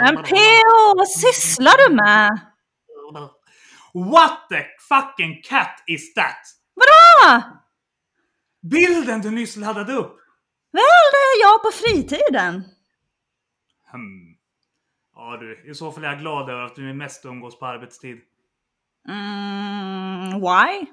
Men 0.00 0.24
P.O. 0.24 0.94
vad 0.96 1.08
sysslar 1.08 1.88
du 1.88 1.94
med? 1.94 2.40
What 3.94 4.48
the 4.48 4.64
fucking 4.88 5.42
cat 5.42 5.82
is 5.86 6.14
that? 6.14 6.36
Vadå? 6.74 7.42
Bilden 8.62 9.20
du 9.20 9.30
nyss 9.30 9.56
laddade 9.56 9.92
upp! 9.92 10.18
Väl, 10.72 10.82
det 11.12 11.16
är 11.16 11.40
jag 11.40 11.62
på 11.62 11.70
fritiden. 11.70 12.64
Hmm. 13.90 14.36
Ja 15.14 15.36
du, 15.40 15.70
i 15.70 15.74
så 15.74 15.92
fall 15.92 16.04
är 16.04 16.08
jag 16.08 16.18
glad 16.18 16.50
över 16.50 16.62
att 16.62 16.76
du 16.76 16.90
är 16.90 16.94
mest 16.94 17.24
umgås 17.24 17.58
på 17.58 17.66
arbetstid. 17.66 18.20
Mm, 19.08 20.40
why? 20.40 20.86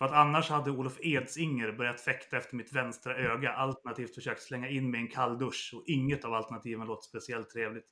För 0.00 0.04
att 0.06 0.12
annars 0.12 0.50
hade 0.50 0.70
Olof 0.70 0.98
Edsinger 1.00 1.72
börjat 1.72 2.00
fäkta 2.00 2.36
efter 2.36 2.56
mitt 2.56 2.72
vänstra 2.72 3.16
öga 3.16 3.52
alternativt 3.52 4.14
försökt 4.14 4.42
slänga 4.42 4.68
in 4.68 4.90
mig 4.90 5.00
i 5.00 5.02
en 5.02 5.08
kall 5.08 5.38
dusch 5.38 5.72
och 5.74 5.82
inget 5.86 6.24
av 6.24 6.34
alternativen 6.34 6.86
låter 6.86 7.08
speciellt 7.08 7.50
trevligt. 7.50 7.84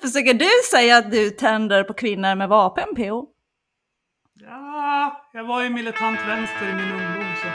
Försöker 0.02 0.34
du 0.34 0.48
säga 0.70 0.96
att 0.96 1.10
du 1.10 1.30
tänder 1.30 1.84
på 1.84 1.92
kvinnor 1.92 2.34
med 2.34 2.48
vapen, 2.48 2.94
P.O.? 2.96 3.28
Ja, 4.34 5.30
jag 5.32 5.44
var 5.44 5.62
ju 5.62 5.70
militant 5.70 6.20
vänster 6.28 6.70
i 6.70 6.74
min 6.74 6.92
ungdom 6.92 7.34
så. 7.42 7.48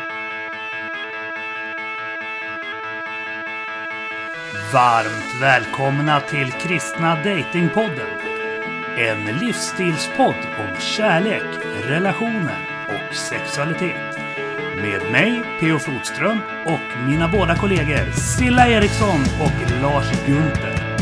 Varmt 4.73 5.41
välkomna 5.41 6.21
till 6.21 6.51
Kristna 6.51 7.15
Datingpodden. 7.15 8.34
En 8.97 9.39
livsstilspodd 9.39 10.35
om 10.59 10.79
kärlek, 10.79 11.43
relationer 11.83 12.57
och 12.87 13.15
sexualitet. 13.15 14.17
Med 14.75 15.11
mig, 15.11 15.43
P.O. 15.59 15.79
Flodström, 15.79 16.37
och 16.65 17.07
mina 17.07 17.27
båda 17.27 17.55
kollegor 17.55 18.11
Silla 18.11 18.67
Eriksson 18.67 19.19
och 19.41 19.81
Lars 19.81 20.25
Gunther. 20.27 20.97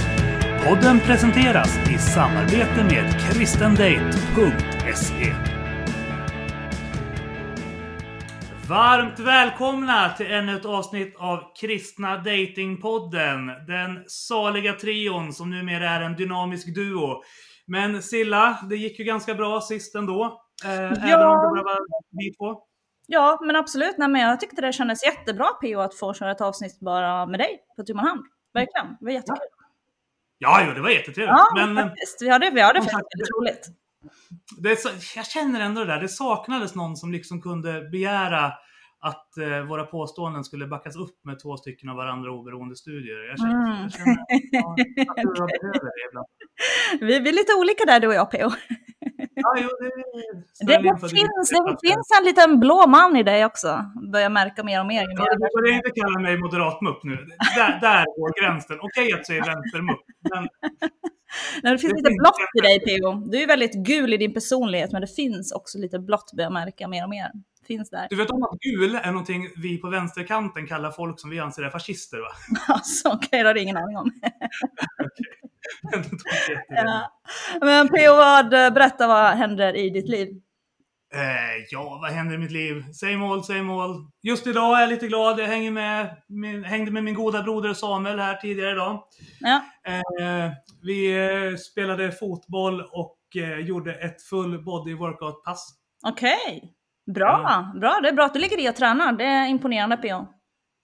Podden 0.66 1.00
presenteras 1.00 1.90
i 1.90 1.98
samarbete 1.98 2.84
med 2.84 3.22
kristendate.se. 3.22 5.36
Varmt 8.70 9.20
välkomna 9.20 10.10
till 10.10 10.32
ännu 10.32 10.56
ett 10.56 10.66
avsnitt 10.66 11.16
av 11.18 11.44
Kristna 11.62 12.18
Datingpodden. 12.18 13.48
Den 13.68 14.04
saliga 14.08 14.74
trion 14.74 15.34
som 15.34 15.50
numera 15.50 15.90
är 15.90 16.02
en 16.02 16.16
dynamisk 16.16 16.76
duo. 16.76 17.24
Men 17.68 18.04
Silla, 18.04 18.60
det 18.70 18.76
gick 18.76 19.00
ju 19.00 19.06
ganska 19.06 19.36
bra 19.36 19.62
sist 19.62 19.96
ändå. 19.96 20.42
Eh, 20.66 20.72
Även 20.72 21.28
om 21.28 21.56
det 21.56 21.64
bara 21.64 21.76
var 21.76 22.04
vi 22.12 22.34
två. 22.34 22.62
Ja, 23.08 23.40
men 23.42 23.56
absolut. 23.56 23.98
Nej, 23.98 24.08
men 24.08 24.22
jag 24.22 24.40
tyckte 24.40 24.62
det 24.62 24.74
kändes 24.74 25.06
jättebra 25.06 25.46
P.O. 25.62 25.80
att 25.80 25.96
få 25.96 26.14
köra 26.14 26.32
ett 26.32 26.42
avsnitt 26.42 26.80
bara 26.80 27.26
med 27.26 27.40
dig 27.40 27.60
på 27.78 27.84
tu 27.84 27.94
man 27.94 28.06
hand. 28.08 28.22
Verkligen. 28.54 28.88
Det 29.00 29.06
var 29.06 29.12
jättekul. 29.12 29.48
Ja, 30.38 30.66
jo, 30.68 30.74
det 30.74 30.82
var 30.82 30.90
jättetrevligt. 30.90 31.30
Ja, 31.38 31.48
Men 31.56 31.78
eh, 31.78 31.84
faktiskt. 31.84 32.22
Vi 32.22 32.30
hade, 32.30 32.50
vi 32.50 32.62
hade 32.62 32.82
faktiskt 32.82 32.94
väldigt 33.14 33.30
roligt. 33.40 33.68
det 34.58 35.16
jag 35.16 35.26
känner 35.26 35.60
ändå 35.62 35.84
det 35.84 35.88
där. 35.94 36.00
Det 36.02 36.10
saknades 36.10 36.76
någon 36.76 36.96
som 36.98 37.12
liksom 37.12 37.42
kunde 37.42 37.82
begära 37.92 38.54
att 39.04 39.38
eh, 39.38 39.62
våra 39.70 39.86
påståenden 39.86 40.44
skulle 40.44 40.68
backas 40.68 40.96
upp 40.96 41.18
med 41.26 41.40
två 41.40 41.58
stycken 41.58 41.90
av 41.90 41.96
varandra 41.96 42.32
oberoende 42.32 42.76
studier. 42.76 43.30
Jag 43.30 43.40
känner, 43.40 43.54
Mm. 43.54 43.82
jag 43.84 43.92
känner 43.92 44.18
ja, 44.52 44.76
att 45.10 45.24
jag 45.24 45.36
behöver 45.36 45.92
det 45.98 46.04
ibland. 46.10 46.28
Vi, 47.00 47.20
vi 47.20 47.30
är 47.30 47.34
lite 47.34 47.54
olika 47.62 47.86
där 47.86 48.00
du 48.00 48.08
och 48.08 48.14
jag 48.14 48.32
P.O. 48.32 48.50
Ja, 49.36 49.54
jo, 49.58 49.70
det, 49.80 49.92
Det, 50.68 50.78
det, 50.78 51.10
finns, 51.10 51.50
det 51.50 51.78
finns 51.90 52.08
en 52.20 52.26
liten 52.26 52.60
blå 52.60 52.88
man 52.88 53.16
i 53.16 53.24
dig 53.24 53.46
också. 53.46 53.86
Börjar 54.14 54.30
märka 54.30 54.64
mer 54.64 54.80
och 54.80 54.86
mer. 54.86 55.04
Ja, 55.08 55.26
Du 55.34 55.62
börjar 55.62 55.76
inte 55.76 55.92
kalla 56.02 56.20
mig 56.20 56.38
moderatmupp 56.38 57.04
nu. 57.04 57.16
Där, 57.56 57.80
där 57.82 58.06
går 58.06 58.42
gränsen. 58.42 58.78
Okej 58.82 59.14
att 59.14 59.26
säga 59.28 59.44
vänstermupp, 59.46 60.04
men 60.32 60.48
Nej, 61.64 61.72
det 61.74 61.78
finns 61.80 61.94
Det 61.94 61.98
lite 61.98 62.10
finns 62.10 62.20
blått 62.24 62.36
i 62.60 62.62
dig 62.68 62.80
P.O. 62.80 63.14
Du 63.32 63.42
är 63.44 63.48
väldigt 63.48 63.74
gul 63.74 64.14
i 64.14 64.18
din 64.18 64.34
personlighet 64.34 64.92
men 64.92 65.02
det 65.02 65.08
finns 65.16 65.52
också 65.52 65.78
lite 65.78 66.00
blått 66.00 66.32
börjar 66.38 66.50
märka 66.50 66.88
mer 66.88 67.04
och 67.04 67.10
mer. 67.10 67.32
Finns 67.68 67.90
där. 67.90 68.08
du 68.10 68.16
vet 68.16 68.30
om 68.30 68.44
att 68.44 68.60
gul 68.60 68.96
är 68.96 69.12
någonting 69.12 69.50
vi 69.56 69.78
på 69.78 69.90
vänsterkanten 69.90 70.68
kallar 70.68 70.92
folk 70.92 71.20
som 71.20 71.30
vi 71.30 71.40
anser 71.40 71.64
är 71.64 71.70
fascister 71.70 72.18
va? 72.18 72.28
Alltså, 72.74 73.10
okej, 73.10 73.42
det 73.42 73.48
hade 73.48 73.60
jag 73.60 73.64
ingen 73.64 73.78
aning 73.78 73.98
om. 73.98 74.12
Det. 75.92 76.64
Ja. 76.70 77.20
Men 77.62 77.90
P.O. 77.90 78.16
vad, 78.16 78.50
berätta 78.50 79.08
vad 79.08 79.38
händer 79.38 79.76
i 79.76 79.90
ditt 79.90 80.10
liv? 80.10 80.42
Eh, 81.14 81.66
ja, 81.70 82.00
vad 82.02 82.12
händer 82.12 82.36
i 82.36 82.38
mitt 82.38 82.52
liv? 82.52 82.84
Säg 82.94 83.18
mål, 83.18 83.44
säg 83.44 83.62
mål. 83.62 84.08
Just 84.22 84.48
idag 84.48 84.78
är 84.78 84.82
jag 84.82 84.90
lite 84.90 85.08
glad. 85.08 85.40
Jag 85.40 85.48
hänger 85.48 85.72
med, 85.72 86.18
min, 86.28 86.64
hängde 86.64 86.92
med 86.92 87.04
min 87.04 87.14
goda 87.14 87.44
broder 87.44 87.74
Samuel 87.74 88.20
här 88.20 88.36
tidigare 88.36 88.72
idag. 88.72 89.04
Ja. 89.40 89.62
Eh, 89.88 90.52
vi 90.82 91.26
eh, 91.26 91.58
spelade 91.58 92.12
fotboll 92.12 92.82
och 92.82 93.18
eh, 93.36 93.60
gjorde 93.60 93.94
ett 93.94 94.22
full 94.22 94.64
body 94.64 94.94
workout-pass. 94.96 95.70
Okej. 96.08 96.74
Bra, 97.06 97.72
bra. 97.76 98.00
Det 98.02 98.10
är 98.10 98.14
bra 98.14 98.26
att 98.26 98.34
du 98.34 98.40
ligger 98.40 98.60
i 98.60 98.70
och 98.70 98.76
tränar. 98.76 99.14
Det 99.14 99.24
är 99.24 99.48
imponerande 99.48 99.98
P.O. 99.98 100.28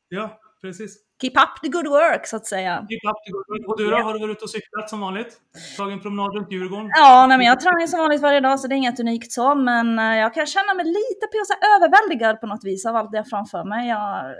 Ja, 0.09 0.40
precis. 0.62 0.97
Keep 1.22 1.31
up 1.31 1.62
the 1.63 1.69
good 1.69 1.88
work 1.88 2.28
så 2.28 2.35
att 2.35 2.46
säga. 2.46 2.75
Keep 2.90 3.12
up 3.12 3.18
the 3.25 3.31
good 3.31 3.46
work. 3.47 3.68
Och 3.69 3.78
du 3.78 3.90
då? 3.90 3.97
Har 3.97 4.13
du 4.13 4.19
varit 4.19 4.38
ute 4.38 4.44
och 4.44 4.50
cyklat 4.50 4.90
som 4.90 5.00
vanligt? 5.00 5.38
Tagit 5.78 5.94
en 5.94 6.02
promenad 6.02 6.35
runt 6.35 6.52
Djurgården? 6.52 6.90
Ja, 6.96 7.25
nej, 7.28 7.38
men 7.38 7.47
jag 7.47 7.59
tränar 7.59 7.80
ju 7.80 7.88
som 7.88 8.00
vanligt 8.00 8.22
varje 8.22 8.40
dag 8.40 8.59
så 8.59 8.68
det 8.68 8.75
är 8.75 8.78
inget 8.78 9.00
unikt 9.00 9.31
så. 9.31 9.56
Men 9.56 10.00
eh, 10.00 10.18
jag 10.18 10.34
kan 10.34 10.46
känna 10.46 10.74
mig 10.74 10.85
lite 10.85 11.28
här 11.50 11.75
överväldigad 11.75 12.41
på 12.41 12.47
något 12.47 12.63
vis 12.63 12.86
av 12.86 12.96
allt 12.96 13.12
det 13.12 13.18
jag 13.18 13.28
framför 13.28 13.63
mig. 13.63 13.90
Jag, 13.90 14.36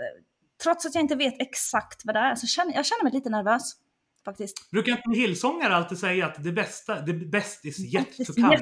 trots 0.62 0.86
att 0.86 0.94
jag 0.94 1.02
inte 1.02 1.16
vet 1.16 1.42
exakt 1.42 2.02
vad 2.04 2.14
det 2.14 2.20
är 2.20 2.34
så 2.34 2.46
känner 2.46 2.74
jag 2.74 2.86
känner 2.86 3.04
mig 3.04 3.12
lite 3.12 3.30
nervös. 3.30 3.72
Faktiskt. 4.24 4.70
Brukar 4.70 4.92
inte 4.92 5.20
hillsångare 5.20 5.74
alltid 5.76 5.98
säga 5.98 6.26
att 6.26 6.44
det 6.44 6.52
bästa, 6.52 7.00
det 7.00 7.12
best 7.12 7.64
is 7.64 7.94
yet 7.94 8.16
to 8.26 8.32
come? 8.32 8.56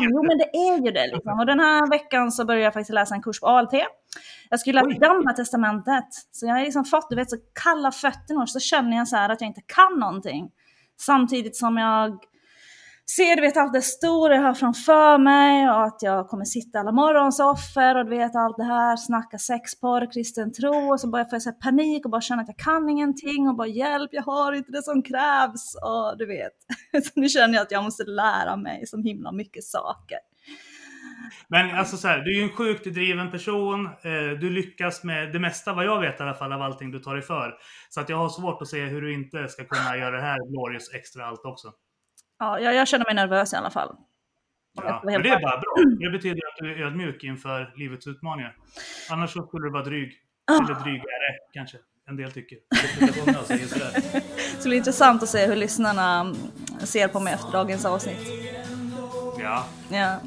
Jo 0.00 0.22
men 0.22 0.38
det 0.38 0.50
är 0.56 0.84
ju 0.84 0.90
det 0.90 1.06
liksom. 1.06 1.38
Och 1.40 1.46
den 1.46 1.60
här 1.60 1.90
veckan 1.90 2.32
så 2.32 2.44
började 2.44 2.64
jag 2.64 2.72
faktiskt 2.72 2.94
läsa 2.94 3.14
en 3.14 3.22
kurs 3.22 3.40
på 3.40 3.46
ALT. 3.46 3.72
Jag 4.50 4.60
skulle 4.60 4.82
läsa. 4.82 4.98
Gamla 4.98 5.32
Testamentet. 5.32 6.08
Så 6.32 6.46
jag 6.46 6.54
har 6.54 6.60
liksom 6.60 6.84
fått, 6.84 7.10
du 7.10 7.16
vet, 7.16 7.30
så 7.30 7.36
kalla 7.64 7.92
fötter 7.92 8.38
nu. 8.40 8.46
Så 8.46 8.60
känner 8.60 8.96
jag 8.96 9.08
så 9.08 9.16
här 9.16 9.28
att 9.28 9.40
jag 9.40 9.48
inte 9.48 9.62
kan 9.66 10.00
någonting. 10.00 10.50
Samtidigt 11.00 11.56
som 11.56 11.76
jag 11.76 12.18
ser, 13.10 13.36
du 13.36 13.42
vet, 13.42 13.56
allt 13.56 13.72
det 13.72 13.82
stora 13.82 14.34
jag 14.34 14.42
har 14.42 14.54
framför 14.54 15.18
mig 15.18 15.70
och 15.70 15.84
att 15.84 16.02
jag 16.02 16.28
kommer 16.28 16.44
sitta 16.44 16.78
alla 16.80 16.92
morgonsoffer 16.92 17.96
och 17.96 18.04
du 18.04 18.10
vet 18.10 18.36
allt 18.36 18.56
det 18.56 18.64
här, 18.64 18.96
snacka 18.96 19.38
sexporr, 19.38 20.12
kristen 20.12 20.52
tro 20.52 20.92
och 20.92 21.00
så 21.00 21.10
börjar 21.10 21.24
jag 21.24 21.30
få 21.30 21.40
så 21.40 21.50
här 21.50 21.56
panik 21.56 22.04
och 22.04 22.10
bara 22.10 22.20
känna 22.20 22.42
att 22.42 22.48
jag 22.48 22.58
kan 22.58 22.88
ingenting 22.88 23.48
och 23.48 23.56
bara 23.56 23.68
hjälp, 23.68 24.10
jag 24.12 24.22
har 24.22 24.52
inte 24.52 24.72
det 24.72 24.82
som 24.82 25.02
krävs 25.02 25.74
och 25.74 26.18
du 26.18 26.26
vet. 26.26 26.52
Så 27.04 27.10
nu 27.20 27.28
känner 27.28 27.54
jag 27.54 27.62
att 27.62 27.72
jag 27.72 27.84
måste 27.84 28.04
lära 28.04 28.56
mig 28.56 28.86
så 28.86 29.02
himla 29.02 29.32
mycket 29.32 29.64
saker. 29.64 30.18
Men 31.48 31.78
alltså 31.78 31.96
så 31.96 32.08
här, 32.08 32.18
du 32.18 32.30
är 32.30 32.38
ju 32.38 32.42
en 32.42 32.56
sjukt 32.56 32.84
driven 32.84 33.30
person. 33.30 33.86
Eh, 33.86 34.38
du 34.40 34.50
lyckas 34.50 35.04
med 35.04 35.32
det 35.32 35.38
mesta, 35.38 35.72
vad 35.72 35.84
jag 35.84 36.00
vet 36.00 36.20
i 36.20 36.22
alla 36.22 36.34
fall, 36.34 36.52
av 36.52 36.62
allting 36.62 36.90
du 36.90 36.98
tar 36.98 37.14
dig 37.14 37.22
för. 37.22 37.54
Så 37.88 38.00
att 38.00 38.08
jag 38.08 38.16
har 38.16 38.28
svårt 38.28 38.62
att 38.62 38.68
se 38.68 38.84
hur 38.84 39.02
du 39.02 39.14
inte 39.14 39.48
ska 39.48 39.64
kunna 39.64 39.96
göra 39.96 40.16
det 40.16 40.22
här 40.22 40.38
glorious 40.52 40.94
extra 40.94 41.26
allt 41.26 41.44
också. 41.44 41.72
Ja, 42.38 42.60
jag, 42.60 42.74
jag 42.74 42.88
känner 42.88 43.04
mig 43.04 43.14
nervös 43.14 43.52
i 43.52 43.56
alla 43.56 43.70
fall. 43.70 43.96
Ja, 44.76 45.02
men 45.04 45.22
det 45.22 45.28
är 45.28 45.40
bara 45.40 45.60
bra. 45.60 45.74
Det 46.00 46.10
betyder 46.10 46.36
att 46.36 46.56
du 46.58 46.72
är 46.72 46.86
ödmjuk 46.86 47.24
inför 47.24 47.72
livets 47.76 48.06
utmaningar. 48.06 48.56
Annars 49.10 49.32
så 49.32 49.46
skulle 49.46 49.66
du 49.66 49.70
vara 49.72 49.84
dryg. 49.84 50.12
Ah. 50.46 50.54
Eller 50.54 50.74
drygare, 50.74 51.38
kanske. 51.52 51.78
En 52.08 52.16
del 52.16 52.32
tycker. 52.32 52.58
Så 54.58 54.62
det 54.62 54.64
blir 54.64 54.76
intressant 54.76 55.22
att 55.22 55.28
se 55.28 55.46
hur 55.46 55.56
lyssnarna 55.56 56.20
mm, 56.20 56.36
ser 56.78 57.08
på 57.08 57.20
mig 57.20 57.34
efter 57.34 57.52
dagens 57.52 57.84
avsnitt. 57.84 58.28
Ja. 59.38 59.66
Ja. 59.88 60.20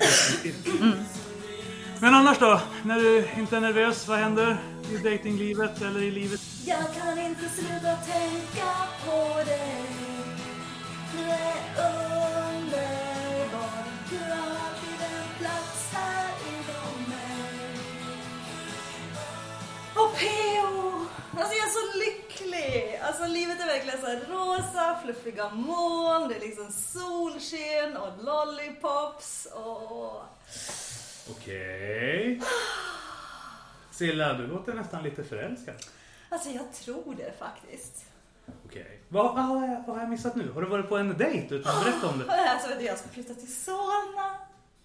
Men 2.01 2.13
annars 2.13 2.39
då? 2.39 2.61
När 2.83 2.95
du 2.95 3.25
inte 3.37 3.57
är 3.57 3.61
nervös, 3.61 4.07
vad 4.07 4.17
händer 4.17 4.57
i 4.91 4.97
datinglivet 4.97 5.81
eller 5.81 6.01
i 6.01 6.11
livet? 6.11 6.41
Jag 6.65 6.93
kan 6.93 7.19
inte 7.19 7.49
sluta 7.49 7.95
tänka 7.95 8.71
på 9.05 9.43
dig 9.45 10.06
Du 11.11 11.19
är 11.19 11.57
underbar 11.89 13.83
Du 14.09 14.17
har 14.17 14.49
alltid 14.65 15.01
en 15.01 15.29
plats 15.39 15.93
här 15.93 16.29
inom 16.47 17.09
mig 17.09 17.79
Och 19.95 20.17
P.O. 20.17 21.05
Alltså 21.39 21.53
jag 21.55 21.65
är 21.67 21.69
så 21.69 21.97
lycklig! 21.99 22.99
Alltså 23.03 23.25
livet 23.25 23.59
är 23.61 23.65
verkligen 23.65 24.01
så 24.01 24.31
rosa, 24.33 24.99
fluffiga 25.03 25.49
moln, 25.49 26.27
det 26.29 26.35
är 26.35 26.39
liksom 26.39 26.71
solsken 26.71 27.97
och 27.97 28.23
lollipops 28.23 29.47
och... 29.53 30.21
Okej. 31.29 32.41
Silla, 33.91 34.33
du 34.33 34.47
låter 34.47 34.73
nästan 34.73 35.03
lite 35.03 35.23
förälskad. 35.23 35.75
Alltså 36.29 36.49
jag 36.49 36.73
tror 36.73 37.15
det 37.17 37.33
faktiskt. 37.39 38.05
Okej. 38.81 38.99
Vad, 39.09 39.35
vad, 39.35 39.43
har 39.43 39.67
jag, 39.67 39.83
vad 39.87 39.95
har 39.95 40.03
jag 40.03 40.09
missat 40.09 40.35
nu? 40.35 40.51
Har 40.51 40.61
du 40.61 40.67
varit 40.67 40.89
på 40.89 40.97
en 40.97 41.17
dejt 41.17 41.55
utan 41.55 41.77
att 41.77 41.83
berätta 41.83 42.07
om 42.07 42.19
det? 42.19 42.25
det 42.25 42.31
här 42.31 42.59
så 42.59 42.73
att 42.73 42.83
jag 42.83 42.97
ska 42.97 43.09
flytta 43.09 43.33
till 43.33 43.55
Solna. 43.55 44.35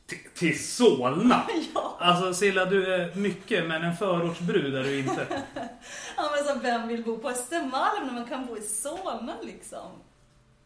Till, 0.07 0.19
till 0.35 0.67
Solna? 0.67 1.43
Ja. 1.75 1.97
Alltså 2.01 2.35
Silla, 2.35 2.65
du 2.65 2.95
är 2.95 3.15
mycket 3.15 3.67
men 3.69 3.83
en 3.83 3.97
förortsbrud 3.97 4.75
är 4.75 4.83
du 4.85 4.99
inte. 4.99 5.27
Ja 6.17 6.31
men 6.37 6.45
så 6.45 6.61
vem 6.61 6.89
vill 6.89 7.05
bo 7.05 7.19
på 7.19 7.29
Östermalm 7.29 8.07
när 8.07 8.13
man 8.13 8.27
kan 8.27 8.47
bo 8.47 8.57
i 8.57 8.63
Solna 8.63 9.35
liksom? 9.43 9.91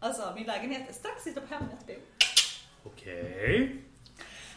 Alltså 0.01 0.33
min 0.35 0.47
lägenhet 0.47 0.89
är 0.89 0.93
strax 0.93 1.27
utanför 1.27 1.55
Hemnäsby. 1.55 1.95
Okej. 2.85 3.83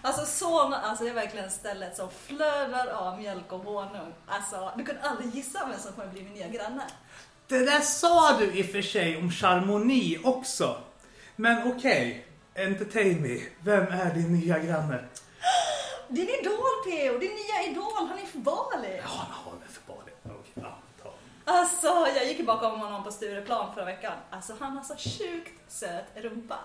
Alltså 0.02 0.26
Solna, 0.26 0.78
alltså 0.78 1.04
det 1.04 1.10
är 1.10 1.14
verkligen 1.14 1.52
stället 1.52 1.98
som 1.98 2.10
flödar 2.12 2.88
av 2.88 3.20
mjölk 3.20 3.52
och 3.52 3.60
honung. 3.60 4.14
Alltså 4.28 4.72
du 4.78 4.86
kan 4.86 4.98
aldrig 5.02 5.36
gissa 5.36 5.68
vem 5.72 5.80
som 5.80 5.94
kommer 5.94 6.08
bli 6.08 6.24
min 6.24 6.34
nya 6.34 6.48
granne. 6.48 6.84
Det 7.50 7.66
där 7.66 7.82
sa 7.82 8.38
du 8.40 8.52
i 8.52 8.62
och 8.62 8.66
för 8.66 8.82
sig 8.82 9.18
om 9.18 9.32
Charmonix 9.32 10.26
också. 10.26 10.78
Men 11.36 11.72
okej, 11.72 12.26
entertain 12.56 13.22
me. 13.22 13.40
Vem 13.60 13.84
är 13.84 14.14
din 14.14 14.34
nya 14.34 14.60
granne? 14.60 15.00
Din 16.08 16.30
idol 16.30 16.84
P.O. 16.86 17.18
Din 17.20 17.32
nya 17.32 17.72
idol 17.72 18.08
Hanif 18.08 18.34
Bali. 18.34 18.98
Ja, 18.98 19.28
han 19.30 19.60
väl 19.60 19.70
för 19.70 19.94
det. 20.06 20.32
Okej, 20.32 20.52
ja, 20.54 20.78
ta. 21.04 21.14
Alltså 21.46 22.08
jag 22.16 22.28
gick 22.28 22.46
bakom 22.46 22.80
honom 22.80 23.04
på 23.04 23.12
Stureplan 23.12 23.74
förra 23.74 23.86
veckan. 23.86 24.14
Alltså 24.30 24.54
han 24.60 24.78
har 24.78 24.84
så 24.84 24.96
sjukt 24.96 25.72
söt 25.72 26.06
rumpa. 26.16 26.60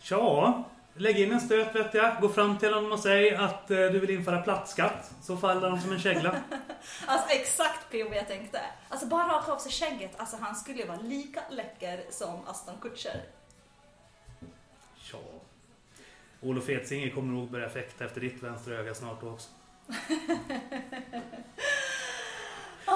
Tja, 0.00 0.64
lägg 0.98 1.20
in 1.20 1.32
en 1.32 1.40
stöt 1.40 1.74
vet 1.74 1.94
jag. 1.94 2.20
Gå 2.20 2.28
fram 2.28 2.58
till 2.58 2.74
honom 2.74 2.92
och 2.92 2.98
säg 2.98 3.34
att 3.34 3.70
eh, 3.70 3.76
du 3.76 4.00
vill 4.00 4.10
införa 4.10 4.42
plattskatt. 4.42 5.10
Så 5.22 5.36
faller 5.36 5.68
han 5.68 5.80
som 5.80 5.92
en 5.92 6.00
kägla. 6.00 6.36
Alltså 7.06 7.28
exakt 7.30 7.90
P.O. 7.90 8.14
jag 8.14 8.28
tänkte. 8.28 8.60
Alltså 8.88 9.06
bara 9.06 9.28
raka 9.28 9.52
av 9.52 9.58
sig 9.58 9.72
skägget. 9.72 10.10
Alltså 10.16 10.36
han 10.40 10.56
skulle 10.56 10.78
ju 10.78 10.86
vara 10.86 11.00
lika 11.00 11.40
läcker 11.50 12.00
som 12.10 12.46
Aston 12.46 12.74
Kutcher. 12.80 13.22
Tja. 14.96 15.18
Olof 16.40 16.68
Edsinger 16.68 17.10
kommer 17.10 17.32
nog 17.32 17.50
börja 17.50 17.68
fäkta 17.68 18.04
efter 18.04 18.20
ditt 18.20 18.42
vänstra 18.42 18.74
öga 18.74 18.94
snart 18.94 19.22
också. 19.22 19.48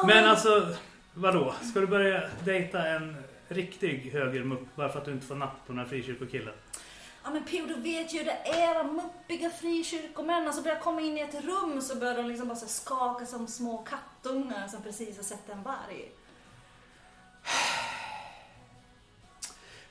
Men 0.06 0.24
alltså, 0.24 0.74
vadå? 1.14 1.54
Ska 1.70 1.80
du 1.80 1.86
börja 1.86 2.22
dejta 2.44 2.86
en 2.86 3.16
riktig 3.48 4.10
högermupp 4.12 4.76
bara 4.76 4.88
för 4.88 4.98
att 4.98 5.04
du 5.04 5.12
inte 5.12 5.26
får 5.26 5.34
napp 5.34 5.66
på 5.66 5.72
några 5.72 5.88
frikyrkokillar? 5.88 6.54
Ja 7.24 7.30
men 7.30 7.44
P.O. 7.44 7.66
du 7.66 7.74
vet 7.74 8.14
ju 8.14 8.24
det 8.24 8.48
är 8.48 8.74
de 8.74 8.96
muppiga 8.96 9.50
frikyrkomän. 9.50 10.46
Alltså 10.46 10.62
börjar 10.62 10.80
komma 10.80 11.00
in 11.00 11.18
i 11.18 11.20
ett 11.20 11.44
rum 11.44 11.82
så 11.82 11.96
börjar 11.96 12.16
de 12.16 12.26
liksom 12.26 12.48
bara 12.48 12.58
så 12.58 12.66
skaka 12.66 13.26
som 13.26 13.46
små 13.46 13.78
kattungar 13.78 14.68
som 14.68 14.82
precis 14.82 15.16
har 15.16 15.24
sett 15.24 15.48
en 15.48 15.62
varg. 15.62 16.10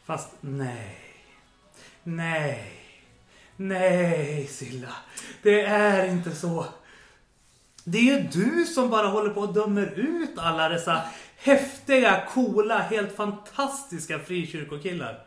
Fast 0.05 0.29
nej. 0.41 0.97
Nej. 2.03 2.77
Nej, 3.55 4.47
Silla. 4.47 4.95
Det 5.41 5.61
är 5.61 6.05
inte 6.05 6.35
så. 6.35 6.65
Det 7.83 7.97
är 7.97 8.03
ju 8.03 8.21
du 8.21 8.65
som 8.65 8.89
bara 8.89 9.07
håller 9.07 9.29
på 9.29 9.41
och 9.41 9.53
dömer 9.53 9.99
ut 9.99 10.37
alla 10.37 10.69
dessa 10.69 11.01
häftiga, 11.37 12.27
coola, 12.29 12.79
helt 12.79 13.15
fantastiska 13.15 14.19
frikyrkokillar. 14.19 15.25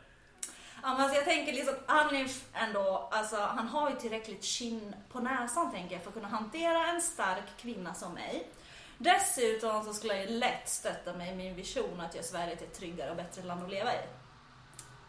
Ja, 0.86 0.92
men 0.92 1.00
alltså 1.00 1.16
jag 1.16 1.24
tänker 1.24 1.52
liksom 1.52 1.74
Hanif 1.86 2.44
ändå, 2.54 3.08
alltså 3.12 3.36
han 3.36 3.68
har 3.68 3.90
ju 3.90 3.96
tillräckligt 3.96 4.44
kinn 4.44 4.94
på 5.12 5.20
näsan 5.20 5.72
tänker 5.72 5.94
jag 5.94 6.02
för 6.02 6.10
att 6.10 6.14
kunna 6.14 6.28
hantera 6.28 6.86
en 6.86 7.02
stark 7.02 7.56
kvinna 7.56 7.94
som 7.94 8.12
mig. 8.12 8.48
Dessutom 8.98 9.84
så 9.84 9.94
skulle 9.94 10.14
jag 10.16 10.30
ju 10.30 10.38
lätt 10.38 10.68
stötta 10.68 11.12
mig 11.12 11.32
i 11.32 11.36
min 11.36 11.54
vision 11.54 12.00
att 12.00 12.14
göra 12.14 12.24
Sverige 12.24 12.56
till 12.56 12.66
ett 12.66 12.78
tryggare 12.78 13.10
och 13.10 13.16
bättre 13.16 13.42
land 13.42 13.62
att 13.64 13.70
leva 13.70 13.92
i. 13.94 13.98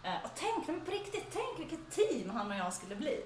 Eh, 0.04 0.16
Och 0.24 0.30
tänk, 0.36 0.68
men 0.68 0.82
på 0.86 0.92
riktigt, 0.92 1.26
tänk 1.34 1.60
vilket 1.60 1.92
team 1.92 2.30
han 2.30 2.52
och 2.52 2.58
jag 2.58 2.74
skulle 2.74 2.96
bli. 2.96 3.24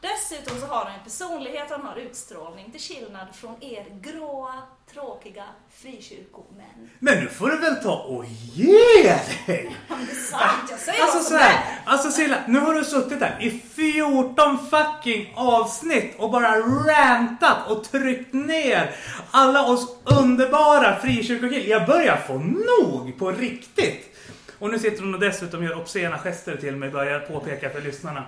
Dessutom 0.00 0.60
så 0.60 0.66
har 0.66 0.84
han 0.84 0.94
en 0.94 1.04
personlighet, 1.04 1.70
han 1.70 1.82
har 1.82 1.96
utstrålning 1.96 2.70
till 2.72 2.80
skillnad 2.80 3.26
från 3.34 3.62
er 3.64 3.86
gråa, 4.00 4.62
tråkiga 4.92 5.44
frikyrkomän. 5.70 6.90
Men 6.98 7.18
nu 7.24 7.28
får 7.28 7.48
du 7.48 7.56
väl 7.60 7.82
ta 7.82 7.94
och 7.98 8.24
ge 8.26 9.02
dig! 9.02 9.36
Det 9.46 9.52
är 9.94 10.14
sant, 10.30 10.70
jag 10.70 10.78
säger 10.78 11.02
Alltså 11.02 11.16
vad 11.18 11.26
så 11.26 11.36
här, 11.36 11.54
är 11.54 11.67
alltså 11.88 12.10
Silla, 12.10 12.36
nu 12.46 12.58
har 12.58 12.74
du 12.74 12.84
suttit 12.84 13.20
här 13.20 13.36
i 13.40 13.50
14 13.50 14.58
fucking 14.70 15.32
avsnitt 15.36 16.14
och 16.18 16.30
bara 16.30 16.58
rantat 16.60 17.70
och 17.70 17.90
tryckt 17.90 18.32
ner 18.32 18.90
alla 19.30 19.66
oss 19.66 19.96
underbara 20.04 20.96
frikyrkokillar. 20.96 21.66
Jag 21.66 21.86
börjar 21.86 22.16
få 22.16 22.34
nog 22.38 23.18
på 23.18 23.30
riktigt. 23.30 24.04
Och 24.58 24.70
nu 24.70 24.78
sitter 24.78 25.02
hon 25.02 25.14
och 25.14 25.20
dessutom 25.20 25.64
gör 25.64 25.80
obscena 25.80 26.18
gester 26.18 26.56
till 26.56 26.76
mig, 26.76 26.90
börjar 26.90 27.20
påpeka 27.20 27.70
för 27.70 27.80
lyssnarna. 27.80 28.24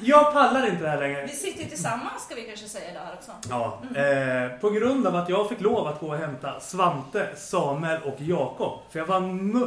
Jag 0.00 0.32
pallar 0.32 0.66
inte 0.66 0.82
det 0.82 0.88
här 0.88 1.00
längre. 1.00 1.26
Vi 1.26 1.32
sitter 1.32 1.62
ju 1.62 1.68
tillsammans 1.68 2.24
ska 2.24 2.34
vi 2.34 2.42
kanske 2.42 2.68
säga 2.68 2.92
där 2.92 3.12
också. 3.18 3.32
Ja, 3.50 3.82
eh, 4.00 4.60
på 4.60 4.70
grund 4.70 5.06
av 5.06 5.16
att 5.16 5.28
jag 5.28 5.48
fick 5.48 5.60
lov 5.60 5.86
att 5.86 6.00
gå 6.00 6.08
och 6.08 6.16
hämta 6.16 6.60
Svante, 6.60 7.28
Samuel 7.36 8.02
och 8.02 8.16
Jakob. 8.18 8.80
För 8.90 8.98
jag 8.98 9.06
var, 9.06 9.22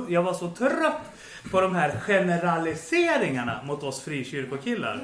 jag 0.09 0.23
var 0.23 0.33
så 0.33 0.49
trött 0.49 1.01
på 1.51 1.61
de 1.61 1.75
här 1.75 1.99
generaliseringarna 1.99 3.59
mot 3.63 3.83
oss 3.83 4.01
frikyrkokillar. 4.01 4.99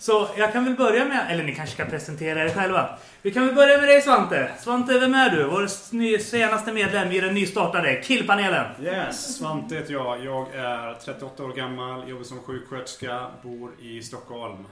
Så 0.00 0.28
jag 0.36 0.52
kan 0.52 0.64
väl 0.64 0.76
börja 0.76 1.04
med, 1.04 1.26
eller 1.30 1.44
ni 1.44 1.54
kanske 1.54 1.74
ska 1.74 1.84
presentera 1.84 2.44
er 2.44 2.48
själva. 2.54 2.98
Vi 3.22 3.30
kan 3.32 3.46
väl 3.46 3.54
börja 3.54 3.78
med 3.78 3.88
dig 3.88 4.02
Svante. 4.02 4.50
Svante, 4.60 4.98
vem 4.98 5.14
är 5.14 5.30
du? 5.30 5.44
Vår 5.44 5.94
ny- 5.94 6.18
senaste 6.18 6.72
medlem 6.72 7.12
i 7.12 7.20
den 7.20 7.34
nystartade 7.34 8.02
Killpanelen. 8.04 8.66
Yes, 8.84 9.36
Svante 9.36 9.74
heter 9.74 9.92
jag. 9.92 10.24
Jag 10.24 10.54
är 10.54 10.94
38 11.04 11.44
år 11.44 11.52
gammal, 11.52 12.08
jobbar 12.08 12.24
som 12.24 12.38
sjuksköterska, 12.42 13.26
bor 13.42 13.70
i 13.80 14.02
Stockholm. 14.02 14.64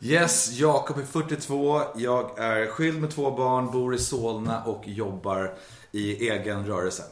Yes, 0.00 0.52
Jakob 0.60 0.98
är 0.98 1.02
42. 1.02 1.80
Jag 1.96 2.38
är 2.38 2.66
skild 2.66 3.00
med 3.00 3.10
två 3.10 3.30
barn, 3.30 3.70
bor 3.70 3.94
i 3.94 3.98
Solna 3.98 4.62
och 4.64 4.82
jobbar 4.88 5.54
i 5.92 6.28
egen 6.30 6.66
rörelse. 6.66 7.02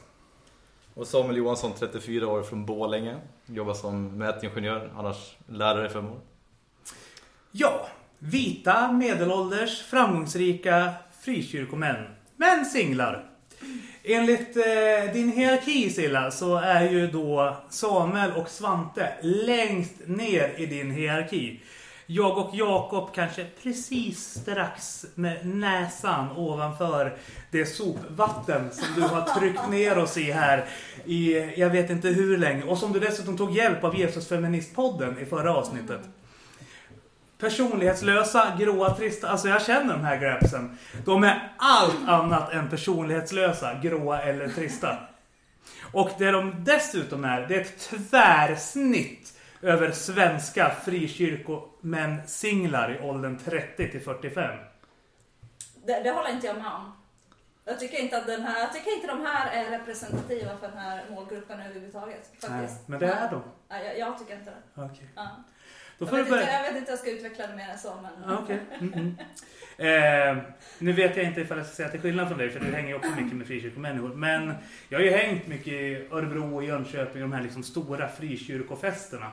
Och 0.94 1.06
Samuel 1.06 1.36
Johansson, 1.36 1.72
34 1.78 2.28
år, 2.28 2.42
från 2.42 2.66
Borlänge. 2.66 3.16
Jobbar 3.46 3.74
som 3.74 4.18
mätingenjör, 4.18 4.92
annars 4.96 5.36
lärare 5.48 5.86
i 5.86 5.90
fem 5.90 6.06
år. 6.06 6.20
Ja, 7.54 7.86
vita, 8.18 8.92
medelålders, 8.92 9.82
framgångsrika 9.82 10.92
frikyrkomän. 11.20 12.04
Men 12.36 12.64
singlar. 12.64 13.24
Enligt 14.04 14.56
eh, 14.56 15.12
din 15.12 15.32
hierarki 15.32 15.90
Silla 15.90 16.30
så 16.30 16.56
är 16.56 16.90
ju 16.90 17.06
då 17.06 17.56
Samuel 17.70 18.32
och 18.32 18.48
Svante 18.48 19.12
längst 19.22 19.94
ner 20.06 20.54
i 20.56 20.66
din 20.66 20.90
hierarki. 20.90 21.60
Jag 22.06 22.38
och 22.38 22.50
Jakob 22.54 23.14
kanske 23.14 23.46
precis 23.62 24.18
strax 24.18 25.06
med 25.14 25.46
näsan 25.46 26.36
ovanför 26.36 27.16
det 27.50 27.66
sopvatten 27.66 28.70
som 28.72 28.94
du 28.94 29.00
har 29.00 29.40
tryckt 29.40 29.70
ner 29.70 29.98
oss 29.98 30.16
i 30.16 30.32
här 30.32 30.64
i 31.04 31.32
jag 31.60 31.70
vet 31.70 31.90
inte 31.90 32.08
hur 32.08 32.38
länge. 32.38 32.64
Och 32.64 32.78
som 32.78 32.92
du 32.92 33.00
dessutom 33.00 33.36
tog 33.36 33.56
hjälp 33.56 33.84
av 33.84 33.98
Jesus 33.98 34.28
Feministpodden 34.28 35.18
i 35.18 35.24
förra 35.24 35.54
avsnittet. 35.54 36.00
Personlighetslösa, 37.42 38.56
gråa, 38.58 38.94
trista. 38.94 39.28
Alltså 39.28 39.48
jag 39.48 39.62
känner 39.62 39.92
de 39.94 40.04
här 40.04 40.16
grabsen. 40.16 40.78
De 41.04 41.24
är 41.24 41.52
allt 41.56 42.08
annat 42.08 42.52
än 42.52 42.70
personlighetslösa, 42.70 43.74
gråa 43.74 44.22
eller 44.22 44.48
trista. 44.48 44.98
Och 45.92 46.10
det 46.18 46.30
de 46.30 46.64
dessutom 46.64 47.24
är, 47.24 47.46
det 47.46 47.56
är 47.56 47.60
ett 47.60 47.78
tvärsnitt 47.78 49.38
över 49.62 49.90
svenska 49.90 50.70
frikyrkomän 50.84 52.26
singlar 52.26 52.96
i 52.96 53.08
åldern 53.08 53.38
30 53.44 53.90
till 53.90 54.00
45. 54.00 54.58
Det, 55.86 56.00
det 56.02 56.10
håller 56.10 56.30
inte 56.30 56.46
jag 56.46 56.56
med 56.56 56.66
om. 56.72 56.92
Jag 57.64 57.80
tycker 57.80 57.98
inte 57.98 58.18
att 58.18 58.26
den 58.26 58.42
här, 58.42 58.60
jag 58.60 58.72
tycker 58.72 58.90
inte 58.90 59.06
de 59.06 59.26
här 59.26 59.50
är 59.52 59.70
representativa 59.70 60.56
för 60.56 60.68
den 60.68 60.78
här 60.78 61.04
målgruppen 61.10 61.60
överhuvudtaget. 61.60 62.26
Faktiskt. 62.26 62.50
Nej, 62.50 62.68
men 62.86 62.98
det 62.98 63.06
är 63.06 63.30
de. 63.30 63.42
Jag, 63.68 63.98
jag 63.98 64.18
tycker 64.18 64.34
inte 64.34 64.50
det. 64.50 64.82
Okej. 64.82 65.08
Ja. 65.16 65.28
Då 66.02 66.06
Jag, 66.06 66.10
får 66.10 66.16
du 66.16 66.22
vet 66.22 66.32
inte, 66.32 66.44
börja. 66.46 66.62
jag 66.62 66.72
vet 66.72 66.76
inte 66.76 66.92
jag 66.92 66.98
ska 66.98 67.10
utveckla 67.10 67.46
det 67.46 67.56
mer 67.56 67.68
än 67.68 67.78
så 67.78 67.94
men... 68.02 68.38
Okej. 68.38 68.58
Mm, 68.80 68.92
mm. 68.94 69.14
Eh, 69.78 70.36
nu 70.78 70.92
vet 70.92 71.16
jag 71.16 71.26
inte 71.26 71.40
ifall 71.40 71.58
jag 71.58 71.66
ska 71.66 71.76
säga 71.76 71.88
till 71.88 72.00
skillnad 72.00 72.28
från 72.28 72.38
dig 72.38 72.50
för 72.50 72.60
du 72.60 72.66
hänger 72.66 72.88
ju 72.88 72.94
också 72.94 73.10
mycket 73.10 73.36
med 73.36 73.46
frikyrkomänniskor. 73.46 74.14
Men 74.14 74.54
jag 74.88 74.98
har 74.98 75.04
ju 75.04 75.10
hängt 75.10 75.46
mycket 75.46 75.72
i 75.72 76.08
Örebro 76.10 76.54
och 76.56 76.64
Jönköping, 76.64 77.20
de 77.22 77.32
här 77.32 77.42
liksom 77.42 77.62
stora 77.62 78.08
frikyrkofesterna. 78.08 79.26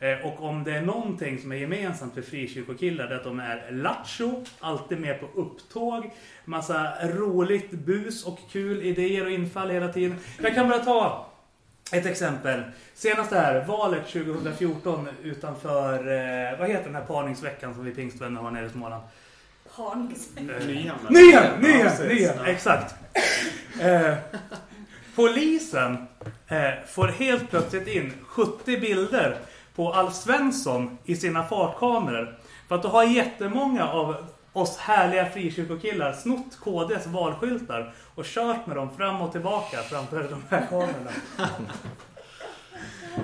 Eh, 0.00 0.26
och 0.26 0.42
om 0.42 0.64
det 0.64 0.72
är 0.76 0.82
någonting 0.82 1.38
som 1.38 1.52
är 1.52 1.56
gemensamt 1.56 2.14
för 2.14 2.22
frikyrkokillar 2.22 3.06
det 3.08 3.14
är 3.14 3.18
att 3.18 3.24
de 3.24 3.40
är 3.40 3.70
lattjo, 3.70 4.44
alltid 4.60 5.00
med 5.00 5.20
på 5.20 5.40
upptåg, 5.40 6.10
massa 6.44 7.08
roligt 7.08 7.70
bus 7.70 8.26
och 8.26 8.38
kul 8.50 8.82
idéer 8.82 9.24
och 9.24 9.30
infall 9.30 9.70
hela 9.70 9.92
tiden. 9.92 10.16
Jag 10.42 10.54
kan 10.54 10.68
bara 10.68 10.78
ta 10.78 11.32
ett 11.92 12.06
exempel. 12.06 12.62
Senast 12.94 13.30
det 13.30 13.38
här, 13.38 13.64
valet 13.64 14.08
2014 14.08 15.08
utanför, 15.22 15.94
eh, 15.98 16.58
vad 16.58 16.68
heter 16.68 16.84
den 16.84 16.94
här 16.94 17.04
parningsveckan 17.04 17.74
som 17.74 17.84
vi 17.84 17.94
pingstvänner 17.94 18.40
har 18.40 18.50
nere 18.50 18.66
i 18.66 18.70
Småland? 18.70 19.02
Parnings. 19.76 20.28
Eh, 20.36 20.66
Nyhem. 20.66 20.96
Nyhem, 21.10 21.60
Nyhem, 21.60 22.44
exakt. 22.46 22.94
Eh, 23.80 24.14
polisen 25.14 26.06
eh, 26.48 26.70
får 26.88 27.08
helt 27.08 27.50
plötsligt 27.50 27.88
in 27.88 28.12
70 28.26 28.80
bilder 28.80 29.38
på 29.74 29.92
Alf 29.92 30.14
Svensson 30.14 30.98
i 31.04 31.16
sina 31.16 31.44
fartkameror. 31.44 32.38
För 32.68 32.74
att 32.74 32.82
då 32.82 32.88
har 32.88 33.04
jättemånga 33.04 33.88
av 33.88 34.16
oss 34.56 34.76
härliga 34.76 35.30
frikyrkokillar 35.30 36.12
snott 36.12 36.60
KDs 36.60 37.06
valskyltar 37.06 37.94
och 38.14 38.24
kört 38.24 38.66
med 38.66 38.76
dem 38.76 38.96
fram 38.96 39.20
och 39.20 39.32
tillbaka 39.32 39.82
framför 39.82 40.22
de 40.30 40.42
här 40.50 40.66
kamerorna. 40.66 41.10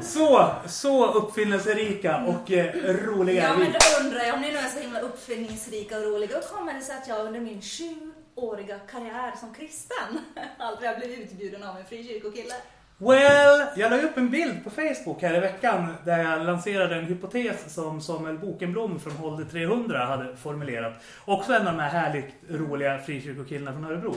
Så, 0.02 0.50
så 0.66 1.12
uppfinningsrika 1.12 2.24
och 2.26 2.50
eh, 2.50 2.74
roliga 2.84 3.42
Ja 3.42 3.56
men 3.56 3.72
då 3.72 4.04
undrar 4.04 4.24
jag, 4.24 4.34
om 4.34 4.40
ni 4.40 4.52
nu 4.52 4.58
är 4.58 4.68
så 4.68 4.78
himla 4.78 5.00
uppfinningsrika 5.00 5.96
och 5.96 6.04
roliga, 6.04 6.34
hur 6.34 6.56
kommer 6.56 6.74
det 6.74 6.80
sig 6.80 6.96
att 6.96 7.08
jag 7.08 7.26
under 7.26 7.40
min 7.40 7.62
sjuåriga 7.62 8.78
karriär 8.78 9.32
som 9.40 9.54
kristen 9.54 10.18
aldrig 10.58 10.90
har 10.90 10.96
blivit 10.96 11.18
utbjuden 11.18 11.62
av 11.62 11.76
en 11.76 11.84
frikyrkokille? 11.84 12.54
Well, 13.02 13.66
jag 13.76 13.90
la 13.90 14.02
upp 14.02 14.16
en 14.16 14.30
bild 14.30 14.64
på 14.64 14.71
Facebook 14.71 15.23
här 15.23 15.37
i 15.37 15.40
veckan 15.40 15.94
där 16.04 16.18
jag 16.18 16.47
lanserade 16.47 16.97
en 16.97 17.04
hypotes 17.04 17.75
som 17.75 18.00
Samuel 18.00 18.38
Bokenblom 18.38 19.00
från 19.00 19.12
Håll 19.12 19.47
300 19.47 20.06
hade 20.06 20.37
formulerat. 20.37 21.02
Också 21.25 21.52
en 21.52 21.66
av 21.66 21.76
de 21.76 21.82
här 21.82 21.90
härligt 21.90 22.35
roliga 22.49 22.99
frikyrkokillarna 22.99 23.73
från 23.73 23.85
Örebro. 23.85 24.14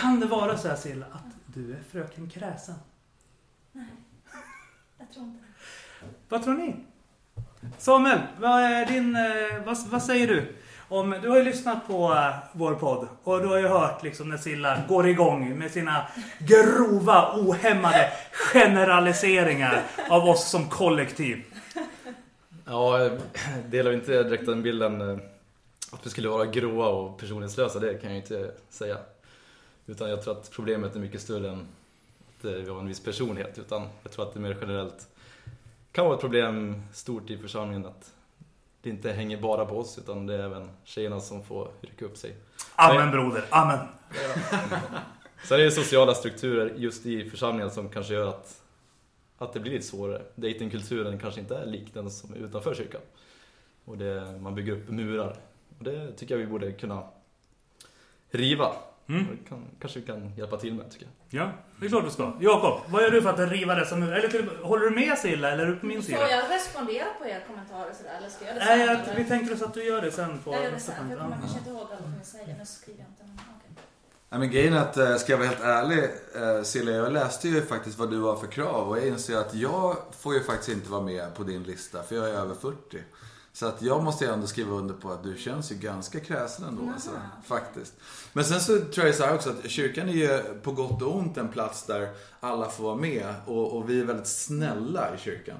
Kan 0.00 0.20
det 0.20 0.26
vara 0.26 0.58
så 0.58 0.68
här 0.68 0.76
Silla 0.76 1.06
att 1.12 1.34
du 1.46 1.72
är 1.72 1.78
fröken 1.90 2.30
Kräsen? 2.30 2.74
Jag 4.98 5.12
tror 5.12 5.24
inte. 5.26 5.44
Vad 6.28 6.44
tror 6.44 6.54
ni? 6.54 6.76
Samuel, 7.78 8.20
vad, 8.40 8.62
är 8.62 8.86
din, 8.86 9.16
eh, 9.16 9.64
vad, 9.64 9.78
vad 9.90 10.02
säger 10.02 10.26
du? 10.26 10.56
Om, 10.92 11.14
du 11.22 11.28
har 11.28 11.36
ju 11.36 11.44
lyssnat 11.44 11.86
på 11.86 12.12
eh, 12.12 12.34
vår 12.52 12.74
podd 12.74 13.08
och 13.24 13.40
du 13.40 13.46
har 13.46 13.58
ju 13.58 13.66
hört 13.68 14.02
liksom 14.02 14.28
när 14.28 14.36
Silla 14.36 14.82
går 14.88 15.08
igång 15.08 15.58
med 15.58 15.70
sina 15.70 16.06
grova, 16.38 17.34
ohämmade 17.36 18.12
generaliseringar 18.32 19.82
av 20.10 20.28
oss 20.28 20.50
som 20.50 20.68
kollektiv. 20.68 21.44
Ja, 22.66 22.98
jag 22.98 23.12
delar 23.68 23.92
inte 23.92 24.22
direkt 24.22 24.46
den 24.46 24.62
bilden 24.62 25.00
eh, 25.00 25.18
att 25.90 26.06
vi 26.06 26.10
skulle 26.10 26.28
vara 26.28 26.46
gråa 26.46 26.88
och 26.88 27.18
personlighetslösa, 27.18 27.78
det 27.78 27.94
kan 27.94 28.10
jag 28.10 28.12
ju 28.12 28.20
inte 28.20 28.50
säga. 28.70 28.96
Utan 29.86 30.10
jag 30.10 30.22
tror 30.22 30.38
att 30.38 30.50
problemet 30.50 30.96
är 30.96 31.00
mycket 31.00 31.20
större 31.20 31.48
än 31.48 31.68
att 32.38 32.44
eh, 32.44 32.50
vi 32.50 32.70
har 32.70 32.80
en 32.80 32.88
viss 32.88 33.04
personlighet. 33.04 33.58
Utan 33.58 33.88
jag 34.02 34.12
tror 34.12 34.28
att 34.28 34.34
det 34.34 34.40
mer 34.40 34.56
generellt 34.60 35.08
kan 35.92 36.04
vara 36.04 36.14
ett 36.14 36.20
problem 36.20 36.82
stort 36.92 37.30
i 37.30 37.38
församlingen 37.38 37.86
att 37.86 38.12
det 38.82 38.90
inte 38.90 39.12
hänger 39.12 39.36
bara 39.40 39.66
på 39.66 39.78
oss 39.78 39.98
utan 39.98 40.26
det 40.26 40.34
är 40.34 40.38
även 40.38 40.70
tjejerna 40.84 41.20
som 41.20 41.44
får 41.44 41.70
rycka 41.80 42.04
upp 42.04 42.16
sig. 42.16 42.36
Amen 42.74 43.10
broder, 43.10 43.44
amen. 43.50 43.78
Sen 45.44 45.60
är 45.60 45.64
det 45.64 45.70
sociala 45.70 46.14
strukturer 46.14 46.74
just 46.76 47.06
i 47.06 47.30
församlingen 47.30 47.70
som 47.70 47.88
kanske 47.88 48.14
gör 48.14 48.28
att, 48.28 48.62
att 49.38 49.52
det 49.52 49.60
blir 49.60 49.72
lite 49.72 49.86
svårare. 49.86 50.22
Datingkulturen 50.34 51.18
kanske 51.18 51.40
inte 51.40 51.56
är 51.56 51.66
lik 51.66 51.94
den 51.94 52.10
som 52.10 52.34
är 52.34 52.38
utanför 52.38 52.74
kyrkan. 52.74 53.00
Och 53.84 53.98
det, 53.98 54.38
man 54.40 54.54
bygger 54.54 54.72
upp 54.72 54.88
murar. 54.88 55.36
Och 55.78 55.84
det 55.84 56.12
tycker 56.12 56.34
jag 56.34 56.40
vi 56.40 56.46
borde 56.46 56.72
kunna 56.72 57.02
riva. 58.30 58.72
Mm. 59.10 59.38
Kan, 59.48 59.64
kanske 59.80 60.00
vi 60.00 60.06
kan 60.06 60.32
hjälpa 60.36 60.56
till 60.56 60.74
med 60.74 60.90
tycker 60.90 61.06
jag. 61.06 61.42
Ja, 61.42 61.52
det 61.80 61.86
är 61.86 61.90
klart 61.90 62.04
du 62.04 62.10
ska. 62.10 62.32
Jakob, 62.40 62.80
vad 62.88 63.02
gör 63.02 63.10
du 63.10 63.22
för 63.22 63.30
att 63.30 63.50
riva 63.50 63.74
dessa 63.74 63.96
murar? 63.96 64.16
Eller 64.16 64.28
till, 64.28 64.48
håller 64.62 64.84
du 64.84 64.90
med 64.90 65.18
Silla 65.18 65.50
eller 65.50 65.66
är 65.66 65.68
du 65.70 65.76
på 65.76 65.86
min 65.86 66.02
sida? 66.02 66.30
jag 66.30 66.50
respondera 66.50 67.06
på 67.18 67.26
era 67.26 67.40
kommentarer 67.40 67.92
sådär, 67.92 68.14
eller 68.18 68.28
ska 68.28 68.44
jag 68.46 68.54
det 68.54 68.64
Nej, 68.64 68.78
sen? 68.78 68.80
jag, 68.80 69.00
eller? 69.00 69.16
vi 69.16 69.24
tänker 69.24 69.54
oss 69.54 69.62
att 69.62 69.74
du 69.74 69.84
gör 69.84 70.02
det 70.02 70.10
sen 70.10 70.38
på 70.38 70.52
Jag 70.52 70.62
gör 70.62 70.68
det 70.68 70.74
nästa 70.74 70.92
sen, 70.92 71.08
för 71.08 71.10
jag 71.14 71.22
kommer 71.22 71.36
kanske 71.40 71.58
inte 71.58 71.70
ihåg 71.70 71.80
allt 71.92 72.18
ni 72.18 72.24
säger. 72.24 72.58
Nu 72.58 72.66
skriver 72.66 73.00
jag 73.00 73.08
inte. 73.08 73.22
okej. 73.58 73.84
Nej, 74.28 74.40
men 74.40 74.50
grejen 74.50 74.74
är 74.74 74.80
att, 74.80 74.96
eh, 74.96 75.16
ska 75.16 75.32
jag 75.32 75.38
vara 75.38 75.48
helt 75.48 75.64
ärlig, 75.64 76.04
eh, 76.34 76.62
Silja, 76.62 76.94
jag 76.96 77.12
läste 77.12 77.48
ju 77.48 77.62
faktiskt 77.62 77.98
vad 77.98 78.10
du 78.10 78.20
har 78.20 78.36
för 78.36 78.46
krav 78.46 78.88
och 78.88 78.98
jag 78.98 79.06
inser 79.06 79.36
att 79.36 79.54
jag 79.54 79.96
får 80.18 80.34
ju 80.34 80.42
faktiskt 80.42 80.68
inte 80.68 80.90
vara 80.90 81.02
med 81.02 81.34
på 81.34 81.42
din 81.42 81.62
lista 81.62 82.02
för 82.02 82.16
jag 82.16 82.28
är 82.28 82.34
över 82.34 82.54
40. 82.54 83.02
Så 83.52 83.66
att 83.66 83.82
jag 83.82 84.02
måste 84.04 84.24
ju 84.24 84.30
ändå 84.32 84.46
skriva 84.46 84.72
under 84.74 84.94
på 84.94 85.10
att 85.12 85.22
du 85.24 85.36
känns 85.36 85.72
ju 85.72 85.74
ganska 85.76 86.20
kräsen 86.20 86.64
ändå. 86.64 86.92
Alltså, 86.94 87.10
faktiskt. 87.46 87.92
Men 88.32 88.44
sen 88.44 88.60
så 88.60 88.78
tror 88.80 89.06
jag 89.06 89.14
så 89.14 89.24
här 89.24 89.34
också 89.34 89.50
att 89.50 89.70
kyrkan 89.70 90.08
är 90.08 90.12
ju 90.12 90.42
på 90.62 90.72
gott 90.72 91.02
och 91.02 91.16
ont 91.16 91.36
en 91.36 91.48
plats 91.48 91.86
där 91.86 92.08
alla 92.40 92.68
får 92.70 92.84
vara 92.84 92.96
med 92.96 93.34
och, 93.46 93.76
och 93.76 93.90
vi 93.90 94.00
är 94.00 94.04
väldigt 94.04 94.26
snälla 94.26 95.14
i 95.14 95.18
kyrkan. 95.18 95.56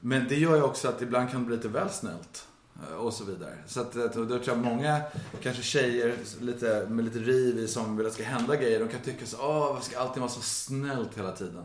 Men 0.00 0.28
det 0.28 0.34
gör 0.36 0.56
ju 0.56 0.62
också 0.62 0.88
att 0.88 1.02
ibland 1.02 1.30
kan 1.30 1.40
det 1.40 1.46
bli 1.46 1.56
lite 1.56 1.68
väl 1.68 1.90
snällt. 1.90 2.46
eh, 2.90 2.96
Och 2.96 3.12
så 3.12 3.24
vidare. 3.24 3.58
Så 3.66 3.80
att, 3.80 3.96
att 3.96 4.14
då 4.14 4.26
tror 4.26 4.42
jag 4.48 4.58
många, 4.58 5.00
kanske 5.42 5.62
tjejer 5.62 6.16
lite, 6.40 6.86
med 6.90 7.04
lite 7.04 7.18
riv 7.18 7.58
i 7.58 7.68
som 7.68 7.96
vill 7.96 8.06
att 8.06 8.12
det 8.16 8.22
ska 8.22 8.32
hända 8.32 8.56
grejer. 8.56 8.80
De 8.80 8.88
kan 8.88 9.00
tycka 9.00 9.26
så 9.26 9.36
åh, 9.40 9.58
varför 9.68 9.84
ska 9.84 9.98
allting 10.00 10.20
vara 10.20 10.32
så 10.32 10.40
snällt 10.40 11.18
hela 11.18 11.32
tiden? 11.32 11.62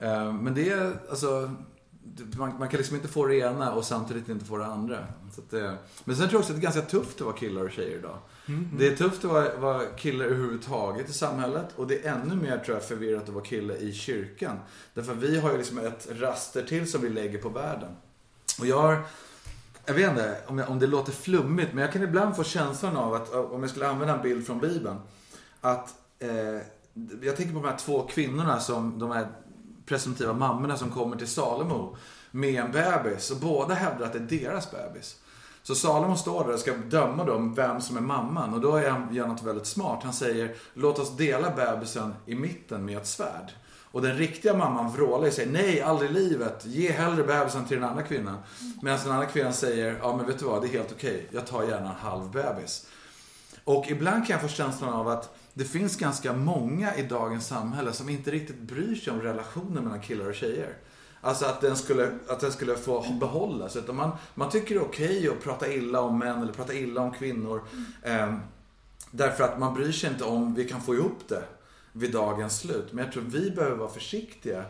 Eh, 0.00 0.32
Men 0.32 0.54
det 0.54 0.70
är, 0.70 0.96
alltså, 1.10 1.50
man, 2.36 2.58
man 2.58 2.68
kan 2.68 2.78
liksom 2.78 2.96
inte 2.96 3.08
få 3.08 3.26
det 3.26 3.36
ena 3.36 3.72
och 3.72 3.84
samtidigt 3.84 4.28
inte 4.28 4.44
få 4.44 4.56
det 4.56 4.66
andra. 4.66 5.06
Det, 5.50 5.76
men 6.04 6.16
sen 6.16 6.28
tror 6.28 6.32
jag 6.32 6.40
också 6.40 6.52
att 6.52 6.60
det 6.60 6.60
är 6.60 6.72
ganska 6.72 6.82
tufft 6.82 7.14
att 7.14 7.26
vara 7.26 7.36
killar 7.36 7.64
och 7.64 7.70
tjejer 7.70 7.98
idag. 7.98 8.18
Det 8.78 8.86
är 8.86 8.96
tufft 8.96 9.24
att 9.24 9.30
vara, 9.30 9.58
vara 9.58 9.86
kille 9.86 10.24
överhuvudtaget 10.24 11.10
i 11.10 11.12
samhället 11.12 11.66
och 11.76 11.86
det 11.86 12.06
är 12.06 12.12
ännu 12.12 12.34
mer 12.34 12.58
tror 12.58 12.76
jag 12.76 12.84
förvirrat 12.84 13.22
att 13.22 13.28
vara 13.28 13.44
kille 13.44 13.76
i 13.76 13.92
kyrkan. 13.92 14.56
Därför 14.94 15.14
vi 15.14 15.40
har 15.40 15.52
ju 15.52 15.58
liksom 15.58 15.78
ett 15.78 16.08
raster 16.10 16.62
till 16.62 16.90
som 16.90 17.00
vi 17.00 17.08
lägger 17.08 17.38
på 17.38 17.48
världen. 17.48 17.96
Och 18.60 18.66
jag 18.66 18.80
har, 18.80 19.02
jag 19.86 19.94
vet 19.94 20.10
inte 20.10 20.36
om, 20.46 20.58
jag, 20.58 20.70
om 20.70 20.78
det 20.78 20.86
låter 20.86 21.12
flummigt, 21.12 21.72
men 21.72 21.82
jag 21.82 21.92
kan 21.92 22.02
ibland 22.02 22.36
få 22.36 22.44
känslan 22.44 22.96
av 22.96 23.14
att 23.14 23.34
om 23.34 23.62
jag 23.62 23.70
skulle 23.70 23.88
använda 23.88 24.14
en 24.14 24.22
bild 24.22 24.46
från 24.46 24.58
Bibeln. 24.58 24.96
Att 25.60 25.94
eh, 26.18 26.60
jag 27.22 27.36
tänker 27.36 27.54
på 27.54 27.60
de 27.60 27.68
här 27.68 27.78
två 27.78 28.06
kvinnorna 28.06 28.60
som, 28.60 28.98
de 28.98 29.10
här 29.10 29.28
presumtiva 29.86 30.32
mammorna 30.32 30.76
som 30.76 30.90
kommer 30.90 31.16
till 31.16 31.26
Salomo 31.26 31.96
med 32.30 32.64
en 32.64 32.72
bebis 32.72 33.30
och 33.30 33.36
båda 33.36 33.74
hävdar 33.74 34.06
att 34.06 34.12
det 34.12 34.18
är 34.18 34.40
deras 34.40 34.70
bebis. 34.70 35.16
Så 35.62 35.74
Salomo 35.74 36.16
står 36.16 36.44
där 36.44 36.54
och 36.54 36.60
ska 36.60 36.72
döma 36.72 37.24
dem 37.24 37.54
vem 37.54 37.80
som 37.80 37.96
är 37.96 38.00
mamman 38.00 38.54
och 38.54 38.60
då 38.60 38.76
är 38.76 38.90
han, 38.90 39.14
gör 39.14 39.26
han 39.26 39.34
något 39.34 39.44
väldigt 39.44 39.66
smart. 39.66 40.00
Han 40.02 40.12
säger 40.12 40.54
låt 40.74 40.98
oss 40.98 41.16
dela 41.16 41.50
bebisen 41.50 42.14
i 42.26 42.34
mitten 42.34 42.84
med 42.84 42.98
ett 42.98 43.06
svärd. 43.06 43.52
Och 43.94 44.02
den 44.02 44.16
riktiga 44.16 44.56
mamman 44.56 44.92
vrålar 44.92 45.28
och 45.28 45.32
säger 45.32 45.52
nej, 45.52 45.82
aldrig 45.82 46.10
i 46.10 46.14
livet. 46.14 46.66
Ge 46.66 46.92
hellre 46.92 47.24
bebisen 47.24 47.64
till 47.64 47.80
den 47.80 47.88
andra 47.88 48.02
kvinnan. 48.02 48.38
Medan 48.82 48.98
den 49.04 49.12
andra 49.12 49.26
kvinnan 49.26 49.52
säger 49.52 49.98
ja 50.02 50.16
men 50.16 50.26
vet 50.26 50.38
du 50.38 50.44
vad, 50.44 50.62
det 50.62 50.68
är 50.68 50.72
helt 50.72 50.92
okej. 50.92 51.28
Jag 51.30 51.46
tar 51.46 51.62
gärna 51.62 51.88
en 51.88 51.96
halv 51.96 52.30
bebis. 52.30 52.86
Och 53.64 53.84
ibland 53.88 54.26
kan 54.26 54.34
jag 54.34 54.42
få 54.42 54.48
känslan 54.48 54.92
av 54.92 55.08
att 55.08 55.36
det 55.54 55.64
finns 55.64 55.96
ganska 55.96 56.32
många 56.32 56.94
i 56.94 57.02
dagens 57.02 57.46
samhälle 57.46 57.92
som 57.92 58.08
inte 58.08 58.30
riktigt 58.30 58.58
bryr 58.58 58.94
sig 58.94 59.12
om 59.12 59.20
relationen 59.20 59.84
mellan 59.84 60.00
killar 60.00 60.28
och 60.28 60.34
tjejer. 60.34 60.76
Alltså 61.20 61.46
att 61.46 61.60
den 61.60 61.76
skulle, 61.76 62.12
att 62.28 62.40
den 62.40 62.52
skulle 62.52 62.76
få 62.76 63.06
behållas. 63.20 63.76
Utan 63.76 63.96
man, 63.96 64.10
man 64.34 64.50
tycker 64.50 64.74
det 64.74 64.80
är 64.80 64.84
okej 64.84 65.28
att 65.28 65.44
prata 65.44 65.72
illa 65.72 66.00
om 66.00 66.18
män 66.18 66.42
eller 66.42 66.52
prata 66.52 66.74
illa 66.74 67.00
om 67.00 67.12
kvinnor. 67.12 67.62
Eh, 68.02 68.34
därför 69.10 69.44
att 69.44 69.58
man 69.58 69.74
bryr 69.74 69.92
sig 69.92 70.10
inte 70.10 70.24
om 70.24 70.54
vi 70.54 70.68
kan 70.68 70.82
få 70.82 70.94
ihop 70.94 71.28
det 71.28 71.44
vid 71.92 72.12
dagens 72.12 72.58
slut. 72.60 72.92
Men 72.92 73.04
jag 73.04 73.12
tror 73.12 73.22
vi 73.22 73.50
behöver 73.50 73.76
vara 73.76 73.90
försiktiga 73.90 74.64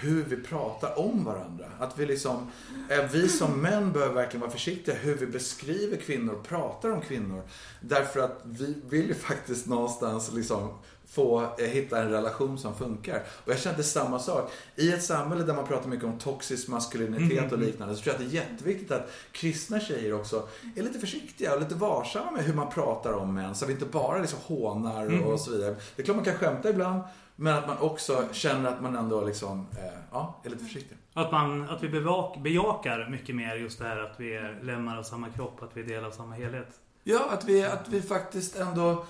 hur 0.00 0.24
vi 0.24 0.36
pratar 0.36 0.98
om 0.98 1.24
varandra. 1.24 1.64
Att 1.78 1.98
vi 1.98 2.06
liksom, 2.06 2.50
eh, 2.88 3.04
vi 3.12 3.28
som 3.28 3.60
män 3.60 3.92
behöver 3.92 4.14
verkligen 4.14 4.40
vara 4.40 4.50
försiktiga 4.50 4.94
hur 4.94 5.14
vi 5.14 5.26
beskriver 5.26 5.96
kvinnor 5.96 6.34
och 6.34 6.48
pratar 6.48 6.90
om 6.90 7.00
kvinnor. 7.00 7.42
Därför 7.80 8.20
att 8.20 8.40
vi 8.44 8.74
vill 8.88 9.08
ju 9.08 9.14
faktiskt 9.14 9.66
någonstans 9.66 10.32
liksom 10.32 10.68
få 11.10 11.42
eh, 11.58 11.66
hitta 11.66 12.02
en 12.02 12.10
relation 12.10 12.58
som 12.58 12.74
funkar. 12.74 13.22
Och 13.44 13.52
jag 13.52 13.58
kände 13.58 13.82
samma 13.82 14.18
sak. 14.18 14.52
I 14.76 14.92
ett 14.92 15.04
samhälle 15.04 15.44
där 15.44 15.54
man 15.54 15.66
pratar 15.66 15.88
mycket 15.88 16.06
om 16.06 16.18
toxisk 16.18 16.68
maskulinitet 16.68 17.52
och 17.52 17.58
liknande 17.58 17.96
så 17.96 18.02
tror 18.02 18.14
jag 18.14 18.22
att 18.22 18.30
det 18.30 18.38
är 18.38 18.42
jätteviktigt 18.42 18.90
att 18.90 19.10
kristna 19.32 19.80
tjejer 19.80 20.14
också 20.14 20.48
är 20.76 20.82
lite 20.82 20.98
försiktiga 20.98 21.54
och 21.54 21.60
lite 21.60 21.74
varsamma 21.74 22.30
med 22.30 22.44
hur 22.44 22.54
man 22.54 22.70
pratar 22.70 23.12
om 23.12 23.34
män. 23.34 23.54
Så 23.54 23.64
att 23.64 23.68
vi 23.68 23.74
inte 23.74 23.86
bara 23.86 24.18
liksom 24.18 24.38
hånar 24.42 25.26
och 25.26 25.40
så 25.40 25.50
vidare. 25.50 25.76
Det 25.96 26.02
är 26.02 26.04
klart 26.04 26.16
man 26.16 26.24
kan 26.24 26.36
skämta 26.36 26.70
ibland 26.70 27.02
men 27.40 27.54
att 27.54 27.66
man 27.66 27.78
också 27.78 28.28
känner 28.32 28.70
att 28.70 28.82
man 28.82 28.96
ändå 28.96 29.24
liksom, 29.24 29.66
eh, 29.78 29.98
ja, 30.10 30.40
är 30.44 30.50
lite 30.50 30.64
försiktig. 30.64 30.96
Att, 31.14 31.32
man, 31.32 31.68
att 31.68 31.82
vi 31.82 31.88
bevak, 31.88 32.38
bejakar 32.38 33.08
mycket 33.10 33.34
mer 33.36 33.56
just 33.56 33.78
det 33.78 33.84
här 33.84 33.96
att 33.96 34.20
vi 34.20 34.34
är 34.34 34.58
lemmar 34.62 34.98
av 34.98 35.02
samma 35.02 35.28
kropp, 35.28 35.62
att 35.62 35.76
vi 35.76 35.80
är 35.80 35.86
del 35.86 36.04
av 36.04 36.10
samma 36.10 36.34
helhet. 36.34 36.80
Ja, 37.04 37.30
att 37.30 37.44
vi, 37.44 37.64
att 37.64 37.88
vi 37.88 38.02
faktiskt 38.02 38.56
ändå, 38.56 39.04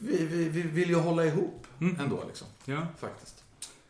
vi, 0.00 0.26
vi, 0.26 0.48
vi 0.48 0.62
vill 0.62 0.88
ju 0.88 0.94
hålla 0.94 1.24
ihop 1.24 1.66
ändå 1.98 2.24
liksom. 2.26 2.46
Ja. 2.64 2.86
Faktiskt. 2.98 3.44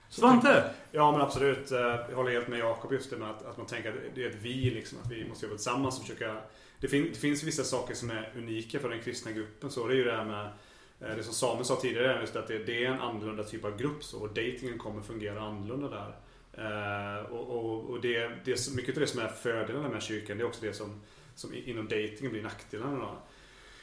Svante! 0.09 0.71
Ja 0.93 1.13
men 1.13 1.21
absolut. 1.21 1.73
Eh, 1.73 1.79
Jag 1.79 2.17
håller 2.17 2.31
helt 2.31 2.49
med 2.49 2.59
Jakob 2.59 2.93
just 2.93 3.11
det 3.11 3.17
med 3.17 3.31
att, 3.31 3.47
att 3.47 3.57
man 3.57 3.67
tänker 3.67 3.89
att 3.89 4.15
det 4.15 4.25
är 4.25 4.31
ett 4.31 4.43
vi 4.43 4.71
liksom. 4.71 4.99
Att 5.05 5.11
vi 5.11 5.29
måste 5.29 5.47
jobba 5.47 5.57
tillsammans 5.57 5.99
och 5.99 6.07
försöka... 6.07 6.37
Det, 6.81 6.89
fin, 6.89 7.09
det 7.13 7.19
finns 7.19 7.43
vissa 7.43 7.65
saker 7.65 7.95
som 7.95 8.11
är 8.11 8.33
unika 8.37 8.79
för 8.79 8.89
den 8.89 9.01
kristna 9.01 9.33
gruppen. 9.33 9.71
Så 9.71 9.87
det 9.87 9.95
är 9.95 9.97
ju 9.97 10.05
det 10.05 10.17
här 10.17 10.25
med 10.25 10.51
Eh, 11.01 11.17
det 11.17 11.23
som 11.23 11.35
Samuel 11.35 11.65
sa 11.65 11.77
tidigare, 11.77 12.21
just 12.21 12.37
att 12.37 12.49
det, 12.49 12.59
det 12.59 12.85
är 12.85 12.91
en 12.91 13.01
annorlunda 13.01 13.45
typ 13.45 13.65
av 13.65 13.79
grupp 13.79 14.05
så, 14.05 14.21
och 14.21 14.29
datingen 14.29 14.79
kommer 14.79 15.03
fungera 15.03 15.41
annorlunda 15.41 15.89
där. 15.89 16.15
Eh, 16.53 17.25
och 17.25 17.49
och, 17.49 17.91
och 17.91 18.01
det, 18.01 18.31
det, 18.45 18.53
är 18.53 18.77
mycket 18.77 18.97
av 18.97 19.01
det 19.01 19.07
som 19.07 19.21
är 19.21 19.29
fördelarna 19.29 19.89
med 19.89 20.03
kyrkan, 20.03 20.39
det 20.39 20.43
är 20.43 20.47
också 20.47 20.65
det 20.65 20.73
som, 20.73 21.01
som 21.35 21.55
inom 21.55 21.89
datingen 21.89 22.33
blir 22.33 22.43
nackdelarna. 22.43 22.99
Då. 22.99 23.19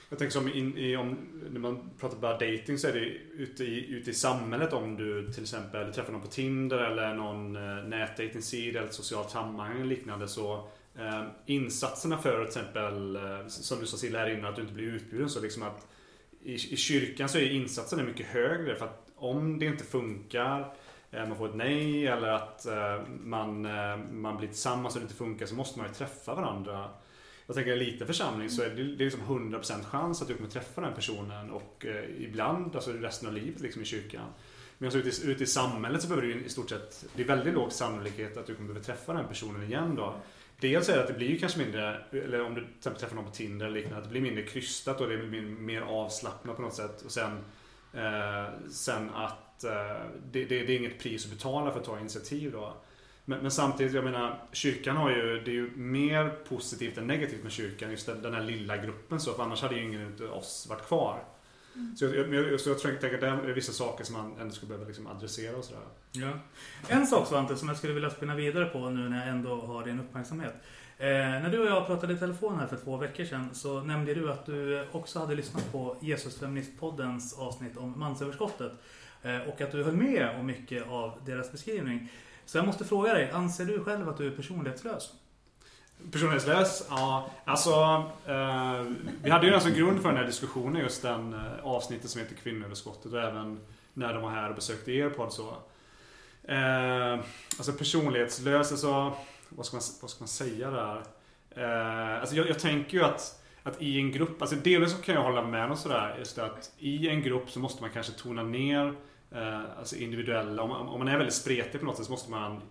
Jag 0.10 0.20
tänker 0.20 0.34
som 0.34 0.54
in, 0.54 0.78
i, 0.78 0.96
om, 0.96 1.18
när 1.52 1.60
man 1.60 1.90
pratar 2.00 2.18
bara 2.18 2.34
dating 2.34 2.78
så 2.78 2.88
är 2.88 2.94
det 2.94 3.06
ute 3.44 3.64
i, 3.64 3.90
ute 3.90 4.10
i 4.10 4.14
samhället 4.14 4.74
om 4.74 4.98
du 4.98 5.32
till 5.34 5.44
exempel 5.44 5.94
träffar 5.94 6.14
någon 6.14 6.22
på 6.22 6.28
Tinder 6.28 6.78
eller 6.78 7.14
någon 7.14 7.56
eh, 7.56 7.84
nätdatingsida 7.84 8.80
eller 8.80 8.90
ett 8.90 8.96
socialt 8.96 9.30
sammanhang 9.30 9.76
eller 9.76 9.86
liknande 9.86 10.28
så 10.28 10.68
eh, 10.96 11.24
insatserna 11.46 12.18
för 12.18 12.38
till 12.38 12.48
exempel, 12.48 13.16
eh, 13.16 13.48
som 13.48 13.80
du 13.80 13.86
sa 13.86 13.98
Cilla 13.98 14.20
här 14.20 14.30
innan, 14.30 14.46
att 14.46 14.56
du 14.56 14.62
inte 14.62 14.74
blir 14.74 14.88
utbjuden 14.88 15.30
så 15.30 15.42
liksom 15.42 15.64
att 15.64 15.88
i, 16.48 16.54
i 16.54 16.78
kyrkan 16.78 17.30
så 17.30 17.38
är 17.38 17.52
insatsen 17.52 18.06
mycket 18.06 18.26
högre 18.26 18.76
för 18.76 18.86
att 18.86 19.08
om 19.16 19.60
det 19.60 19.66
inte 19.66 19.84
funkar 19.84 20.74
eh, 21.12 21.28
man 21.28 21.38
får 21.38 21.50
ett 21.50 21.56
nej 21.56 22.08
eller 22.08 22.28
att 22.28 22.66
eh, 22.66 23.02
man, 23.24 23.66
eh, 23.66 23.98
man 24.12 24.38
blir 24.38 24.48
tillsammans 24.48 24.96
och 24.96 25.02
det 25.02 25.04
inte 25.04 25.16
funkar 25.16 25.46
så 25.46 25.56
måste 25.56 25.80
man 25.80 25.88
ju 25.88 25.94
träffa 25.94 26.36
varandra. 26.36 26.90
Jag 27.46 27.56
tänker 27.56 27.72
en 27.72 27.80
liten 27.80 28.08
församling 28.08 28.50
så 28.50 28.62
är 28.62 28.70
det, 28.70 28.84
det 28.84 29.04
är 29.04 29.06
liksom 29.06 29.22
100% 29.22 29.84
chans 29.84 30.22
att 30.22 30.28
du 30.28 30.34
kommer 30.34 30.50
träffa 30.50 30.82
den 30.82 30.94
personen 30.94 31.52
och 31.52 31.86
ibland, 32.18 32.76
alltså 32.76 32.92
resten 32.92 33.28
av 33.28 33.34
livet 33.34 33.62
liksom 33.62 33.82
i 33.82 33.86
kyrkan. 33.86 34.26
Men 34.78 34.88
alltså 34.88 35.00
ute 35.00 35.28
i, 35.28 35.32
ute 35.32 35.44
i 35.44 35.48
samhället 35.48 36.02
så 36.02 36.08
behöver 36.08 36.28
du 36.28 36.34
ju 36.34 36.46
i 36.46 36.50
stort 36.50 36.70
sett, 36.70 37.06
det 37.16 37.22
är 37.22 37.28
väldigt 37.28 37.54
låg 37.54 37.72
sannolikhet 37.72 38.38
att 38.38 38.48
du 38.48 38.56
kommer 38.56 38.68
behöva 38.68 38.86
träffa 38.86 39.14
den 39.14 39.28
personen 39.28 39.64
igen 39.64 39.96
då. 39.96 40.16
Dels 40.60 40.90
är 40.90 40.96
det 40.96 41.02
att 41.02 41.08
det 41.08 41.14
blir 41.14 41.28
ju 41.28 41.38
kanske 41.38 41.60
mindre, 41.60 42.02
eller 42.12 42.42
om 42.42 42.56
du 42.56 42.62
till 42.62 42.70
exempel 42.78 43.02
träffar 43.02 43.16
någon 43.16 43.26
på 43.26 43.32
Tinder 43.32 43.66
eller 43.66 43.76
liknande, 43.76 43.98
att 43.98 44.04
det 44.04 44.10
blir 44.10 44.22
mindre 44.22 44.44
krystat 44.44 45.02
och 45.02 45.10
det 45.10 45.18
blir 45.18 45.42
mer 45.42 45.82
avslappnat 45.82 46.56
på 46.56 46.62
något 46.62 46.74
sätt. 46.74 47.02
Och 47.02 47.12
sen, 47.12 47.38
eh, 47.94 48.70
sen 48.72 49.10
att 49.10 49.64
eh, 49.64 49.72
det, 50.32 50.46
det, 50.46 50.64
det 50.64 50.74
är 50.74 50.78
inget 50.78 51.00
pris 51.00 51.26
att 51.26 51.32
betala 51.32 51.72
för 51.72 51.80
att 51.80 51.86
ta 51.86 52.00
initiativ 52.00 52.52
då. 52.52 52.74
Men, 53.26 53.40
men, 53.40 53.52
samtidigt, 53.52 53.94
jag 53.94 54.04
menar, 54.04 54.44
kyrkan 54.52 54.98
har 54.98 55.10
ju, 55.12 55.40
det 55.40 55.52
är 55.52 55.56
ju 55.56 55.72
mer 55.76 56.30
positivt 56.30 56.98
än 56.98 57.08
negativt 57.08 57.44
med 57.44 57.52
kyrkan, 57.52 57.92
just 57.92 58.06
den, 58.06 58.22
den 58.22 58.34
här 58.34 58.44
lilla 58.44 58.78
gruppen 58.78 59.20
så, 59.20 59.34
för 59.34 59.44
annars 59.44 59.62
hade 59.62 59.76
ju 59.76 59.84
ingen 59.84 60.16
av 60.22 60.38
oss 60.38 60.68
varit 60.70 60.88
kvar. 60.88 61.24
Så 61.96 62.06
jag, 62.06 62.34
jag, 62.34 62.60
så 62.60 62.70
jag 62.70 62.80
tror 62.80 62.94
att 62.94 63.02
det 63.02 63.28
är 63.28 63.54
vissa 63.54 63.72
saker 63.72 64.04
som 64.04 64.16
man 64.16 64.40
ändå 64.40 64.54
skulle 64.54 64.68
behöva 64.68 64.88
liksom 64.88 65.08
adressera 65.08 65.58
och 65.58 65.64
sådär. 65.64 65.82
Ja. 66.12 66.32
En 66.88 67.08
sak 67.08 67.28
Svante 67.28 67.56
som 67.56 67.68
jag 67.68 67.78
skulle 67.78 67.94
vilja 67.94 68.10
spinna 68.10 68.36
vidare 68.36 68.66
på 68.66 68.90
nu 68.90 69.10
när 69.10 69.20
jag 69.20 69.28
ändå 69.28 69.62
har 69.62 69.86
din 69.86 70.00
uppmärksamhet. 70.00 70.54
Eh, 70.98 71.08
när 71.08 71.50
du 71.50 71.60
och 71.60 71.68
jag 71.68 71.86
pratade 71.86 72.14
i 72.14 72.18
telefon 72.18 72.60
här 72.60 72.68
för 72.68 72.78
två 72.78 72.98
veckor 72.98 73.26
sedan 73.26 73.50
så 73.54 73.82
nämnde 73.82 74.14
du 74.14 74.32
att 74.32 74.46
du 74.46 74.88
också 74.92 75.20
hade 75.20 75.36
lyssnat 75.36 75.72
på 75.72 75.98
Jesusfeministpoddens 76.02 77.40
avsnitt 77.40 77.78
om 77.78 78.00
mansöverskottet. 78.00 78.72
Eh, 79.24 79.42
och 79.42 79.62
att 79.62 79.72
du 79.72 79.84
höll 79.84 79.96
med 79.96 80.36
om 80.40 80.46
mycket 80.46 80.88
av 80.88 81.20
deras 81.26 81.52
beskrivning. 81.52 82.12
Så 82.46 82.58
jag 82.58 82.66
måste 82.66 82.86
fråga 82.86 83.14
dig, 83.14 83.32
anser 83.32 83.66
du 83.66 83.84
själv 83.84 84.10
att 84.10 84.18
du 84.18 84.28
är 84.28 84.32
personlighetslös? 84.32 85.14
Personlighetslös? 86.12 86.88
Ja, 86.90 87.30
alltså 87.46 87.72
eh, 88.26 88.84
Vi 89.24 89.30
hade 89.30 89.46
ju 89.46 89.52
den 89.52 89.62
som 89.62 89.70
alltså 89.70 89.84
grund 89.84 90.02
för 90.02 90.10
den 90.10 90.18
här 90.18 90.26
diskussionen 90.26 90.82
just 90.82 91.02
den 91.02 91.34
eh, 91.34 91.66
avsnittet 91.66 92.10
som 92.10 92.22
heter 92.22 92.36
Kvinnoöverskottet 92.36 93.14
och 93.14 93.22
även 93.22 93.60
när 93.94 94.14
de 94.14 94.24
var 94.24 94.30
här 94.30 94.50
och 94.50 94.56
besökte 94.56 94.92
er 94.92 95.10
podd 95.10 95.34
så. 95.34 95.56
Eh, 96.44 97.20
alltså 97.58 97.74
personlighetslös, 97.74 98.72
alltså 98.72 99.14
vad 99.50 99.66
ska 99.66 99.76
man, 99.76 99.84
vad 100.02 100.10
ska 100.10 100.22
man 100.22 100.28
säga 100.28 100.72
där? 100.72 101.02
Eh, 101.50 102.20
alltså 102.20 102.36
jag, 102.36 102.50
jag 102.50 102.60
tänker 102.60 102.98
ju 102.98 103.04
att 103.04 103.44
att 103.68 103.82
i 103.82 104.00
en 104.00 104.12
grupp, 104.12 104.42
alltså 104.42 104.56
delvis 104.56 104.92
så 104.92 105.02
kan 105.02 105.16
jag 105.16 105.24
hålla 105.24 105.42
med 105.42 105.72
om 105.72 105.78
sådär, 105.78 106.16
just 106.18 106.36
det 106.36 106.46
att 106.46 106.72
i 106.80 107.10
en 107.10 107.22
grupp 107.22 107.50
så 107.50 107.60
måste 107.60 107.82
man 107.82 107.92
kanske 107.92 108.12
tona 108.12 108.44
ner 108.44 108.94
eh, 109.32 109.62
alltså 109.80 109.96
individuella, 109.96 110.64
om 110.64 110.70
man, 110.70 110.88
om 110.88 111.00
man 111.00 111.08
är 111.08 111.18
väldigt 111.18 111.36
spretig 111.36 111.80
på 111.80 111.86
något 111.86 111.98
sätt 111.98 112.06
så 112.06 112.12
måste 112.12 112.32
man, 112.32 112.62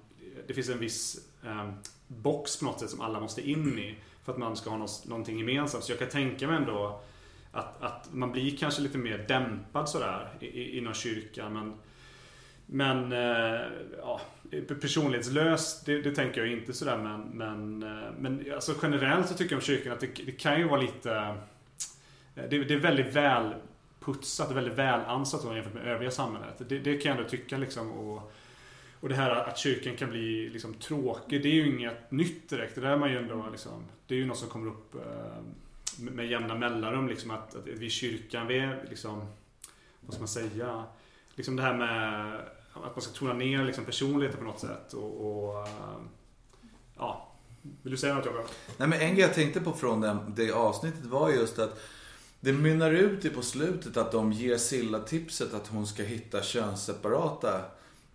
det 0.46 0.54
finns 0.54 0.68
en 0.68 0.78
viss 0.78 1.16
eh, 1.46 1.70
box 2.08 2.58
på 2.58 2.64
något 2.64 2.80
sätt 2.80 2.90
som 2.90 3.00
alla 3.00 3.20
måste 3.20 3.50
in 3.50 3.78
i 3.78 3.94
för 4.24 4.32
att 4.32 4.38
man 4.38 4.56
ska 4.56 4.70
ha 4.70 4.76
något, 4.76 5.04
någonting 5.06 5.38
gemensamt. 5.38 5.84
Så 5.84 5.92
jag 5.92 5.98
kan 5.98 6.08
tänka 6.08 6.46
mig 6.46 6.56
ändå 6.56 7.00
att, 7.52 7.82
att 7.82 8.08
man 8.12 8.32
blir 8.32 8.56
kanske 8.56 8.82
lite 8.82 8.98
mer 8.98 9.24
dämpad 9.28 9.88
sådär 9.88 10.28
i- 10.40 10.78
inom 10.78 10.94
kyrkan. 10.94 11.52
Men, 11.52 11.74
men 12.66 13.12
eh, 13.12 13.60
ja, 13.98 14.20
personlighetslös, 14.80 15.82
det, 15.84 16.02
det 16.02 16.14
tänker 16.14 16.40
jag 16.40 16.52
inte 16.52 16.72
sådär. 16.72 16.98
Men, 16.98 17.20
men, 17.20 17.82
eh, 17.82 18.10
men 18.18 18.52
alltså 18.54 18.74
generellt 18.82 19.28
så 19.28 19.34
tycker 19.34 19.52
jag 19.52 19.58
om 19.58 19.62
kyrkan 19.62 19.92
att 19.92 20.00
det, 20.00 20.06
det 20.26 20.32
kan 20.32 20.58
ju 20.58 20.68
vara 20.68 20.80
lite... 20.80 21.12
Eh, 22.34 22.44
det, 22.50 22.64
det 22.64 22.74
är 22.74 22.78
väldigt 22.78 23.12
väl 23.14 23.54
putsat 24.00 24.50
och 24.50 24.56
väldigt 24.56 24.74
välansat 24.78 25.54
jämfört 25.54 25.74
med 25.74 25.86
övriga 25.86 26.10
samhället. 26.10 26.54
Det, 26.68 26.78
det 26.78 26.96
kan 26.98 27.10
jag 27.10 27.18
ändå 27.18 27.30
tycka 27.30 27.58
liksom. 27.58 27.92
Och, 27.92 28.32
och 29.00 29.08
det 29.08 29.14
här 29.14 29.30
att 29.30 29.58
kyrkan 29.58 29.96
kan 29.96 30.10
bli 30.10 30.48
liksom 30.48 30.74
tråkig, 30.74 31.42
det 31.42 31.48
är 31.48 31.54
ju 31.54 31.76
inget 31.76 32.10
nytt 32.10 32.48
direkt. 32.48 32.74
Det 32.74 32.80
där 32.80 32.90
är 32.90 32.98
man 32.98 33.10
ju 33.10 33.18
ändå 33.18 33.48
liksom, 33.52 33.84
det 34.06 34.14
är 34.14 34.18
ju 34.18 34.26
något 34.26 34.38
som 34.38 34.48
kommer 34.48 34.70
upp 34.70 34.94
eh, 34.94 35.42
med, 35.98 36.26
jämna 36.26 36.54
mellanrum 36.54 37.08
liksom 37.08 37.30
att, 37.30 37.56
att 37.56 37.66
vi 37.66 37.86
i 37.86 37.90
kyrkan, 37.90 38.46
vi 38.46 38.58
är 38.58 38.86
liksom, 38.90 39.26
vad 40.00 40.14
ska 40.14 40.20
man 40.20 40.28
säga? 40.28 40.84
Liksom 41.34 41.56
det 41.56 41.62
här 41.62 41.74
med 41.74 42.34
att 42.72 42.96
man 42.96 43.02
ska 43.02 43.12
tona 43.12 43.32
ner 43.32 43.64
liksom 43.64 43.84
personligheten 43.84 44.38
på 44.38 44.44
något 44.44 44.60
sätt 44.60 44.92
och, 44.92 45.44
och 45.46 45.66
eh, 45.66 45.98
ja. 46.96 47.32
Vill 47.82 47.90
du 47.90 47.96
säga 47.96 48.14
något 48.14 48.26
Jakob? 48.26 48.46
Nej, 48.76 48.88
men 48.88 49.00
en 49.00 49.14
grej 49.14 49.20
jag 49.20 49.34
tänkte 49.34 49.60
på 49.60 49.72
från 49.72 50.00
den, 50.00 50.34
det 50.36 50.52
avsnittet 50.52 51.04
var 51.04 51.30
just 51.30 51.58
att 51.58 51.80
det 52.40 52.52
mynnar 52.52 52.90
ut 52.90 53.24
i 53.24 53.30
på 53.30 53.42
slutet 53.42 53.96
att 53.96 54.12
de 54.12 54.32
ger 54.32 54.56
Silla 54.56 54.98
tipset 54.98 55.54
att 55.54 55.68
hon 55.68 55.86
ska 55.86 56.02
hitta 56.02 56.42
könsseparata 56.42 57.60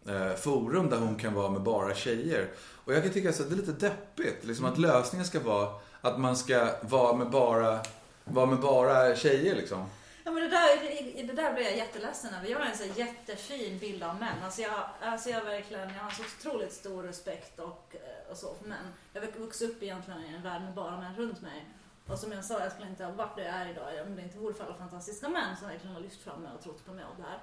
Eh, 0.08 0.34
forum 0.36 0.90
där 0.90 0.98
hon 0.98 1.16
kan 1.16 1.34
vara 1.34 1.50
med 1.50 1.62
bara 1.62 1.96
tjejer. 1.96 2.50
Och 2.86 2.94
jag 2.94 3.04
kan 3.04 3.14
tycka 3.14 3.30
att 3.30 3.38
det 3.38 3.56
är 3.56 3.58
lite 3.58 3.72
deppigt. 3.72 4.46
Liksom 4.46 4.66
att 4.66 4.78
lösningen 4.78 5.26
ska 5.26 5.40
vara 5.40 5.70
att 6.02 6.20
man 6.20 6.38
ska 6.38 6.76
vara 6.82 7.16
med 7.16 7.30
bara, 7.30 7.80
vara 8.24 8.46
med 8.46 8.60
bara 8.60 9.16
tjejer 9.16 9.56
liksom. 9.56 9.90
Ja, 10.24 10.32
men 10.32 10.44
det, 10.44 10.50
där, 10.50 11.28
det, 11.28 11.34
där 11.34 11.54
blir 11.54 11.64
jag 11.64 11.78
jätteledsen 11.78 12.34
över. 12.34 12.50
Jag 12.50 12.60
har 12.60 12.66
en 12.66 12.78
så 12.78 13.00
jättefin 13.00 13.80
bild 13.80 14.04
av 14.04 14.20
män. 14.20 14.44
Alltså 14.44 14.62
jag, 14.62 14.74
alltså 15.02 15.30
jag, 15.30 15.46
verkligen, 15.46 15.90
jag 15.94 16.04
har 16.04 16.12
så 16.12 16.24
otroligt 16.24 16.74
stor 16.74 17.04
respekt 17.04 17.60
och, 17.60 17.96
eh, 17.96 18.32
och 18.32 18.38
så 18.38 18.54
för 18.62 18.70
män. 18.70 18.94
Jag 19.14 19.22
har 19.22 19.40
vuxit 19.40 19.70
upp 19.70 19.84
egentligen 19.84 20.20
i 20.24 20.36
en 20.36 20.44
värld 20.44 20.62
med 20.62 20.74
bara 20.74 20.98
män 20.98 21.16
runt 21.16 21.42
mig. 21.42 21.66
Och 22.08 22.20
som 22.20 22.32
jag 22.32 22.46
sa, 22.46 22.60
jag 22.60 22.72
skulle 22.72 22.90
inte 22.90 23.06
ha 23.06 23.12
varit 23.12 23.36
där 23.36 23.44
jag 23.44 23.56
är 23.56 23.70
idag 23.70 24.08
om 24.08 24.16
det 24.16 24.22
inte 24.22 24.38
vore 24.38 24.54
för 24.54 24.64
alla 24.64 24.76
fantastiska 24.76 25.30
män 25.30 25.58
som 25.60 25.68
verkligen 25.68 25.96
har 25.96 26.02
lyft 26.02 26.24
fram 26.24 26.42
mig 26.42 26.52
och 26.58 26.64
trott 26.64 26.86
på 26.86 26.94
mig 26.94 27.06
och 27.06 27.16
det 27.18 27.24
här. 27.24 27.40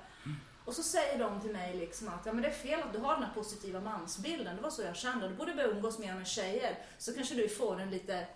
Och 0.69 0.75
så 0.75 0.83
säger 0.83 1.19
de 1.19 1.41
till 1.41 1.53
mig 1.53 1.77
liksom 1.77 2.09
att 2.09 2.27
ja, 2.27 2.33
men 2.33 2.43
det 2.43 2.49
är 2.49 2.53
fel 2.53 2.83
att 2.83 2.93
du 2.93 2.99
har 2.99 3.15
den 3.15 3.23
här 3.23 3.35
positiva 3.35 3.81
mansbilden. 3.81 4.57
Det 4.57 4.63
var 4.63 4.71
så 4.71 4.83
jag 4.83 4.97
kände. 4.97 5.29
Du 5.29 5.35
borde 5.35 5.55
börja 5.55 5.69
umgås 5.69 5.99
mer 5.99 6.15
med 6.15 6.27
tjejer. 6.27 6.79
Så 6.99 7.15
kanske 7.15 7.35
du 7.35 7.49
får 7.49 7.81
en 7.81 7.91
lite 7.91 8.27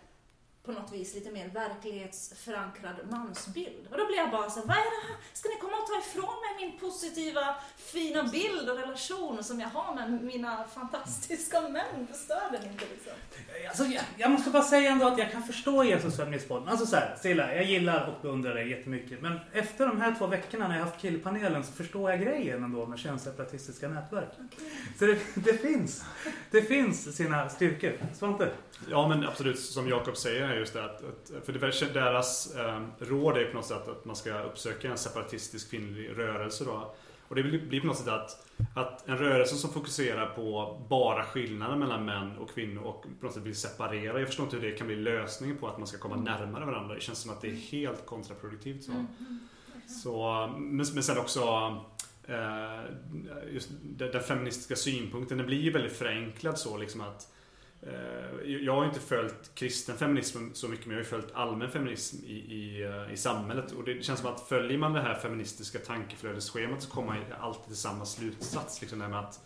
på 0.65 0.73
något 0.73 0.93
vis 0.93 1.15
lite 1.15 1.31
mer 1.31 1.49
verklighetsförankrad 1.49 2.97
mansbild. 3.11 3.87
Och 3.91 3.99
då 3.99 4.07
blir 4.07 4.17
jag 4.17 4.31
bara 4.31 4.51
så 4.51 4.61
här, 4.61 4.67
vad 4.67 4.77
är 4.77 4.91
det 5.01 5.09
här? 5.09 5.17
Ska 5.33 5.49
ni 5.49 5.57
komma 5.57 5.77
och 5.77 5.87
ta 5.87 5.99
ifrån 5.99 6.35
mig 6.45 6.67
min 6.67 6.79
positiva, 6.79 7.57
fina 7.77 8.25
bild 8.25 8.71
och 8.71 8.77
relation 8.77 9.45
som 9.45 9.61
jag 9.61 9.69
har 9.69 9.95
med 9.95 10.23
mina 10.23 10.65
fantastiska 10.65 11.61
män? 11.61 12.07
Förstör 12.11 12.43
den 12.53 12.71
inte 12.71 12.85
liksom? 12.95 13.13
Alltså, 13.69 13.85
jag, 13.85 14.05
jag 14.17 14.31
måste 14.31 14.51
bara 14.51 14.63
säga 14.63 14.91
ändå 14.91 15.07
att 15.07 15.19
jag 15.19 15.33
kan 15.33 15.43
förstå 15.43 15.85
Jesus 15.85 16.17
feministpodden. 16.17 16.69
Alltså 16.69 16.87
så 16.87 16.97
här, 16.97 17.17
Stilla, 17.19 17.55
jag 17.55 17.65
gillar 17.65 18.07
och 18.07 18.23
beundrar 18.23 18.55
dig 18.55 18.71
jättemycket. 18.71 19.23
Men 19.23 19.41
efter 19.53 19.87
de 19.87 20.01
här 20.01 20.15
två 20.19 20.27
veckorna 20.27 20.69
när 20.69 20.79
jag 20.79 20.85
haft 20.85 21.01
killpanelen 21.01 21.65
så 21.65 21.73
förstår 21.73 22.11
jag 22.11 22.21
grejen 22.21 22.65
ändå 22.65 22.87
med 22.87 22.99
könsseparatistiska 22.99 23.89
nätverk. 23.89 24.33
Så 24.99 25.07
det, 25.07 25.19
det 25.35 25.53
finns. 25.53 26.05
Det 26.51 26.63
finns 26.63 27.17
sina 27.17 27.49
styrkor. 27.49 27.93
Svante? 28.15 28.51
Ja 28.91 29.09
men 29.09 29.29
absolut, 29.29 29.61
som 29.61 29.89
Jakob 29.89 30.17
säger 30.17 30.52
är 30.53 30.59
just 30.59 30.73
det 30.73 30.85
att, 30.85 31.05
att 31.05 31.45
för 31.45 31.53
det 31.53 31.93
deras 31.93 32.55
eh, 32.57 32.83
råd 32.99 33.37
är 33.37 33.45
på 33.45 33.57
något 33.57 33.67
sätt 33.67 33.89
att 33.89 34.05
man 34.05 34.17
ska 34.17 34.43
uppsöka 34.43 34.91
en 34.91 34.99
separatistisk 34.99 35.71
kvinnlig 35.71 36.11
rörelse 36.19 36.65
då. 36.65 36.95
Och 37.29 37.37
det 37.37 37.43
blir 37.43 37.81
på 37.81 37.87
något 37.87 37.99
sätt 37.99 38.09
att, 38.09 38.47
att 38.75 39.09
en 39.09 39.19
rörelse 39.19 39.57
som 39.57 39.73
fokuserar 39.73 40.27
på 40.27 40.79
bara 40.89 41.25
skillnaden 41.25 41.79
mellan 41.79 42.05
män 42.05 42.39
och 42.39 42.51
kvinnor 42.51 42.83
och 42.83 43.03
på 43.21 43.27
något 43.27 43.35
sätt 43.35 43.43
vill 43.43 43.57
separera. 43.57 44.19
Jag 44.19 44.29
förstår 44.29 44.45
inte 44.45 44.57
hur 44.57 44.71
det 44.71 44.77
kan 44.77 44.87
bli 44.87 44.97
lösningen 44.97 45.57
på 45.57 45.69
att 45.69 45.79
man 45.79 45.87
ska 45.87 45.99
komma 45.99 46.17
närmare 46.17 46.65
varandra. 46.65 46.95
Det 46.95 47.01
känns 47.01 47.19
som 47.19 47.31
att 47.31 47.41
det 47.41 47.49
är 47.49 47.55
helt 47.55 48.07
kontraproduktivt. 48.07 48.85
Så. 48.85 48.93
Så, 50.03 50.49
men, 50.59 50.87
men 50.95 51.03
sen 51.03 51.19
också 51.19 51.41
eh, 52.25 52.81
just 53.53 53.71
den, 53.83 54.13
den 54.13 54.23
feministiska 54.23 54.77
synpunkten, 54.77 55.39
den 55.39 55.47
blir 55.47 55.61
ju 55.61 55.71
väldigt 55.71 55.97
förenklad 55.97 56.59
så 56.59 56.77
liksom 56.77 57.01
att 57.01 57.33
Eh, 57.87 58.51
jag 58.51 58.75
har 58.75 58.83
ju 58.83 58.89
inte 58.89 59.01
följt 59.01 59.55
kristen 59.55 59.99
feminism 59.99 60.39
så 60.53 60.69
mycket 60.69 60.87
men 60.87 60.97
jag 60.97 60.99
har 60.99 61.05
ju 61.05 61.11
följt 61.11 61.35
allmän 61.35 61.71
feminism 61.71 62.25
i, 62.25 62.33
i, 62.33 62.83
eh, 62.83 63.13
i 63.13 63.17
samhället 63.17 63.73
och 63.73 63.85
det 63.85 64.05
känns 64.05 64.21
som 64.21 64.35
att 64.35 64.49
följer 64.49 64.79
man 64.79 64.93
det 64.93 65.01
här 65.01 65.15
feministiska 65.15 65.79
tankeflödesschemat 65.79 66.83
så 66.83 66.91
kommer 66.91 67.09
man 67.09 67.25
alltid 67.41 67.67
till 67.67 67.77
samma 67.77 68.05
slutsats. 68.05 68.81
Liksom 68.81 68.99
det 68.99 69.05
här 69.05 69.11
med 69.11 69.21
att, 69.21 69.41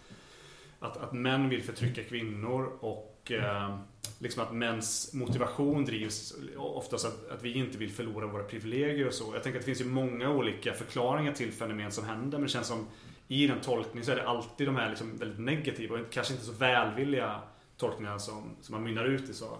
att, 0.78 0.96
att 0.96 1.12
män 1.12 1.48
vill 1.48 1.62
förtrycka 1.62 2.04
kvinnor 2.04 2.78
och 2.80 3.32
eh, 3.32 3.78
liksom 4.18 4.42
att 4.42 4.54
mäns 4.54 5.14
motivation 5.14 5.84
drivs 5.84 6.34
oftast 6.56 7.06
att, 7.06 7.30
att 7.30 7.42
vi 7.42 7.52
inte 7.52 7.78
vill 7.78 7.90
förlora 7.90 8.26
våra 8.26 8.44
privilegier 8.44 9.06
och 9.06 9.14
så. 9.14 9.34
Jag 9.34 9.42
tänker 9.42 9.58
att 9.58 9.66
det 9.66 9.74
finns 9.74 9.80
ju 9.80 9.90
många 9.92 10.30
olika 10.30 10.72
förklaringar 10.72 11.32
till 11.32 11.52
fenomen 11.52 11.92
som 11.92 12.04
händer 12.04 12.38
men 12.38 12.46
det 12.46 12.52
känns 12.52 12.66
som 12.66 12.86
i 13.28 13.46
den 13.46 13.60
tolkningen 13.60 14.04
så 14.04 14.12
är 14.12 14.16
det 14.16 14.28
alltid 14.28 14.68
de 14.68 14.76
här 14.76 14.88
liksom 14.88 15.16
väldigt 15.16 15.38
negativa 15.38 15.98
och 15.98 16.10
kanske 16.10 16.32
inte 16.32 16.46
så 16.46 16.52
välvilliga 16.52 17.40
tolkningar 17.76 18.18
som, 18.18 18.56
som 18.62 18.74
man 18.74 18.84
mynnar 18.84 19.04
ut 19.04 19.28
i 19.28 19.34
så. 19.34 19.58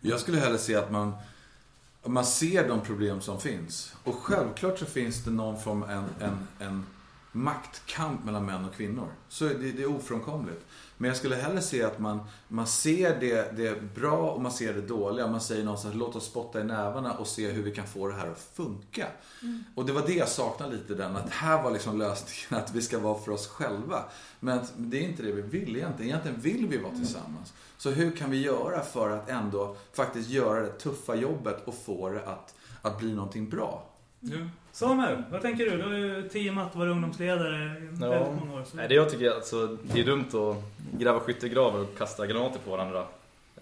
Jag 0.00 0.20
skulle 0.20 0.38
hellre 0.38 0.58
se 0.58 0.74
att 0.74 0.90
man 0.90 1.12
man 2.04 2.26
ser 2.26 2.68
de 2.68 2.80
problem 2.80 3.20
som 3.20 3.40
finns. 3.40 3.94
Och 4.04 4.14
självklart 4.14 4.78
så 4.78 4.86
finns 4.86 5.24
det 5.24 5.30
någon 5.30 5.60
form 5.60 5.82
av 5.82 5.90
en, 5.90 6.04
en, 6.20 6.48
en 6.58 6.86
maktkamp 7.32 8.24
mellan 8.24 8.46
män 8.46 8.64
och 8.64 8.74
kvinnor. 8.74 9.08
Så 9.28 9.44
det, 9.44 9.72
det 9.72 9.82
är 9.82 9.96
ofrånkomligt. 9.96 10.64
Men 10.96 11.08
jag 11.08 11.16
skulle 11.16 11.36
hellre 11.36 11.62
se 11.62 11.82
att 11.82 11.98
man, 11.98 12.20
man 12.48 12.66
ser 12.66 13.20
det, 13.20 13.56
det 13.56 13.94
bra 13.94 14.30
och 14.30 14.42
man 14.42 14.52
ser 14.52 14.74
det 14.74 14.80
dåliga. 14.80 15.26
Man 15.26 15.40
säger 15.40 15.64
någonstans, 15.64 15.94
låt 15.94 16.16
oss 16.16 16.26
spotta 16.26 16.60
i 16.60 16.64
nävarna 16.64 17.12
och 17.12 17.26
se 17.26 17.50
hur 17.50 17.62
vi 17.62 17.74
kan 17.74 17.86
få 17.86 18.08
det 18.08 18.14
här 18.14 18.30
att 18.30 18.50
funka. 18.54 19.06
Och 19.74 19.86
det 19.86 19.92
var 19.92 20.06
det 20.06 20.14
jag 20.14 20.28
saknade 20.28 20.76
lite 20.76 20.94
den, 20.94 21.16
att 21.16 21.30
här 21.30 21.62
var 21.62 21.70
liksom 21.70 21.98
lösningen 21.98 22.64
att 22.64 22.74
vi 22.74 22.82
ska 22.82 22.98
vara 22.98 23.18
för 23.18 23.32
oss 23.32 23.46
själva. 23.46 24.04
Men 24.40 24.60
det 24.76 24.98
är 24.98 25.08
inte 25.08 25.22
det 25.22 25.32
vi 25.32 25.42
vill 25.42 25.76
egentligen. 25.76 26.10
Egentligen 26.10 26.40
vill 26.40 26.66
vi 26.66 26.78
vara 26.78 26.94
tillsammans. 26.94 27.52
Så 27.78 27.90
hur 27.90 28.10
kan 28.10 28.30
vi 28.30 28.42
göra 28.42 28.80
för 28.80 29.10
att 29.10 29.28
ändå 29.28 29.76
faktiskt 29.92 30.30
göra 30.30 30.60
det 30.60 30.72
tuffa 30.72 31.14
jobbet 31.14 31.62
och 31.64 31.74
få 31.74 32.08
det 32.08 32.26
att, 32.26 32.54
att 32.82 32.98
bli 32.98 33.14
någonting 33.14 33.48
bra? 33.48 33.84
Ja. 34.20 34.36
Samuel, 34.78 35.22
vad 35.30 35.42
tänker 35.42 35.64
du? 35.64 35.76
Du 35.76 35.82
har 35.82 35.94
ju 35.94 36.28
teamat 36.28 36.76
varit 36.76 36.90
ungdomsledare 36.90 37.56
i 37.56 37.88
Ja. 38.00 38.10
väldigt 38.10 38.44
många 38.44 38.60
år. 38.60 38.64
Så... 38.64 38.76
Nej, 38.76 38.88
det 38.88 38.94
jag 38.94 39.10
tycker 39.10 39.24
är 39.24 39.34
alltså, 39.34 39.76
det 39.82 40.00
är 40.00 40.04
dumt 40.04 40.28
att 40.34 40.56
gräva 40.98 41.20
skyttegravar 41.20 41.80
och 41.80 41.98
kasta 41.98 42.26
granater 42.26 42.58
på 42.64 42.70
varandra. 42.70 43.06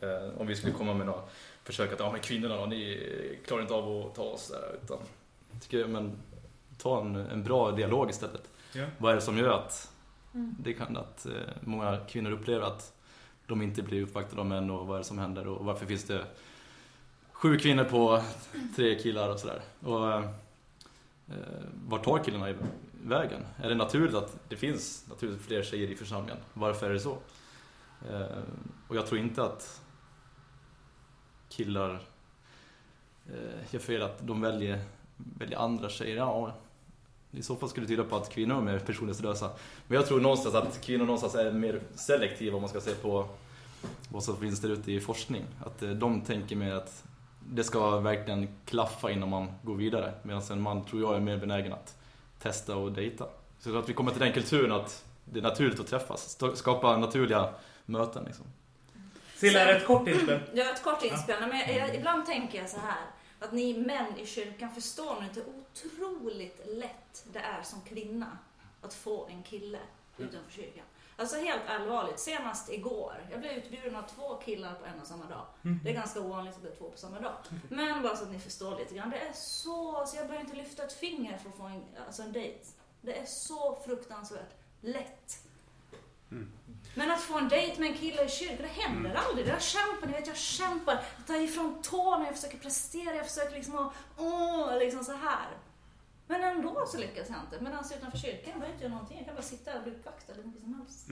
Eh, 0.01 0.41
om 0.41 0.47
vi 0.47 0.57
skulle 0.57 0.73
komma 0.73 0.95
med 0.95 1.07
några 1.07 1.21
försök 1.65 1.93
att, 1.93 2.01
ja 2.01 2.13
men 2.13 2.21
kvinnorna 2.21 2.57
då, 2.57 2.67
ni 2.67 3.09
klarar 3.47 3.63
inte 3.63 3.75
av 3.75 4.07
att 4.07 4.15
ta 4.15 4.23
oss 4.23 4.49
där. 4.49 4.79
Utan, 4.85 4.99
jag 5.53 5.63
tycker, 5.63 5.87
men 5.87 6.13
ta 6.79 7.01
en, 7.01 7.17
en 7.17 7.43
bra 7.45 7.71
dialog 7.71 8.11
istället. 8.11 8.51
Ja. 8.73 8.85
Vad 8.99 9.13
är 9.13 9.15
det 9.17 9.23
som 9.23 9.39
gör 9.39 9.59
att, 9.59 9.93
det 10.33 10.73
kan, 10.73 10.97
att 10.97 11.27
eh, 11.27 11.33
många 11.61 11.99
kvinnor 12.09 12.31
upplever 12.31 12.67
att 12.67 12.93
de 13.47 13.63
inte 13.63 13.83
blir 13.83 14.03
uppvaktade 14.03 14.41
av 14.41 14.47
män 14.47 14.71
och 14.71 14.87
vad 14.87 14.97
är 14.97 14.99
det 14.99 15.05
som 15.05 15.19
händer 15.19 15.49
och 15.49 15.65
varför 15.65 15.87
finns 15.87 16.05
det 16.05 16.25
sju 17.33 17.59
kvinnor 17.59 17.85
på 17.85 18.23
tre 18.77 18.99
killar 18.99 19.29
och 19.29 19.41
sådär. 19.41 19.61
Och, 19.81 20.13
eh, 20.13 20.31
Eh, 21.29 21.37
vart 21.89 22.05
tar 22.05 22.25
killarna 22.25 22.51
i 22.51 22.55
vägen? 23.03 23.43
Är 23.57 23.69
det 23.69 23.75
naturligt 23.75 24.15
att 24.15 24.39
det 24.49 24.57
finns 24.57 25.05
naturligt 25.09 25.43
fler 25.43 25.63
tjejer 25.63 25.89
i 25.89 25.97
församlingen? 25.97 26.39
Varför 26.55 26.91
är 26.91 26.95
det 26.95 27.01
så? 27.01 27.19
Eh, 28.11 28.43
och 28.89 28.97
jag 28.97 29.07
tror 29.07 29.21
inte 29.21 29.45
att 29.45 29.83
killar 31.49 32.01
eh, 33.27 33.75
gör 33.75 33.81
fel 33.81 34.03
att 34.03 34.27
de 34.27 34.41
väljer, 34.41 34.81
väljer 35.17 35.59
andra 35.59 35.89
tjejer. 35.89 36.17
Ja, 36.17 36.55
i 37.31 37.43
så 37.43 37.57
fall 37.57 37.69
skulle 37.69 37.87
det 37.87 37.91
tyda 37.91 38.05
på 38.05 38.17
att 38.17 38.31
kvinnor 38.31 38.57
är 38.57 38.61
mer 38.61 38.79
personlighetslösa. 38.79 39.51
Men 39.87 39.97
jag 39.97 40.07
tror 40.07 40.21
någonstans 40.21 40.55
att 40.55 40.81
kvinnor 40.81 41.05
någonstans 41.05 41.35
är 41.35 41.53
mer 41.53 41.81
selektiva 41.95 42.57
om 42.57 42.63
man 42.63 42.71
ska 42.71 42.81
se 42.81 42.95
på 42.95 43.29
vad 44.09 44.25
som 44.25 44.37
finns 44.37 44.61
där 44.61 44.69
ute 44.69 44.93
i 44.93 45.01
forskning. 45.01 45.45
Att 45.65 45.83
eh, 45.83 45.91
de 45.91 46.21
tänker 46.21 46.57
mer 46.57 46.73
att 46.73 47.05
det 47.51 47.65
ska 47.65 48.01
verkligen 48.01 48.49
klaffa 48.65 49.11
innan 49.11 49.29
man 49.29 49.53
går 49.63 49.75
vidare. 49.75 50.15
Medan 50.23 50.43
en 50.51 50.61
man 50.61 50.85
tror 50.85 51.03
jag 51.03 51.17
är 51.17 51.21
mer 51.21 51.37
benägen 51.37 51.73
att 51.73 51.97
testa 52.39 52.77
och 52.77 52.93
dejta. 52.93 53.25
Så 53.59 53.69
jag 53.69 53.73
tror 53.73 53.79
att 53.83 53.89
vi 53.89 53.93
kommer 53.93 54.11
till 54.11 54.21
den 54.21 54.33
kulturen 54.33 54.73
att 54.73 55.05
det 55.25 55.39
är 55.39 55.43
naturligt 55.43 55.81
att 55.81 55.87
träffas. 55.87 56.39
Skapa 56.55 56.97
naturliga 56.97 57.55
möten 57.87 58.25
liksom. 58.25 58.45
Silla, 59.37 59.61
är 59.61 59.67
det 59.67 59.77
ett 59.77 59.87
kort 59.87 60.09
inspel? 60.09 60.41
Jag 60.55 60.65
har 60.65 60.73
ett 60.73 60.83
kort 60.83 61.03
inspel, 61.05 61.37
men 61.41 61.59
jag, 61.59 61.77
jag, 61.77 61.95
ibland 61.95 62.27
tänker 62.27 62.59
jag 62.59 62.71
så 62.71 62.81
här. 62.81 63.05
Att 63.41 63.53
ni 63.53 63.79
män 63.79 64.19
i 64.19 64.27
kyrkan 64.27 64.75
förstår 64.75 65.15
nog 65.15 65.25
inte 65.25 65.41
hur 65.41 66.07
otroligt 66.07 66.61
lätt 66.67 67.25
det 67.33 67.39
är 67.39 67.63
som 67.63 67.81
kvinna 67.81 68.39
att 68.83 68.95
få 68.95 69.27
en 69.27 69.43
kille 69.43 69.79
utanför 70.19 70.53
kyrkan. 70.53 70.85
Alltså 71.19 71.37
helt 71.37 71.63
allvarligt, 71.69 72.21
senast 72.21 72.73
igår. 72.73 73.27
Jag 73.31 73.41
blev 73.41 73.53
utbjuden 73.53 73.97
av 73.97 74.03
två 74.03 74.37
killar 74.37 74.75
på 74.75 74.87
en 74.87 75.01
och 75.01 75.07
samma 75.07 75.25
dag. 75.25 75.47
Det 75.85 75.91
är 75.91 75.95
ganska 75.95 76.21
ovanligt 76.21 76.57
att 76.57 76.63
det 76.63 76.69
är 76.69 76.77
två 76.77 76.91
på 76.91 76.99
samma 76.99 77.21
dag. 77.21 77.33
Men 77.69 78.03
bara 78.03 78.17
så 78.17 78.25
att 78.25 78.33
ni 78.33 78.39
förstår 78.39 78.79
lite 78.79 78.95
grann. 78.95 79.11
Det 79.11 79.19
är 79.19 79.33
så, 79.33 80.05
så 80.07 80.17
jag 80.17 80.27
behöver 80.27 80.45
inte 80.45 80.57
lyfta 80.57 80.83
ett 80.83 80.93
finger 80.93 81.39
för 81.39 81.49
att 81.49 81.57
få 81.57 81.63
en, 81.63 81.85
alltså 82.07 82.23
en 82.23 82.33
dejt. 82.33 82.67
Det 83.01 83.19
är 83.19 83.25
så 83.27 83.79
fruktansvärt 83.87 84.55
lätt. 84.81 85.43
Men 86.95 87.11
att 87.11 87.21
få 87.21 87.39
en 87.39 87.49
dejt 87.49 87.81
med 87.81 87.91
en 87.91 87.97
kille 87.99 88.25
i 88.25 88.29
kyrkan, 88.29 88.57
det 88.63 88.83
händer 88.83 89.15
aldrig. 89.15 89.49
Jag 89.49 89.63
kämpar, 89.63 90.07
ni 90.07 90.13
vet 90.13 90.27
jag 90.27 90.37
kämpar. 90.37 91.05
Jag 91.17 91.27
tar 91.27 91.35
ifrån 91.35 91.83
tårna, 91.83 92.27
jag 92.27 92.35
försöker 92.35 92.59
prestera, 92.59 93.15
jag 93.15 93.29
försöker 93.29 93.55
liksom 93.55 93.79
att, 93.79 93.93
åh, 94.19 94.79
liksom 94.79 95.05
så 95.05 95.13
här. 95.13 95.49
Men 96.27 96.45
ändå 96.45 96.85
så 96.87 96.99
lyckas 96.99 97.29
jag 97.29 97.39
inte. 97.39 97.65
Medan 97.65 97.85
utanför 97.99 98.19
kyrkan 98.19 98.45
behöver 98.45 98.67
jag 98.67 98.75
inte 98.75 98.85
göra 98.85 98.95
någonting. 98.95 99.17
Jag 99.17 99.27
kan 99.27 99.35
bara 99.35 99.43
sitta 99.43 99.71
där 99.71 99.79
och 99.79 99.85
bli 99.85 99.93
uppvaktad 99.93 100.33
hur 100.37 100.43
mycket 100.45 100.63
som 100.63 100.75
helst. 100.75 101.07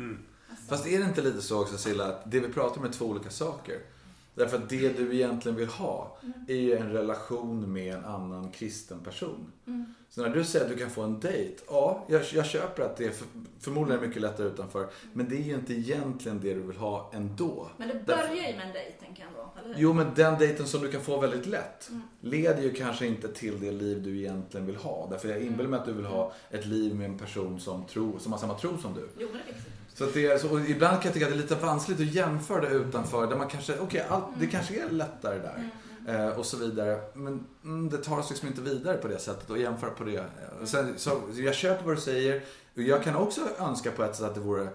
Alltså, 0.51 0.67
Fast 0.69 0.87
är 0.87 0.99
det 0.99 1.05
inte 1.05 1.23
lite 1.23 1.43
så 1.43 1.63
också 1.63 1.79
Silla, 1.79 2.07
att 2.09 2.31
det 2.31 2.41
vi 2.41 2.49
pratar 2.53 2.79
om 2.79 2.85
är 2.87 2.93
två 2.93 3.05
olika 3.05 3.31
saker? 3.31 3.81
Därför 4.35 4.57
att 4.57 4.69
det 4.69 4.89
du 4.89 5.15
egentligen 5.15 5.57
vill 5.57 5.69
ha 5.69 6.19
är 6.49 6.55
ju 6.55 6.77
en 6.77 6.93
relation 6.93 7.73
med 7.73 7.95
en 7.95 8.05
annan 8.05 8.51
kristen 8.51 9.01
person. 9.01 9.53
Så 10.09 10.23
när 10.23 10.29
du 10.29 10.45
säger 10.45 10.65
att 10.65 10.71
du 10.71 10.79
kan 10.79 10.91
få 10.91 11.03
en 11.03 11.21
dejt, 11.21 11.63
ja, 11.69 12.05
jag, 12.09 12.23
jag 12.33 12.47
köper 12.47 12.83
att 12.83 12.97
det 12.97 13.05
är 13.05 13.11
för, 13.11 13.27
förmodligen 13.61 14.03
är 14.03 14.07
mycket 14.07 14.23
lättare 14.23 14.47
utanför. 14.47 14.89
Men 15.13 15.29
det 15.29 15.37
är 15.37 15.43
ju 15.43 15.55
inte 15.55 15.73
egentligen 15.73 16.41
det 16.41 16.55
du 16.55 16.61
vill 16.61 16.77
ha 16.77 17.11
ändå. 17.15 17.71
Men 17.77 17.89
det 17.89 18.07
börjar 18.07 18.35
ju 18.35 18.57
med 18.57 18.67
en 18.67 18.73
dejt, 18.73 18.93
tänker 19.05 19.23
jag 19.23 19.29
ändå. 19.29 19.53
Eller 19.59 19.75
hur? 19.75 19.83
Jo, 19.83 19.93
men 19.93 20.15
den 20.15 20.39
dejten 20.39 20.67
som 20.67 20.81
du 20.81 20.93
kan 20.93 21.01
få 21.01 21.21
väldigt 21.21 21.47
lätt 21.47 21.91
leder 22.21 22.63
ju 22.63 22.73
kanske 22.73 23.07
inte 23.07 23.33
till 23.33 23.61
det 23.61 23.73
liv 23.73 24.03
du 24.03 24.19
egentligen 24.19 24.67
vill 24.67 24.77
ha. 24.77 25.09
Därför 25.11 25.29
jag 25.29 25.43
inbillar 25.43 25.71
mig 25.71 25.81
att 25.81 25.87
du 25.87 25.93
vill 25.93 26.05
ha 26.05 26.33
ett 26.51 26.67
liv 26.67 26.95
med 26.95 27.11
en 27.11 27.19
person 27.19 27.61
som, 27.61 27.87
tror, 27.87 28.19
som 28.19 28.33
har 28.33 28.39
samma 28.39 28.55
tro 28.55 28.79
som 28.79 28.95
du. 28.95 29.09
Jo, 29.19 29.29
men 29.33 29.41
det 29.47 29.51
är 29.51 29.55
viktigt. 29.55 29.74
Så 29.95 30.05
att 30.05 30.15
det 30.15 30.27
är, 30.27 30.39
så, 30.39 30.61
ibland 30.61 30.97
kan 30.97 31.05
jag 31.05 31.13
tycka 31.15 31.27
att 31.27 31.33
det 31.33 31.39
är 31.39 31.43
lite 31.43 31.55
vanskligt 31.55 32.01
att 32.01 32.07
jämföra 32.07 32.61
det 32.61 32.69
utanför. 32.69 33.27
Där 33.27 33.37
man 33.37 33.49
kanske, 33.49 33.79
okej, 33.79 34.07
allt- 34.09 34.25
det 34.39 34.47
kanske 34.47 34.83
är 34.83 34.91
lättare 34.91 35.39
där. 35.39 35.71
Eh, 36.09 36.39
och 36.39 36.47
så 36.47 36.57
vidare. 36.57 37.01
Men 37.15 37.47
mm, 37.65 37.91
det 37.91 37.99
tar 37.99 38.19
oss 38.19 38.31
liksom 38.31 38.49
inte 38.49 38.61
vidare 38.61 38.97
på 38.97 39.09
det 39.09 39.19
sättet 39.19 39.51
och 39.51 39.59
jämföra 39.59 39.91
på 39.91 40.05
det. 40.05 40.25
Och 40.63 40.69
Sen, 40.69 40.95
så, 40.97 41.21
jag 41.35 41.55
köper 41.55 41.85
vad 41.85 41.97
du 41.97 42.01
säger. 42.01 42.43
Och 42.75 42.83
jag 42.83 43.03
kan 43.03 43.17
också 43.17 43.41
önska 43.59 43.91
på 43.91 44.05
ett 44.05 44.17
sätt 44.17 44.27
att 44.27 44.35
det 44.35 44.41
vore 44.41 44.69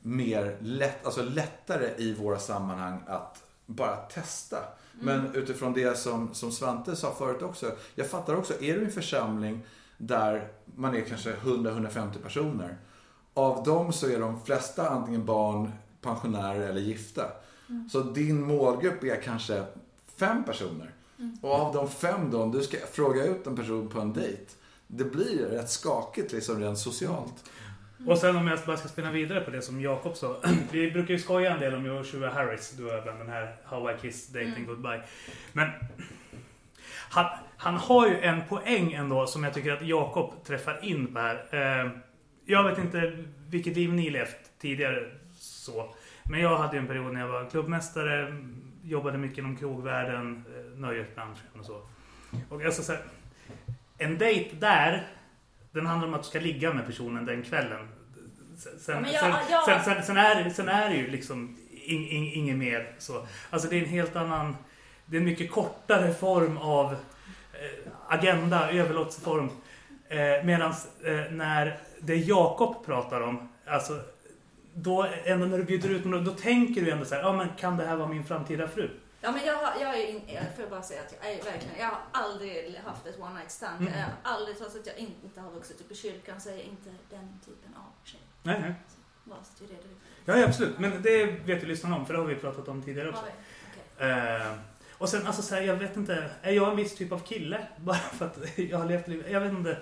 mer 0.00 0.56
lätt, 0.60 1.06
alltså 1.06 1.22
lättare 1.22 1.90
i 1.96 2.14
våra 2.14 2.38
sammanhang 2.38 3.00
att 3.06 3.42
bara 3.66 3.96
testa. 3.96 4.58
Men 4.92 5.34
utifrån 5.34 5.72
det 5.72 5.98
som, 5.98 6.34
som 6.34 6.52
Svante 6.52 6.96
sa 6.96 7.14
förut 7.14 7.42
också. 7.42 7.72
Jag 7.94 8.06
fattar 8.06 8.36
också, 8.36 8.54
är 8.54 8.74
du 8.74 8.80
i 8.80 8.84
en 8.84 8.90
församling 8.90 9.66
där 9.98 10.48
man 10.76 10.96
är 10.96 11.00
kanske 11.00 11.32
100-150 11.32 12.22
personer. 12.22 12.76
Av 13.34 13.64
dem 13.64 13.92
så 13.92 14.08
är 14.08 14.20
de 14.20 14.44
flesta 14.44 14.88
antingen 14.88 15.24
barn, 15.24 15.72
pensionärer 16.00 16.68
eller 16.68 16.80
gifta. 16.80 17.22
Så 17.90 18.00
din 18.00 18.42
målgrupp 18.46 19.04
är 19.04 19.22
kanske 19.22 19.64
fem 20.16 20.44
personer. 20.44 20.90
Och 21.40 21.54
av 21.54 21.74
de 21.74 21.90
fem 21.90 22.30
då, 22.30 22.42
om 22.42 22.52
du 22.52 22.62
ska 22.62 22.76
fråga 22.92 23.24
ut 23.24 23.46
en 23.46 23.56
person 23.56 23.88
på 23.88 24.00
en 24.00 24.12
dejt. 24.12 24.44
Det 24.86 25.04
blir 25.04 25.46
rätt 25.46 25.70
skakigt 25.70 26.32
liksom 26.32 26.60
rent 26.60 26.78
socialt. 26.78 27.50
Och 28.06 28.18
sen 28.18 28.36
om 28.36 28.46
jag 28.46 28.58
bara 28.66 28.76
ska 28.76 28.88
spinna 28.88 29.10
vidare 29.10 29.40
på 29.40 29.50
det 29.50 29.62
som 29.62 29.80
Jakob 29.80 30.16
sa. 30.16 30.36
Vi 30.70 30.90
brukar 30.90 31.14
ju 31.14 31.20
skoja 31.20 31.54
en 31.54 31.60
del 31.60 31.74
om 31.74 31.86
Joshua 31.86 32.30
Harris, 32.30 32.70
du 32.70 32.84
och 32.84 32.92
även 32.92 33.18
den 33.18 33.28
här 33.28 33.56
How 33.64 33.90
I 33.90 33.94
Kiss 34.00 34.28
Dating 34.28 34.66
Goodbye. 34.66 35.02
Men 35.52 35.68
han, 37.10 37.26
han 37.56 37.74
har 37.74 38.08
ju 38.08 38.20
en 38.20 38.42
poäng 38.48 38.92
ändå 38.92 39.26
som 39.26 39.44
jag 39.44 39.54
tycker 39.54 39.72
att 39.72 39.86
Jakob 39.86 40.44
träffar 40.44 40.84
in 40.84 41.14
på 41.14 41.18
här. 41.18 41.36
Eh, 41.50 41.90
Jag 42.44 42.64
vet 42.64 42.78
inte 42.78 43.24
vilket 43.48 43.76
liv 43.76 43.92
ni 43.92 44.10
levt 44.10 44.50
tidigare 44.60 45.10
så. 45.38 45.94
Men 46.24 46.40
jag 46.40 46.58
hade 46.58 46.78
en 46.78 46.86
period 46.86 47.12
när 47.12 47.20
jag 47.20 47.28
var 47.28 47.50
klubbmästare, 47.50 48.34
jobbade 48.82 49.18
mycket 49.18 49.38
inom 49.38 49.56
krogvärlden, 49.56 50.44
eh, 50.56 50.78
nöjesbranschen 50.78 51.60
och 51.60 51.64
så. 51.66 51.82
Och 52.48 52.62
jag 52.62 52.72
ska 52.72 52.82
säga, 52.82 52.98
en 53.98 54.18
dejt 54.18 54.56
där, 54.56 55.06
den 55.72 55.86
handlar 55.86 56.08
om 56.08 56.14
att 56.14 56.22
du 56.22 56.28
ska 56.28 56.40
ligga 56.40 56.72
med 56.72 56.86
personen 56.86 57.26
den 57.26 57.42
kvällen. 57.42 57.88
Sen, 58.80 59.06
Ja, 59.12 59.20
jag- 59.28 59.40
jag- 59.50 59.64
sen, 59.64 59.94
sen, 59.94 60.02
sen, 60.02 60.16
är, 60.16 60.50
sen 60.50 60.68
är 60.68 60.88
det 60.90 60.96
ju 60.96 61.10
liksom 61.10 61.58
in, 61.70 62.06
in, 62.08 62.24
inget 62.24 62.56
mer 62.56 62.92
så. 62.98 63.26
Alltså 63.50 63.68
det 63.68 63.76
är 63.76 63.82
en 63.82 63.88
helt 63.88 64.16
annan, 64.16 64.56
det 65.06 65.16
är 65.16 65.20
en 65.20 65.24
mycket 65.26 65.50
kortare 65.50 66.14
form 66.14 66.58
av 66.58 66.92
eh, 66.92 67.92
agenda, 68.08 68.70
överlåtelseform. 68.72 69.48
Eh, 70.08 70.44
Medan 70.44 70.70
eh, 71.04 71.32
när 71.32 71.78
det 72.04 72.16
Jakob 72.16 72.86
pratar 72.86 73.20
om, 73.20 73.48
alltså 73.66 74.00
då 74.74 75.06
ändå 75.24 75.46
när 75.46 75.58
du 75.58 75.64
bjuder 75.64 75.88
ut 75.88 76.04
någon, 76.04 76.24
då 76.24 76.32
tänker 76.32 76.82
du 76.82 76.90
ändå 76.90 77.04
så 77.04 77.14
här, 77.14 77.22
ja 77.22 77.32
men 77.32 77.48
kan 77.58 77.76
det 77.76 77.84
här 77.84 77.96
vara 77.96 78.08
min 78.08 78.24
framtida 78.24 78.68
fru? 78.68 78.90
Ja, 79.20 79.32
men 79.32 79.46
jag, 79.46 79.54
har, 79.54 79.80
jag 79.80 80.00
är, 80.00 80.08
in, 80.08 80.20
jag 80.26 80.42
får 80.56 80.70
bara 80.70 80.82
säga 80.82 81.00
att 81.00 81.14
jag 81.20 81.32
är 81.32 81.44
verkligen, 81.44 81.78
jag 81.78 81.86
har 81.86 81.98
aldrig 82.12 82.80
haft 82.84 83.06
ett 83.06 83.20
one 83.20 83.34
night 83.34 83.50
stand. 83.50 83.80
Mm. 83.80 83.92
Jag 83.92 84.00
har 84.00 84.36
aldrig, 84.36 84.58
trots 84.58 84.76
att 84.76 84.86
jag 84.86 84.96
inte 84.96 85.40
har 85.40 85.50
vuxit 85.50 85.80
upp 85.80 85.90
i 85.90 85.94
kyrkan, 85.94 86.40
så 86.40 86.48
är 86.48 86.52
jag 86.52 86.62
inte 86.62 86.90
den 87.10 87.40
typen 87.44 87.74
av 87.76 88.06
tjej. 88.06 88.20
Nej, 88.42 88.74
så 89.26 89.64
reder 89.64 89.74
ut 89.74 89.98
Ja, 90.24 90.36
ja, 90.36 90.46
absolut. 90.46 90.78
Men 90.78 91.02
det 91.02 91.26
vet 91.26 91.62
ju 91.62 91.66
lyssnarna 91.66 91.96
om, 91.96 92.06
för 92.06 92.14
det 92.14 92.20
har 92.20 92.26
vi 92.26 92.34
pratat 92.34 92.68
om 92.68 92.82
tidigare 92.82 93.06
det. 93.06 93.12
också. 93.12 93.24
Ja, 93.26 93.32
okej. 93.98 94.10
Eh, 94.10 94.52
och 94.98 95.08
sen, 95.08 95.26
alltså 95.26 95.42
så 95.42 95.54
här, 95.54 95.62
jag 95.62 95.76
vet 95.76 95.96
inte. 95.96 96.30
Är 96.42 96.52
jag 96.52 96.70
en 96.70 96.76
viss 96.76 96.94
typ 96.94 97.12
av 97.12 97.18
kille? 97.18 97.66
Bara 97.76 97.96
för 97.96 98.26
att 98.26 98.58
jag 98.58 98.78
har 98.78 98.86
levt 98.86 99.08
livet. 99.08 99.30
Jag 99.30 99.40
vet 99.40 99.52
inte. 99.52 99.78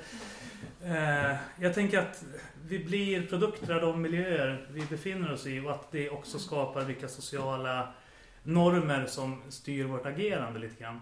Eh, 0.84 1.36
jag 1.60 1.74
tänker 1.74 1.98
att 1.98 2.24
vi 2.66 2.84
blir 2.84 3.26
produkter 3.26 3.74
av 3.74 3.80
de 3.80 4.02
miljöer 4.02 4.66
vi 4.70 4.80
befinner 4.80 5.32
oss 5.32 5.46
i 5.46 5.60
och 5.60 5.70
att 5.70 5.92
det 5.92 6.10
också 6.10 6.38
skapar 6.38 6.84
vilka 6.84 7.08
sociala 7.08 7.92
normer 8.42 9.06
som 9.06 9.42
styr 9.48 9.84
vårt 9.84 10.06
agerande 10.06 10.58
lite 10.58 10.82
grann. 10.82 11.00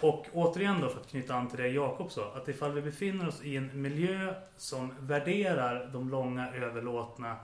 Och 0.00 0.26
återigen 0.32 0.80
då 0.80 0.88
för 0.88 1.00
att 1.00 1.10
knyta 1.10 1.34
an 1.34 1.48
till 1.48 1.58
det 1.58 1.68
Jakob 1.68 2.12
sa. 2.12 2.32
Att 2.36 2.48
ifall 2.48 2.72
vi 2.72 2.82
befinner 2.82 3.28
oss 3.28 3.42
i 3.42 3.56
en 3.56 3.82
miljö 3.82 4.34
som 4.56 4.94
värderar 4.98 5.90
de 5.92 6.10
långa 6.10 6.54
överlåtna 6.54 7.36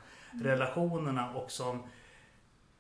relationerna 0.42 1.34
och 1.34 1.50
som 1.50 1.82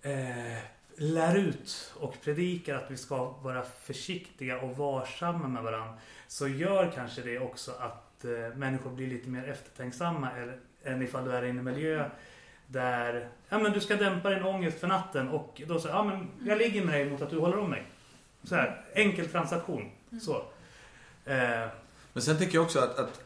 eh, 0.02 0.58
lär 0.96 1.36
ut 1.36 1.94
och 1.96 2.14
predikar 2.24 2.74
att 2.74 2.90
vi 2.90 2.96
ska 2.96 3.30
vara 3.30 3.62
försiktiga 3.62 4.60
och 4.60 4.76
varsamma 4.76 5.48
med 5.48 5.62
varandra. 5.62 5.94
Så 6.26 6.48
gör 6.48 6.92
kanske 6.94 7.22
det 7.22 7.38
också 7.38 7.72
att 7.80 8.07
eh, 8.24 8.56
människor 8.56 8.90
blir 8.90 9.06
lite 9.06 9.28
mer 9.28 9.48
eftertänksamma 9.48 10.30
eller, 10.32 10.58
än 10.84 11.02
ifall 11.02 11.24
du 11.24 11.32
är 11.32 11.44
i 11.44 11.50
en 11.50 11.64
miljö 11.64 12.10
där 12.66 13.28
ja, 13.48 13.58
men 13.58 13.72
du 13.72 13.80
ska 13.80 13.96
dämpa 13.96 14.30
din 14.30 14.42
ångest 14.42 14.80
för 14.80 14.86
natten 14.86 15.28
och 15.28 15.62
då 15.66 15.80
säger 15.80 15.94
ja, 15.94 16.04
men 16.04 16.28
jag 16.48 16.58
ligger 16.58 16.84
med 16.84 16.94
dig 16.94 17.10
mot 17.10 17.22
att 17.22 17.30
du 17.30 17.38
håller 17.38 17.58
om 17.58 17.70
mig. 17.70 17.86
Så 18.44 18.54
här, 18.54 18.84
enkel 18.94 19.28
transaktion. 19.28 19.90
Så. 20.22 20.36
Eh, 21.24 21.68
Men 22.12 22.22
sen 22.22 22.38
tycker 22.38 22.54
jag 22.54 22.64
också 22.64 22.78
att, 22.78 22.98
att 22.98 23.20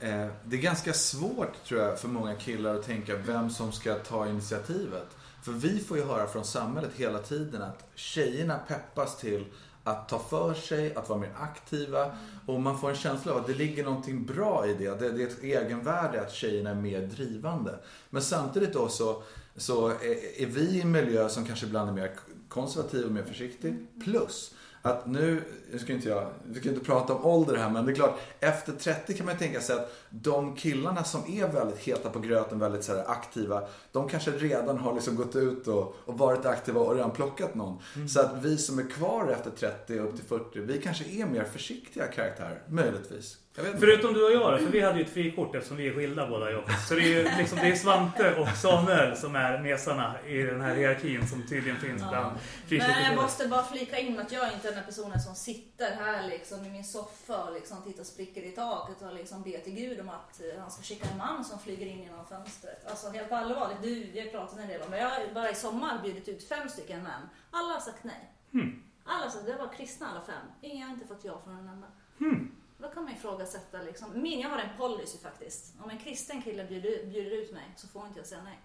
eh, 0.00 0.26
det 0.44 0.56
är 0.56 0.60
ganska 0.60 0.92
svårt 0.92 1.64
tror 1.64 1.80
jag 1.80 2.00
för 2.00 2.08
många 2.08 2.34
killar 2.34 2.74
att 2.74 2.86
tänka 2.86 3.16
vem 3.16 3.50
som 3.50 3.72
ska 3.72 3.94
ta 3.94 4.28
initiativet. 4.28 5.16
För 5.42 5.52
vi 5.52 5.80
får 5.80 5.96
ju 5.96 6.04
höra 6.04 6.26
från 6.26 6.44
samhället 6.44 6.90
hela 6.96 7.18
tiden 7.18 7.62
att 7.62 7.86
tjejerna 7.94 8.58
peppas 8.68 9.18
till 9.18 9.44
att 9.86 10.08
ta 10.08 10.18
för 10.18 10.54
sig, 10.54 10.94
att 10.94 11.08
vara 11.08 11.18
mer 11.18 11.32
aktiva. 11.40 12.16
Och 12.46 12.60
man 12.60 12.78
får 12.80 12.90
en 12.90 12.96
känsla 12.96 13.32
av 13.32 13.38
att 13.38 13.46
det 13.46 13.54
ligger 13.54 13.84
någonting 13.84 14.24
bra 14.24 14.66
i 14.66 14.74
det. 14.74 14.98
Det, 14.98 15.12
det 15.12 15.22
är 15.22 15.26
ett 15.26 15.42
egenvärde 15.42 16.20
att 16.20 16.32
tjejerna 16.32 16.70
är 16.70 16.74
mer 16.74 17.00
drivande. 17.00 17.78
Men 18.10 18.22
samtidigt 18.22 18.72
då 18.72 18.88
så, 18.88 19.22
så 19.56 19.88
är, 19.88 20.42
är 20.42 20.46
vi 20.46 20.60
i 20.60 20.80
en 20.80 20.90
miljö 20.90 21.28
som 21.28 21.46
kanske 21.46 21.66
ibland 21.66 21.88
är 21.88 21.94
mer 21.94 22.10
konservativ 22.48 23.06
och 23.06 23.12
mer 23.12 23.22
försiktig. 23.22 23.86
Plus 24.04 24.54
att 24.86 25.06
nu, 25.06 25.42
nu 25.72 25.78
ska 25.78 25.92
inte 25.92 26.08
jag, 26.08 26.26
vi 26.44 26.60
ska 26.60 26.68
inte 26.68 26.84
prata 26.84 27.14
om 27.14 27.24
ålder 27.24 27.56
här, 27.56 27.70
men 27.70 27.86
det 27.86 27.92
är 27.92 27.94
klart, 27.94 28.18
efter 28.40 28.72
30 28.72 29.14
kan 29.14 29.26
man 29.26 29.38
tänka 29.38 29.60
sig 29.60 29.76
att 29.76 29.92
de 30.10 30.56
killarna 30.56 31.04
som 31.04 31.20
är 31.28 31.48
väldigt 31.48 31.78
heta 31.78 32.10
på 32.10 32.18
gröten, 32.18 32.58
väldigt 32.58 32.84
så 32.84 33.00
aktiva, 33.06 33.62
de 33.92 34.08
kanske 34.08 34.30
redan 34.30 34.78
har 34.78 34.94
liksom 34.94 35.16
gått 35.16 35.36
ut 35.36 35.68
och, 35.68 35.96
och 36.04 36.18
varit 36.18 36.46
aktiva 36.46 36.80
och 36.80 36.94
redan 36.94 37.10
plockat 37.10 37.54
någon. 37.54 37.78
Så 38.08 38.20
att 38.20 38.32
vi 38.42 38.56
som 38.58 38.78
är 38.78 38.90
kvar 38.90 39.28
efter 39.28 39.50
30 39.50 39.98
upp 39.98 40.16
till 40.16 40.24
40, 40.24 40.60
vi 40.60 40.80
kanske 40.80 41.04
är 41.04 41.26
mer 41.26 41.44
försiktiga 41.44 42.06
karaktärer, 42.06 42.62
möjligtvis. 42.68 43.36
Jag 43.56 43.66
inte. 43.66 43.78
Förutom 43.78 44.14
du 44.14 44.24
och 44.24 44.32
jag 44.32 44.60
för 44.60 44.68
vi 44.68 44.80
hade 44.80 44.98
ju 44.98 45.04
ett 45.04 45.12
frikort 45.12 45.54
eftersom 45.54 45.76
vi 45.76 45.88
är 45.88 45.94
skilda 45.94 46.26
båda 46.26 46.50
Jakob. 46.50 46.70
Så 46.88 46.94
det 46.94 47.00
är 47.00 47.08
ju 47.08 47.28
liksom, 47.38 47.58
det 47.58 47.68
är 47.68 47.76
Svante 47.76 48.34
och 48.34 48.48
Samuel 48.48 49.16
som 49.16 49.36
är 49.36 49.58
mesarna 49.58 50.14
i 50.26 50.42
den 50.42 50.60
här 50.60 50.74
hierarkin 50.74 51.28
som 51.28 51.42
tydligen 51.42 51.78
finns 51.78 52.02
bland 52.08 52.36
Men 52.68 53.04
jag 53.04 53.16
måste 53.16 53.48
bara 53.48 53.64
flika 53.64 53.98
in 53.98 54.20
att 54.20 54.32
jag 54.32 54.52
inte 54.52 54.68
är 54.68 54.72
den 54.72 54.80
här 54.80 54.86
personen 54.86 55.20
som 55.20 55.34
sitter 55.34 55.90
här 55.96 56.28
liksom 56.28 56.64
i 56.64 56.70
min 56.70 56.84
soffa 56.84 57.44
och 57.44 57.52
liksom 57.52 57.82
tittar 57.82 58.04
sprickor 58.04 58.44
i 58.44 58.50
taket 58.50 59.02
och 59.02 59.14
liksom 59.14 59.42
ber 59.42 59.58
till 59.58 59.74
Gud 59.74 60.00
om 60.00 60.08
att 60.08 60.40
han 60.58 60.70
ska 60.70 60.82
skicka 60.82 61.08
en 61.12 61.18
man 61.18 61.44
som 61.44 61.58
flyger 61.58 61.86
in 61.86 62.02
genom 62.02 62.26
fönstret. 62.26 62.86
Alltså 62.90 63.10
helt 63.10 63.32
allvarligt, 63.32 63.82
du, 63.82 64.10
vi 64.12 64.20
har 64.20 64.26
pratat 64.26 64.58
en 64.58 64.68
del 64.68 64.82
om 64.82 64.90
det. 64.90 64.98
Jag 64.98 65.08
har 65.08 65.34
bara 65.34 65.50
i 65.50 65.54
sommar 65.54 66.00
bjudit 66.02 66.28
ut 66.28 66.48
fem 66.48 66.68
stycken 66.68 67.02
män. 67.02 67.22
Alla 67.50 67.74
har 67.74 67.80
sagt 67.80 68.04
nej. 68.04 68.32
Hmm. 68.52 68.82
Alla 69.04 69.24
har 69.24 69.30
sagt, 69.30 69.46
det 69.46 69.56
var 69.56 69.72
kristna 69.72 70.06
alla 70.10 70.20
fem. 70.20 70.46
Ingen 70.60 70.88
har 70.88 70.94
inte 70.94 71.06
fått 71.06 71.24
ja 71.24 71.40
från 71.44 71.58
en 71.58 71.68
enda. 71.68 71.86
Hmm. 72.18 72.55
Då 72.78 72.88
kan 72.88 73.04
man 73.04 73.12
ifrågasätta 73.12 73.82
liksom. 73.82 74.22
Min, 74.22 74.40
jag 74.40 74.48
har 74.48 74.58
en 74.58 74.76
policy 74.78 75.18
faktiskt. 75.18 75.74
Om 75.80 75.90
en 75.90 75.98
kristen 75.98 76.42
kille 76.42 76.64
bjuder, 76.64 77.06
bjuder 77.06 77.30
ut 77.30 77.52
mig 77.52 77.64
så 77.76 77.88
får 77.88 78.06
inte 78.06 78.18
jag 78.18 78.26
säga 78.26 78.42
nej. 78.42 78.58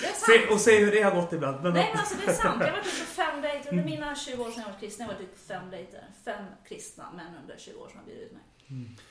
Det 0.00 0.06
är 0.06 0.12
sant. 0.12 0.48
Se, 0.48 0.54
och 0.54 0.60
se 0.60 0.84
hur 0.84 0.92
det 0.92 1.02
har 1.02 1.14
gått 1.20 1.32
ibland. 1.32 1.62
Men, 1.62 1.72
Nej 1.72 1.88
men 1.90 2.00
alltså 2.00 2.14
det 2.24 2.32
är 2.32 2.34
sant. 2.34 2.60
Jag 2.60 2.66
har 2.66 2.76
varit 2.76 2.86
ute 2.86 3.00
på 3.00 3.06
fem 3.06 3.42
dejter. 3.42 3.70
Under 3.70 3.84
mina 3.84 4.14
20 4.14 4.42
år 4.42 4.50
sedan 4.50 4.62
jag 4.66 4.72
var 4.72 4.80
kristen 4.80 5.06
har 5.06 5.12
jag 5.12 5.18
varit 5.18 5.28
ute 5.28 5.38
på 5.38 5.44
fem 5.44 5.70
dejter. 5.70 6.04
Fem 6.24 6.44
kristna 6.68 7.10
män 7.12 7.34
under 7.42 7.56
20 7.58 7.78
år 7.78 7.88
som 7.88 7.98
har 7.98 8.06
bjudit 8.06 8.24
ut 8.26 8.32
mig. 8.32 8.42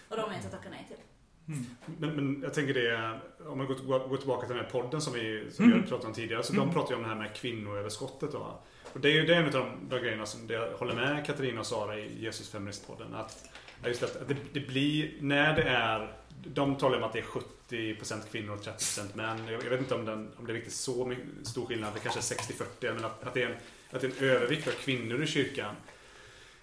Och 0.10 0.16
de 0.16 0.22
har 0.22 0.30
jag 0.30 0.38
inte 0.38 0.50
tackat 0.50 0.72
nej 0.72 0.86
till. 0.88 0.98
Men, 1.86 2.16
men 2.16 2.42
jag 2.42 2.54
tänker 2.54 2.74
det, 2.74 3.20
om 3.50 3.58
man 3.58 3.68
går, 3.68 4.08
går 4.10 4.18
tillbaka 4.18 4.48
till 4.48 4.56
den 4.56 4.66
här 4.66 4.72
podden 4.72 5.02
som 5.02 5.14
vi, 5.14 5.52
som 5.52 5.68
vi 5.68 5.74
har 5.74 5.82
pratat 5.82 6.06
om 6.06 6.14
tidigare. 6.14 6.44
Så 6.44 6.54
de 6.54 6.74
pratar 6.74 6.90
ju 6.90 6.96
om 6.96 7.04
det 7.04 7.10
här 7.10 7.16
med 7.16 7.36
kvinnoöverskottet. 7.36 8.32
Då. 8.32 8.64
Och 8.94 9.00
det 9.00 9.10
är 9.10 9.14
ju 9.14 9.26
det 9.26 9.36
är 9.36 9.40
en 9.40 9.46
av 9.46 9.52
de, 9.52 9.90
de 9.90 10.00
grejerna 10.00 10.26
som 10.26 10.48
det 10.48 10.54
jag 10.54 10.78
håller 10.78 10.96
med 10.96 11.26
Katarina 11.26 11.60
och 11.60 11.66
Sara 11.66 12.00
i 12.00 12.24
Jesus 12.24 12.54
Feminist-podden. 12.54 13.16
Att, 13.16 13.50
ja, 13.82 13.88
just 13.88 14.02
det, 14.02 14.08
det, 14.28 14.36
det 14.54 14.68
blir, 14.68 15.12
när 15.20 15.56
det 15.56 15.64
är, 15.64 16.14
de 16.44 16.76
talar 16.76 16.98
om 16.98 17.04
att 17.04 17.14
det 17.14 17.20
är 17.20 17.26
70% 17.70 18.32
kvinnor 18.32 18.54
och 18.54 18.64
30% 18.64 19.02
män. 19.14 19.38
Jag, 19.48 19.64
jag 19.66 19.70
vet 19.70 19.80
inte 19.80 19.96
om, 19.96 20.06
den, 20.06 20.32
om 20.38 20.46
det 20.46 20.52
är 20.52 20.56
riktigt 20.56 20.74
så 20.74 21.16
stor 21.44 21.66
skillnad, 21.66 21.94
det 21.94 22.00
kanske 22.00 22.20
är 22.20 22.38
60-40. 22.38 22.94
Men 22.94 23.06
att, 23.06 23.24
att, 23.24 23.34
det 23.34 23.44
är 23.44 23.48
en, 23.48 23.56
att 23.92 24.02
det 24.02 24.08
är 24.08 24.12
en 24.24 24.30
övervikt 24.30 24.68
av 24.68 24.72
kvinnor 24.72 25.24
i 25.24 25.28
kyrkan. 25.28 25.76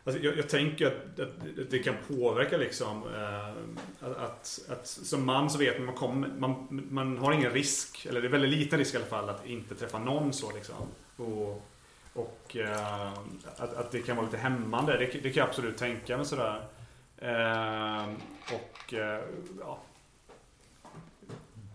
Alltså, 0.06 0.22
jag, 0.22 0.38
jag 0.38 0.48
tänker 0.48 0.86
att, 0.86 1.20
att 1.20 1.70
det 1.70 1.78
kan 1.78 1.94
påverka 2.08 2.56
liksom 2.56 3.02
eh, 3.14 3.48
att, 4.00 4.60
att, 4.68 4.86
som 4.86 5.26
man 5.26 5.50
så 5.50 5.58
vet 5.58 5.78
man, 5.78 5.86
man, 5.86 5.94
kommer, 5.94 6.28
man, 6.28 6.86
man 6.90 7.18
har 7.18 7.32
ingen 7.32 7.50
risk, 7.50 8.06
eller 8.06 8.20
det 8.20 8.28
är 8.28 8.30
väldigt 8.30 8.58
liten 8.58 8.78
risk 8.78 8.94
i 8.94 8.96
alla 8.96 9.06
fall, 9.06 9.28
att 9.28 9.46
inte 9.46 9.74
träffa 9.74 9.98
någon 9.98 10.32
så 10.32 10.52
liksom. 10.52 10.74
Och, 11.16 11.66
och 12.12 12.56
eh, 12.56 13.12
att, 13.56 13.74
att 13.74 13.90
det 13.90 14.02
kan 14.02 14.16
vara 14.16 14.26
lite 14.26 14.38
hämmande, 14.38 14.98
det, 14.98 15.06
det 15.06 15.30
kan 15.30 15.40
jag 15.40 15.48
absolut 15.48 15.76
tänka 15.76 16.16
mig 16.16 16.26
sådär. 16.26 16.62
Eh, 17.18 18.04
och 18.54 18.94
eh, 18.94 19.20
ja. 19.60 19.78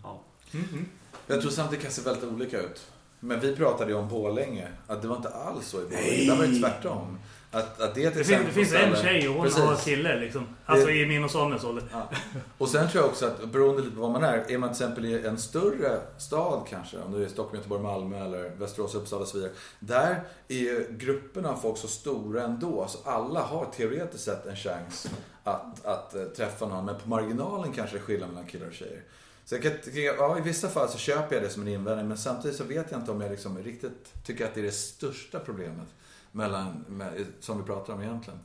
ja. 0.02 0.20
Mm, 0.54 0.86
Jag 1.26 1.40
tror 1.40 1.50
samtidigt 1.50 1.80
det 1.80 1.86
kan 1.86 1.92
se 1.92 2.02
väldigt 2.02 2.24
olika 2.24 2.60
ut. 2.60 2.86
Men 3.20 3.40
vi 3.40 3.56
pratade 3.56 3.90
ju 3.90 3.96
om 3.96 4.08
Borlänge, 4.08 4.68
att 4.86 5.02
det 5.02 5.08
var 5.08 5.16
inte 5.16 5.28
alls 5.28 5.66
så 5.66 5.80
i 5.80 5.84
Borlänge. 5.84 6.26
Där 6.30 6.36
var 6.36 6.46
det 6.46 6.60
tvärtom. 6.60 7.18
Att, 7.54 7.80
att 7.80 7.94
det, 7.94 8.14
Det, 8.14 8.24
finns, 8.24 8.42
det 8.46 8.52
finns 8.52 8.72
en 8.72 8.96
tjej 8.96 9.28
och 9.28 9.34
hon 9.34 9.44
Precis. 9.44 9.60
har 9.62 9.76
kille 9.76 10.20
liksom. 10.20 10.46
Alltså 10.66 10.90
i 10.90 11.06
min 11.06 11.24
och 11.24 11.30
Samuels 11.30 11.64
ålder. 11.64 11.84
Ja. 11.92 12.10
Och 12.58 12.68
sen 12.68 12.88
tror 12.88 13.02
jag 13.04 13.10
också 13.10 13.26
att 13.26 13.48
beroende 13.48 13.82
lite 13.82 13.94
på 13.96 14.00
vad 14.02 14.10
man 14.10 14.24
är, 14.24 14.50
är 14.52 14.58
man 14.58 14.68
till 14.74 14.82
exempel 14.84 15.04
i 15.04 15.26
en 15.26 15.38
större 15.38 16.00
stad 16.18 16.66
kanske, 16.70 16.98
om 16.98 17.12
det 17.12 17.24
är 17.24 17.28
Stockholm, 17.28 17.56
Göteborg, 17.56 17.82
Malmö 17.82 18.24
eller 18.24 18.50
Västerås, 18.50 18.94
Uppsala 18.94 19.22
och 19.22 19.28
så 19.28 19.36
vidare. 19.36 19.52
Där 19.78 20.20
är 20.48 20.54
ju 20.56 20.86
grupperna 20.90 21.50
av 21.50 21.56
folk 21.56 21.78
så 21.78 21.88
stora 21.88 22.42
ändå, 22.42 22.86
så 22.88 22.98
alla 23.10 23.40
har 23.40 23.64
teoretiskt 23.76 24.24
sett 24.24 24.46
en 24.46 24.56
chans 24.56 25.06
att, 25.44 25.84
att 25.84 26.14
eh, 26.14 26.24
träffa 26.24 26.66
någon. 26.66 26.84
Men 26.84 26.98
på 26.98 27.08
marginalen 27.08 27.72
kanske 27.72 27.96
det 27.96 28.00
är 28.00 28.04
skillnad 28.04 28.28
mellan 28.28 28.46
killar 28.46 28.66
och 28.66 28.74
tjejer. 28.74 29.02
Så 29.44 29.54
jag 29.54 29.62
kan, 29.62 29.72
ja, 29.94 30.38
i 30.38 30.40
vissa 30.40 30.68
fall 30.68 30.88
så 30.88 30.98
köper 30.98 31.36
jag 31.36 31.44
det 31.44 31.50
som 31.50 31.62
en 31.62 31.68
invändning, 31.68 32.08
men 32.08 32.18
samtidigt 32.18 32.56
så 32.56 32.64
vet 32.64 32.90
jag 32.90 33.00
inte 33.00 33.10
om 33.10 33.20
jag 33.20 33.30
liksom 33.30 33.58
riktigt 33.58 34.24
tycker 34.24 34.44
att 34.44 34.54
det 34.54 34.60
är 34.60 34.64
det 34.64 34.72
största 34.72 35.38
problemet 35.38 35.88
mellan, 36.32 36.84
med, 36.88 37.26
som 37.40 37.58
vi 37.58 37.64
pratar 37.64 37.94
om 37.94 38.02
egentligen. 38.02 38.38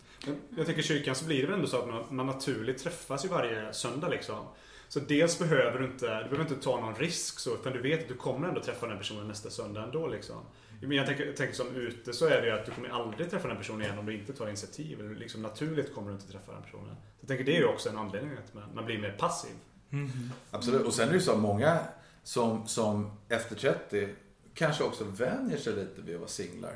Jag 0.49 0.65
tänker 0.65 0.81
i 0.81 0.83
kyrkan 0.85 1.15
så 1.15 1.25
blir 1.25 1.41
det 1.41 1.45
väl 1.45 1.55
ändå 1.55 1.67
så 1.67 1.77
att 1.77 1.87
man, 1.87 2.03
man 2.09 2.25
naturligt 2.25 2.83
träffas 2.83 3.25
ju 3.25 3.29
varje 3.29 3.73
söndag 3.73 4.07
liksom. 4.07 4.45
Så 4.89 4.99
dels 4.99 5.39
behöver 5.39 5.79
du 5.79 5.85
inte, 5.85 6.05
du 6.05 6.29
behöver 6.29 6.51
inte 6.51 6.63
ta 6.63 6.79
någon 6.79 6.95
risk 6.95 7.39
så, 7.39 7.53
utan 7.53 7.73
du 7.73 7.81
vet 7.81 8.01
att 8.01 8.07
du 8.07 8.13
kommer 8.13 8.47
ändå 8.47 8.61
träffa 8.61 8.81
den 8.81 8.91
här 8.91 8.97
personen 8.97 9.27
nästa 9.27 9.49
söndag 9.49 9.83
ändå 9.83 10.07
liksom. 10.07 10.35
Men 10.81 10.91
jag 10.91 11.05
tänker, 11.05 11.25
jag 11.25 11.35
tänker 11.35 11.55
som 11.55 11.75
ute 11.75 12.13
så 12.13 12.25
är 12.25 12.41
det 12.41 12.47
ju 12.47 12.53
att 12.53 12.65
du 12.65 12.71
kommer 12.71 12.89
aldrig 12.89 13.29
träffa 13.29 13.47
den 13.47 13.57
här 13.57 13.63
personen 13.63 13.81
igen 13.81 13.99
om 13.99 14.05
du 14.05 14.13
inte 14.13 14.33
tar 14.33 14.47
initiativ. 14.47 14.99
Eller 14.99 15.15
liksom 15.15 15.41
naturligt 15.41 15.95
kommer 15.95 16.07
du 16.07 16.13
inte 16.13 16.31
träffa 16.31 16.51
den 16.51 16.61
personen. 16.63 16.95
Så 16.95 17.17
jag 17.19 17.27
tänker 17.27 17.45
det 17.45 17.55
är 17.55 17.59
ju 17.59 17.67
också 17.67 17.89
en 17.89 17.97
anledning 17.97 18.31
att 18.31 18.53
man, 18.53 18.63
man 18.75 18.85
blir 18.85 18.99
mer 18.99 19.11
passiv. 19.11 19.51
Mm-hmm. 19.89 20.29
Absolut. 20.51 20.85
Och 20.85 20.93
sen 20.93 21.07
är 21.07 21.11
det 21.11 21.17
ju 21.17 21.23
så 21.23 21.31
att 21.31 21.39
många 21.39 21.79
som, 22.23 22.67
som 22.67 23.11
efter 23.29 23.55
30 23.55 24.09
kanske 24.53 24.83
också 24.83 25.03
vänjer 25.03 25.57
sig 25.57 25.73
lite 25.75 26.01
vid 26.01 26.15
att 26.15 26.21
vara 26.21 26.29
singlar. 26.29 26.75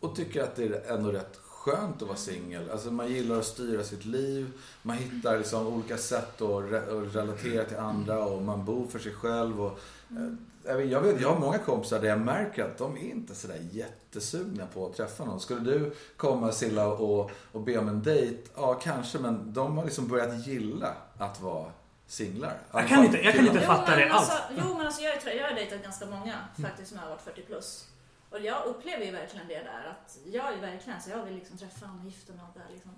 Och 0.00 0.16
tycker 0.16 0.42
att 0.42 0.56
det 0.56 0.64
är 0.64 0.96
ändå 0.96 1.12
rätt 1.12 1.40
skönt 1.60 2.02
att 2.02 2.08
vara 2.08 2.18
singel. 2.18 2.70
Alltså 2.70 2.90
man 2.90 3.08
gillar 3.08 3.38
att 3.38 3.44
styra 3.44 3.84
sitt 3.84 4.04
liv. 4.04 4.52
Man 4.82 4.96
hittar 4.96 5.38
liksom 5.38 5.66
olika 5.66 5.98
sätt 5.98 6.34
att, 6.42 6.48
re- 6.48 7.08
att 7.08 7.16
relatera 7.16 7.64
till 7.64 7.76
andra 7.76 8.24
och 8.24 8.42
man 8.42 8.64
bor 8.64 8.86
för 8.86 8.98
sig 8.98 9.12
själv. 9.14 9.60
Och, 9.62 9.78
eh, 10.10 10.74
jag, 10.80 11.00
vet, 11.00 11.20
jag, 11.20 11.28
har 11.32 11.38
många 11.40 11.58
kompisar 11.58 12.00
där 12.00 12.08
jag 12.08 12.20
märker 12.20 12.64
att 12.64 12.78
de 12.78 12.96
är 12.96 13.00
inte 13.00 13.34
sådär 13.34 13.58
jättesugna 13.72 14.66
på 14.74 14.86
att 14.86 14.96
träffa 14.96 15.24
någon. 15.24 15.40
Skulle 15.40 15.60
du 15.60 15.92
komma 16.16 16.52
Silla 16.52 16.86
och, 16.86 17.30
och 17.52 17.60
be 17.60 17.78
om 17.78 17.88
en 17.88 18.02
dejt? 18.02 18.42
Ja, 18.56 18.74
kanske. 18.74 19.18
Men 19.18 19.52
de 19.52 19.76
har 19.78 19.84
liksom 19.84 20.08
börjat 20.08 20.46
gilla 20.46 20.94
att 21.18 21.40
vara 21.40 21.66
singlar. 22.06 22.58
Jag 22.72 22.88
kan 22.88 23.04
inte- 23.04 23.18
jag 23.18 23.34
kan 23.34 23.46
inte- 23.46 23.60
fattar 23.60 23.96
det 23.96 24.04
men 24.06 24.12
alls. 24.16 24.30
alltså, 24.30 24.44
jo 24.58 24.76
men 24.76 24.86
alltså 24.86 25.02
jag, 25.02 25.14
är, 25.26 25.36
jag 25.38 25.48
har 25.48 25.54
dejtat 25.54 25.82
ganska 25.82 26.06
många 26.06 26.34
faktiskt 26.62 26.88
som 26.90 26.98
har 26.98 27.08
varit 27.10 27.22
40 27.22 27.42
plus. 27.42 27.86
Och 28.30 28.40
jag 28.40 28.64
upplever 28.66 29.04
ju 29.04 29.10
verkligen 29.10 29.48
det 29.48 29.62
där 29.62 29.84
att 29.90 30.18
jag 30.26 30.52
är 30.52 30.56
verkligen 30.60 31.00
så 31.02 31.10
jag 31.10 31.24
vill 31.24 31.34
liksom 31.34 31.58
träffa 31.58 31.86
någon 31.86 31.98
och 32.00 32.04
gifta 32.04 32.32
mig 32.32 32.42
och 32.52 32.58
där 32.60 32.72
liksom. 32.74 32.90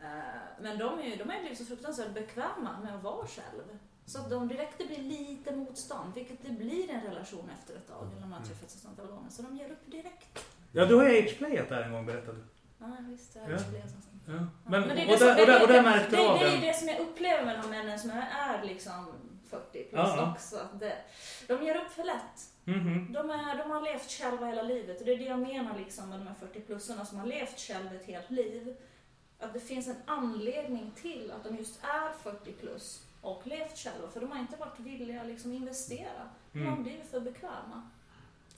Eh, 0.00 0.08
Men 0.60 0.78
de, 0.78 0.98
är 0.98 1.02
ju, 1.04 1.16
de 1.16 1.24
har 1.28 1.34
ju 1.34 1.40
blivit 1.40 1.58
så 1.58 1.64
fruktansvärt 1.64 2.10
bekväma 2.14 2.78
med 2.84 2.94
att 2.96 3.02
vara 3.02 3.26
själv. 3.26 3.78
Så 4.06 4.18
att 4.18 4.30
de 4.30 4.48
direkt 4.48 4.74
det 4.78 4.84
blir 4.86 4.98
lite 5.02 5.56
motstånd, 5.56 6.14
vilket 6.14 6.42
det 6.42 6.50
blir 6.52 6.90
en 6.90 7.00
relation 7.02 7.50
efter 7.60 7.74
ett 7.76 7.88
tag, 7.88 8.06
eller 8.10 8.20
när 8.20 8.26
man 8.28 8.38
har 8.40 8.46
träffats 8.46 8.76
ett 8.76 8.86
antal 8.86 9.06
gånger. 9.06 9.30
Så 9.30 9.42
de 9.42 9.56
ger 9.56 9.70
upp 9.70 9.86
direkt. 9.86 10.44
Ja, 10.72 10.84
du 10.84 10.94
har 10.94 11.08
ju 11.08 11.22
H-playat 11.22 11.68
där 11.68 11.82
en 11.82 11.92
gång 11.92 12.06
berättade 12.06 12.38
du. 12.38 12.44
Ja, 12.78 12.96
visst. 13.00 13.34
Det 13.34 13.40
Ja. 13.40 13.46
är 13.46 13.50
ja. 13.50 13.58
Ja. 14.26 14.32
Ja, 14.34 14.46
Men, 14.64 14.82
det 14.88 15.02
är 15.02 15.06
och, 15.06 15.12
det 15.12 15.18
som- 15.18 15.26
där, 15.26 15.40
och, 15.40 15.46
där, 15.46 15.62
och 15.62 15.68
där 15.68 15.74
det- 15.74 15.82
märkte 15.82 16.16
det, 16.16 16.22
det 16.38 16.56
är 16.56 16.60
det 16.60 16.76
som 16.78 16.88
jag 16.88 16.98
upplever 17.00 17.44
med 17.44 17.60
de 17.62 17.70
männen 17.70 17.98
som 17.98 18.10
är 18.10 18.64
liksom 18.64 19.12
40 19.50 19.72
plus 19.72 19.90
ja. 19.92 20.32
också. 20.32 20.56
Att 20.56 20.80
det, 20.80 20.96
de 21.48 21.62
ger 21.64 21.76
upp 21.76 21.90
för 21.92 22.04
lätt. 22.04 22.50
Mhm. 22.68 23.12
De, 23.12 23.30
är, 23.30 23.58
de 23.58 23.70
har 23.70 23.82
levt 23.82 24.10
själva 24.10 24.46
hela 24.46 24.62
livet 24.62 25.00
och 25.00 25.06
det 25.06 25.12
är 25.12 25.18
det 25.18 25.24
jag 25.24 25.38
menar 25.38 25.78
liksom 25.78 26.08
med 26.10 26.18
de 26.20 26.26
här 26.26 26.34
40-plussarna 26.34 27.04
som 27.04 27.18
har 27.18 27.26
levt 27.26 27.60
själva 27.60 27.94
ett 27.94 28.06
helt 28.06 28.30
liv. 28.30 28.76
att 29.40 29.52
det 29.54 29.60
finns 29.60 29.88
en 29.88 29.96
anledning 30.06 30.90
till 31.02 31.32
att 31.36 31.44
de 31.44 31.56
just 31.56 31.80
är 31.84 32.12
40 32.30 32.52
plus 32.52 33.02
och 33.20 33.42
levt 33.46 33.78
själva. 33.78 34.08
För 34.12 34.20
de 34.20 34.32
har 34.32 34.38
inte 34.38 34.56
varit 34.56 34.80
villiga 34.80 35.20
att 35.20 35.26
liksom 35.26 35.52
investera. 35.52 36.22
De 36.52 36.58
har 36.60 36.66
Mm. 36.72 36.82
blivit 36.82 37.10
för 37.10 37.20
bekväma. 37.20 37.88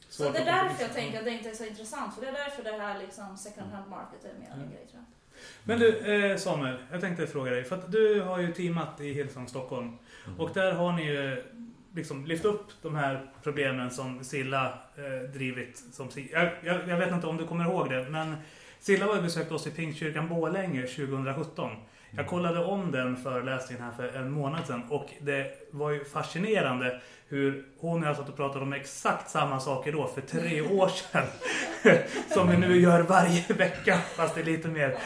Så 0.09 0.23
Svårt 0.25 0.33
det 0.33 0.39
är 0.39 0.43
att 0.63 0.69
därför 0.69 0.83
jag 0.83 0.93
tänker 0.95 1.19
att 1.19 1.25
det 1.25 1.31
inte 1.31 1.51
är 1.51 1.55
så 1.55 1.65
intressant. 1.65 2.15
För 2.15 2.21
det 2.23 2.29
är 2.29 2.33
därför 2.33 2.63
det 2.63 2.73
här 2.73 2.99
liksom 2.99 3.37
second 3.37 3.73
hand 3.73 3.91
market 3.91 4.25
är 4.25 4.39
mer 4.39 4.47
en 4.47 4.53
Mm. 4.53 4.69
grej 4.71 4.87
tror 4.91 5.03
jag. 5.03 5.05
Men 5.65 5.79
du 5.79 6.15
eh, 6.31 6.37
Samuel, 6.37 6.77
jag 6.93 7.01
tänkte 7.01 7.27
fråga 7.27 7.51
dig. 7.51 7.65
För 7.65 7.77
att 7.77 7.93
du 7.93 8.21
har 8.21 8.39
ju 8.39 8.53
teamat 8.53 9.01
i 9.01 9.13
Hillsong 9.13 9.49
Stockholm. 9.49 9.99
Och 10.39 10.51
där 10.55 10.73
har 10.73 10.93
ni 10.93 11.05
ju 11.07 11.45
liksom 11.95 12.27
lyft 12.27 12.45
upp 12.45 12.67
de 12.83 12.95
här 12.95 13.31
problemen 13.43 13.91
som 13.91 14.25
Silla 14.25 14.79
eh, 14.97 15.31
drivit. 15.33 15.85
Som, 15.93 16.09
jag, 16.33 16.51
jag, 16.65 16.89
jag 16.89 16.97
vet 16.97 17.13
inte 17.13 17.27
om 17.27 17.37
du 17.37 17.47
kommer 17.47 17.65
ihåg 17.65 17.91
det, 17.91 18.09
men 18.11 18.37
Silla 18.81 19.07
var 19.07 19.17
ju 19.17 19.23
besökt 19.23 19.53
oss 19.53 19.67
i 19.67 19.71
Pingstkyrkan 19.71 20.29
Borlänge 20.29 20.83
2017. 20.83 21.71
Jag 22.17 22.27
kollade 22.27 22.65
om 22.65 22.91
den 22.91 23.17
föreläsningen 23.17 23.85
här 23.85 23.93
för 23.93 24.19
en 24.19 24.31
månad 24.31 24.67
sedan 24.67 24.83
och 24.91 25.11
det 25.21 25.69
var 25.71 25.91
ju 25.91 26.05
fascinerande 26.05 27.01
hur 27.29 27.67
hon 27.79 28.03
och 28.03 28.09
jag 28.09 28.17
satt 28.17 28.29
och 28.29 28.37
pratade 28.37 28.65
om 28.65 28.73
exakt 28.73 29.31
samma 29.31 29.61
saker 29.61 29.93
då 29.93 30.07
för 30.07 30.21
tre 30.21 30.61
år 30.79 30.89
sedan. 30.89 31.27
Som 32.35 32.49
vi 32.51 32.57
nu 32.57 32.81
gör 32.81 33.03
varje 33.03 33.45
vecka 33.49 33.99
fast 34.17 34.39
i 34.39 34.43
lite 34.43 34.69
mer 34.69 34.99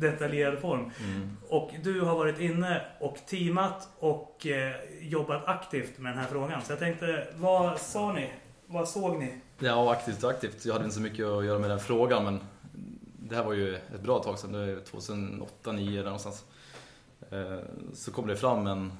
detaljerad 0.00 0.58
form. 0.58 0.80
Mm. 0.80 1.36
Och 1.48 1.70
du 1.82 2.00
har 2.00 2.14
varit 2.14 2.40
inne 2.40 2.80
och 3.00 3.16
teamat 3.26 3.88
och 3.98 4.46
eh, 4.46 4.72
jobbat 5.00 5.42
aktivt 5.46 5.98
med 5.98 6.12
den 6.12 6.18
här 6.18 6.28
frågan. 6.30 6.62
Så 6.62 6.72
jag 6.72 6.78
tänkte, 6.78 7.26
vad 7.34 7.78
sa 7.78 8.12
ni? 8.12 8.30
Vad 8.66 8.88
såg 8.88 9.18
ni? 9.18 9.34
Ja, 9.58 9.92
aktivt 9.92 10.24
och 10.24 10.30
aktivt. 10.30 10.64
Jag 10.64 10.72
hade 10.72 10.84
inte 10.84 10.96
så 10.96 11.02
mycket 11.02 11.26
att 11.26 11.44
göra 11.44 11.58
med 11.58 11.70
den 11.70 11.80
frågan 11.80 12.24
men 12.24 12.40
det 13.32 13.36
här 13.36 13.44
var 13.44 13.52
ju 13.52 13.74
ett 13.76 14.00
bra 14.02 14.18
tag 14.22 14.38
sedan, 14.38 14.52
det 14.52 14.58
är 14.58 14.80
2008, 14.80 15.52
2009 15.62 15.96
där 15.96 16.04
någonstans. 16.04 16.44
Eh, 17.30 17.58
Så 17.94 18.12
kom 18.12 18.26
det 18.26 18.36
fram 18.36 18.66
en, 18.66 18.92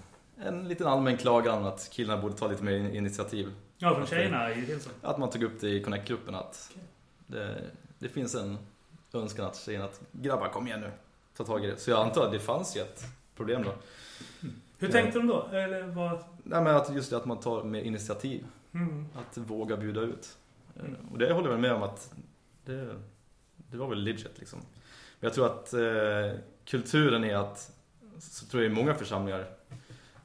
en 0.44 0.68
liten 0.68 0.86
allmän 0.86 1.16
klagan 1.16 1.64
att 1.66 1.88
killarna 1.92 2.22
borde 2.22 2.34
ta 2.34 2.48
lite 2.48 2.64
mer 2.64 2.72
initiativ. 2.94 3.52
Ja, 3.78 3.94
från 3.94 4.06
tjejerna 4.06 4.50
i 4.50 4.54
Hillsong. 4.54 4.92
Att 5.02 5.18
man 5.18 5.30
tog 5.30 5.42
upp 5.42 5.60
det 5.60 5.68
i 5.68 5.82
Connect-gruppen 5.82 6.34
att 6.34 6.70
det, 7.26 7.60
det 7.98 8.08
finns 8.08 8.34
en 8.34 8.58
önskan 9.12 9.46
att 9.46 9.56
tjejerna 9.56 9.84
att 9.84 10.00
grabbar 10.12 10.48
kom 10.48 10.66
igen 10.66 10.80
nu, 10.80 10.90
ta 11.36 11.44
tag 11.44 11.64
i 11.64 11.66
det. 11.66 11.76
Så 11.76 11.90
jag 11.90 12.00
antar 12.06 12.26
att 12.26 12.32
det 12.32 12.40
fanns 12.40 12.76
ju 12.76 12.80
ett 12.80 13.04
problem 13.36 13.62
då. 13.62 13.72
Hur 14.78 14.88
Ja. 14.88 14.92
tänkte 14.92 15.18
de 15.18 15.26
då? 15.26 15.46
Eller 15.52 15.82
vad? 15.82 16.24
Nej 16.42 16.62
men 16.62 16.76
att 16.76 16.94
just 16.94 17.10
det 17.10 17.16
att 17.16 17.24
man 17.26 17.40
tar 17.40 17.64
mer 17.64 17.82
initiativ, 17.82 18.44
Mm. 18.74 19.06
att 19.14 19.38
våga 19.38 19.76
bjuda 19.76 20.00
ut. 20.00 20.36
Mm. 20.80 20.96
Och 21.12 21.18
det 21.18 21.32
håller 21.32 21.50
jag 21.50 21.60
med 21.60 21.72
om 21.72 21.82
att 21.82 22.14
det, 22.64 22.96
det 23.72 23.78
var 23.78 23.88
väl 23.88 24.04
legit 24.04 24.38
liksom. 24.38 24.58
Men 25.20 25.28
jag 25.28 25.34
tror 25.34 25.46
att 25.46 25.72
eh, 25.72 26.40
kulturen 26.64 27.24
är 27.24 27.36
att, 27.36 27.72
så 28.18 28.46
tror 28.46 28.62
jag 28.62 28.72
i 28.72 28.74
många 28.74 28.94
församlingar, 28.94 29.46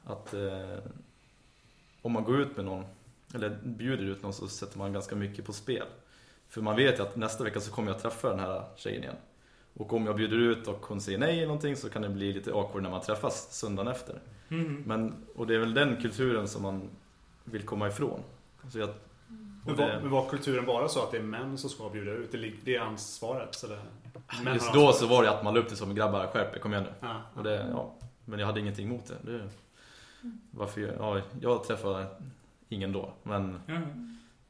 att 0.04 0.34
eh, 0.34 0.78
om 2.02 2.12
man 2.12 2.24
går 2.24 2.40
ut 2.40 2.56
med 2.56 2.64
någon, 2.64 2.84
eller 3.34 3.58
bjuder 3.62 4.04
ut 4.04 4.22
någon 4.22 4.32
så 4.32 4.48
sätter 4.48 4.78
man 4.78 4.92
ganska 4.92 5.16
mycket 5.16 5.44
på 5.44 5.52
spel. 5.52 5.86
För 6.48 6.62
man 6.62 6.76
vet 6.76 6.98
ju 6.98 7.02
att 7.02 7.16
nästa 7.16 7.44
vecka 7.44 7.60
så 7.60 7.72
kommer 7.72 7.92
jag 7.92 8.00
träffa 8.00 8.30
den 8.30 8.40
här 8.40 8.64
tjejen 8.76 9.02
igen. 9.02 9.16
Och 9.74 9.92
om 9.92 10.06
jag 10.06 10.16
bjuder 10.16 10.36
ut 10.36 10.68
och 10.68 10.86
hon 10.86 11.00
säger 11.00 11.18
nej 11.18 11.36
eller 11.36 11.46
någonting 11.46 11.76
så 11.76 11.90
kan 11.90 12.02
det 12.02 12.08
bli 12.08 12.32
lite 12.32 12.52
awkward 12.52 12.82
när 12.82 12.90
man 12.90 13.00
träffas 13.00 13.54
söndagen 13.54 13.92
efter. 13.92 14.20
Mm. 14.48 14.82
Men, 14.86 15.14
och 15.34 15.46
det 15.46 15.54
är 15.54 15.58
väl 15.58 15.74
den 15.74 16.02
kulturen 16.02 16.48
som 16.48 16.62
man 16.62 16.90
vill 17.44 17.62
komma 17.62 17.88
ifrån. 17.88 18.20
Så 18.70 18.78
jag, 18.78 18.90
Men 19.68 19.76
var, 19.76 19.86
det, 19.94 20.00
men 20.02 20.10
var 20.10 20.28
kulturen 20.28 20.66
bara 20.66 20.88
så 20.88 21.02
att 21.02 21.10
det 21.10 21.16
är 21.18 21.22
män 21.22 21.58
som 21.58 21.70
ska 21.70 21.88
bjuda 21.88 22.10
ut? 22.12 22.32
Det, 22.64 22.76
är 22.76 22.80
ansvaret? 22.80 23.54
Så 23.54 23.66
det, 23.66 23.78
män 24.44 24.54
just 24.54 24.72
då 24.74 24.92
så 24.92 25.06
var 25.06 25.22
det 25.22 25.30
att 25.30 25.44
man 25.44 25.54
la 25.54 25.60
upp 25.60 25.68
det 25.68 25.76
som 25.76 25.94
grabbar, 25.94 26.26
skärp 26.26 26.56
er, 26.56 26.58
kom 26.60 26.72
igen 26.72 26.84
nu. 26.84 27.08
Ja. 27.08 27.22
Och 27.34 27.42
det, 27.42 27.66
ja, 27.70 27.94
men 28.24 28.38
jag 28.38 28.46
hade 28.46 28.60
ingenting 28.60 28.86
emot 28.86 29.06
det. 29.06 29.32
det 29.32 29.48
varför, 30.50 30.80
jag- 30.80 30.94
ja, 30.98 31.22
jag 31.40 31.64
träffade 31.64 32.06
ingen 32.68 32.92
då, 32.92 33.12
men... 33.22 33.60
Mm. 33.68 33.82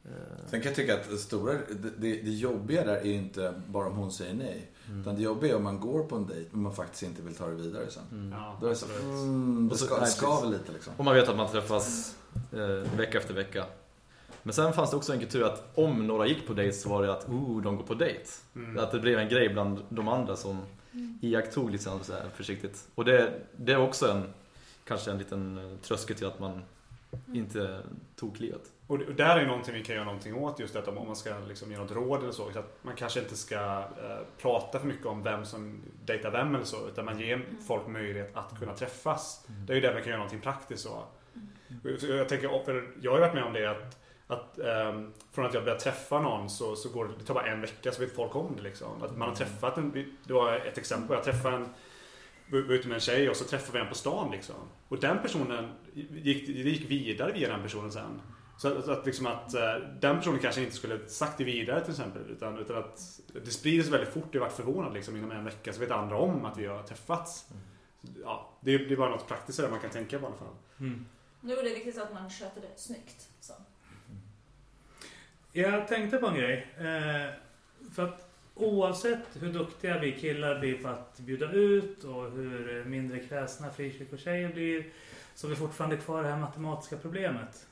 Eh, 0.05 0.11
Sen 0.47 0.61
kan 0.61 0.69
jag 0.69 0.77
tycka 0.77 0.95
att 0.95 1.11
det, 1.11 1.17
stora, 1.17 1.53
det, 1.53 1.91
det, 1.99 2.23
det 2.23 2.31
jobbiga 2.31 2.85
där 2.85 2.95
är 2.97 3.05
inte 3.13 3.55
bara 3.67 3.87
om 3.87 3.97
hon 3.97 4.13
säger 4.13 4.35
nej. 4.35 4.71
mm. 4.89 5.01
Utan 5.01 5.17
det 5.17 5.23
jobbiga 5.23 5.53
är 5.53 5.57
om 5.57 5.65
man 5.65 5.81
går 5.81 6.05
på 6.05 6.17
en 6.17 6.27
dejt 6.27 6.49
men 6.53 6.63
man 6.63 6.75
faktiskt 6.75 7.03
inte 7.03 7.23
vill 7.23 7.35
ta 7.35 7.47
det 7.47 7.55
vidare 7.55 7.91
sen. 7.91 8.03
Mm. 8.13 8.33
Ja, 8.33 8.57
Då 8.61 8.67
är 8.67 8.71
det 8.71 8.77
så, 8.77 8.87
mm, 9.01 9.69
det 9.69 9.77
ska, 9.79 10.07
skaver 10.07 10.49
lite 10.49 10.73
liksom. 10.73 10.93
Och 10.97 11.05
man 11.05 11.15
vet 11.15 11.29
att 11.29 11.37
man 11.37 11.49
träffas 11.51 12.17
eh, 12.53 12.59
vecka 12.97 13.19
efter 13.19 13.35
vecka. 13.35 13.65
Men 14.43 14.53
sen 14.53 14.73
fanns 14.73 14.91
det 14.91 14.97
också 14.97 15.13
en 15.13 15.19
kultur 15.19 15.45
att 15.45 15.71
om 15.75 16.07
några 16.07 16.27
gick 16.27 16.47
på 16.47 16.53
dejt 16.53 16.77
så 16.77 16.89
var 16.89 17.03
det 17.03 17.13
att 17.13 17.29
oh, 17.29 17.63
de 17.63 17.77
går 17.77 17.85
på 17.85 17.95
dejt. 17.95 18.31
Mm. 18.57 18.79
Att 18.79 18.93
det 18.93 18.99
blev 19.01 19.19
en 19.19 19.29
grej 19.29 19.49
bland 19.49 19.83
de 19.89 20.09
andra 20.09 20.37
som 20.37 20.63
iakttog 21.21 21.71
liksom 21.71 22.01
så 22.03 22.13
här 22.13 22.25
försiktigt. 22.35 22.89
Och 22.95 23.05
det, 23.05 23.33
det 23.57 23.73
är 23.73 23.79
också 23.79 24.11
en, 24.11 24.23
kanske 24.85 25.11
en 25.11 25.19
liten 25.19 25.59
eh, 25.59 25.79
tröskel 25.79 26.17
till 26.17 26.27
att 26.27 26.39
man 26.39 26.63
inte 27.35 27.81
tog 28.17 28.37
klivet. 28.37 28.63
Och 28.87 28.99
där 28.99 29.39
är 29.39 29.47
någonting 29.47 29.75
vi 29.75 29.85
kan 29.85 29.95
göra 29.95 30.05
någonting 30.05 30.35
åt 30.35 30.61
just 30.61 30.75
detta 30.75 30.91
om 30.91 31.07
man 31.07 31.17
ska 31.17 31.39
liksom 31.49 31.71
ge 31.71 31.79
något 31.79 31.91
råd 31.91 32.23
eller 32.23 32.33
så. 32.33 32.53
så 32.53 32.59
att 32.59 32.79
man 32.83 32.95
kanske 32.95 33.21
inte 33.21 33.37
ska 33.37 33.79
eh, 33.79 34.19
prata 34.43 34.79
för 34.79 34.87
mycket 34.87 35.07
om 35.07 35.23
vem 35.23 35.45
som 35.45 35.81
dejtar 36.05 36.31
vem 36.31 36.55
eller 36.55 36.65
så. 36.65 36.89
Utan 36.89 37.05
man 37.05 37.21
ger 37.21 37.47
folk 37.67 37.87
möjlighet 37.87 38.37
att 38.37 38.59
kunna 38.59 38.75
träffas. 38.75 39.47
Det 39.67 39.73
är 39.73 39.75
ju 39.75 39.81
där 39.81 39.93
man 39.93 40.03
kan 40.03 40.09
göra 40.09 40.19
någonting 40.19 40.41
praktiskt 40.41 40.83
så. 40.83 41.03
Så 41.99 42.07
Jag, 42.07 42.29
tänker, 42.29 42.65
för 42.65 42.91
jag 43.01 43.11
har 43.11 43.19
ju 43.19 43.25
varit 43.25 43.35
med 43.35 43.45
om 43.45 43.53
det 43.53 43.71
att, 43.71 43.98
att 44.29 44.59
ehm, 44.59 45.13
från 45.33 45.47
att 45.47 45.55
jag 45.55 45.65
började 45.65 45.81
träffa 45.81 46.21
någon 46.21 46.51
så, 46.51 46.77
så 46.77 46.89
går 46.89 47.05
det, 47.05 47.15
det 47.19 47.25
tar 47.25 47.35
bara 47.35 47.47
en 47.47 47.61
vecka 47.61 47.93
så 47.93 48.01
vet 48.01 48.15
folk 48.15 48.37
om 48.37 48.57
det 48.57 48.63
liksom. 48.63 49.03
Att 49.03 49.17
man 49.17 49.29
har 49.29 49.37
träffat 49.37 49.79
en, 49.79 50.15
det 50.25 50.33
var 50.33 50.57
ett 50.57 50.79
exempel, 50.79 51.15
jag 51.15 51.25
träffade 51.25 51.57
en 51.57 51.69
var 52.51 52.73
ute 52.73 52.89
med 52.89 52.95
en 52.95 53.01
tjej 53.01 53.31
och 53.31 53.37
så 53.37 53.45
träffade 53.45 53.79
vi 53.79 53.85
en 53.85 53.89
på 53.89 53.95
stan 53.95 54.31
liksom. 54.31 54.55
Och 54.89 55.01
den 55.01 55.19
personen 55.23 55.73
gick, 55.95 56.47
det 56.47 56.53
gick 56.53 56.91
vidare 56.91 57.33
via 57.33 57.49
den 57.49 57.63
personen 57.63 57.93
sen. 57.93 58.21
Så 58.59 58.79
att, 58.79 58.89
att, 58.89 59.07
liksom 59.07 59.27
att 59.27 59.55
eh, 59.55 59.75
den 60.01 60.17
personen 60.19 60.39
kanske 60.39 60.61
inte 60.61 60.77
skulle 60.77 61.09
sagt 61.09 61.39
det 61.39 61.45
vidare 61.45 61.81
till 61.81 61.91
exempel. 61.91 62.23
Utan, 62.31 62.59
utan 62.59 62.77
att 62.77 63.21
det 63.45 63.51
sprider 63.51 63.83
sig 63.83 63.93
väldigt 63.93 64.15
fort. 64.15 64.29
Jag 64.33 64.41
varit 64.41 64.53
förvånad 64.53 64.95
liksom. 64.95 65.17
Inom 65.17 65.31
en 65.31 65.45
vecka 65.45 65.73
så 65.73 65.81
vet 65.81 65.91
andra 65.91 66.17
om 66.17 66.45
att 66.45 66.59
vi 66.59 66.67
har 66.67 66.83
träffats. 66.83 67.47
Ja, 68.23 68.51
det, 68.61 68.75
är, 68.75 68.79
det 68.79 68.95
är 68.95 68.97
bara 68.97 69.11
något 69.11 69.29
praktiskt 69.29 69.61
där 69.61 69.71
man 69.71 69.81
kan 69.81 69.91
tänka 69.91 70.19
på 70.19 70.25
i 70.25 70.27
alla 70.27 70.37
fall. 70.37 70.55
Mm. 70.81 71.07
Nu 71.41 71.57
är 71.57 71.63
det 71.63 71.75
viktigt 71.75 71.99
att 71.99 72.15
man 72.15 72.31
sköter 72.31 72.61
det 72.61 72.73
snyggt. 72.77 73.29
Så. 73.41 73.53
Jag 75.53 75.89
tänkte 75.89 76.19
på 76.19 76.27
en 76.27 76.35
grej. 76.35 76.67
Eh, 76.79 77.35
för 77.95 78.09
att 78.09 78.29
oavsett 78.55 79.43
hur 79.43 79.53
duktiga 79.53 79.99
vi 79.99 80.13
killar 80.13 80.59
blir 80.59 80.83
på 80.83 80.89
att 80.89 81.19
bjuda 81.19 81.53
ut 81.53 82.05
och 82.05 82.31
hur 82.31 82.85
mindre 82.85 83.19
kräsna 83.19 83.71
frikyrkotjejer 83.71 84.53
blir 84.53 84.87
så 85.35 85.47
är 85.47 85.51
vi 85.51 85.57
fortfarande 85.57 85.97
kvar 85.97 86.23
det 86.23 86.29
här 86.29 86.39
matematiska 86.39 86.97
problemet. 86.97 87.67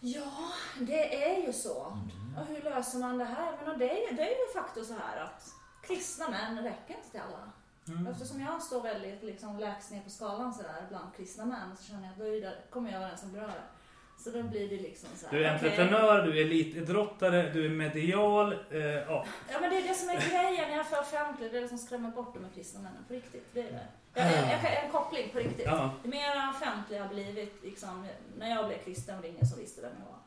Ja, 0.00 0.52
det 0.78 1.24
är 1.24 1.46
ju 1.46 1.52
så. 1.52 1.98
Och 2.38 2.46
hur 2.46 2.62
löser 2.62 2.98
man 2.98 3.18
det 3.18 3.24
här? 3.24 3.52
Men 3.66 3.78
det 3.78 3.90
är 3.90 4.10
ju, 4.10 4.16
det 4.16 4.22
är 4.22 4.46
ju 4.46 4.52
faktiskt 4.54 4.88
så 4.88 4.94
här 4.94 5.24
att 5.24 5.44
kristna 5.82 6.28
män 6.28 6.64
räcker 6.64 6.94
inte 6.94 7.10
till 7.10 7.20
alla. 7.20 7.52
Mm. 7.88 8.06
Eftersom 8.06 8.40
jag 8.40 8.62
står 8.62 8.82
väldigt 8.82 9.22
liksom, 9.22 9.58
lägst 9.58 9.90
ner 9.90 10.02
på 10.02 10.10
skalan 10.10 10.54
så 10.54 10.62
där, 10.62 10.86
bland 10.88 11.14
kristna 11.16 11.44
män 11.44 11.76
så 11.76 11.84
känner 11.84 12.02
jag 12.02 12.12
att 12.12 12.42
då 12.42 12.70
kommer 12.70 12.92
jag 12.92 12.98
vara 12.98 13.08
den 13.08 13.18
som 13.18 13.32
berör 13.32 13.46
det. 13.46 13.81
Så 14.24 14.30
då 14.30 14.42
blir 14.42 14.68
det 14.68 14.76
liksom 14.76 15.08
så 15.16 15.26
här. 15.26 15.38
Du 15.38 15.44
är 15.44 15.52
entreprenör, 15.52 16.26
du 16.26 16.38
är 16.38 16.44
elitidrottare, 16.44 17.52
du 17.52 17.64
är 17.64 17.68
medial. 17.68 18.52
Eh, 18.70 18.80
ja. 18.80 19.26
Ja 19.52 19.60
men 19.60 19.70
det 19.70 19.76
är 19.76 19.88
det 19.88 19.94
som 19.94 20.08
är 20.08 20.30
grejen 20.30 20.70
när 20.70 20.76
jag 20.76 20.86
för 20.86 21.00
offentligt, 21.00 21.52
det 21.52 21.58
är 21.58 21.62
det 21.62 21.68
som 21.68 21.78
skrämmer 21.78 22.10
bort 22.10 22.34
de 22.34 22.44
här 22.44 22.50
kristna 22.54 22.80
männen 22.80 23.04
på 23.08 23.14
riktigt. 23.14 23.46
Det 23.52 23.60
är 23.60 23.72
det. 23.72 23.86
Jag, 24.14 24.32
jag, 24.32 24.84
en 24.84 24.90
koppling 24.90 25.30
på 25.32 25.38
riktigt. 25.38 25.66
Ja. 25.66 25.90
Ju 26.04 26.10
mer 26.10 26.50
offentlig 26.50 26.96
jag 26.96 27.02
har 27.02 27.14
blivit, 27.14 27.62
liksom, 27.62 28.06
när 28.38 28.50
jag 28.50 28.66
blev 28.66 28.78
kristen 28.78 29.14
var 29.16 29.22
det 29.22 29.28
ingen 29.28 29.46
som 29.46 29.58
visste 29.58 29.82
vem 29.82 29.92
jag 29.98 30.06
var. 30.06 30.18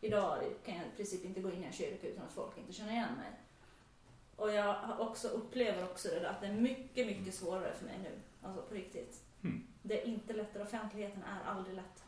Idag 0.00 0.38
kan 0.64 0.74
jag 0.74 0.84
i 0.86 0.96
princip 0.96 1.24
inte 1.24 1.40
gå 1.40 1.50
in 1.50 1.62
i 1.62 1.66
en 1.66 1.72
kyrka 1.72 2.06
utan 2.06 2.24
att 2.24 2.32
folk 2.32 2.58
inte 2.58 2.72
känner 2.72 2.92
igen 2.92 3.14
mig. 3.16 3.30
Och 4.36 4.52
jag 4.52 4.72
har 4.72 5.08
också, 5.08 5.28
upplever 5.28 5.84
också 5.84 6.08
det 6.08 6.20
där 6.20 6.28
att 6.28 6.40
det 6.40 6.46
är 6.46 6.52
mycket, 6.52 7.06
mycket 7.06 7.34
svårare 7.34 7.72
för 7.78 7.84
mig 7.84 7.98
nu. 8.02 8.10
Alltså 8.42 8.62
på 8.62 8.74
riktigt. 8.74 9.20
Mm. 9.42 9.66
Det 9.82 10.02
är 10.02 10.06
inte 10.06 10.32
lättare. 10.32 10.62
Offentligheten 10.62 11.22
är 11.22 11.50
aldrig 11.50 11.76
lätt. 11.76 12.04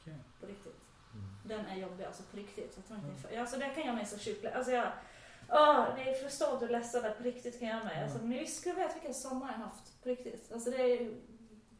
Okej. 0.00 0.14
På 0.40 0.46
riktigt. 0.46 0.77
Den 1.48 1.66
är 1.66 1.76
jobbig 1.76 2.04
alltså 2.04 2.22
på 2.22 2.36
riktigt. 2.36 2.72
Jag 2.76 2.86
tror 2.86 2.98
inte 2.98 3.22
för, 3.28 3.38
alltså 3.38 3.58
där 3.58 3.74
kan 3.74 3.84
jag 3.86 3.94
mig 3.94 4.06
så 4.06 4.18
tjukt 4.18 4.46
Alltså 4.46 4.72
jag, 4.72 4.92
åh, 5.50 5.86
ni 5.96 6.14
förstår 6.14 6.60
hur 6.60 6.68
ledsen 6.68 7.02
det 7.02 7.10
på 7.10 7.22
riktigt 7.22 7.58
kan 7.58 7.68
jag 7.68 7.84
mig. 7.84 8.02
Alltså, 8.02 8.18
ni 8.18 8.46
skulle 8.46 8.74
veta 8.74 8.94
vilken 8.94 9.14
sommar 9.14 9.46
jag 9.52 9.58
har 9.58 9.64
haft 9.64 10.02
på 10.02 10.08
riktigt. 10.08 10.52
Alltså 10.52 10.70
det, 10.70 10.82
är, 10.82 11.10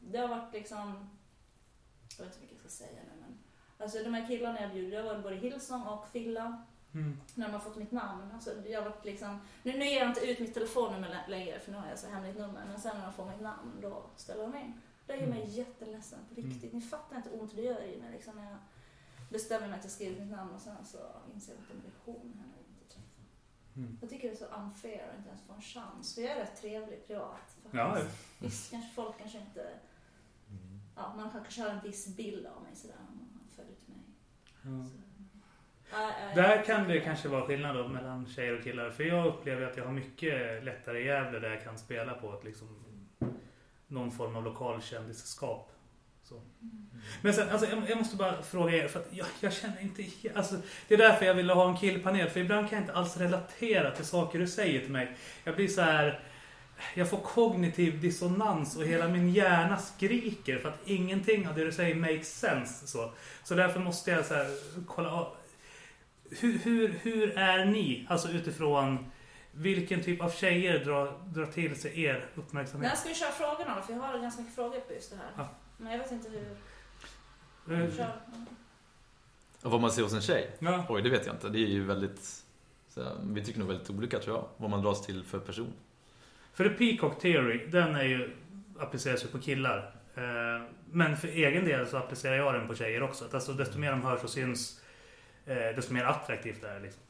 det 0.00 0.18
har 0.18 0.28
varit 0.28 0.52
liksom, 0.52 1.08
jag 2.18 2.24
vet 2.24 2.34
inte 2.34 2.46
vad 2.46 2.52
jag 2.52 2.60
ska 2.60 2.68
säga 2.68 3.00
nu 3.02 3.20
men. 3.20 3.38
Alltså 3.78 4.02
de 4.04 4.14
här 4.14 4.26
killarna 4.26 4.60
jag 4.62 4.70
bjuder, 4.72 4.96
det 4.96 5.02
var 5.02 5.18
både 5.18 5.36
Hillsong 5.36 5.82
och 5.86 6.08
Filla. 6.08 6.64
Mm. 6.94 7.20
När 7.34 7.46
de 7.46 7.52
har 7.52 7.60
fått 7.60 7.76
mitt 7.76 7.92
namn. 7.92 8.30
Alltså, 8.34 8.50
jag 8.68 8.82
varit 8.82 9.04
liksom, 9.04 9.40
nu, 9.62 9.78
nu 9.78 9.84
ger 9.84 9.98
jag 10.00 10.08
inte 10.08 10.30
ut 10.30 10.38
mitt 10.38 10.54
telefonnummer 10.54 11.08
lä- 11.08 11.24
längre 11.28 11.58
för 11.60 11.72
nu 11.72 11.78
har 11.78 11.88
jag 11.88 11.98
så 11.98 12.08
hemligt 12.08 12.38
nummer. 12.38 12.64
Men 12.68 12.80
sen 12.80 12.96
när 12.96 13.04
de 13.04 13.12
får 13.12 13.24
mitt 13.26 13.40
namn 13.40 13.72
då 13.82 14.02
ställer 14.16 14.42
de 14.42 14.56
in. 14.58 14.80
Det 15.06 15.16
gör 15.16 15.26
mig 15.26 15.44
jätteledsen 15.48 16.18
på 16.28 16.34
riktigt. 16.34 16.72
Ni 16.72 16.80
fattar 16.80 17.16
inte 17.16 17.30
ont 17.30 17.56
det 17.56 17.62
gör 17.62 17.82
i 17.82 18.00
mig 18.00 18.12
liksom, 18.12 18.36
när 18.36 18.44
jag 18.50 18.58
bestämmer 19.28 19.68
mig 19.68 19.78
att 19.78 19.84
jag 19.84 19.92
skriver 19.92 20.20
mitt 20.20 20.30
namn 20.30 20.54
och 20.54 20.60
sen 20.60 20.84
så 20.84 20.98
inser 21.34 21.52
jag 21.52 21.60
att 21.62 21.68
det 21.68 21.88
relation 21.88 22.34
här 22.38 22.46
när 22.46 22.56
jag 22.56 22.66
inte 22.68 22.94
träffar. 22.94 23.98
Jag 24.00 24.10
tycker 24.10 24.28
det 24.28 24.34
är 24.34 24.38
så 24.38 24.44
unfair 24.44 25.08
att 25.08 25.16
inte 25.18 25.28
ens 25.28 25.42
få 25.46 25.52
en 25.52 25.62
chans. 25.62 26.14
För 26.14 26.22
jag 26.22 26.30
är 26.30 26.40
rätt 26.40 26.60
trevlig 26.60 27.06
privat. 27.06 27.56
Ja, 27.70 27.98
ja. 27.98 28.04
Visst, 28.38 28.70
kanske 28.70 28.94
folk 28.94 29.18
kanske 29.18 29.38
inte... 29.38 29.78
Ja, 30.96 31.14
man 31.16 31.30
kanske 31.30 31.62
har 31.62 31.70
en 31.70 31.80
viss 31.80 32.16
bild 32.16 32.46
av 32.46 32.62
mig 32.62 32.76
sådär 32.76 32.96
om 33.08 33.16
man 33.16 33.40
har 33.40 33.64
följt 33.64 33.88
mig. 33.88 33.98
Så, 34.62 34.96
ja, 35.90 36.12
Där 36.34 36.64
kan 36.64 36.88
det 36.88 37.00
kanske 37.00 37.28
vara 37.28 37.46
skillnad 37.46 37.76
då 37.76 37.88
mellan 37.88 38.26
tjejer 38.26 38.58
och 38.58 38.64
killar. 38.64 38.90
För 38.90 39.04
jag 39.04 39.26
upplever 39.26 39.62
att 39.66 39.76
jag 39.76 39.84
har 39.84 39.92
mycket 39.92 40.64
lättare 40.64 41.00
i 41.00 41.06
Gävle 41.06 41.38
där 41.38 41.50
jag 41.50 41.64
kan 41.64 41.78
spela 41.78 42.14
på 42.14 42.34
ett 42.34 42.44
liksom, 42.44 42.84
någon 43.86 44.10
form 44.10 44.36
av 44.36 44.44
lokal 44.44 44.82
kändisskap. 44.82 45.72
Så. 46.28 46.40
Men 47.22 47.34
sen, 47.34 47.50
alltså, 47.50 47.66
jag, 47.70 47.90
jag 47.90 47.98
måste 47.98 48.16
bara 48.16 48.42
fråga 48.42 48.76
er, 48.76 48.88
för 48.88 49.00
att 49.00 49.06
jag, 49.10 49.26
jag 49.40 49.52
känner 49.52 49.82
inte... 49.82 50.04
Alltså, 50.34 50.54
det 50.88 50.94
är 50.94 50.98
därför 50.98 51.26
jag 51.26 51.34
ville 51.34 51.52
ha 51.52 51.68
en 51.68 51.76
killpanel, 51.76 52.30
för 52.30 52.40
ibland 52.40 52.68
kan 52.68 52.78
jag 52.78 52.82
inte 52.82 52.94
alls 52.94 53.16
relatera 53.16 53.90
till 53.90 54.04
saker 54.04 54.38
du 54.38 54.46
säger 54.46 54.80
till 54.80 54.92
mig. 54.92 55.16
Jag 55.44 55.56
blir 55.56 55.68
så 55.68 55.80
här... 55.80 56.20
Jag 56.94 57.10
får 57.10 57.18
kognitiv 57.18 58.00
dissonans 58.00 58.76
och 58.76 58.84
hela 58.84 59.08
min 59.08 59.30
hjärna 59.30 59.78
skriker 59.78 60.58
för 60.58 60.68
att 60.68 60.80
ingenting 60.84 61.48
av 61.48 61.54
det 61.54 61.64
du 61.64 61.72
säger 61.72 61.94
makes 61.94 62.38
sense. 62.38 62.86
Så, 62.86 63.12
så 63.44 63.54
därför 63.54 63.80
måste 63.80 64.10
jag 64.10 64.24
så 64.24 64.34
här, 64.34 64.46
kolla 64.86 65.10
av. 65.10 65.36
Hur, 66.30 66.58
hur, 66.58 66.88
hur 67.02 67.38
är 67.38 67.64
ni, 67.64 68.06
alltså 68.08 68.28
utifrån 68.28 69.10
vilken 69.52 70.02
typ 70.02 70.22
av 70.22 70.30
tjejer 70.30 70.84
drar, 70.84 71.20
drar 71.26 71.46
till 71.46 71.80
sig 71.80 72.04
er 72.04 72.12
När 72.12 72.42
uppmärksamhet? 72.42 72.98
ska 72.98 73.08
vi 73.08 73.14
köra 73.14 73.30
frågorna? 73.30 73.82
För 73.82 73.92
jag 73.92 74.00
har 74.00 74.18
ganska 74.18 74.42
mycket 74.42 74.56
frågor 74.56 74.80
på 74.80 74.92
just 74.92 75.10
det 75.10 75.16
här. 75.16 75.30
Ja. 75.36 75.48
Men 75.80 75.92
jag 75.92 75.98
vet 75.98 76.12
inte 76.12 76.28
hur... 76.28 76.56
Eh, 77.82 77.96
Kör. 77.96 78.12
Och 79.62 79.70
vad 79.70 79.80
man 79.80 79.90
ser 79.92 80.02
hos 80.02 80.12
en 80.12 80.20
tjej? 80.20 80.50
Ja. 80.58 80.86
Oj, 80.88 81.02
det 81.02 81.10
vet 81.10 81.26
jag 81.26 81.34
inte. 81.34 81.48
Det 81.48 81.58
är 81.58 81.66
ju 81.68 81.84
väldigt... 81.84 82.44
Så, 82.88 83.02
här, 83.02 83.16
vi 83.22 83.44
tycker 83.44 83.58
nog 83.58 83.68
väldigt 83.68 83.90
olika 83.90 84.18
tror 84.18 84.36
jag, 84.36 84.48
vad 84.56 84.70
man 84.70 84.82
dras 84.82 85.06
till 85.06 85.24
för 85.24 85.38
person. 85.38 85.72
För 86.52 86.68
the 86.68 86.70
Peacock 86.70 87.20
Theory, 87.20 87.66
den 87.66 87.96
är 87.96 88.02
ju, 88.04 88.36
appliceras 88.78 89.24
ju 89.24 89.28
på 89.28 89.38
killar. 89.38 89.94
Eh, 90.14 90.66
Men 90.90 91.16
för 91.16 91.28
egen 91.28 91.64
del 91.64 91.86
så 91.86 91.96
applicerar 91.96 92.34
jag 92.36 92.54
den 92.54 92.68
på 92.68 92.74
tjejer 92.74 93.02
också. 93.02 93.24
Att 93.24 93.34
Alltså, 93.34 93.52
desto 93.52 93.78
mer 93.78 93.90
de 93.90 94.02
hörs 94.02 94.24
och 94.24 94.30
syns, 94.30 94.80
eh, 95.46 95.56
desto 95.56 95.92
mer 95.94 96.04
attraktivt 96.04 96.62
är 96.64 96.74
det. 96.74 96.80
Liksom. 96.80 97.00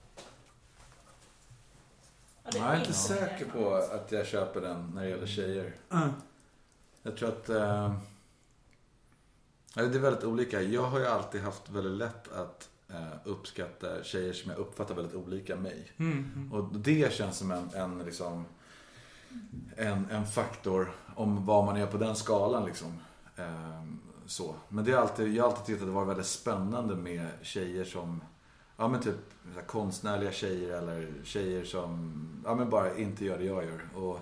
Ja, 2.44 2.50
det 2.52 2.58
Jag 2.58 2.74
är 2.74 2.78
inte 2.80 2.92
säker 2.92 3.46
på 3.46 3.74
att 3.74 4.12
jag 4.12 4.26
köper 4.26 4.60
den 4.60 4.92
när 4.94 5.02
det 5.02 5.08
gäller 5.08 5.26
tjejer. 5.26 5.72
Mm. 5.92 6.08
Jag 7.02 7.16
tror 7.16 7.28
att... 7.28 7.48
Det 9.74 9.80
är 9.80 9.88
väldigt 9.98 10.24
olika. 10.24 10.62
Jag 10.62 10.82
har 10.82 10.98
ju 10.98 11.06
alltid 11.06 11.40
haft 11.40 11.70
väldigt 11.70 11.92
lätt 11.92 12.32
att 12.32 12.68
eh, 12.88 13.12
uppskatta 13.24 14.02
tjejer 14.02 14.32
som 14.32 14.50
jag 14.50 14.60
uppfattar 14.60 14.94
väldigt 14.94 15.14
olika 15.14 15.56
mig. 15.56 15.92
Mm. 15.96 16.32
Mm. 16.34 16.52
Och 16.52 16.78
det 16.78 17.12
känns 17.12 17.38
som 17.38 17.50
en, 17.50 17.70
en, 17.74 17.98
liksom, 17.98 18.44
en, 19.76 20.10
en 20.10 20.26
faktor 20.26 20.92
om 21.16 21.46
vad 21.46 21.64
man 21.64 21.76
är 21.76 21.86
på 21.86 21.96
den 21.96 22.16
skalan. 22.16 22.64
Liksom. 22.66 22.98
Ehm, 23.36 24.00
så. 24.26 24.54
Men 24.68 24.84
det 24.84 24.92
är 24.92 24.96
alltid, 24.96 25.34
jag 25.34 25.44
har 25.44 25.50
alltid 25.50 25.66
tyckt 25.66 25.80
att 25.80 25.88
det 25.88 25.94
var 25.94 26.04
väldigt 26.04 26.26
spännande 26.26 26.96
med 26.96 27.28
tjejer 27.42 27.84
som 27.84 28.20
Ja 28.80 28.88
men 28.88 29.00
typ 29.00 29.16
konstnärliga 29.66 30.32
tjejer 30.32 30.78
eller 30.78 31.12
tjejer 31.24 31.64
som 31.64 32.14
ja, 32.44 32.54
men 32.54 32.70
bara 32.70 32.96
inte 32.96 33.24
gör 33.24 33.38
det 33.38 33.44
jag 33.44 33.64
gör. 33.64 33.88
Och 33.94 34.18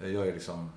jag 0.00 0.28
är 0.28 0.32
liksom 0.32 0.70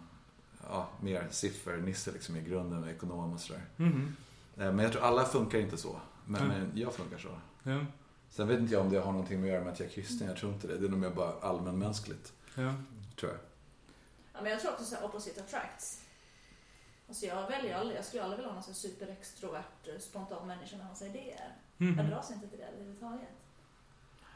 ja, 0.69 0.89
mer 1.01 1.27
siffernisse 1.31 2.11
liksom 2.11 2.35
i 2.35 2.41
grunden, 2.41 2.89
ekonom 2.89 3.33
och 3.33 3.39
sådär. 3.39 3.61
Mm. 3.77 4.15
Men 4.55 4.79
jag 4.79 4.91
tror 4.91 5.01
alla 5.03 5.25
funkar 5.25 5.59
inte 5.59 5.77
så. 5.77 5.99
Men, 6.25 6.41
Mm. 6.41 6.57
men 6.59 6.71
jag 6.77 6.93
funkar 6.93 7.17
så. 7.17 7.39
Ja. 7.63 7.85
Sen 8.29 8.47
vet 8.47 8.59
inte 8.59 8.73
jag 8.73 8.81
om 8.81 8.89
det 8.89 8.99
har 8.99 9.11
någonting 9.11 9.41
med 9.41 9.47
att 9.47 9.53
göra 9.53 9.63
med 9.63 9.73
att 9.73 9.79
jag 9.79 9.89
är 9.89 9.93
kristen. 9.93 10.27
Jag 10.27 10.37
tror 10.37 10.53
inte 10.53 10.67
det. 10.67 10.77
Det 10.77 10.85
är 10.85 10.89
nog 10.89 10.99
mer 10.99 11.09
bara 11.09 11.33
allmänmänskligt. 11.41 12.33
Ja. 12.55 12.73
Tror 13.19 13.31
jag. 13.31 13.39
Ja, 14.33 14.39
men 14.41 14.51
jag 14.51 14.61
tror 14.61 14.71
också 14.71 14.85
så 14.85 14.95
här 14.95 15.05
opposite 15.05 15.41
attracts. 15.43 16.01
Alltså 17.07 17.25
jag 17.25 17.47
väljer 17.49 17.77
aldrig, 17.77 17.97
jag 17.97 18.05
skulle 18.05 18.23
aldrig 18.23 18.37
vilja 18.37 18.51
ha 18.53 18.55
någon 18.61 18.73
superextrovert, 18.73 19.87
eh, 19.87 19.99
spontan 19.99 20.47
människa 20.47 20.77
med 20.77 20.85
massa 20.85 21.05
idéer. 21.07 21.55
Jag 21.77 21.87
Mm. 21.89 22.09
dras 22.09 22.31
inte 22.31 22.47
till 22.47 22.59
det 22.59 22.65
överhuvudtaget. 22.65 23.29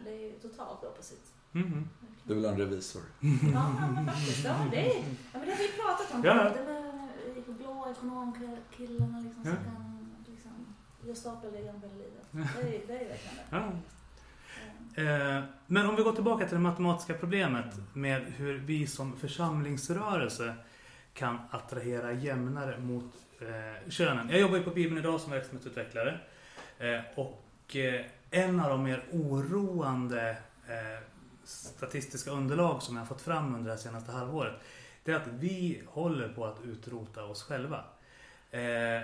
Det 0.04 0.10
är 0.10 0.20
ju 0.20 0.40
totalt 0.40 0.84
opposite. 0.84 1.22
Mm. 1.62 1.90
Du 2.24 2.34
vill 2.36 2.46
ha 2.46 2.52
en 2.52 2.58
revisor. 2.60 3.02
Ja, 3.54 3.70
men 3.96 4.06
faktiskt. 4.06 4.46
Ja, 4.46 4.56
det, 4.72 4.78
är, 4.80 4.86
ja, 4.96 5.04
men 5.34 5.42
det 5.46 5.52
har 5.52 5.58
vi 5.58 5.68
pratat 5.82 6.14
om. 6.16 6.24
Ja. 6.24 6.34
Det 6.34 6.64
med 7.46 7.58
blå 7.58 7.88
ekonomkillarna 7.92 9.20
liksom, 9.20 9.44
som 9.44 9.52
Ja. 9.52 9.58
kan 9.72 10.16
liksom, 10.34 10.52
göra 11.06 11.16
stapeldiagram 11.16 11.76
hela 11.82 11.94
livet. 11.94 12.26
Det 12.32 12.62
är, 12.76 12.88
det 12.88 12.94
är 12.94 13.10
verkligen 13.10 13.36
det. 13.36 13.44
Ja. 13.58 13.58
Eh, 13.58 13.72
Eh, 15.38 15.44
Men 15.68 15.86
om 15.90 15.96
vi 15.96 16.04
går 16.04 16.14
tillbaka 16.14 16.46
till 16.46 16.56
det 16.56 16.62
matematiska 16.62 17.14
problemet 17.14 17.66
med 17.94 18.22
hur 18.22 18.58
vi 18.58 18.88
som 18.88 19.16
församlingsrörelse 19.18 20.56
kan 21.14 21.38
attrahera 21.52 22.12
jämnare 22.12 22.78
mot 22.80 23.14
eh, 23.42 23.90
könen. 23.90 24.30
Jag 24.30 24.40
jobbar 24.40 24.58
ju 24.58 24.64
på 24.64 24.70
Bibeln 24.70 24.98
idag 24.98 25.22
som 25.22 25.32
verksamhetsutvecklare. 25.32 26.20
Eh, 26.78 27.00
och 27.16 27.76
eh, 27.76 28.06
en 28.32 28.60
av 28.60 28.70
de 28.70 28.84
mer 28.84 29.04
oroande 29.12 30.38
eh, 30.68 31.04
statistiska 31.48 32.32
underlag 32.32 32.84
som 32.84 32.96
jag 32.96 33.02
har 33.02 33.08
fått 33.08 33.22
fram 33.22 33.56
under 33.56 33.72
det 33.72 33.78
senaste 33.78 34.12
halvåret. 34.12 34.54
Det 35.04 35.12
är 35.12 35.16
att 35.16 35.28
vi 35.28 35.82
håller 35.88 36.30
på 36.30 36.46
att 36.46 36.64
utrota 36.64 37.24
oss 37.24 37.44
själva. 37.44 37.84
Eh, 38.52 39.02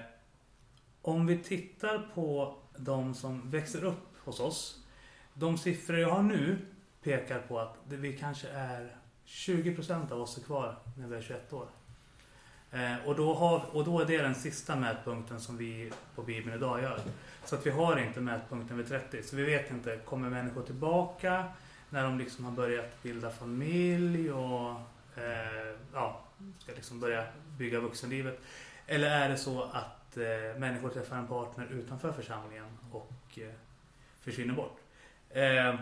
om 1.02 1.28
vi 1.28 1.38
tittar 1.38 2.10
på 2.16 2.58
de 2.78 3.14
som 3.14 3.50
växer 3.50 3.84
upp 3.84 4.18
hos 4.24 4.40
oss 4.40 4.84
de 5.34 5.58
siffror 5.58 6.00
jag 6.00 6.10
har 6.10 6.24
nu 6.24 6.58
pekar 7.04 7.40
på 7.40 7.60
att 7.60 7.78
det, 7.90 7.96
vi 7.96 8.18
kanske 8.18 8.48
är 8.50 8.96
20% 9.26 10.12
av 10.12 10.22
oss 10.22 10.38
är 10.38 10.42
kvar 10.42 10.78
när 10.98 11.08
vi 11.08 11.16
är 11.16 11.22
21 11.22 11.54
år. 11.54 11.68
Eh, 12.72 13.08
och, 13.08 13.16
då 13.16 13.34
har, 13.34 13.76
och 13.76 13.86
då 13.86 14.00
är 14.00 14.06
det 14.06 14.18
den 14.18 14.36
sista 14.36 14.76
mätpunkten 14.76 15.40
som 15.40 15.58
vi 15.58 15.92
på 16.16 16.22
Bibeln 16.22 16.56
idag 16.56 16.82
gör. 16.82 17.00
Så 17.46 17.56
att 17.56 17.66
vi 17.66 17.70
har 17.70 17.98
inte 17.98 18.22
mätpunkten 18.22 18.78
vid 18.78 18.88
30. 18.88 19.24
Så 19.24 19.36
vi 19.36 19.44
vet 19.44 19.72
inte, 19.72 19.98
kommer 19.98 20.30
människor 20.30 20.62
tillbaka 20.62 21.46
när 21.94 22.04
de 22.04 22.18
liksom 22.18 22.46
har 22.46 22.52
börjat 22.52 23.04
bilda 23.04 23.32
familj 23.32 24.32
och 24.32 24.72
eh, 25.18 25.76
ja, 25.94 26.22
ska 26.60 26.72
liksom 26.74 27.00
börja 27.00 27.26
bygga 27.58 27.80
vuxenlivet? 27.80 28.40
Eller 28.88 29.10
är 29.10 29.30
det 29.30 29.38
så 29.38 29.64
att 29.64 30.18
eh, 30.18 30.60
människor 30.60 30.90
träffar 30.90 31.18
en 31.18 31.28
partner 31.28 31.68
utanför 31.72 32.12
församlingen 32.12 32.66
och 32.92 33.14
eh, 33.38 33.54
försvinner 34.22 34.54
bort? 34.54 34.78
Eh, 35.30 35.76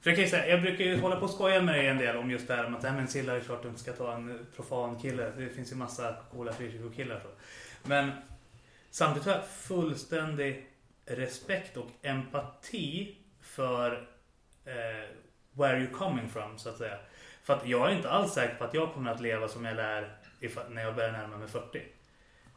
för 0.00 0.10
jag, 0.10 0.14
kan 0.14 0.24
ju 0.24 0.30
säga, 0.30 0.48
jag 0.48 0.62
brukar 0.62 0.84
ju 0.84 1.00
hålla 1.00 1.16
på 1.16 1.24
och 1.24 1.30
skoja 1.30 1.62
med 1.62 1.74
dig 1.74 1.86
en 1.86 1.98
del 1.98 2.16
om 2.16 2.30
just 2.30 2.48
det 2.48 2.56
här 2.56 2.68
med 2.68 2.76
att 2.76 2.82
"Nej, 2.82 2.92
men 2.92 3.08
Silla 3.08 3.36
är 3.36 3.40
klart 3.40 3.62
du 3.62 3.68
inte 3.68 3.80
ska 3.80 3.92
ta 3.92 4.14
en 4.14 4.46
profan 4.56 4.98
kille. 4.98 5.32
Det 5.36 5.48
finns 5.48 5.72
ju 5.72 5.76
massa 5.76 6.16
coola 6.32 6.52
frikyrkokillar. 6.52 7.22
Men 7.84 8.10
samtidigt 8.90 9.26
har 9.26 9.34
jag 9.34 9.46
fullständig 9.48 10.66
respekt 11.06 11.76
och 11.76 11.90
empati 12.02 13.16
för 13.40 14.08
eh, 14.64 15.08
where 15.58 15.80
you're 15.80 15.92
coming 15.92 16.28
from 16.28 16.58
så 16.58 16.68
att 16.68 16.78
säga. 16.78 16.98
För 17.42 17.54
att 17.54 17.66
jag 17.66 17.90
är 17.90 17.96
inte 17.96 18.10
alls 18.10 18.32
säker 18.32 18.54
på 18.54 18.64
att 18.64 18.74
jag 18.74 18.92
kommer 18.92 19.10
att 19.10 19.20
leva 19.20 19.48
som 19.48 19.64
jag 19.64 19.76
lär 19.76 20.16
när 20.70 20.82
jag 20.82 20.94
börjar 20.94 21.12
närma 21.12 21.36
mig 21.36 21.48
40. 21.48 21.82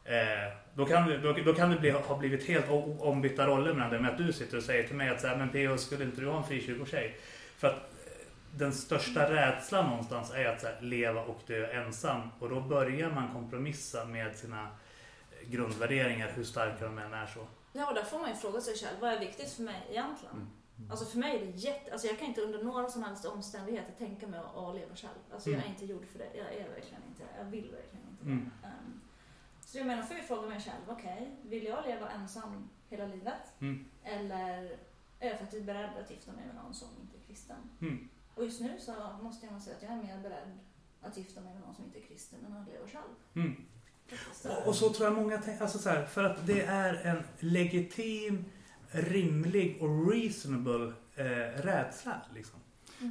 Eh, 0.04 0.52
då, 0.74 0.86
kan 0.86 1.08
det, 1.08 1.18
då, 1.18 1.32
då 1.32 1.54
kan 1.54 1.70
det 1.70 1.76
bli, 1.76 1.90
ha 1.90 2.18
blivit 2.18 2.48
helt 2.48 2.66
ombytta 3.00 3.46
roller 3.46 3.72
mellan 3.72 3.90
det 3.90 4.00
med 4.00 4.10
att 4.10 4.18
du 4.18 4.32
sitter 4.32 4.56
och 4.56 4.62
säger 4.62 4.82
till 4.82 4.96
mig 4.96 5.08
att 5.08 5.20
så 5.20 5.26
här, 5.26 5.36
men 5.36 5.48
P.O. 5.48 5.76
skulle 5.78 6.04
inte 6.04 6.20
du 6.20 6.28
ha 6.28 6.38
en 6.38 6.44
frikyrkotjej? 6.44 7.16
För 7.56 7.68
att 7.68 7.74
eh, 7.74 8.26
den 8.50 8.72
största 8.72 9.30
rädslan 9.30 9.90
någonstans 9.90 10.32
är 10.34 10.46
att 10.46 10.60
så 10.60 10.66
här, 10.66 10.80
leva 10.80 11.20
och 11.22 11.40
dö 11.46 11.66
ensam. 11.66 12.20
Och 12.38 12.48
då 12.48 12.60
börjar 12.60 13.10
man 13.10 13.32
kompromissa 13.32 14.04
med 14.04 14.36
sina 14.36 14.62
eh, 14.62 15.48
grundvärderingar, 15.50 16.30
hur 16.34 16.44
starka 16.44 16.84
de 16.84 16.98
än 16.98 17.14
är 17.14 17.26
så. 17.26 17.46
Ja, 17.72 17.88
och 17.88 17.94
där 17.94 18.04
får 18.04 18.18
man 18.18 18.30
ju 18.30 18.36
fråga 18.36 18.60
sig 18.60 18.74
själv, 18.76 18.96
vad 19.00 19.12
är 19.12 19.18
viktigt 19.18 19.52
för 19.52 19.62
mig 19.62 19.86
egentligen? 19.90 20.34
Mm. 20.34 20.50
Alltså 20.90 21.04
för 21.06 21.18
mig 21.18 21.36
är 21.36 21.40
det 21.46 21.50
jätte... 21.58 21.92
Alltså 21.92 22.06
jag 22.06 22.18
kan 22.18 22.28
inte 22.28 22.40
under 22.40 22.62
några 22.64 22.88
som 22.88 23.02
helst 23.02 23.24
omständigheter 23.24 23.92
tänka 23.98 24.26
mig 24.26 24.40
att, 24.40 24.56
att 24.56 24.74
leva 24.74 24.96
själv. 24.96 25.18
Alltså 25.32 25.50
jag 25.50 25.58
är 25.58 25.62
Mm. 25.62 25.72
inte 25.74 25.86
gjord 25.86 26.06
för 26.06 26.18
det. 26.18 26.30
Jag 26.34 26.54
är 26.54 26.68
verkligen 26.68 27.02
inte 27.08 27.22
det. 27.22 27.38
Jag 27.38 27.44
vill 27.44 27.70
verkligen 27.70 28.06
inte 28.10 28.24
det. 28.24 28.30
Mm. 28.30 28.50
Ehm, 28.64 29.00
så 29.60 29.78
jag 29.78 29.86
menar, 29.86 30.02
får 30.02 30.16
jag 30.16 30.26
fråga 30.26 30.48
mig 30.48 30.60
själv, 30.60 30.82
okej, 30.88 31.36
vill 31.42 31.64
jag 31.64 31.86
leva 31.86 32.10
ensam 32.10 32.68
hela 32.88 33.06
livet? 33.06 33.60
Mm. 33.60 33.84
Eller 34.04 34.78
är 35.20 35.28
jag 35.28 35.38
faktiskt 35.38 35.64
beredd 35.66 35.90
att 36.04 36.10
gifta 36.10 36.32
mig 36.32 36.46
med 36.46 36.54
någon 36.54 36.74
som 36.74 36.88
inte 37.02 37.16
är 37.16 37.26
kristen? 37.26 37.56
Mm. 37.80 38.08
Och 38.34 38.44
just 38.44 38.60
nu 38.60 38.78
så 38.80 38.94
måste 39.22 39.46
jag 39.46 39.52
nog 39.52 39.62
säga 39.62 39.76
att 39.76 39.82
jag 39.82 39.92
är 39.92 39.96
mer 39.96 40.22
beredd 40.22 40.58
att 41.02 41.16
gifta 41.16 41.40
mig 41.40 41.52
med 41.54 41.62
någon 41.62 41.74
som 41.74 41.84
inte 41.84 41.98
är 41.98 42.02
kristen 42.02 42.44
än 42.44 42.56
att 42.56 42.68
leva 42.68 42.86
själv. 42.86 43.14
Mm. 43.34 43.64
Och 44.66 44.74
så 44.74 44.88
tror 44.88 45.08
jag 45.08 45.16
många 45.16 45.38
tänker, 45.38 45.62
alltså 45.62 45.78
så 45.78 45.88
här, 45.88 46.04
för 46.06 46.24
att 46.24 46.46
det 46.46 46.62
är 46.62 46.94
en 46.94 47.22
legitim, 47.38 48.44
rimlig 48.92 49.78
och 49.80 50.12
reasonable 50.12 50.92
eh, 51.14 51.62
rädsla. 51.62 52.20
Liksom. 52.34 52.58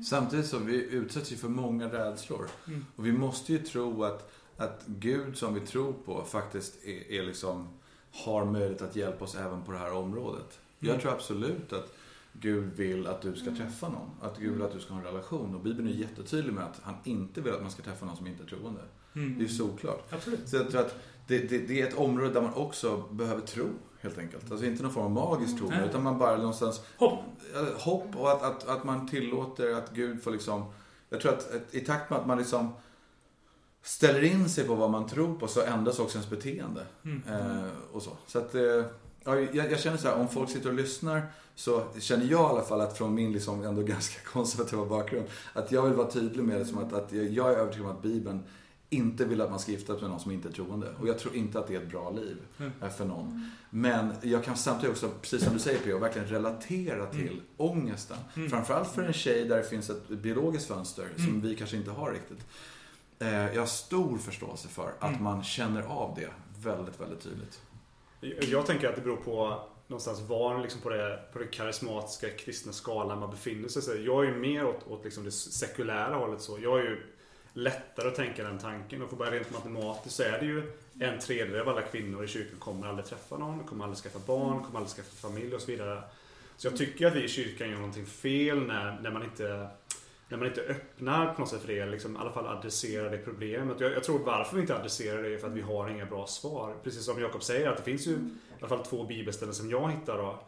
Samtidigt 0.06 0.46
så 0.46 0.58
vi 0.60 0.86
utsätts 0.90 1.32
ju 1.32 1.36
för 1.36 1.50
många 1.50 1.88
rädslor. 1.94 2.48
Mm. 2.68 2.86
Och 2.96 3.06
vi 3.06 3.12
måste 3.12 3.54
ju 3.54 3.60
tro 3.60 4.04
att, 4.04 4.32
att 4.58 4.84
Gud 4.86 5.38
som 5.38 5.54
vi 5.54 5.60
tror 5.60 5.94
på 5.94 6.24
faktiskt 6.24 6.86
är, 6.86 7.12
är 7.12 7.24
liksom, 7.24 7.68
har 8.12 8.46
möjlighet 8.46 8.82
att 8.82 8.96
hjälpa 8.96 9.24
oss 9.24 9.36
även 9.36 9.64
på 9.64 9.72
det 9.72 9.78
här 9.78 9.94
området. 9.94 10.60
Mm. 10.80 10.94
Jag 10.94 11.02
tror 11.02 11.12
absolut 11.12 11.74
att, 11.74 11.94
Gud 12.34 12.74
vill 12.76 13.08
att 13.08 13.22
du 13.22 13.36
ska 13.36 13.50
Mm. 13.50 13.56
träffa 13.58 13.90
någon. 13.90 14.10
Att 14.22 14.38
Gud 14.38 14.54
vill 14.54 14.62
att 14.62 14.74
du 14.74 14.80
ska 14.80 14.94
ha 14.94 15.00
en 15.00 15.06
relation. 15.06 15.56
Och 15.56 15.62
Bibeln 15.62 15.88
är 15.88 15.92
jättetydlig 15.94 16.54
med 16.54 16.64
att 16.64 16.80
han 16.84 16.96
inte 17.04 17.42
vill 17.42 17.54
att 17.54 17.62
man 17.62 17.72
ska 17.72 17.84
träffa 17.84 18.06
någon 18.06 18.18
som 18.18 18.28
inte 18.28 18.44
är 18.44 18.48
troende. 18.48 18.82
Mm. 19.16 19.38
Det 19.38 19.44
är 19.44 19.48
ju 19.48 19.54
solklart. 19.54 20.14
Absolut. 20.14 20.50
Så 20.50 20.56
jag 20.56 20.72
tror 20.72 20.82
att 20.82 20.96
det, 21.28 21.38
det, 21.38 21.58
det 21.58 21.82
är 21.82 21.88
ett 21.88 21.98
område 21.98 22.34
där 22.34 22.42
man 22.42 22.54
också 22.54 23.04
behöver 23.12 23.42
tro, 23.42 23.70
helt 24.02 24.18
enkelt. 24.18 24.52
Alltså 24.52 24.66
inte 24.66 24.84
någon 24.84 24.94
form 24.94 25.18
av 25.18 25.30
magisk 25.30 25.58
tro, 25.58 25.70
Nej. 25.70 25.80
utan 25.90 26.04
man 26.04 26.18
bara 26.18 26.38
någonstans 26.38 26.82
Hopp. 26.98 27.20
hopp 27.78 28.16
och 28.16 28.32
att, 28.32 28.44
att, 28.44 28.68
att 28.68 28.84
man 28.84 29.08
tillåter 29.08 29.74
att 29.76 29.92
Gud 29.94 30.24
får 30.24 30.32
liksom... 30.32 30.66
Jag 31.10 31.22
tror 31.22 31.34
att, 31.34 31.56
att 31.56 31.76
i 31.76 31.80
takt 31.80 32.10
med 32.10 32.20
att 32.20 32.28
man 32.28 32.38
liksom 32.38 32.70
ställer 33.84 34.24
in 34.24 34.50
sig 34.50 34.64
på 34.64 34.76
vad 34.76 34.90
man 34.90 35.08
tror 35.08 35.40
på 35.40 35.48
så 35.48 35.62
ändras 35.62 36.00
också 36.00 36.18
ens 36.18 36.30
beteende. 36.30 36.86
Mm. 37.04 37.24
Eh, 37.28 37.66
och 37.92 38.02
så. 38.02 38.12
Så 38.28 38.40
att, 38.40 38.56
eh, 38.56 38.62
ja, 39.24 39.40
jag, 39.40 39.72
jag 39.72 39.80
känner 39.80 39.98
så 39.98 40.08
här, 40.08 40.16
om 40.16 40.28
folk 40.28 40.50
sitter 40.50 40.70
och 40.70 40.76
lyssnar 40.76 41.22
så 41.56 41.84
känner 42.00 42.26
jag 42.26 42.42
i 42.42 42.54
alla 42.54 42.62
fall 42.62 42.82
att 42.82 42.98
från 42.98 43.14
min 43.14 43.34
liksom 43.34 43.64
ändå 43.64 43.82
ganska 43.82 44.22
konservativa 44.32 44.86
bakgrund 44.86 45.26
att 45.54 45.72
jag 45.72 45.82
vill 45.82 45.94
vara 45.94 46.12
tydlig 46.12 46.44
med 46.44 46.60
det 46.60 46.66
som 46.66 46.78
att, 46.78 46.94
att 46.94 47.12
jag 47.12 47.52
är 47.52 47.56
övertygad 47.56 47.86
om 47.86 47.96
att 47.96 48.02
Bibeln 48.02 48.44
inte 48.94 49.26
vill 49.26 49.42
att 49.42 49.50
man 49.50 49.60
ska 49.60 49.72
gifta 49.72 49.94
sig 49.94 50.02
med 50.02 50.10
någon 50.12 50.20
som 50.20 50.32
inte 50.32 50.48
är 50.48 50.52
troende. 50.52 50.94
Och 51.00 51.08
jag 51.08 51.20
tror 51.20 51.36
inte 51.36 51.60
att 51.60 51.68
det 51.68 51.76
är 51.76 51.82
ett 51.82 51.90
bra 51.90 52.10
liv 52.10 52.38
Mm. 52.60 52.72
eh, 52.82 52.90
för 52.90 53.06
någon. 53.06 53.52
Men 53.70 54.14
jag 54.22 54.44
kan 54.44 54.58
samtidigt 54.58 54.96
också, 54.96 55.10
precis 55.22 55.44
som 55.44 55.54
du 55.54 55.60
säger 55.60 55.80
P.O. 55.80 55.98
verkligen 56.00 56.28
relatera 56.28 57.06
till 57.06 57.28
Mm. 57.28 57.40
ångesten. 57.58 58.18
Mm. 58.36 58.50
Framförallt 58.50 58.92
för 58.92 59.04
en 59.04 59.14
tjej 59.14 59.46
där 59.48 59.58
det 59.58 59.64
finns 59.64 59.90
ett 59.90 60.08
biologiskt 60.08 60.68
fönster 60.68 61.08
som 61.16 61.26
Mm. 61.28 61.42
vi 61.42 61.56
kanske 61.56 61.78
inte 61.78 61.92
har 61.92 62.12
riktigt. 62.12 62.46
Eh, 63.20 63.54
Jag 63.54 63.62
har 63.62 63.66
stor 63.68 64.18
förståelse 64.18 64.68
för 64.68 64.94
att 65.00 65.10
Mm. 65.10 65.24
man 65.24 65.44
känner 65.44 65.82
av 65.82 66.16
det 66.16 66.30
väldigt, 66.70 67.00
väldigt 67.02 67.22
tydligt. 67.22 67.62
Jag- 68.52 68.66
tänker 68.66 68.90
att 68.90 68.96
det 68.96 69.02
beror 69.02 69.18
på 69.18 69.64
någonstans 69.88 70.20
var 70.22 70.62
liksom 70.62 70.82
på, 70.82 70.90
det, 70.90 71.20
på 71.34 71.40
den 71.40 71.48
karismatiska 71.48 72.30
kristna 72.30 72.72
skalan 72.74 73.20
man 73.20 73.32
befinner 73.32 73.68
sig. 73.70 73.82
Så 73.82 73.92
jag 74.06 74.26
är 74.26 74.30
ju 74.32 74.38
mer 74.38 74.66
åt, 74.66 74.88
åt 74.88 75.04
liksom 75.04 75.24
det 75.24 75.32
sekulära 75.32 76.16
hållet 76.16 76.42
så. 76.42 76.58
Jag 76.62 76.80
är 76.80 76.84
ju 76.84 77.04
lättare 77.54 78.08
att 78.08 78.16
tänka 78.16 78.44
den 78.44 78.58
tanken. 78.58 79.02
Och 79.02 79.10
för 79.10 79.18
bara 79.18 79.32
rent 79.32 79.52
matematiskt 79.52 80.16
så 80.16 80.24
är 80.24 80.40
det 80.40 80.46
ju 80.46 80.72
en 81.00 81.20
tredjedel 81.20 81.62
av 81.62 81.70
alla 81.70 81.82
kvinnor 81.82 82.24
i 82.24 82.28
kyrkan 82.28 82.60
kommer 82.60 82.88
aldrig 82.88 83.06
träffa 83.06 83.38
någon, 83.38 83.64
kommer 83.64 83.84
aldrig 83.84 83.98
skaffa 83.98 84.20
barn, 84.20 84.64
kommer 84.64 84.80
aldrig 84.80 84.96
skaffa 84.96 85.28
familj 85.28 85.56
och 85.56 85.62
så 85.62 85.72
vidare. 85.72 86.04
Så 86.58 86.68
jag 86.68 86.78
tycker 86.78 87.08
att 87.08 87.16
vi 87.16 87.24
i 87.24 87.28
kyrkan 87.28 87.70
gör 87.70 87.78
någonting 87.78 88.06
fel 88.06 88.68
när, 88.68 89.02
när 89.02 89.12
man 89.12 89.24
inte 89.24 89.68
när 90.32 90.38
man 90.38 90.48
inte 90.48 90.62
öppnar 90.62 91.34
på 91.34 91.42
något 91.42 91.50
sätt 91.50 91.62
för 91.62 91.68
det, 91.68 91.86
liksom, 91.86 92.16
i 92.16 92.20
alla 92.20 92.32
fall 92.32 92.48
adresserar 92.48 93.10
det 93.10 93.18
problemet. 93.18 93.80
Jag, 93.80 93.92
jag 93.92 94.04
tror 94.04 94.20
varför 94.20 94.56
vi 94.56 94.62
inte 94.62 94.76
adresserar 94.76 95.24
det 95.24 95.34
är 95.34 95.38
för 95.38 95.48
att 95.48 95.54
vi 95.54 95.62
har 95.62 95.90
inga 95.90 96.06
bra 96.06 96.28
svar. 96.28 96.76
Precis 96.84 97.06
som 97.06 97.22
Jakob 97.22 97.44
säger, 97.44 97.70
att 97.70 97.78
det 97.78 97.84
finns 97.84 98.08
ju 98.08 98.12
i 98.12 98.30
alla 98.60 98.70
fall 98.70 98.86
två 98.86 99.04
bibelställen 99.04 99.54
som 99.54 99.70
jag 99.70 99.92
hittar 99.92 100.18
då, 100.18 100.40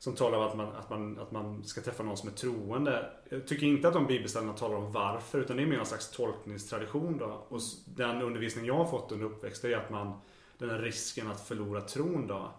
som 0.00 0.14
talar 0.14 0.38
om 0.38 0.44
att 0.44 0.56
man, 0.56 0.76
att, 0.76 0.90
man, 0.90 1.18
att 1.18 1.32
man 1.32 1.64
ska 1.64 1.80
träffa 1.80 2.02
någon 2.02 2.16
som 2.16 2.28
är 2.28 2.32
troende. 2.32 3.10
Jag 3.28 3.46
tycker 3.46 3.66
inte 3.66 3.88
att 3.88 3.94
de 3.94 4.06
bibelställena 4.06 4.52
talar 4.52 4.76
om 4.76 4.92
varför, 4.92 5.40
utan 5.40 5.56
det 5.56 5.62
är 5.62 5.66
mer 5.66 5.76
någon 5.76 5.86
slags 5.86 6.10
tolkningstradition 6.10 7.18
då. 7.18 7.46
Och 7.48 7.60
den 7.84 8.22
undervisning 8.22 8.66
jag 8.66 8.74
har 8.74 8.84
fått 8.84 9.12
under 9.12 9.26
uppväxt 9.26 9.64
är 9.64 9.76
att 9.76 9.90
man, 9.90 10.20
den 10.58 10.70
här 10.70 10.78
risken 10.78 11.30
att 11.30 11.40
förlora 11.40 11.80
tron 11.80 12.26
då. 12.26 12.50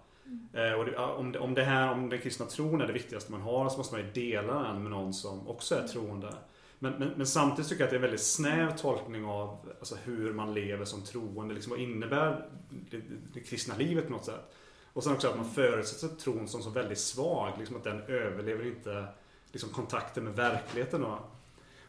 Eh, 0.53 0.73
och 0.73 0.85
det, 0.85 0.97
om, 0.97 1.31
det, 1.31 1.39
om 1.39 1.53
det 1.53 1.63
här, 1.63 1.91
om 1.91 2.09
den 2.09 2.19
kristna 2.19 2.45
tron 2.45 2.81
är 2.81 2.87
det 2.87 2.93
viktigaste 2.93 3.31
man 3.31 3.41
har 3.41 3.69
så 3.69 3.77
måste 3.77 3.95
man 3.95 4.05
ju 4.05 4.11
dela 4.11 4.63
den 4.63 4.83
med 4.83 4.91
någon 4.91 5.13
som 5.13 5.47
också 5.47 5.75
är 5.75 5.87
troende. 5.87 6.33
Men, 6.79 6.93
men, 6.93 7.09
men 7.15 7.27
samtidigt 7.27 7.69
tycker 7.69 7.81
jag 7.81 7.87
att 7.87 7.91
det 7.91 7.95
är 7.95 7.97
en 7.97 8.01
väldigt 8.01 8.23
snäv 8.23 8.77
tolkning 8.77 9.25
av 9.25 9.57
alltså, 9.79 9.95
hur 10.03 10.33
man 10.33 10.53
lever 10.53 10.85
som 10.85 11.01
troende. 11.01 11.53
Liksom, 11.53 11.71
vad 11.71 11.79
innebär 11.79 12.49
det, 12.69 13.01
det 13.33 13.39
kristna 13.39 13.77
livet 13.77 14.05
på 14.05 14.11
något 14.11 14.25
sätt? 14.25 14.53
Och 14.93 15.03
sen 15.03 15.13
också 15.13 15.27
att 15.27 15.35
man 15.35 15.49
förutsätter 15.49 16.15
tron 16.15 16.47
som 16.47 16.63
så 16.63 16.69
väldigt 16.69 16.99
svag. 16.99 17.53
Liksom 17.57 17.75
att 17.75 17.83
den 17.83 18.01
överlever 18.01 18.67
inte 18.67 19.05
liksom, 19.51 19.69
kontakten 19.69 20.23
med 20.23 20.35
verkligheten. 20.35 21.01
Då. 21.01 21.19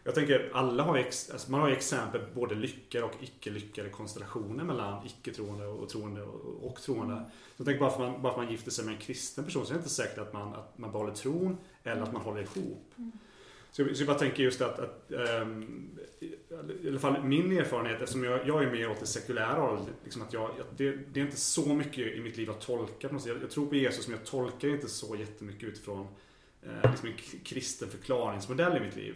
Jag 0.05 0.14
tänker, 0.14 0.50
alla 0.55 0.82
har 0.82 0.96
ju 0.96 1.05
alltså, 1.05 1.50
man 1.50 1.61
har 1.61 1.68
ju 1.68 1.76
exempel 1.76 2.20
både 2.34 2.55
lyckade 2.55 3.05
och 3.05 3.14
icke 3.20 3.50
lyckade 3.50 3.88
konstellationer 3.88 4.64
mellan 4.64 5.07
icke-troende 5.07 5.66
och 5.66 5.88
troende 5.88 6.22
och, 6.22 6.70
och 6.70 6.82
troende. 6.82 7.14
Så 7.16 7.55
jag 7.57 7.66
tänker 7.66 7.80
bara 7.80 7.90
för, 7.90 7.98
man, 7.98 8.22
bara 8.22 8.32
för 8.32 8.42
man 8.42 8.50
gifter 8.50 8.70
sig 8.70 8.84
med 8.84 8.94
en 8.94 9.00
kristen 9.00 9.44
person 9.44 9.66
så 9.66 9.72
är 9.72 9.74
det 9.74 9.78
inte 9.78 9.90
säkert 9.90 10.18
att 10.18 10.32
man, 10.32 10.55
att 10.55 10.78
man 10.78 10.92
behåller 10.92 11.14
tron 11.14 11.57
eller 11.82 12.03
att 12.03 12.12
man 12.12 12.22
håller 12.22 12.42
ihop. 12.42 12.94
Så 13.73 13.83
jag, 13.83 13.97
så 13.97 14.03
jag 14.03 14.07
bara 14.07 14.18
tänker 14.18 14.43
just 14.43 14.61
att, 14.61 14.79
att 14.79 15.12
ehm, 15.12 15.99
i 16.83 16.89
alla 16.89 16.99
fall 16.99 17.25
min 17.25 17.59
erfarenhet, 17.59 18.01
eftersom 18.01 18.25
jag, 18.25 18.49
jag 18.49 18.62
är 18.62 18.70
mer 18.70 18.91
åt 18.91 19.01
det 19.01 19.07
sekulära 19.07 19.61
hållet, 19.61 19.87
liksom 20.03 20.23
att 20.23 20.33
jag, 20.33 20.51
det, 20.77 20.99
det 21.12 21.20
är 21.20 21.25
inte 21.25 21.37
så 21.37 21.75
mycket 21.75 22.14
i 22.14 22.20
mitt 22.20 22.37
liv 22.37 22.51
att 22.51 22.61
tolka. 22.61 23.09
på 23.09 23.14
något 23.14 23.23
sätt. 23.23 23.33
Jag, 23.33 23.43
jag 23.43 23.51
tror 23.51 23.66
på 23.66 23.75
Jesus 23.75 24.09
men 24.09 24.18
jag 24.18 24.27
tolkar 24.27 24.68
inte 24.68 24.89
så 24.89 25.16
jättemycket 25.16 25.68
utifrån 25.68 26.07
eh, 26.62 26.91
liksom 26.91 27.09
en 27.09 27.14
kristen 27.45 27.89
förklaringsmodell 27.89 28.77
i 28.77 28.81
mitt 28.81 28.97
liv. 28.97 29.14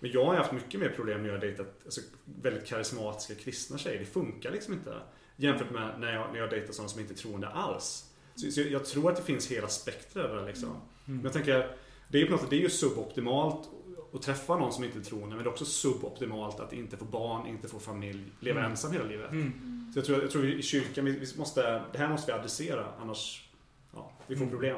Men 0.00 0.10
jag 0.10 0.24
har 0.24 0.34
haft 0.34 0.52
mycket 0.52 0.80
mer 0.80 0.88
problem 0.88 1.22
när 1.22 1.28
jag 1.28 1.34
har 1.34 1.40
dejtat 1.40 1.80
alltså, 1.84 2.00
väldigt 2.24 2.66
karismatiska 2.66 3.34
kristna 3.34 3.78
tjejer. 3.78 3.98
Det 3.98 4.06
funkar 4.06 4.50
liksom 4.50 4.74
inte. 4.74 4.94
Jämfört 5.36 5.70
med 5.70 6.00
när 6.00 6.12
jag, 6.14 6.32
när 6.32 6.38
jag 6.38 6.50
dejtar 6.50 6.72
sådana 6.72 6.88
som 6.88 7.00
inte 7.00 7.12
är 7.12 7.16
troende 7.16 7.48
alls. 7.48 8.10
Så, 8.34 8.50
så 8.50 8.60
jag, 8.60 8.70
jag 8.70 8.84
tror 8.84 9.10
att 9.10 9.16
det 9.16 9.22
finns 9.22 9.50
hela 9.50 9.68
spektrat 9.68 10.30
där 10.30 10.46
liksom. 10.46 10.80
Men 11.04 11.22
jag 11.22 11.32
tänker, 11.32 11.76
det 12.08 12.22
är, 12.22 12.26
på 12.26 12.32
något 12.32 12.50
det 12.50 12.56
är 12.56 12.60
ju 12.60 12.70
suboptimalt 12.70 13.68
att 14.14 14.22
träffa 14.22 14.56
någon 14.56 14.72
som 14.72 14.84
inte 14.84 14.98
är 14.98 15.02
troende. 15.02 15.28
Men 15.36 15.44
det 15.44 15.48
är 15.48 15.52
också 15.52 15.64
suboptimalt 15.64 16.60
att 16.60 16.72
inte 16.72 16.96
få 16.96 17.04
barn, 17.04 17.46
inte 17.46 17.68
få 17.68 17.78
familj, 17.78 18.24
leva 18.40 18.58
Mm. 18.60 18.70
ensam 18.70 18.92
hela 18.92 19.04
livet. 19.04 19.30
Mm. 19.30 19.90
Så 19.92 19.98
jag 19.98 20.06
tror, 20.06 20.22
jag 20.22 20.30
tror 20.30 20.46
i 20.46 20.62
kyrkan, 20.62 21.04
vi, 21.04 21.12
vi 21.18 21.26
måste, 21.38 21.82
det 21.92 21.98
här 21.98 22.08
måste 22.08 22.32
vi 22.32 22.38
adressera. 22.38 22.86
Annars, 23.00 23.48
ja, 23.94 24.12
vi 24.26 24.36
får 24.36 24.42
Mm. 24.44 24.50
problem. 24.50 24.76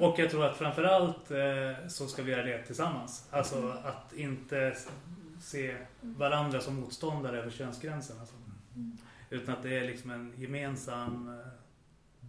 Och 0.00 0.18
jag 0.18 0.30
tror 0.30 0.44
att 0.44 0.56
framförallt 0.56 1.30
eh, 1.30 1.88
så 1.88 2.06
ska 2.06 2.22
vi 2.22 2.32
göra 2.32 2.42
det 2.42 2.62
tillsammans. 2.62 3.28
Alltså 3.30 3.68
att 3.84 4.12
inte 4.12 4.76
se 5.42 5.76
varandra 6.00 6.60
som 6.60 6.74
motståndare 6.80 7.38
över 7.38 7.50
könsgränsen. 7.50 8.16
Alltså. 8.20 8.34
Utan 9.30 9.54
att 9.54 9.62
det 9.62 9.78
är 9.78 9.84
liksom 9.86 10.10
en 10.10 10.32
gemensam 10.36 11.28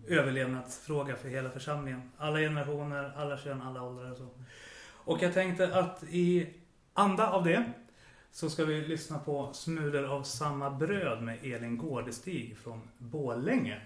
eh, 0.07 0.17
överlevnadsfråga 0.17 1.15
för 1.15 1.29
hela 1.29 1.49
församlingen. 1.49 2.11
Alla 2.17 2.39
generationer, 2.39 3.11
alla 3.17 3.37
kön, 3.37 3.61
alla 3.61 3.83
åldrar 3.83 4.11
och 4.11 4.17
så. 4.17 4.27
Och 5.09 5.21
jag 5.21 5.33
tänkte 5.33 5.75
att 5.79 6.03
i 6.03 6.47
anda 6.93 7.31
av 7.31 7.43
det 7.43 7.63
så 8.31 8.49
ska 8.49 8.65
vi 8.65 8.81
lyssna 8.81 9.19
på 9.19 9.53
Smulor 9.53 10.05
av 10.05 10.23
samma 10.23 10.69
bröd 10.69 11.23
med 11.23 11.37
Elin 11.43 11.77
Gårdestig 11.77 12.57
från 12.63 12.81
Bålänge. 12.97 13.81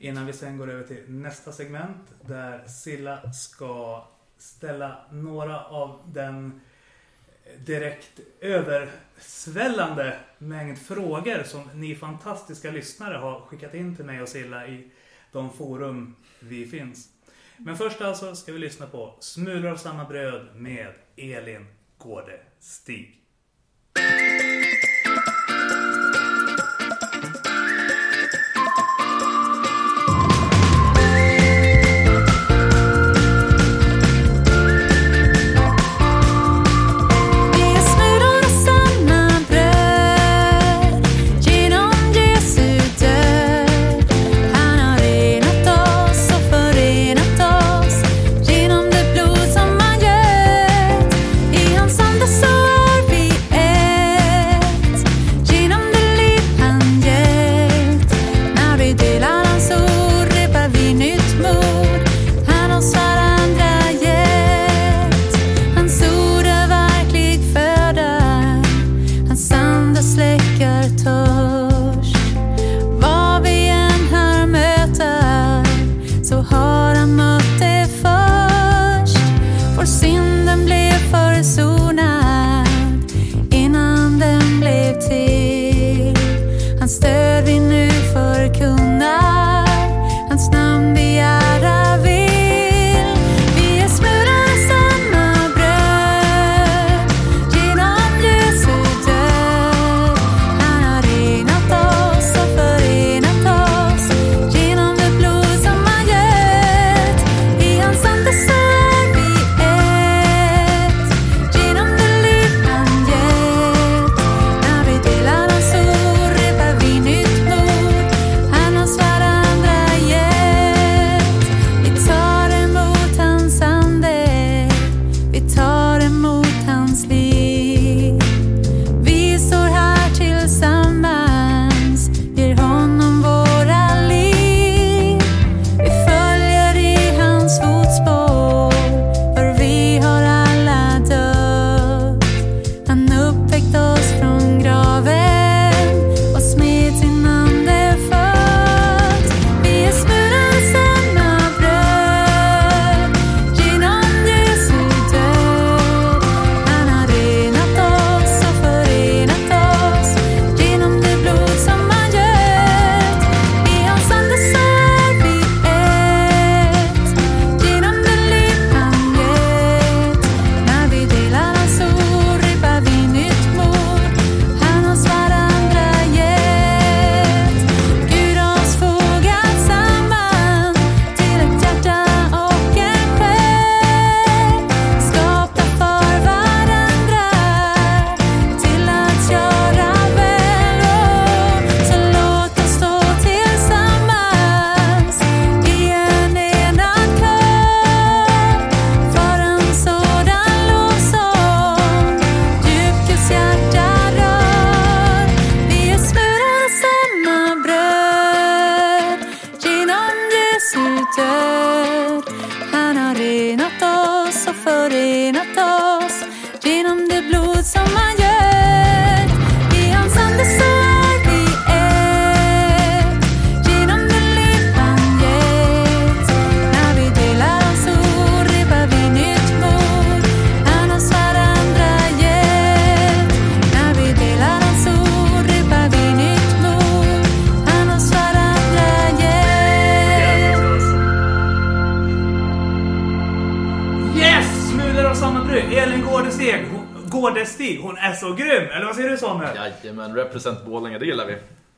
Innan 0.00 0.26
vi 0.26 0.32
sen 0.32 0.58
går 0.58 0.70
över 0.70 0.84
till 0.84 1.04
nästa 1.08 1.52
segment 1.52 2.14
där 2.20 2.66
Silla 2.66 3.32
ska 3.32 4.04
ställa 4.38 4.96
några 5.10 5.64
av 5.64 6.00
den 6.06 6.60
direkt 7.58 8.20
översvällande 8.40 10.18
mängd 10.38 10.78
frågor 10.78 11.42
som 11.42 11.70
ni 11.74 11.94
fantastiska 11.94 12.70
lyssnare 12.70 13.16
har 13.16 13.40
skickat 13.40 13.74
in 13.74 13.96
till 13.96 14.04
mig 14.04 14.22
och 14.22 14.28
Silla 14.28 14.66
i 14.66 14.90
de 15.32 15.52
forum 15.52 16.14
vi 16.40 16.66
finns. 16.66 17.11
Men 17.64 17.76
först 17.76 18.00
alltså 18.00 18.34
ska 18.34 18.52
vi 18.52 18.58
lyssna 18.58 18.86
på 18.86 19.16
Smulor 19.20 19.70
av 19.70 19.76
samma 19.76 20.04
bröd 20.04 20.48
med 20.54 20.94
Elin 21.16 21.66
Gårdestig. 21.98 23.18
Vi 23.94 24.41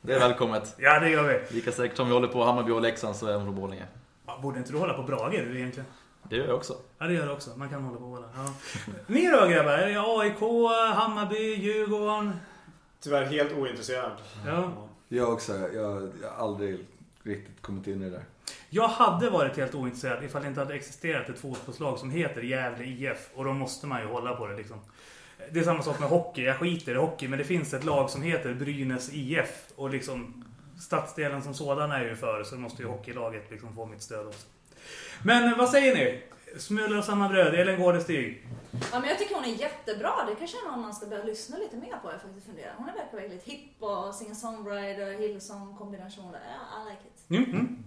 Det 0.06 0.14
är 0.14 0.18
välkommet. 0.18 0.74
Ja, 0.78 1.00
det 1.00 1.10
gör 1.10 1.28
vi. 1.28 1.54
Lika 1.54 1.72
säkert 1.72 1.96
som 1.96 2.06
vi 2.06 2.12
håller 2.12 2.28
på 2.28 2.44
Hammarby 2.44 2.72
och 2.72 2.80
Leksand 2.82 3.16
så 3.16 3.26
är 3.26 3.34
hon 3.34 3.44
från 3.44 3.54
Borlänge. 3.54 3.86
Ja, 4.26 4.38
Borde 4.42 4.58
inte 4.58 4.72
du 4.72 4.78
hålla 4.78 4.94
på 4.94 5.02
Brage 5.02 5.32
du 5.32 5.58
egentligen? 5.58 5.86
Det 6.22 6.36
gör 6.36 6.46
jag 6.46 6.56
också. 6.56 6.76
Ja, 6.98 7.06
det 7.06 7.14
gör 7.14 7.26
du 7.26 7.32
också. 7.32 7.50
Man 7.56 7.68
kan 7.68 7.82
hålla 7.82 7.98
på 7.98 8.06
båda. 8.06 8.28
Ja. 8.36 8.54
Ni 9.06 9.30
då 9.30 9.46
grabbar? 9.46 9.72
Är 9.72 9.88
det 9.88 10.00
AIK, 10.00 10.40
Hammarby, 10.96 11.54
Djurgården? 11.54 12.36
Tyvärr 13.00 13.24
helt 13.24 13.52
ointresserad. 13.52 14.12
Ja. 14.46 14.72
Jag 15.08 15.32
också. 15.32 15.52
Jag, 15.52 15.72
jag 16.22 16.30
har 16.30 16.44
aldrig 16.44 16.86
riktigt 17.22 17.62
kommit 17.62 17.86
in 17.86 18.02
i 18.02 18.04
det 18.04 18.10
där. 18.10 18.24
Jag 18.70 18.88
hade 18.88 19.30
varit 19.30 19.56
helt 19.56 19.74
ointresserad 19.74 20.24
ifall 20.24 20.42
det 20.42 20.48
inte 20.48 20.60
hade 20.60 20.74
existerat 20.74 21.28
ett 21.28 21.38
fotbollslag 21.38 21.98
som 21.98 22.10
heter 22.10 22.42
Gävle 22.42 22.84
IF. 22.84 23.30
Och 23.34 23.44
då 23.44 23.52
måste 23.52 23.86
man 23.86 24.00
ju 24.00 24.06
hålla 24.06 24.36
på 24.36 24.46
det 24.46 24.56
liksom. 24.56 24.80
Det 25.52 25.60
är 25.60 25.64
samma 25.64 25.82
sak 25.82 26.00
med 26.00 26.08
hockey. 26.08 26.42
Jag 26.42 26.56
skiter 26.56 26.92
i 26.94 26.98
hockey. 26.98 27.28
Men 27.28 27.38
det 27.38 27.44
finns 27.44 27.74
ett 27.74 27.84
lag 27.84 28.10
som 28.10 28.22
heter 28.22 28.54
Brynäs 28.54 29.10
IF. 29.12 29.72
Och 29.76 29.90
liksom 29.90 30.44
stadsdelen 30.80 31.42
som 31.42 31.54
sådan 31.54 31.92
är 31.92 32.04
ju 32.04 32.16
för. 32.16 32.44
Så 32.44 32.56
måste 32.56 32.82
ju 32.82 32.88
hockeylaget 32.88 33.50
liksom 33.50 33.74
få 33.74 33.86
mitt 33.86 34.02
stöd 34.02 34.26
också. 34.26 34.46
Men 35.22 35.58
vad 35.58 35.68
säger 35.68 35.94
ni? 35.94 36.22
Smulor 36.58 36.98
och 36.98 37.04
samma 37.04 37.28
bröd. 37.28 37.54
Elin 37.54 37.80
Gårdestig. 37.80 38.46
Ja, 38.92 39.00
men 39.00 39.08
jag 39.08 39.18
tycker 39.18 39.34
hon 39.34 39.44
är 39.44 39.54
jättebra. 39.54 40.12
Det 40.28 40.34
kanske 40.34 40.56
är 40.56 40.70
någon 40.70 40.80
man 40.80 40.94
ska 40.94 41.06
börja 41.06 41.24
lyssna 41.24 41.58
lite 41.58 41.76
mer 41.76 41.96
på. 42.02 42.10
Jag 42.12 42.20
faktiskt 42.20 42.46
funderar. 42.46 42.74
Hon 42.76 42.88
är 42.88 42.92
verkar 42.92 43.20
väldigt 43.20 43.44
hipp 43.44 43.82
och 43.82 44.14
singer-songwriter, 44.14 45.18
Hillsong 45.18 45.76
kombination. 45.76 46.32
Ja, 46.32 46.82
I 46.82 46.90
like 46.90 47.02
it. 47.08 47.30
Mm, 47.30 47.60
mm. 47.60 47.84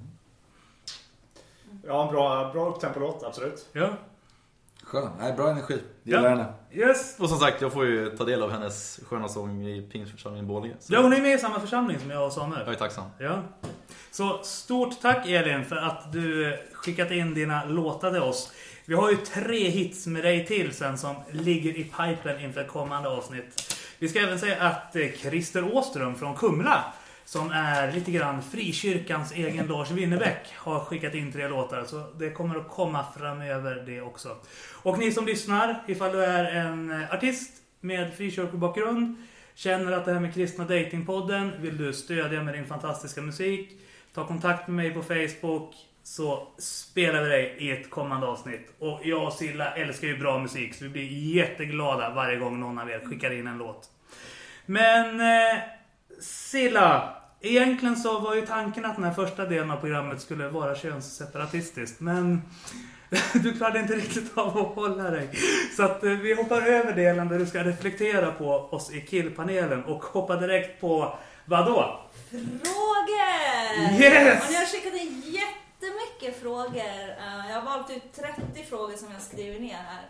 Ja, 1.86 2.08
en 2.08 2.14
bra, 2.14 2.52
bra 2.54 2.70
upptempo-låt, 2.70 3.24
absolut. 3.24 3.70
Ja. 3.74 3.94
Skön. 4.88 5.10
Nej, 5.20 5.34
bra 5.34 5.50
energi. 5.52 5.80
Gillar 6.04 6.24
Ja. 6.24 6.30
henne. 6.30 6.46
Yes. 6.74 7.16
Och 7.20 7.30
som 7.30 7.40
sagt, 7.40 7.62
jag 7.62 7.74
får 7.74 7.86
ju 7.86 8.10
ta 8.18 8.24
del 8.24 8.44
av 8.44 8.52
hennes 8.52 9.00
sköna 9.10 9.28
sång 9.28 9.66
i 9.68 9.82
Pingstförsamlingen 9.92 10.46
i 10.46 10.48
Borlänge. 10.48 10.76
Så 10.80 10.94
Ja, 10.94 11.02
hon 11.02 11.14
är 11.14 11.22
med 11.22 11.34
i 11.36 11.38
samma 11.38 11.60
församling 11.60 12.00
som 12.00 12.10
jag 12.12 12.26
och 12.26 12.34
Samuel. 12.34 12.62
jag 12.66 12.74
är 12.74 12.78
tacksam. 12.80 13.06
Ja. 13.18 13.42
Så 14.12 14.40
stort 14.44 15.02
tack 15.02 15.28
Elin 15.28 15.66
för 15.66 15.76
att 15.76 16.14
du 16.14 16.58
skickat 16.74 17.12
in 17.12 17.34
dina 17.34 17.66
låtar 17.66 18.12
till 18.12 18.22
oss. 18.22 18.52
Vi 18.86 18.96
har 18.96 19.10
ju 19.12 19.18
tre 19.18 19.70
hits 19.70 20.08
med 20.08 20.24
dig 20.24 20.46
till 20.46 20.74
sen 20.74 20.98
som 20.98 21.16
ligger 21.32 21.70
i 21.78 21.84
pipen 21.84 22.40
inför 22.40 22.64
kommande 22.64 23.10
avsnitt. 23.10 23.76
Vi 24.00 24.10
ska 24.10 24.20
även 24.20 24.40
säga 24.40 24.64
att 24.68 24.96
eh, 24.96 25.08
Christer 25.22 25.76
Åström 25.76 26.16
från 26.16 26.36
Kumla, 26.36 26.84
som 27.28 27.52
är 27.52 27.92
lite 27.92 28.12
grann 28.12 28.42
frikyrkans 28.42 29.32
egen 29.32 29.68
Lars 29.68 29.92
Winnerbäck, 29.92 30.54
har 30.56 30.80
skickat 30.80 31.14
in 31.14 31.32
tre 31.32 31.48
låtar. 31.48 31.84
Så 31.84 32.04
det 32.20 32.30
kommer 32.30 32.56
att 32.56 32.70
komma 32.70 33.06
framöver 33.18 33.84
det 33.86 34.02
också. 34.02 34.38
Och 34.84 35.00
ni 35.00 35.12
som 35.12 35.26
lyssnar, 35.26 35.84
ifall 35.88 36.12
du 36.12 36.24
är 36.24 36.44
en 36.44 36.92
eh, 36.92 37.14
artist 37.14 37.52
med 37.82 38.14
frikyrkobakgrund, 38.14 39.16
känner 39.56 39.92
att 39.92 40.06
det 40.06 40.14
här 40.14 40.20
med 40.20 40.34
Kristna 40.34 40.66
Datingpodden 40.66 41.62
vill 41.62 41.78
du 41.78 41.94
stödja 41.94 42.44
med 42.44 42.54
din 42.54 42.66
fantastiska 42.66 43.22
musik, 43.22 43.70
ta 44.14 44.28
kontakt 44.28 44.68
med 44.68 44.76
mig 44.76 44.94
på 44.94 45.04
Facebook 45.04 45.76
så 46.04 46.48
spelar 46.58 47.24
vi 47.24 47.30
dig 47.30 47.56
i 47.58 47.72
ett 47.72 47.90
kommande 47.90 48.28
avsnitt. 48.28 48.74
Och 48.80 49.02
jag 49.04 49.28
och 49.28 49.34
Silla 49.34 49.76
älskar 49.76 50.08
ju 50.08 50.18
bra 50.18 50.40
musik 50.40 50.74
så 50.74 50.84
vi 50.84 50.90
blir 50.90 51.36
jätteglada 51.36 52.10
varje 52.10 52.38
gång 52.38 52.60
någon 52.60 52.80
av 52.80 52.90
er 52.90 53.00
skickar 53.06 53.32
in 53.32 53.48
en 53.48 53.58
låt. 53.58 53.90
Men 54.66 55.20
eh, 55.20 55.58
Silla, 56.22 57.16
egentligen 57.42 57.96
så 57.96 58.20
var 58.20 58.36
ju 58.36 58.46
tanken 58.46 58.86
att 58.86 58.96
den 58.96 59.04
här 59.04 59.14
första 59.14 59.46
delen 59.46 59.72
av 59.72 59.78
programmet 59.78 60.22
skulle 60.22 60.48
vara 60.50 60.76
könsseparatistiskt. 60.76 62.00
Men 62.00 62.42
du 63.34 63.54
klarade 63.54 63.80
inte 63.80 63.94
riktigt 63.96 64.38
av 64.38 64.58
att 64.58 64.76
hålla 64.76 65.04
dig. 65.10 65.30
Så 65.78 65.84
att 65.84 66.04
eh, 66.04 66.10
vi 66.10 66.34
hoppar 66.34 66.62
över 66.62 66.94
delen 66.94 67.28
där 67.28 67.40
du 67.40 67.46
ska 67.46 67.64
reflektera 67.64 68.32
på 68.32 68.50
oss 68.52 68.92
i 68.94 69.02
killpanelen 69.02 69.84
och 69.84 70.04
hoppar 70.04 70.42
direkt 70.42 70.82
på 70.82 71.18
vadå? 71.46 72.00
Frågor! 72.30 74.02
Yes! 74.02 74.44
Och 74.44 74.52
ni 74.52 74.56
har 74.58 74.66
skickat 74.66 74.94
in 75.02 75.24
jättemycket 75.26 76.42
frågor. 76.42 77.10
Eh, 77.20 77.50
Jag 77.50 77.62
har 77.62 77.78
valt 77.78 77.90
ut 77.92 78.14
30 78.54 78.64
frågor 78.70 78.94
som 78.98 79.08
jag 79.14 79.22
skriver 79.22 79.60
ner 79.60 79.74
här. 79.74 80.02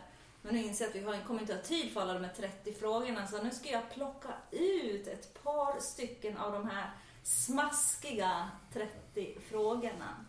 Men 0.41 0.55
nu 0.55 0.61
inser 0.61 0.85
jag 0.85 0.89
att 0.89 0.95
vi 0.95 1.03
har- 1.03 1.23
kommer 1.27 1.41
inte 1.41 1.53
ha 1.53 1.61
tid 1.61 1.93
för 1.93 2.01
alla 2.01 2.13
de 2.13 2.23
här 2.23 2.33
30 2.33 2.73
frågorna. 2.73 3.27
Så 3.27 3.43
nu 3.43 3.51
ska 3.51 3.69
jag 3.69 3.91
plocka 3.93 4.29
ut 4.51 5.07
ett 5.07 5.43
par 5.43 5.79
stycken 5.79 6.37
av 6.37 6.51
de 6.51 6.69
här 6.69 6.91
smaskiga 7.23 8.49
30 8.73 9.37
frågorna. 9.49 10.25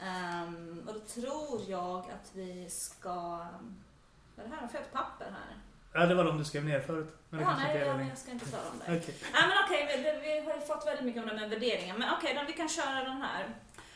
Ehm, 0.00 0.82
och 0.88 0.94
då 0.94 1.00
tror 1.00 1.62
jag 1.70 1.98
att 1.98 2.30
vi 2.32 2.70
ska... 2.70 3.14
Vad 3.14 4.46
är 4.46 4.50
det 4.50 4.54
här? 4.54 4.60
Har 4.62 4.68
jag 4.72 4.82
ett 4.82 4.92
papper 4.92 5.24
här? 5.24 5.56
Ja, 5.92 6.06
det 6.06 6.14
var 6.14 6.24
de 6.24 6.38
du 6.38 6.44
skrev 6.44 6.64
ner 6.64 6.80
förut. 6.80 7.16
Men 7.30 7.40
Ja, 7.40 7.56
nej, 7.58 7.78
ja, 7.86 7.96
men 7.96 8.08
jag 8.08 8.18
ska 8.18 8.30
inte 8.30 8.50
ta 8.50 8.56
dem 8.56 8.78
där. 8.86 8.98
Okej. 8.98 9.14
Nej 9.32 9.42
men 9.48 9.56
okej, 9.64 9.86
vi, 9.96 10.20
vi 10.28 10.50
har 10.50 10.54
ju 10.54 10.60
fått 10.66 10.86
väldigt 10.86 11.04
mycket 11.04 11.22
om 11.22 11.28
det 11.28 11.34
med 11.34 11.50
värderingar. 11.50 11.98
Men 11.98 12.14
okej, 12.18 12.34
då, 12.34 12.42
vi 12.46 12.52
kan 12.52 12.68
köra 12.68 13.04
den 13.04 13.22
här. 13.22 13.48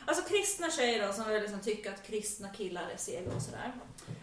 Alltså 0.06 0.24
kristna 0.28 0.70
tjejer 0.70 1.06
då, 1.06 1.12
som 1.12 1.30
liksom 1.32 1.60
tycker 1.60 1.92
att 1.92 2.06
kristna 2.06 2.48
killar 2.48 2.88
är 2.94 2.96
sega 2.96 3.34
och 3.36 3.42
sådär. 3.42 3.72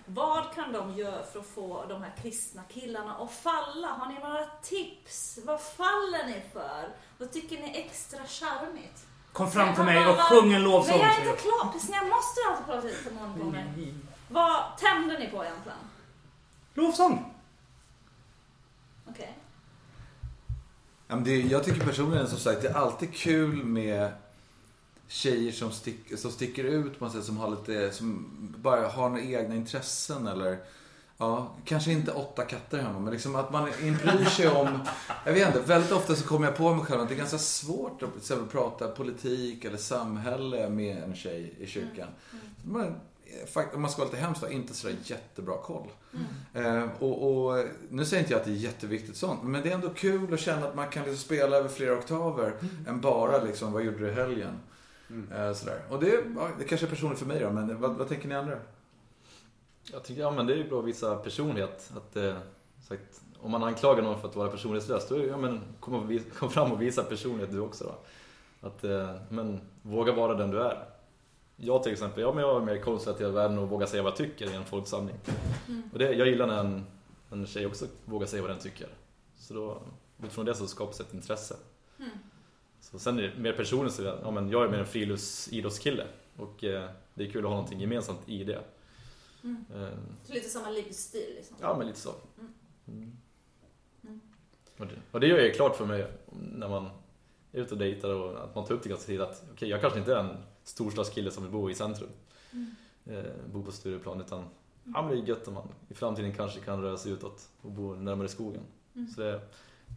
Vad 0.06 0.54
kan 0.56 0.72
de 0.72 0.94
göra 0.94 1.24
för 1.24 1.40
att 1.40 1.46
få 1.46 1.86
de 1.90 2.02
här 2.02 2.14
kristna 2.22 2.62
killarna 2.64 3.16
att 3.16 3.32
falla? 3.32 3.88
Har 3.88 4.08
ni 4.08 4.20
några 4.20 4.46
tips? 4.46 5.40
Vad 5.44 5.62
faller 5.62 6.26
ni 6.28 6.42
för? 6.54 6.90
Vad 7.18 7.32
tycker 7.32 7.58
ni 7.58 7.76
är 7.76 7.80
extra 7.80 8.20
charmigt? 8.26 9.06
Kom 9.34 9.52
fram 9.52 9.76
till 9.76 9.84
mig 9.84 10.08
och 10.08 10.20
sjung 10.20 10.54
en 10.54 10.64
lovsång. 10.64 10.98
Men 10.98 11.08
jag 11.08 11.18
är 11.18 11.30
inte 11.30 11.42
klar, 11.42 11.72
precis. 11.74 11.90
Jag 11.90 12.10
måste 12.10 12.40
alltid 12.50 12.66
prata 12.66 12.88
lite 12.88 13.04
för 13.04 13.12
någon 13.12 13.40
gånger. 13.40 13.94
Vad 14.28 14.78
tänder 14.78 15.20
ni 15.20 15.28
på 15.28 15.44
egentligen? 15.46 15.78
Lovsång! 16.74 17.34
Okej. 19.10 19.38
Det, 21.08 21.42
jag 21.42 21.64
tycker 21.64 21.86
personligen 21.86 22.28
som 22.28 22.40
sagt 22.40 22.62
det 22.62 22.70
är 22.70 22.74
alltid 22.74 23.16
kul 23.16 23.64
med 23.64 24.12
tjejer 25.14 25.52
som, 25.52 25.72
stick, 25.72 26.20
som 26.20 26.32
sticker 26.32 26.64
ut 26.64 27.00
på 27.00 27.06
något 27.06 27.14
sätt, 27.14 27.24
som 27.24 27.38
har 27.38 27.50
lite, 27.50 27.92
som 27.92 28.28
bara 28.58 28.88
har 28.88 29.10
några 29.10 29.22
egna 29.22 29.56
intressen 29.56 30.28
eller 30.28 30.58
Ja, 31.18 31.56
kanske 31.66 31.92
inte 31.92 32.12
åtta 32.12 32.46
katter 32.46 32.78
hemma, 32.78 33.00
men 33.00 33.14
liksom 33.14 33.36
att 33.36 33.52
man 33.52 33.64
bryr 33.80 34.26
sig 34.30 34.48
om... 34.48 34.80
Jag 35.26 35.34
vet 35.34 35.48
inte, 35.48 35.60
väldigt 35.60 35.92
ofta 35.92 36.16
så 36.16 36.28
kommer 36.28 36.48
jag 36.48 36.56
på 36.56 36.74
mig 36.74 36.86
själv 36.86 37.02
att 37.02 37.08
det 37.10 37.16
är 37.16 37.18
ganska 37.18 37.38
svårt 37.38 38.04
att 38.04 38.24
till 38.24 38.38
prata 38.52 38.88
politik 38.88 39.66
eller 39.66 39.78
samhälle 39.78 40.70
med 40.70 41.04
en 41.04 41.16
tjej 41.16 41.54
i 41.60 41.68
kyrkan. 41.68 42.08
Man, 42.64 42.96
fakt- 43.54 43.76
om 43.76 43.82
man 43.82 43.92
ska 43.92 44.02
vara 44.02 44.12
lite 44.12 44.22
hemskt 44.22 44.42
då, 44.42 44.50
inte 44.52 44.74
sådär 44.74 44.96
jättebra 45.04 45.58
koll. 45.58 45.88
Eh, 46.54 46.90
och, 47.00 47.46
och, 47.48 47.66
nu 47.90 48.06
säger 48.06 48.24
inte 48.24 48.34
jag 48.34 48.40
att 48.40 48.46
det 48.46 48.52
är 48.52 48.56
jätteviktigt 48.56 49.18
sånt, 49.18 49.44
men 49.44 49.62
det 49.62 49.70
är 49.70 49.74
ändå 49.74 49.90
kul 49.90 50.34
att 50.34 50.40
känna 50.40 50.68
att 50.68 50.76
man 50.76 50.90
kan 50.90 51.04
liksom 51.04 51.26
spela 51.26 51.58
över 51.58 51.70
flera 51.70 51.98
oktaver 51.98 52.54
än 52.88 53.02
bara 53.02 53.44
liksom, 53.44 53.72
vad 53.72 53.84
gjorde 53.84 53.98
du 53.98 54.08
i 54.08 54.14
helgen? 54.14 54.60
Eh, 55.10 55.54
sådär. 55.54 55.82
Och 55.90 56.00
det, 56.00 56.24
ja, 56.36 56.50
det 56.60 56.64
kanske 56.64 56.88
är 56.88 56.90
personligt 56.90 57.20
för 57.20 57.26
mig 57.26 57.40
då, 57.40 57.50
men 57.50 57.82
vad, 57.82 57.96
vad 57.96 58.08
tänker 58.08 58.28
ni 58.28 58.36
andra? 58.36 58.60
Jag 59.92 60.04
tycker, 60.04 60.22
ja 60.22 60.32
men 60.32 60.48
det 60.48 60.54
är 60.54 60.58
ju 60.58 60.70
bra 60.70 60.80
att 60.80 60.86
visa 60.86 61.16
personlighet. 61.16 61.92
Att, 61.96 62.16
eh, 62.16 62.38
sagt, 62.88 63.22
om 63.40 63.52
man 63.52 63.64
anklagar 63.64 64.04
någon 64.04 64.22
för 64.22 64.28
att 64.28 64.36
vara 64.36 64.50
personlighetslös, 64.50 65.08
då 65.08 65.16
är 65.16 65.20
det, 65.20 65.26
ja 65.26 65.38
men 65.38 65.62
kom, 65.80 65.94
och 65.94 66.12
vis, 66.12 66.24
kom 66.38 66.50
fram 66.50 66.72
och 66.72 66.82
visa 66.82 67.04
personlighet 67.04 67.52
du 67.52 67.60
också 67.60 67.84
då. 67.84 67.96
Att, 68.68 68.84
eh, 68.84 69.16
men 69.30 69.62
våga 69.82 70.12
vara 70.12 70.34
den 70.34 70.52
du 70.52 70.62
är. 70.62 70.86
Jag 71.56 71.84
till 71.84 71.92
exempel, 71.92 72.22
ja, 72.22 72.34
men 72.34 72.44
jag 72.44 72.62
är 72.62 72.66
mer 72.66 72.82
konservativ 72.82 73.28
världen 73.28 73.58
och 73.58 73.70
vågar 73.70 73.88
säga 73.88 74.04
vad 74.04 74.12
jag 74.12 74.18
tycker 74.18 74.52
i 74.52 74.56
en 74.56 74.66
folksamling. 74.66 75.16
Och 75.94 76.00
det, 76.00 76.14
jag 76.14 76.28
gillar 76.28 76.48
när 76.48 76.60
en, 76.60 76.86
en 77.32 77.46
tjej 77.46 77.66
också 77.66 77.86
vågar 78.06 78.28
säga 78.28 78.42
vad 78.42 78.52
den 78.52 78.60
tycker. 78.60 78.88
Så 79.38 79.54
då, 79.54 79.82
utifrån 80.24 80.46
det 80.46 80.56
så 80.56 80.68
skapas 80.68 81.00
ett 81.00 81.14
intresse. 81.14 81.56
Så 82.94 83.00
sen 83.00 83.20
är 83.20 83.24
det 83.24 83.38
mer 83.38 83.54
personligt 83.54 83.94
så, 83.94 84.04
ja, 84.04 84.32
men 84.32 84.50
jag 84.50 84.66
är 84.66 84.70
mer 84.70 84.80
en 84.80 84.86
friluftsidrottskille. 84.86 86.08
Och 86.38 86.64
eh, 86.64 86.90
det 87.14 87.24
är 87.24 87.32
kul 87.32 87.46
att 87.46 87.50
ha 87.50 87.56
någonting 87.56 87.80
gemensamt 87.80 88.20
i 88.30 88.44
det. 88.44 88.62
Eh, 89.44 89.88
Så 90.24 90.34
lite 90.34 90.50
samma 90.50 90.70
livsstil 90.70 91.34
liksom. 91.36 91.58
Ja, 91.62 91.78
men 91.78 91.88
lite 91.88 92.00
så. 92.00 92.14
Mm. 92.88 93.18
Och, 94.78 94.88
det, 94.88 94.96
och 95.12 95.20
det 95.20 95.28
gör 95.28 95.40
jag 95.40 95.56
klart 95.56 95.76
för 95.76 95.86
mig 95.86 96.08
när 96.32 96.70
man 96.70 96.86
är 97.52 97.62
ute 97.62 97.74
och 97.74 97.80
dejtar 97.80 98.10
och 98.10 98.44
att 98.44 98.56
man 98.56 98.66
tar 98.66 98.76
upp 98.76 98.84
det 98.84 98.90
ganska 98.90 99.06
tidigt 99.06 99.22
att 99.22 99.44
okej, 99.54 99.70
jag 99.70 99.82
kanske 99.82 100.00
inte 100.00 100.14
är 100.14 100.18
en 100.20 100.38
storstadskille 100.64 101.32
som 101.32 101.44
vill 101.44 101.52
bo 101.52 101.70
i 101.70 101.76
centrum. 101.76 102.10
Eh, 103.06 103.24
bo 103.54 103.64
på 103.64 103.72
Stureplan 103.72 104.22
utan 104.22 104.46
ja, 104.84 105.02
men 105.02 105.08
det 105.08 105.18
är 105.24 105.28
gött 105.28 105.48
om 105.48 105.54
man 105.54 105.68
i 105.90 105.94
framtiden 105.94 106.34
kanske 106.34 106.60
kan 106.60 106.82
röra 106.82 106.98
sig 106.98 107.12
utåt 107.12 107.50
och 107.62 107.72
bo 107.72 107.96
närmare 107.96 108.28
skogen. 108.28 108.62
Så 109.16 109.22
det 109.22 109.42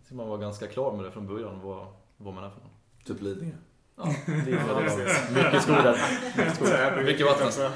så 0.09 0.15
man 0.15 0.29
var 0.29 0.39
ganska 0.39 0.67
klar 0.67 0.97
med 0.97 1.05
det 1.05 1.11
från 1.11 1.27
början, 1.27 1.61
vad, 1.61 1.87
vad 2.17 2.35
man 2.35 2.45
är 2.45 2.51
för 2.51 2.61
någon. 2.61 2.71
Typ 3.07 3.23
Lidingö. 3.23 3.55
Ja, 3.97 4.15
det 4.27 4.33
är 4.33 5.45
mycket 5.45 5.63
skog 5.63 5.77
där. 5.77 6.55
Så 6.55 6.67
här, 6.67 7.03
Mycket 7.05 7.27
vatten. 7.27 7.71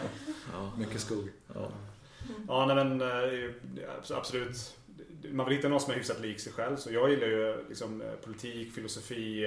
Ja, 0.52 0.72
Mycket 0.78 1.00
skog. 1.00 1.28
ja. 1.54 1.70
Ja, 2.48 2.66
nej 2.66 2.76
men 2.76 3.00
eh, 3.00 3.50
absolut. 4.16 4.76
Man 5.30 5.46
vill 5.46 5.56
hitta 5.56 5.68
någon 5.68 5.80
som 5.80 5.92
är 5.92 5.96
hyfsat 5.96 6.20
lik 6.20 6.40
sig 6.40 6.52
själv. 6.52 6.76
Så 6.76 6.92
jag 6.92 7.10
gillar 7.10 7.26
ju 7.26 7.64
liksom, 7.68 8.02
eh, 8.02 8.12
politik, 8.12 8.72
filosofi, 8.74 9.46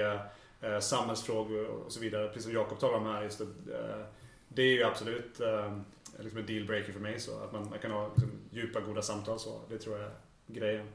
eh, 0.60 0.80
samhällsfrågor 0.80 1.66
och 1.66 1.92
så 1.92 2.00
vidare. 2.00 2.28
Precis 2.28 2.42
som 2.42 2.52
Jakob 2.52 2.78
talade 2.78 2.98
om 2.98 3.06
här. 3.06 3.22
Just 3.22 3.38
det, 3.38 3.46
det 4.48 4.62
är 4.62 4.72
ju 4.72 4.84
absolut 4.84 5.40
liksom 6.18 6.38
en 6.38 6.46
dealbreaker 6.46 6.92
för 6.92 7.00
mig. 7.00 7.20
Så 7.20 7.38
att 7.44 7.52
man, 7.52 7.68
man 7.70 7.78
kan 7.78 7.90
ha 7.90 8.08
liksom, 8.08 8.30
djupa, 8.50 8.80
goda 8.80 9.02
samtal. 9.02 9.40
Så. 9.40 9.60
Det 9.68 9.78
tror 9.78 9.98
jag 9.98 10.06
är 10.06 10.14
grejen. 10.46 10.86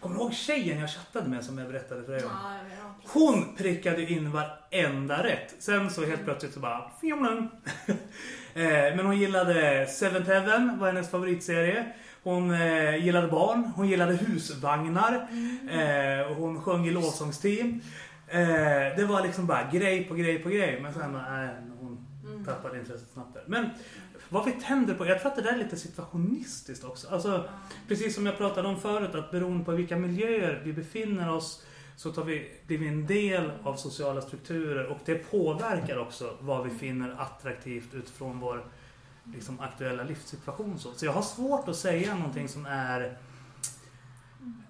Kommer 0.00 0.16
du 0.16 0.20
ihåg 0.22 0.32
tjejen 0.34 0.78
jag 0.80 0.90
chattade 0.90 1.28
med 1.28 1.44
som 1.44 1.58
jag 1.58 1.68
berättade 1.68 2.04
för 2.04 2.12
dig 2.12 2.24
om? 2.24 2.30
Ja, 2.42 2.50
ja. 2.78 2.94
Hon 3.12 3.56
prickade 3.56 4.02
in 4.12 4.30
varenda 4.32 5.24
rätt. 5.24 5.54
Sen 5.58 5.90
så 5.90 6.04
helt 6.04 6.24
plötsligt 6.24 6.54
så 6.54 6.60
bara... 6.60 6.90
fjomlen. 7.00 7.48
Eh, 8.56 8.96
Men 8.96 9.06
hon 9.06 9.18
gillade 9.18 9.86
Seventh 9.86 10.30
Heaven, 10.30 10.78
var 10.78 10.86
hennes 10.86 11.10
favoritserie. 11.10 11.86
Hon 12.22 12.50
eh, 12.54 12.96
gillade 13.04 13.28
barn, 13.28 13.72
hon 13.76 13.88
gillade 13.88 14.14
husvagnar. 14.14 15.28
Eh, 15.70 16.30
och 16.30 16.36
hon 16.36 16.62
sjöng 16.62 16.86
i 16.86 16.90
lovsångsteam. 16.90 17.80
Eh, 18.28 18.40
det 18.96 19.06
var 19.08 19.22
liksom 19.22 19.46
bara 19.46 19.70
grej 19.72 20.04
på 20.04 20.14
grej 20.14 20.38
på 20.38 20.48
grej. 20.48 20.80
Men 20.82 20.94
sen 20.94 21.12
nej, 21.12 21.48
hon 21.80 22.06
tappade 22.44 22.78
intresset 22.78 23.08
snabbt 23.12 23.34
där. 23.34 23.44
Men 23.46 23.70
vad 24.34 24.44
vi 24.44 24.52
tänder 24.52 24.94
på, 24.94 25.06
jag 25.06 25.20
tror 25.20 25.30
att 25.30 25.36
det 25.36 25.42
där 25.42 25.52
är 25.52 25.56
lite 25.56 25.76
situationistiskt 25.76 26.84
också. 26.84 27.08
Alltså, 27.08 27.48
precis 27.88 28.14
som 28.14 28.26
jag 28.26 28.38
pratade 28.38 28.68
om 28.68 28.80
förut, 28.80 29.14
att 29.14 29.30
beroende 29.30 29.64
på 29.64 29.72
vilka 29.72 29.96
miljöer 29.96 30.62
vi 30.64 30.72
befinner 30.72 31.30
oss 31.30 31.64
så 31.96 32.12
tar 32.12 32.24
vi, 32.24 32.50
blir 32.66 32.78
vi 32.78 32.88
en 32.88 33.06
del 33.06 33.50
av 33.62 33.76
sociala 33.76 34.20
strukturer 34.20 34.86
och 34.86 34.98
det 35.04 35.14
påverkar 35.14 35.98
också 35.98 36.36
vad 36.40 36.64
vi 36.64 36.70
finner 36.70 37.16
attraktivt 37.18 37.94
utifrån 37.94 38.40
vår 38.40 38.64
liksom, 39.34 39.60
aktuella 39.60 40.02
livssituation. 40.02 40.78
Så. 40.78 40.92
så 40.92 41.06
jag 41.06 41.12
har 41.12 41.22
svårt 41.22 41.68
att 41.68 41.76
säga 41.76 42.14
någonting 42.14 42.48
som 42.48 42.66
är 42.66 43.18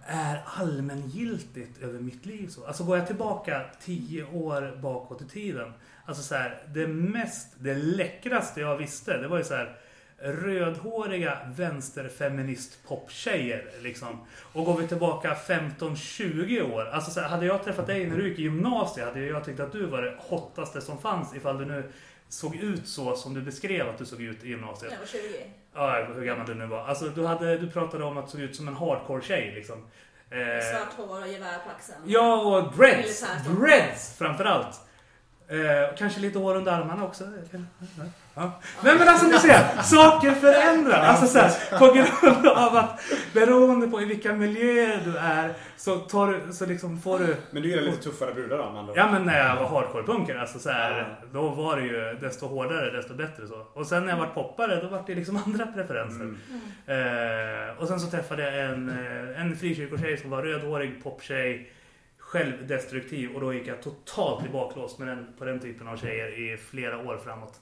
är 0.07 0.43
allmängiltigt 0.47 1.83
över 1.83 2.01
mitt 2.01 2.27
liv. 2.27 2.49
Så. 2.49 2.67
Alltså 2.67 2.85
går 2.85 2.99
jag 2.99 3.07
tillbaka 3.07 3.65
tio 3.85 4.25
år 4.25 4.79
bakåt 4.83 5.23
i 5.23 5.25
tiden. 5.25 5.73
Alltså 6.07 6.23
så 6.23 6.35
här, 6.35 6.63
det 6.69 6.87
mest, 6.87 7.55
det 7.59 7.75
läckraste 7.75 8.61
jag 8.61 8.77
visste, 8.77 9.17
det 9.17 9.29
var 9.29 9.39
ju 9.39 9.45
så 9.45 9.55
här 9.55 9.77
rödhåriga 10.19 11.39
vänsterfeminist 11.57 12.79
poptjejer 12.89 13.65
liksom. 13.83 14.27
Och 14.53 14.65
går 14.65 14.77
vi 14.81 14.89
tillbaka 14.89 15.37
15-20 15.47 16.73
år, 16.73 16.87
alltså 16.89 17.11
så 17.11 17.21
här, 17.21 17.29
hade 17.29 17.47
jag 17.47 17.65
träffat 17.65 17.87
dig 17.87 18.07
när 18.07 18.17
du 18.17 18.29
gick 18.29 18.39
i 18.39 18.43
gymnasiet 18.43 19.07
hade 19.07 19.21
jag 19.21 19.45
tyckt 19.45 19.61
att 19.61 19.73
du 19.73 19.87
var 19.87 20.03
det 20.03 20.15
hottaste 20.19 20.81
som 20.81 20.99
fanns 20.99 21.35
ifall 21.35 21.59
du 21.59 21.65
nu 21.65 21.93
såg 22.29 22.57
ut 22.57 22.89
så 22.89 23.17
som 23.17 23.35
du 23.35 23.43
beskrev 23.43 23.89
att 23.89 23.99
du 23.99 24.05
såg 24.07 24.23
ut 24.23 24.45
i 24.45 24.49
gymnasiet. 24.49 24.93
Jag 24.93 24.99
var 24.99 25.07
20. 25.07 25.21
Ja, 25.75 26.07
hur 26.15 26.25
gammal 26.25 26.47
du 26.47 26.55
nu 26.55 26.67
var. 26.67 26.85
Alltså, 26.87 27.05
du, 27.09 27.27
hade, 27.27 27.59
du 27.59 27.71
pratade 27.71 28.05
om 28.05 28.19
att 28.19 28.25
du 28.27 28.31
såg 28.31 28.41
ut 28.41 28.57
som 28.57 28.69
en 28.69 28.75
hardcore-tjej 28.77 29.53
liksom. 29.55 29.87
Eh, 30.31 30.39
Svart 30.73 31.09
hår 31.09 31.21
och 31.23 31.29
gevär 31.29 31.59
på 31.59 31.71
axeln. 31.77 31.99
ja, 32.05 32.37
och 32.37 32.77
dreads. 32.77 33.25
Dreads 33.47 34.19
framförallt. 34.19 34.81
Eh, 35.49 35.97
kanske 35.99 36.21
lite 36.21 36.39
hår 36.39 36.57
under 36.57 36.73
armarna 36.73 37.05
också. 37.05 37.25
Ja. 38.35 38.61
Nej 38.85 38.99
men 38.99 39.09
alltså 39.09 39.27
ni 39.27 39.39
ser, 39.39 39.83
saker 39.83 40.31
förändras. 40.31 41.09
Alltså 41.09 41.27
så 41.27 41.39
här, 41.39 41.79
på 41.79 41.95
grund 41.95 42.47
av 42.47 42.77
att 42.77 43.01
beroende 43.35 43.89
på 43.89 44.03
i 44.03 44.05
vilka 44.05 44.33
miljöer 44.33 45.01
du 45.05 45.17
är 45.17 45.53
så, 45.77 45.97
tar 45.97 46.29
du, 46.29 46.53
så 46.53 46.67
liksom 46.67 47.01
får 47.01 47.19
du 47.19 47.37
Men 47.51 47.63
du 47.63 47.69
gillar 47.69 47.83
lite 47.83 48.03
tuffare 48.03 48.35
brudar 48.35 48.59
då? 48.59 48.91
ord? 48.91 48.97
Ja 48.97 49.11
men 49.13 49.25
när 49.25 49.39
jag 49.39 49.57
var 49.57 49.67
hardcore-punkare, 49.69 50.41
alltså 50.41 50.59
så 50.59 50.71
här, 50.71 51.19
då 51.33 51.49
var 51.49 51.77
det 51.77 51.83
ju 51.83 52.19
desto 52.21 52.47
hårdare 52.47 52.91
desto 52.91 53.15
bättre 53.15 53.47
så. 53.47 53.67
Och 53.75 53.87
sen 53.87 54.05
när 54.05 54.13
jag 54.13 54.19
var 54.19 54.27
poppare 54.27 54.81
då 54.81 54.89
var 54.89 55.03
det 55.07 55.15
liksom 55.15 55.37
andra 55.47 55.67
preferenser. 55.67 56.35
Eh, 56.87 57.83
och 57.83 57.89
sen 57.89 58.01
så 58.01 58.11
träffade 58.11 58.43
jag 58.43 58.65
en, 58.71 58.89
eh, 58.89 59.41
en 59.41 59.57
frikyrkotjej 59.57 60.17
som 60.17 60.31
var 60.31 60.43
rödhårig 60.43 61.03
poptjej, 61.05 61.73
självdestruktiv 62.25 63.35
och 63.35 63.41
då 63.41 63.55
gick 63.55 63.67
jag 63.67 63.83
totalt 63.83 64.47
i 64.47 64.49
baklås 64.49 64.99
med 64.99 65.09
den, 65.09 65.27
på 65.39 65.45
den 65.45 65.61
typen 65.61 65.89
av 65.89 65.97
tjejer 65.97 66.39
i 66.39 66.57
flera 66.57 66.99
år 66.99 67.19
framåt. 67.25 67.61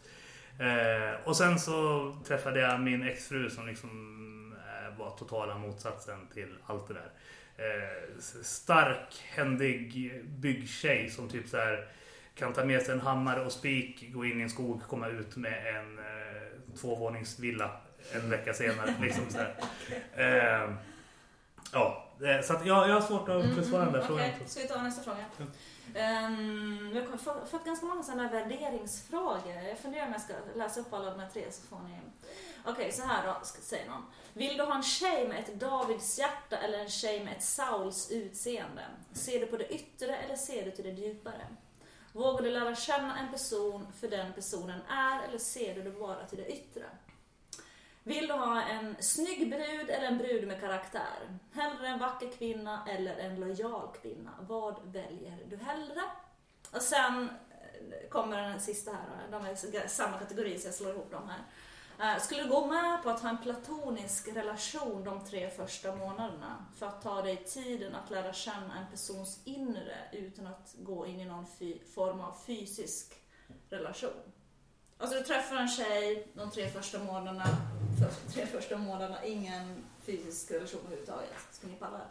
Eh, 0.58 1.28
och 1.28 1.36
sen 1.36 1.58
så 1.58 2.16
träffade 2.26 2.60
jag 2.60 2.80
min 2.80 3.02
exfru 3.02 3.50
som 3.50 3.66
liksom 3.66 4.56
eh, 4.58 4.98
var 4.98 5.10
totala 5.10 5.58
motsatsen 5.58 6.28
till 6.34 6.54
allt 6.66 6.88
det 6.88 6.94
där. 6.94 7.10
Eh, 7.56 8.18
stark, 8.42 9.22
händig 9.24 10.10
byggtjej 10.24 11.10
som 11.10 11.28
typ 11.28 11.48
så 11.48 11.56
här 11.56 11.88
kan 12.34 12.52
ta 12.52 12.64
med 12.64 12.82
sig 12.82 12.94
en 12.94 13.00
hammare 13.00 13.44
och 13.44 13.52
spik, 13.52 14.12
gå 14.12 14.24
in 14.24 14.40
i 14.40 14.42
en 14.42 14.50
skog, 14.50 14.82
komma 14.88 15.08
ut 15.08 15.36
med 15.36 15.76
en 15.76 15.98
eh, 15.98 16.74
tvåvåningsvilla 16.80 17.70
en 18.12 18.30
vecka 18.30 18.54
senare. 18.54 18.94
Liksom 19.00 19.24
så. 19.28 19.38
Eh, 20.20 20.70
ja, 21.72 22.08
så 22.44 22.52
att 22.52 22.66
jag, 22.66 22.88
jag 22.88 22.94
har 22.94 23.00
svårt 23.00 23.28
att 23.28 23.56
besvara 23.56 23.84
den 23.84 23.92
där 23.92 24.00
frågan. 24.00 24.30
Okej, 24.34 24.48
ska 24.48 24.60
vi 24.60 24.68
ta 24.68 24.82
nästa 24.82 25.02
fråga? 25.02 25.24
Um, 25.94 26.96
har 27.10 27.46
fått, 27.46 27.64
ganska 27.64 27.86
många 27.86 28.02
sådana 28.02 28.28
värderingsfrågor. 28.28 29.52
Jag 29.68 29.78
funderar 29.78 30.06
om 30.06 30.12
jag 30.12 30.22
ska 30.22 30.34
läsa 30.54 30.80
upp 30.80 30.92
alla 30.92 31.10
de 31.10 31.20
här 31.20 31.28
tre 31.28 31.52
så 31.52 31.62
får 31.62 31.78
ni... 31.78 31.98
Okej, 32.64 32.92
så 32.92 33.02
här 33.02 33.26
då, 33.26 33.36
säger 33.44 33.90
någon. 33.90 34.04
Vill 34.32 34.56
du 34.56 34.62
ha 34.62 34.74
en 34.74 34.82
tjej 34.82 35.28
med 35.28 35.38
ett 35.38 35.60
Davids 35.60 36.18
hjärta 36.18 36.56
eller 36.58 36.78
en 36.78 36.88
tjej 36.88 37.24
med 37.24 37.36
ett 37.36 37.42
Sauls 37.42 38.10
utseende? 38.10 38.82
Ser 39.12 39.40
du 39.40 39.46
på 39.46 39.56
det 39.56 39.74
yttre 39.74 40.16
eller 40.16 40.36
ser 40.36 40.64
du 40.64 40.70
till 40.70 40.84
det 40.84 40.90
djupare? 40.90 41.46
Vågar 42.12 42.42
du 42.42 42.50
lära 42.50 42.74
känna 42.74 43.18
en 43.18 43.32
person 43.32 43.86
för 44.00 44.08
den 44.08 44.32
personen 44.32 44.80
är 44.88 45.28
eller 45.28 45.38
ser 45.38 45.74
du 45.74 45.82
det 45.82 45.90
bara 45.90 46.24
till 46.24 46.38
det 46.38 46.52
yttre? 46.52 46.84
Vill 48.04 48.26
du 48.26 48.32
ha 48.32 48.62
en 48.62 48.96
snygg 49.00 49.50
brud 49.50 49.90
eller 49.90 50.06
en 50.06 50.18
brud 50.18 50.48
med 50.48 50.60
karaktär? 50.60 51.38
Hellre 51.52 51.86
en 51.88 51.98
vacker 51.98 52.32
kvinna 52.32 52.88
eller 52.88 53.16
en 53.16 53.40
lojal 53.40 53.88
kvinna? 54.02 54.30
Vad 54.40 54.92
väljer 54.92 55.44
du 55.46 55.56
hellre? 55.56 56.02
Och 56.72 56.82
sen 56.82 57.30
eh, 57.50 58.08
kommer 58.08 58.42
den 58.42 58.60
sista 58.60 58.90
här, 58.90 59.28
de 59.30 59.46
är 59.46 59.84
i 59.84 59.88
samma 59.88 60.18
kategori 60.18 60.58
så 60.58 60.68
jag 60.68 60.74
slår 60.74 60.90
ihop 60.90 61.10
dem 61.10 61.28
här. 61.28 61.44
Eh, 62.02 62.22
skulle 62.22 62.42
du 62.42 62.48
gå 62.48 62.66
med 62.66 63.02
på 63.02 63.10
att 63.10 63.20
ha 63.20 63.28
en 63.28 63.38
platonisk 63.38 64.28
relation 64.28 65.04
de 65.04 65.24
tre 65.24 65.50
första 65.50 65.94
månaderna 65.96 66.66
för 66.78 66.86
att 66.86 67.02
ta 67.02 67.22
dig 67.22 67.36
tiden 67.36 67.94
att 67.94 68.10
lära 68.10 68.32
känna 68.32 68.78
en 68.78 68.86
persons 68.90 69.40
inre 69.44 69.96
utan 70.12 70.46
att 70.46 70.74
gå 70.78 71.06
in 71.06 71.20
i 71.20 71.24
någon 71.24 71.46
form 71.94 72.20
av 72.20 72.34
fysisk 72.46 73.14
relation? 73.68 74.31
Alltså 75.02 75.18
du 75.18 75.24
träffar 75.24 75.56
en 75.56 75.68
tjej 75.68 76.26
de 76.34 76.50
tre 76.50 76.68
första 76.68 76.98
månaderna, 76.98 77.44
för, 77.98 78.32
tre 78.32 78.46
första 78.46 78.76
månaderna, 78.76 79.24
ingen 79.24 79.84
fysisk 80.02 80.50
relation 80.50 80.80
överhuvudtaget. 80.86 81.34
Ska 81.50 81.66
ni 81.66 81.72
palla 81.72 81.98
det? 81.98 82.04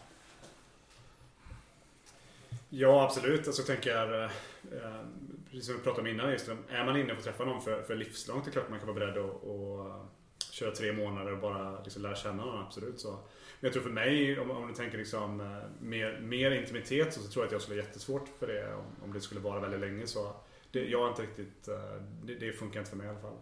Ja, 2.70 3.04
absolut. 3.04 3.48
Alltså, 3.48 3.62
jag 3.62 3.68
tänker, 3.68 4.24
eh, 4.24 4.32
eh, 4.72 5.02
precis 5.50 5.66
som 5.66 5.76
vi 5.76 5.82
pratade 5.82 6.02
om 6.02 6.08
innan, 6.08 6.32
just, 6.32 6.46
det, 6.46 6.76
är 6.76 6.86
man 6.86 6.98
inne 6.98 7.14
på 7.14 7.18
att 7.18 7.24
träffa 7.24 7.46
någon 7.46 7.62
för, 7.62 7.84
för 7.84 7.96
livslångt, 7.96 8.46
det 8.46 8.50
är 8.50 8.52
klart 8.52 8.70
man 8.70 8.80
kan 8.80 8.88
vara 8.88 9.00
beredd 9.00 9.18
att 9.18 9.44
och, 9.44 9.86
eh, 9.86 10.04
köra 10.52 10.72
tre 10.72 10.94
månader 10.94 11.32
och 11.32 11.40
bara 11.40 11.84
liksom 11.84 12.02
lära 12.02 12.16
känna 12.16 12.46
någon, 12.46 12.66
absolut. 12.66 13.00
Så. 13.00 13.12
Men 13.12 13.20
jag 13.60 13.74
tror 13.74 13.84
för 13.84 13.90
mig, 13.90 14.40
om, 14.40 14.52
om 14.52 14.68
du 14.68 14.74
tänker 14.74 14.98
liksom, 14.98 15.42
eh, 15.42 15.82
mer, 15.82 16.20
mer 16.20 16.52
intimitet, 16.52 17.14
så, 17.14 17.22
så 17.22 17.32
tror 17.32 17.44
jag 17.44 17.48
att 17.48 17.52
jag 17.52 17.62
skulle 17.62 17.82
ha 17.82 17.88
jättesvårt 17.88 18.30
för 18.40 18.48
det 18.48 18.74
om, 18.74 19.04
om 19.04 19.14
det 19.14 19.22
skulle 19.22 19.42
vara 19.42 19.60
väldigt 19.60 19.80
länge. 19.80 20.08
Så 20.08 20.36
det, 20.72 20.86
jag 20.86 21.06
är 21.06 21.10
inte 21.10 21.22
riktigt, 21.22 21.68
eh, 21.68 22.02
det, 22.24 22.36
det 22.36 22.54
funkar 22.54 22.80
inte 22.80 22.90
för 22.90 22.98
mig 22.98 23.08
i 23.08 23.10
alla 23.10 23.20
fall. 23.20 23.38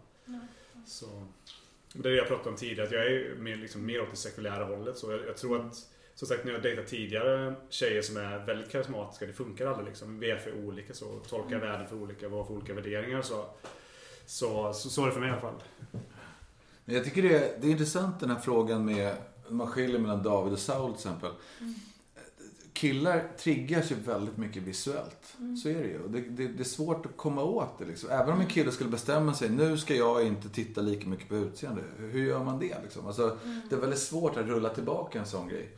Så, 0.86 1.26
det 1.92 2.08
är 2.08 2.12
det 2.12 2.16
jag 2.16 2.28
pratade 2.28 2.50
om 2.50 2.56
tidigare, 2.56 2.86
att 2.86 2.92
jag 2.92 3.06
är 3.06 3.34
mer, 3.34 3.56
liksom, 3.56 3.86
mer 3.86 4.02
åt 4.02 4.10
det 4.10 4.16
sekulära 4.16 4.64
hållet. 4.64 4.98
Så 4.98 5.12
jag, 5.12 5.26
jag 5.26 5.36
tror 5.36 5.66
att 5.66 5.86
som 6.14 6.28
sagt, 6.28 6.44
när 6.44 6.52
jag 6.52 6.62
dejtat 6.62 6.86
tidigare 6.86 7.54
tjejer 7.68 8.02
som 8.02 8.16
är 8.16 8.46
väldigt 8.46 8.70
karismatiska, 8.70 9.26
det 9.26 9.32
funkar 9.32 9.66
aldrig 9.66 9.88
liksom. 9.88 10.20
Vi 10.20 10.30
är 10.30 10.36
för 10.36 10.64
olika 10.64 10.94
så, 10.94 11.18
tolkar 11.28 11.58
världen 11.58 11.88
för 11.88 11.96
olika, 11.96 12.28
vi 12.28 12.34
har 12.34 12.44
för 12.44 12.54
olika 12.54 12.74
värderingar 12.74 13.22
så. 13.22 13.44
Så, 14.26 14.72
så, 14.72 14.90
så 14.90 15.02
är 15.02 15.06
det 15.06 15.12
för 15.12 15.20
mig 15.20 15.28
i 15.28 15.32
alla 15.32 15.40
fall. 15.40 15.62
Jag 16.84 17.04
tycker 17.04 17.22
det 17.22 17.34
är, 17.34 17.60
det 17.60 17.66
är 17.66 17.70
intressant 17.70 18.20
den 18.20 18.30
här 18.30 18.40
frågan 18.40 18.84
med, 18.84 19.16
man 19.48 19.66
skiljer 19.66 19.98
mellan 19.98 20.22
David 20.22 20.52
och 20.52 20.58
Saul 20.58 20.92
till 20.92 20.94
exempel. 20.94 21.30
Killar 22.80 23.28
triggas 23.38 23.90
ju 23.90 23.94
väldigt 23.94 24.36
mycket 24.36 24.62
visuellt. 24.62 25.36
Så 25.62 25.68
är 25.68 25.82
det 25.82 25.88
ju. 25.88 26.08
Det, 26.08 26.20
det, 26.20 26.48
det 26.48 26.62
är 26.62 26.64
svårt 26.64 27.06
att 27.06 27.16
komma 27.16 27.42
åt 27.42 27.78
det 27.78 27.84
liksom. 27.84 28.10
Även 28.10 28.32
om 28.32 28.40
en 28.40 28.46
kille 28.46 28.72
skulle 28.72 28.90
bestämma 28.90 29.34
sig, 29.34 29.50
nu 29.50 29.78
ska 29.78 29.94
jag 29.94 30.26
inte 30.26 30.48
titta 30.48 30.80
lika 30.80 31.08
mycket 31.08 31.28
på 31.28 31.36
utseende. 31.36 31.82
Hur 31.98 32.24
gör 32.24 32.44
man 32.44 32.58
det 32.58 32.76
liksom? 32.82 33.06
Alltså, 33.06 33.38
Det 33.70 33.76
är 33.76 33.80
väldigt 33.80 33.98
svårt 33.98 34.36
att 34.36 34.46
rulla 34.46 34.68
tillbaka 34.68 35.18
en 35.18 35.26
sån 35.26 35.48
grej. 35.48 35.68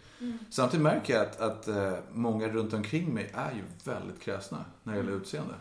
Samtidigt 0.51 0.85
märker 0.85 1.15
jag 1.15 1.23
att, 1.23 1.41
att 1.41 1.69
eh, 1.69 1.93
många 2.13 2.49
runt 2.49 2.73
omkring 2.73 3.15
mig 3.15 3.31
är 3.35 3.51
ju 3.51 3.93
väldigt 3.93 4.21
kräsna 4.21 4.65
när 4.83 4.93
det 4.93 4.99
gäller 4.99 5.13
utseende. 5.13 5.55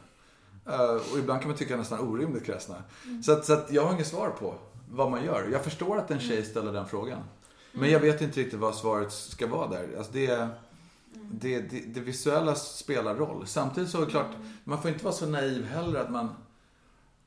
Eh, 0.65 1.13
och 1.13 1.19
ibland 1.19 1.41
kan 1.41 1.49
man 1.49 1.57
tycka 1.57 1.77
nästan 1.77 1.99
orimligt 1.99 2.45
kräsna. 2.45 2.75
Så, 3.23 3.31
att, 3.31 3.45
så 3.45 3.53
att 3.53 3.71
jag 3.71 3.85
har 3.85 3.93
inget 3.93 4.07
svar 4.07 4.29
på 4.29 4.55
vad 4.89 5.11
man 5.11 5.25
gör. 5.25 5.49
Jag 5.51 5.63
förstår 5.63 5.97
att 5.97 6.11
en 6.11 6.19
tjej 6.19 6.45
ställer 6.45 6.73
den 6.73 6.87
frågan. 6.87 7.19
Men 7.71 7.91
jag 7.91 7.99
vet 7.99 8.21
inte 8.21 8.39
riktigt 8.39 8.59
vad 8.59 8.75
svaret 8.75 9.11
ska 9.11 9.47
vara 9.47 9.67
där. 9.67 9.87
Alltså 9.97 10.11
det, 10.13 10.47
det, 11.32 11.59
det, 11.59 11.80
det 11.80 11.99
visuella 11.99 12.55
spelar 12.55 13.16
roll. 13.16 13.47
Samtidigt 13.47 13.89
så 13.89 14.01
är 14.01 14.05
det 14.05 14.12
klart, 14.12 14.32
man 14.64 14.82
får 14.82 14.91
inte 14.91 15.03
vara 15.03 15.14
så 15.14 15.26
naiv 15.26 15.66
heller 15.66 15.99
att 15.99 16.12
man... 16.12 16.30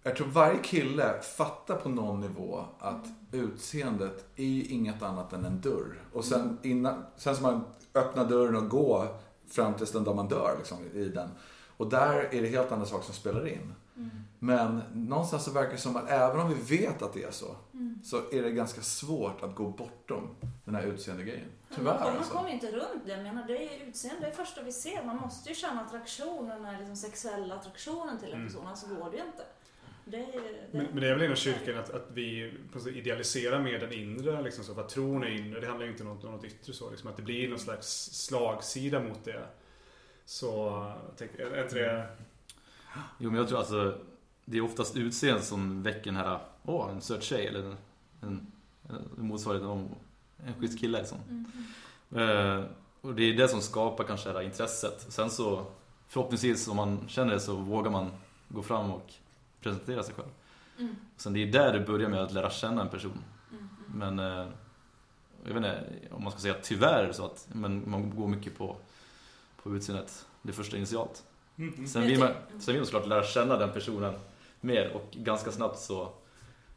Jag 0.03 0.16
tror 0.16 0.26
varje 0.26 0.59
kille 0.59 1.20
fattar 1.37 1.76
på 1.76 1.89
någon 1.89 2.20
nivå 2.20 2.64
att 2.78 3.07
utseendet 3.32 4.24
är 4.37 4.45
ju 4.45 4.64
inget 4.64 5.03
annat 5.03 5.32
än 5.32 5.45
en 5.45 5.61
dörr. 5.61 6.03
Och 6.12 6.24
sen, 6.24 6.59
innan, 6.62 7.05
sen 7.16 7.35
ska 7.35 7.43
man 7.47 7.64
öppna 7.95 8.24
dörren 8.24 8.57
och 8.57 8.68
gå 8.68 9.07
fram 9.49 9.74
tills 9.74 9.93
den 9.93 10.05
dag 10.05 10.16
man 10.16 10.28
dör 10.28 10.55
liksom, 10.59 10.78
i 10.95 11.05
den. 11.05 11.28
Och 11.76 11.91
där 11.91 12.28
är 12.35 12.43
det 12.43 12.49
helt 12.49 12.72
andra 12.72 12.87
saker 12.87 13.05
som 13.05 13.14
spelar 13.14 13.49
in. 13.49 13.74
Men 14.38 14.82
någonstans 14.95 15.45
så 15.45 15.51
verkar 15.51 15.70
det 15.72 15.78
som 15.78 15.97
att 15.97 16.11
även 16.11 16.40
om 16.40 16.55
vi 16.55 16.76
vet 16.78 17.03
att 17.03 17.12
det 17.12 17.22
är 17.22 17.30
så, 17.30 17.57
så 18.05 18.16
är 18.32 18.42
det 18.42 18.51
ganska 18.51 18.80
svårt 18.80 19.42
att 19.42 19.55
gå 19.55 19.68
bortom 19.68 20.36
den 20.64 20.74
här 20.74 20.82
utseendegrejen. 20.82 21.47
Tyvärr 21.74 21.84
man, 21.84 21.99
kommer, 21.99 22.11
man 22.11 22.18
alltså. 22.18 22.34
kommer 22.34 22.51
inte 22.51 22.70
runt 22.72 23.07
det. 23.07 23.12
Jag 23.12 23.22
menar, 23.22 23.47
det 23.47 23.57
är 23.57 23.78
ju 23.78 23.84
utseende, 23.88 24.20
det 24.20 24.26
är 24.26 24.30
det 24.30 24.36
första 24.36 24.62
vi 24.62 24.72
ser. 24.72 25.03
Man 25.05 25.16
måste 25.16 25.49
ju 25.49 25.55
känna 25.55 25.80
attraktionen, 25.80 26.49
den 26.49 26.64
här 26.64 26.78
liksom 26.78 26.97
sexuella 26.97 27.55
attraktionen 27.55 28.18
till 28.18 28.28
en 28.28 28.34
Mm. 28.34 28.47
person. 28.47 28.66
Alltså 28.66 28.86
går 28.86 29.11
det 29.11 29.16
ju 29.16 29.22
inte. 29.22 29.42
Det 30.05 30.16
är, 30.16 30.32
det, 30.32 30.78
Men, 30.78 30.86
men 30.86 31.01
det 31.01 31.09
är 31.09 31.12
väl 31.12 31.22
inom 31.22 31.36
kyrkan 31.36 31.78
att, 31.78 31.90
att 31.90 32.07
vi 32.12 32.55
idealiserar 32.95 33.61
mer 33.61 33.78
den 33.78 33.92
inre. 33.92 34.42
Liksom, 34.42 34.64
så 34.64 34.74
för 34.74 34.80
att 34.82 34.88
tron 34.88 35.22
är 35.22 35.28
inre. 35.28 35.61
Det 35.61 35.66
handlar 35.66 35.86
ju 35.86 35.92
inte 35.92 36.03
om 36.05 36.09
något, 36.09 36.24
om 36.24 36.32
något 36.32 36.45
yttre 36.45 36.72
så. 36.72 36.90
Liksom, 36.90 37.11
att 37.11 37.16
det 37.16 37.22
blir 37.22 37.49
någon 37.49 37.59
slags 37.59 37.88
slagsida 38.12 39.01
mot 39.01 39.24
det. 39.24 39.42
Så, 40.24 40.47
jag 41.09 41.16
tänker, 41.16 41.47
är 41.47 41.62
inte 41.62 41.74
det... 41.74 42.07
Jo 43.18 43.30
men 43.30 43.38
jag 43.38 43.49
tror 43.49 43.59
alltså 43.59 43.99
Det 44.45 44.57
är 44.57 44.64
oftast 44.64 44.97
utseende 44.97 45.42
som 45.42 45.82
väcker 45.82 46.05
den 46.05 46.16
här 46.16 46.38
Åh, 46.62 46.90
en 46.90 47.01
söt 47.01 47.22
tjej 47.22 47.47
eller 47.47 47.61
en, 47.61 47.76
en, 48.20 48.53
en 49.18 49.26
motsvarighet 49.26 49.68
om 49.68 49.88
en 50.47 50.55
schysst 50.55 50.80
kille 50.80 50.99
liksom. 50.99 51.18
Eh, 52.11 52.64
och 53.01 53.14
det 53.14 53.22
är 53.22 53.36
det 53.36 53.49
som 53.49 53.61
skapar 53.61 54.05
kanske 54.05 54.28
det 54.28 54.34
här 54.34 54.42
intresset. 54.42 55.07
Sen 55.09 55.30
så 55.30 55.66
förhoppningsvis 56.09 56.68
om 56.68 56.76
man 56.76 57.09
känner 57.09 57.32
det 57.32 57.40
så 57.40 57.57
vågar 57.57 57.90
man 57.90 58.11
gå 58.49 58.62
fram 58.62 58.90
och 58.90 59.12
presentera 59.61 60.03
sig 60.03 60.14
själv. 60.14 60.28
Mm. 60.78 60.97
Sen 61.16 61.32
det 61.32 61.42
är 61.42 61.53
där 61.53 61.72
det 61.72 61.80
börjar 61.80 62.09
med 62.09 62.22
att 62.22 62.32
lära 62.32 62.51
känna 62.51 62.82
en 62.82 62.88
person. 62.88 63.18
Mm. 63.53 63.68
Men 63.86 64.18
eh, 64.18 64.47
jag 65.45 65.55
vet 65.55 65.57
inte 65.57 65.84
om 66.11 66.22
man 66.22 66.32
ska 66.32 66.40
säga 66.40 66.55
tyvärr 66.62 67.12
så 67.12 67.24
att 67.24 67.49
men 67.53 67.90
man 67.90 68.16
går 68.16 68.28
mycket 68.28 68.59
på, 68.59 68.76
på 69.62 69.76
utseendet 69.76 70.26
det 70.42 70.53
första 70.53 70.76
initialt. 70.76 71.24
Mm. 71.57 71.86
Sen 71.86 72.02
vill, 72.02 72.18
man, 72.18 72.32
sen 72.48 72.66
vill 72.66 72.76
man 72.76 72.86
såklart 72.86 73.07
lära 73.07 73.24
känna 73.24 73.57
den 73.57 73.72
personen 73.72 74.14
mer 74.61 74.92
och 74.92 75.09
ganska 75.12 75.52
snabbt 75.52 75.78
så 75.78 76.12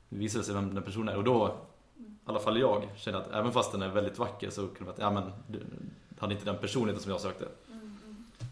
visar 0.09 0.39
det 0.39 0.45
sig 0.45 0.53
vem 0.53 0.75
den 0.75 0.84
personen 0.84 1.07
är. 1.07 1.17
Och 1.17 1.23
då, 1.23 1.55
i 1.97 2.03
alla 2.25 2.39
fall 2.39 2.59
jag, 2.59 2.89
känner 2.95 3.17
att 3.17 3.32
även 3.32 3.51
fast 3.51 3.71
den 3.71 3.82
är 3.82 3.89
väldigt 3.89 4.17
vacker 4.17 4.49
så 4.49 4.67
kunde 4.67 4.84
man 4.84 4.93
att, 4.93 4.99
ja 4.99 5.11
men, 5.11 5.32
hade 6.19 6.34
inte 6.34 6.45
den 6.45 6.57
personligheten 6.57 7.03
som 7.03 7.11
jag 7.11 7.21
sökte. 7.21 7.47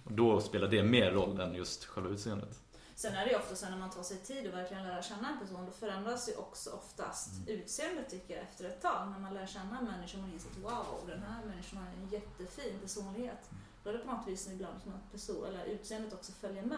Och 0.05 0.11
då 0.11 0.41
spelar 0.41 0.67
det 0.67 0.83
mer 0.83 1.11
roll 1.11 1.39
än 1.39 1.55
just 1.55 1.85
själva 1.85 2.09
utseendet. 2.09 2.59
Sen 2.95 3.15
är 3.15 3.25
det 3.25 3.31
ju 3.31 3.37
ofta 3.37 3.55
så 3.55 3.69
när 3.69 3.77
man 3.77 3.89
tar 3.89 4.03
sig 4.03 4.17
tid 4.17 4.47
och 4.47 4.53
verkligen 4.53 4.83
lära 4.83 5.01
känna 5.01 5.29
en 5.29 5.39
person, 5.39 5.65
då 5.65 5.71
förändras 5.71 6.29
ju 6.29 6.35
också 6.35 6.69
oftast 6.69 7.29
utseendet 7.47 8.09
tycker 8.09 8.33
jag 8.33 8.43
efter 8.43 8.65
ett 8.65 8.81
tag. 8.81 9.09
När 9.11 9.19
man 9.19 9.33
lär 9.33 9.45
känna 9.45 9.79
en 9.79 9.85
människa 9.85 10.17
och 10.17 10.23
man 10.23 10.33
inser 10.33 10.49
att 10.49 10.57
wow, 10.57 11.07
den 11.07 11.23
här 11.23 11.45
människan 11.45 11.79
har 11.79 11.85
en 11.85 12.09
jättefin 12.09 12.79
personlighet. 12.81 13.49
Då 13.85 13.91
är 13.91 13.93
det 13.93 13.99
på 13.99 14.11
något 14.11 14.27
vis 14.27 14.49
ibland 14.51 14.81
som 14.81 14.93
att 14.93 15.11
person, 15.11 15.45
eller 15.45 15.65
utseendet 15.65 16.13
också 16.13 16.31
följer 16.31 16.63
med 16.63 16.77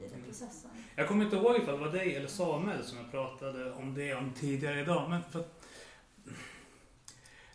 i 0.00 0.08
den 0.08 0.22
processen. 0.24 0.70
Jag 0.96 1.08
kommer 1.08 1.24
inte 1.24 1.36
ihåg 1.36 1.56
ifall 1.56 1.74
det 1.74 1.80
var 1.80 1.92
dig 1.92 2.16
eller 2.16 2.28
Samuel 2.28 2.84
som 2.84 2.98
jag 2.98 3.10
pratade 3.10 3.72
om 3.72 3.94
det 3.94 4.14
om 4.14 4.32
tidigare 4.32 4.80
idag. 4.80 5.10
Men 5.10 5.22
för 5.22 5.40
att, 5.40 5.66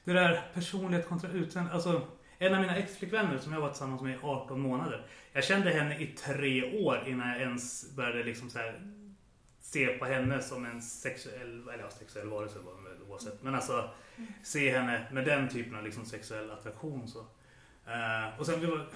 det 0.03 0.13
där 0.13 0.49
personlighet 0.53 1.07
kontra 1.07 1.29
utseende. 1.29 1.71
Alltså, 1.71 2.07
en 2.37 2.53
av 2.53 2.61
mina 2.61 2.77
exflickvänner 2.77 3.37
som 3.37 3.53
jag 3.53 3.61
var 3.61 3.69
tillsammans 3.69 4.01
med 4.01 4.15
i 4.15 4.19
18 4.23 4.59
månader. 4.59 5.07
Jag 5.33 5.43
kände 5.43 5.71
henne 5.71 5.99
i 5.99 6.07
tre 6.07 6.83
år 6.85 7.03
innan 7.07 7.29
jag 7.29 7.41
ens 7.41 7.95
började 7.95 8.23
liksom 8.23 8.49
så 8.49 8.57
här, 8.57 8.93
se 9.61 9.87
på 9.87 10.05
henne 10.05 10.41
som 10.41 10.65
en 10.65 10.81
sexuell, 10.81 11.69
eller 11.69 11.83
ja, 11.83 11.89
sexuell 11.89 12.29
varelse 12.29 12.59
var 12.59 12.73
hon 12.73 12.83
väl 12.83 13.01
oavsett. 13.09 13.43
Men 13.43 13.55
alltså 13.55 13.89
se 14.43 14.71
henne 14.77 15.07
med 15.11 15.25
den 15.25 15.49
typen 15.49 15.75
av 15.75 15.83
liksom 15.83 16.05
sexuell 16.05 16.51
attraktion. 16.51 17.07
Så. 17.07 17.25
Eh, 17.89 18.39
och 18.39 18.45
sen, 18.45 18.69
var, 18.69 18.87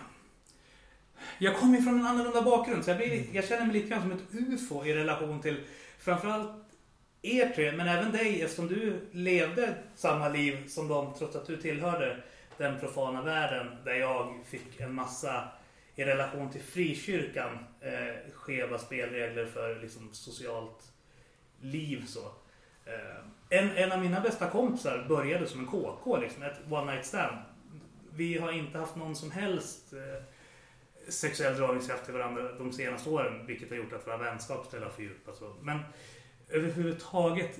jag 1.37 1.57
kommer 1.57 1.77
ju 1.77 1.83
från 1.83 1.99
en 1.99 2.05
annorlunda 2.05 2.41
bakgrund 2.41 2.83
så 2.83 2.89
jag, 2.89 2.97
blir, 2.97 3.35
jag 3.35 3.45
känner 3.45 3.65
mig 3.65 3.73
lite 3.73 3.87
grann 3.89 4.01
som 4.01 4.11
ett 4.11 4.23
UFO 4.31 4.85
i 4.85 4.93
relation 4.93 5.41
till 5.41 5.63
framförallt 5.99 6.51
er 7.21 7.49
tre, 7.55 7.71
men 7.71 7.87
även 7.87 8.11
dig 8.11 8.41
eftersom 8.41 8.67
du 8.67 9.09
levde 9.11 9.75
samma 9.95 10.29
liv 10.29 10.67
som 10.67 10.87
dem 10.87 11.13
trots 11.17 11.35
att 11.35 11.47
du 11.47 11.57
tillhörde 11.57 12.17
den 12.57 12.79
profana 12.79 13.21
världen 13.21 13.67
där 13.85 13.93
jag 13.93 14.35
fick 14.45 14.79
en 14.79 14.93
massa 14.93 15.47
i 15.95 16.03
relation 16.03 16.49
till 16.49 16.61
frikyrkan 16.61 17.65
eh, 17.81 18.31
skeva 18.33 18.77
spelregler 18.77 19.45
för 19.45 19.79
liksom, 19.81 20.09
socialt 20.13 20.91
liv. 21.61 22.05
Så. 22.07 22.19
Eh, 22.85 23.25
en, 23.49 23.77
en 23.77 23.91
av 23.91 23.99
mina 23.99 24.19
bästa 24.19 24.49
kompisar 24.49 25.05
började 25.07 25.47
som 25.47 25.59
en 25.59 25.67
KK, 25.67 26.17
liksom, 26.17 26.43
ett 26.43 26.59
one 26.69 26.91
night 26.91 27.05
stand. 27.05 27.37
Vi 28.15 28.37
har 28.37 28.51
inte 28.51 28.77
haft 28.77 28.95
någon 28.95 29.15
som 29.15 29.31
helst 29.31 29.93
eh, 29.93 30.23
sexuell 31.07 31.55
dragningskraft 31.57 32.05
till 32.05 32.13
varandra 32.13 32.51
de 32.51 32.71
senaste 32.73 33.09
åren, 33.09 33.45
vilket 33.45 33.69
har 33.69 33.77
gjort 33.77 33.93
att 33.93 34.07
våra 34.07 34.17
vänskapsdelar 34.17 34.85
har 34.85 34.93
fördjupats. 34.93 35.27
Alltså. 35.27 35.45
och- 35.45 35.65
Men 35.65 35.79
överhuvudtaget, 36.49 37.59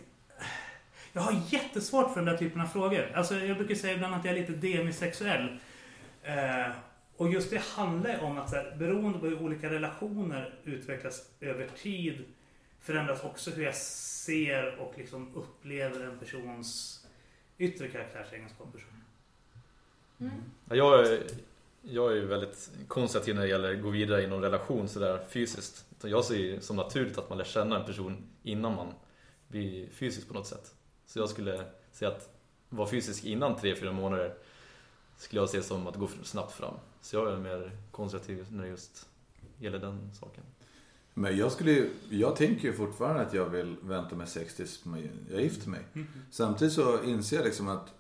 jag 1.13 1.21
har 1.21 1.41
jättesvårt 1.49 2.09
för 2.13 2.15
den 2.15 2.25
där 2.25 2.37
typen 2.37 2.61
av 2.61 2.65
frågor. 2.67 3.11
Alltså, 3.15 3.35
jag 3.35 3.57
brukar 3.57 3.75
säga 3.75 3.93
ibland 3.93 4.15
att 4.15 4.25
jag 4.25 4.37
är 4.37 4.39
lite 4.41 4.53
demisexuell. 4.53 5.57
Eh, 6.23 6.71
och 7.17 7.31
just 7.33 7.49
det 7.49 7.61
handlar 7.61 8.09
ju 8.13 8.19
om 8.19 8.37
att 8.37 8.49
så 8.49 8.55
här, 8.55 8.75
beroende 8.79 9.19
på 9.19 9.25
hur 9.25 9.41
olika 9.41 9.69
relationer 9.69 10.59
utvecklas 10.63 11.31
över 11.41 11.67
tid 11.67 12.23
förändras 12.79 13.23
också 13.23 13.51
hur 13.51 13.63
jag 13.63 13.75
ser 13.75 14.75
och 14.79 14.93
liksom 14.97 15.35
upplever 15.35 16.05
en 16.05 16.19
persons 16.19 16.99
yttre 17.57 17.87
karaktärsegenskaper. 17.87 18.85
Ja, 20.69 20.75
Jag 20.75 21.07
är, 21.07 21.23
jag 21.81 22.11
är 22.11 22.15
ju 22.15 22.25
väldigt 22.25 22.71
konservativ 22.87 23.35
när 23.35 23.41
det 23.41 23.47
gäller 23.47 23.73
att 23.75 23.81
gå 23.81 23.89
vidare 23.89 24.23
i 24.23 24.27
någon 24.27 24.41
relation 24.41 24.87
sådär 24.87 25.25
fysiskt. 25.29 25.85
Jag 26.03 26.25
ser 26.25 26.37
det 26.37 26.61
som 26.61 26.75
naturligt 26.75 27.17
att 27.17 27.29
man 27.29 27.37
lär 27.37 27.45
känna 27.45 27.79
en 27.79 27.85
person 27.85 28.23
innan 28.43 28.75
man 28.75 28.87
blir 29.47 29.89
fysisk 29.89 30.27
på 30.27 30.33
något 30.33 30.47
sätt. 30.47 30.73
Så 31.05 31.19
jag 31.19 31.29
skulle 31.29 31.63
säga 31.91 32.11
att 32.11 32.29
vara 32.69 32.89
fysisk 32.89 33.25
innan 33.25 33.55
3-4 33.55 33.91
månader 33.91 34.33
skulle 35.17 35.41
jag 35.41 35.49
se 35.49 35.63
som 35.63 35.87
att 35.87 35.95
gå 35.95 36.09
snabbt 36.23 36.53
fram. 36.53 36.73
Så 37.01 37.15
jag 37.15 37.33
är 37.33 37.37
mer 37.37 37.71
konservativ 37.91 38.45
när 38.51 38.63
det 38.63 38.69
just 38.69 39.07
gäller 39.59 39.79
den 39.79 40.11
saken. 40.13 40.43
Men 41.13 41.37
jag 41.37 41.51
skulle 41.51 41.71
ju, 41.71 41.89
jag 42.09 42.35
tänker 42.35 42.67
ju 42.67 42.73
fortfarande 42.73 43.21
att 43.21 43.33
jag 43.33 43.49
vill 43.49 43.75
vänta 43.81 44.15
med 44.15 44.29
sex 44.29 44.55
tills 44.55 44.83
jag 45.31 45.41
gifter 45.41 45.69
mig. 45.69 45.81
Samtidigt 46.31 46.73
så 46.73 47.03
inser 47.03 47.37
jag 47.37 47.45
liksom 47.45 47.67
att 47.67 47.93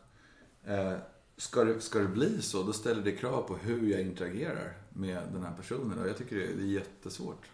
eh, 0.65 0.93
ska, 1.37 1.63
det, 1.63 1.81
ska 1.81 1.99
det 1.99 2.07
bli 2.07 2.41
så, 2.41 2.63
då 2.63 2.73
ställer 2.73 3.01
det 3.03 3.11
krav 3.11 3.41
på 3.41 3.55
hur 3.55 3.89
jag 3.91 4.01
interagerar 4.01 4.73
med 4.89 5.21
den 5.33 5.43
här 5.43 5.53
personen. 5.57 5.99
Och 5.99 6.07
jag 6.07 6.17
tycker 6.17 6.35
det 6.35 6.43
är, 6.45 6.53
det 6.55 6.63
är 6.63 6.67
jättesvårt. 6.67 7.45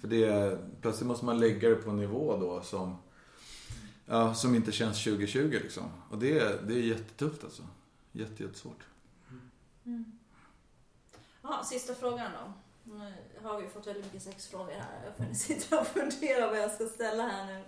För 0.00 0.08
det, 0.08 0.58
plötsligt 0.80 1.06
måste 1.06 1.24
man 1.24 1.40
lägga 1.40 1.68
det 1.68 1.74
på 1.74 1.90
en 1.90 1.96
nivå 1.96 2.36
då 2.40 2.62
som, 2.62 2.96
ja, 4.06 4.34
som 4.34 4.54
inte 4.54 4.72
känns 4.72 5.04
2020 5.04 5.58
liksom. 5.62 5.84
Och 6.10 6.18
det, 6.18 6.38
är- 6.38 6.62
det 6.62 6.74
är 6.74 6.78
jättetufft 6.82 7.44
alltså. 7.44 7.62
Jätte, 8.12 8.42
jättesvårt. 8.42 8.80
Ja, 11.42 11.62
sista 11.64 11.94
frågan 11.94 12.30
då. 12.32 12.52
Nu 12.92 13.12
har 13.42 13.60
vi 13.60 13.68
fått 13.68 13.86
väldigt 13.86 14.04
mycket 14.04 14.22
sexfrågor 14.22 14.72
här. 14.72 15.04
Jag 15.04 15.26
får 15.28 15.34
sitta 15.34 15.80
och 15.80 15.86
fundera 15.86 16.46
vad 16.46 16.58
jag 16.58 16.70
ska 16.72 16.84
ställa 16.86 17.22
här 17.28 17.46
nu. 17.46 17.64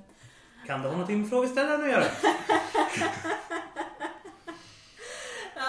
Kan 0.66 0.80
det 0.82 0.86
ha 0.88 0.92
någonting 0.92 1.20
med 1.20 1.28
frågeställaren 1.28 1.80
att 1.84 1.90
göra? 1.90 2.05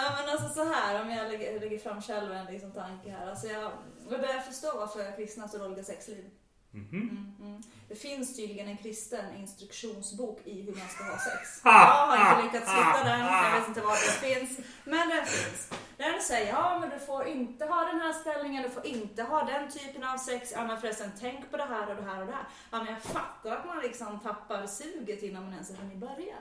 Ja 0.06 0.12
men 0.16 0.30
alltså 0.30 0.48
så 0.48 0.64
här 0.72 1.02
om 1.02 1.10
jag 1.10 1.32
lägger, 1.32 1.60
lägger 1.60 1.78
fram 1.78 2.02
själv 2.02 2.32
en 2.32 2.46
liksom 2.46 2.72
tanke 2.72 3.10
här. 3.10 3.30
Alltså 3.30 3.46
jag, 3.46 3.72
jag 4.10 4.20
börjar 4.20 4.40
förstå 4.40 4.78
varför 4.78 5.16
kristna 5.16 5.42
har 5.42 5.48
så 5.48 5.58
dåliga 5.58 5.84
sexliv. 5.84 6.30
Mhm. 6.70 6.88
Mm, 6.92 7.34
mm. 7.40 7.62
Det 7.88 7.94
finns 7.94 8.36
tydligen 8.36 8.68
en 8.68 8.76
kristen 8.76 9.34
instruktionsbok 9.36 10.40
i 10.44 10.62
hur 10.62 10.74
man 10.74 10.88
ska 10.88 11.04
ha 11.04 11.18
sex. 11.18 11.60
Jag 11.64 12.06
har 12.06 12.42
inte 12.42 12.42
lyckats 12.42 12.72
hitta 12.72 13.04
den, 13.04 13.20
jag 13.20 13.60
vet 13.60 13.68
inte 13.68 13.80
var 13.80 13.96
den 14.06 14.30
finns. 14.30 14.66
Men 14.84 15.08
den 15.08 15.26
finns. 15.26 15.70
Den 15.96 16.22
säger 16.22 16.52
ja 16.52 16.78
men 16.80 16.90
du 16.90 16.98
får 16.98 17.26
inte 17.26 17.64
ha 17.64 17.84
den 17.84 18.00
här 18.00 18.12
ställningen, 18.12 18.62
du 18.62 18.70
får 18.70 18.86
inte 18.86 19.22
ha 19.22 19.44
den 19.44 19.70
typen 19.70 20.04
av 20.04 20.16
sex. 20.16 20.52
Ja 20.52 20.64
men 20.66 20.80
förresten 20.80 21.10
tänk 21.20 21.50
på 21.50 21.56
det 21.56 21.64
här 21.64 21.90
och 21.90 21.96
det 21.96 22.02
här 22.10 22.20
och 22.20 22.26
det 22.26 22.32
här. 22.32 22.44
Ja 22.70 22.78
men 22.78 22.92
jag 22.92 23.02
fattar 23.02 23.56
att 23.56 23.66
man 23.66 23.78
liksom 23.80 24.20
tappar 24.20 24.66
suget 24.66 25.22
innan 25.22 25.42
man 25.42 25.52
ens 25.52 25.70
har 25.70 25.76
hunnit 25.76 25.98
börja. 25.98 26.36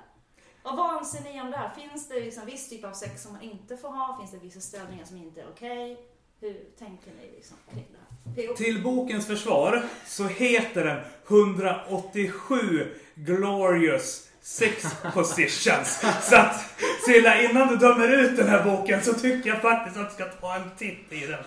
Och 0.65 0.77
vad 0.77 0.97
anser 0.97 1.21
ni 1.23 1.41
om 1.41 1.51
det 1.51 1.57
här? 1.57 1.69
Finns 1.69 2.07
det 2.07 2.19
liksom 2.19 2.45
viss 2.45 2.69
typ 2.69 2.85
av 2.85 2.93
sex 2.93 3.23
som 3.23 3.33
man 3.33 3.41
inte 3.41 3.77
får 3.77 3.89
ha? 3.89 4.17
Finns 4.19 4.31
det 4.31 4.37
vissa 4.37 4.59
ställningar 4.59 5.05
som 5.05 5.17
inte 5.17 5.41
är 5.41 5.47
okej? 5.49 5.97
Hur 6.39 6.65
tänker 6.79 7.11
ni 7.11 7.31
liksom 7.35 7.57
kring 7.71 7.87
det 7.91 7.97
här? 8.41 8.53
Till 8.55 8.83
bokens 8.83 9.27
försvar 9.27 9.83
så 10.07 10.23
heter 10.23 10.83
den 10.85 11.03
187 11.27 12.95
Glorious 13.15 14.27
Sex 14.41 14.85
Positions. 15.13 16.03
Så 16.21 16.35
att 16.35 16.55
Silla, 17.05 17.41
innan 17.41 17.67
du 17.67 17.75
dömer 17.75 18.07
ut 18.07 18.37
den 18.37 18.47
här 18.47 18.63
boken 18.63 19.03
så 19.03 19.13
tycker 19.13 19.49
jag 19.49 19.61
faktiskt 19.61 19.97
att 19.97 20.09
du 20.09 20.15
ska 20.15 20.25
ta 20.25 20.55
en 20.55 20.69
titt 20.77 21.13
i 21.13 21.27
den. 21.27 21.39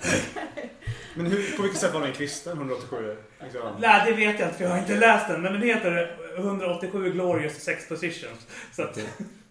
Men 1.15 1.27
hur, 1.27 1.57
på 1.57 1.63
vilket 1.63 1.81
sätt 1.81 1.95
var 1.95 2.01
den 2.01 2.13
kristen, 2.13 2.57
187? 2.57 3.17
Liksom? 3.43 3.61
Nej, 3.79 4.03
det 4.07 4.13
vet 4.13 4.41
jag 4.41 4.49
inte 4.49 4.59
för 4.59 4.65
jag 4.65 4.71
har 4.71 4.79
inte 4.79 4.97
läst 4.97 5.29
den. 5.29 5.43
Men 5.43 5.53
den 5.53 5.63
heter 5.63 6.17
187 6.39 7.13
Glorious 7.13 7.55
Sex 7.55 7.89
Positions. 7.89 8.47
Så 8.73 8.83
att, 8.83 8.99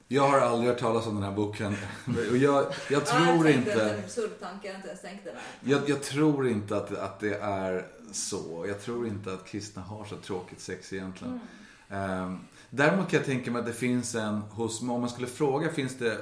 Jag 0.07 0.27
har 0.27 0.39
aldrig 0.39 0.69
hört 0.69 0.79
talas 0.79 1.07
om 1.07 1.15
den 1.15 1.23
här 1.23 1.31
boken. 1.31 1.75
Och 2.31 2.37
jag, 2.37 2.65
jag 2.89 3.05
tror 3.05 3.47
ja, 3.47 3.53
inte... 3.53 3.83
En 3.83 3.99
absurd 3.99 4.39
tanke, 4.39 4.67
jag 4.67 4.73
har 4.73 4.77
inte 4.77 4.87
ens 4.87 5.01
tänkt 5.01 5.23
det 5.23 5.29
där. 5.29 5.71
Jag, 5.71 5.89
jag 5.89 6.03
tror 6.03 6.47
inte 6.47 6.77
att, 6.77 6.97
att 6.97 7.19
det 7.19 7.37
är 7.41 7.85
så. 8.11 8.65
Jag 8.67 8.81
tror 8.81 9.07
inte 9.07 9.33
att 9.33 9.45
kristna 9.45 9.81
har 9.81 10.05
så 10.05 10.15
tråkigt 10.15 10.59
sex 10.59 10.93
egentligen. 10.93 11.39
Ehm, 11.89 12.39
däremot 12.69 13.09
kan 13.09 13.17
jag 13.17 13.25
tänka 13.25 13.51
mig 13.51 13.59
att 13.59 13.65
det 13.65 13.73
finns 13.73 14.15
en, 14.15 14.35
hos, 14.37 14.81
om 14.81 14.87
man 14.87 15.09
skulle 15.09 15.27
fråga, 15.27 15.69
finns 15.69 15.97
det 15.97 16.17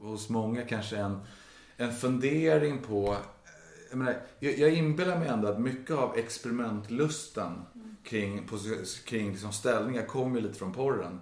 hos 0.00 0.28
många 0.28 0.62
kanske 0.62 0.96
en, 0.96 1.20
en 1.76 1.92
fundering 1.92 2.78
på 2.78 3.16
jag, 3.90 3.98
menar, 3.98 4.16
jag, 4.38 4.58
jag 4.58 4.72
inbillar 4.72 5.18
mig 5.18 5.28
ändå 5.28 5.48
att 5.48 5.60
mycket 5.60 5.96
av 5.96 6.18
experimentlusten 6.18 7.52
kring, 8.04 8.46
på, 8.46 8.58
kring 9.04 9.30
liksom 9.30 9.52
ställningar 9.52 10.06
kommer 10.06 10.36
ju 10.36 10.46
lite 10.46 10.58
från 10.58 10.72
porren. 10.72 11.20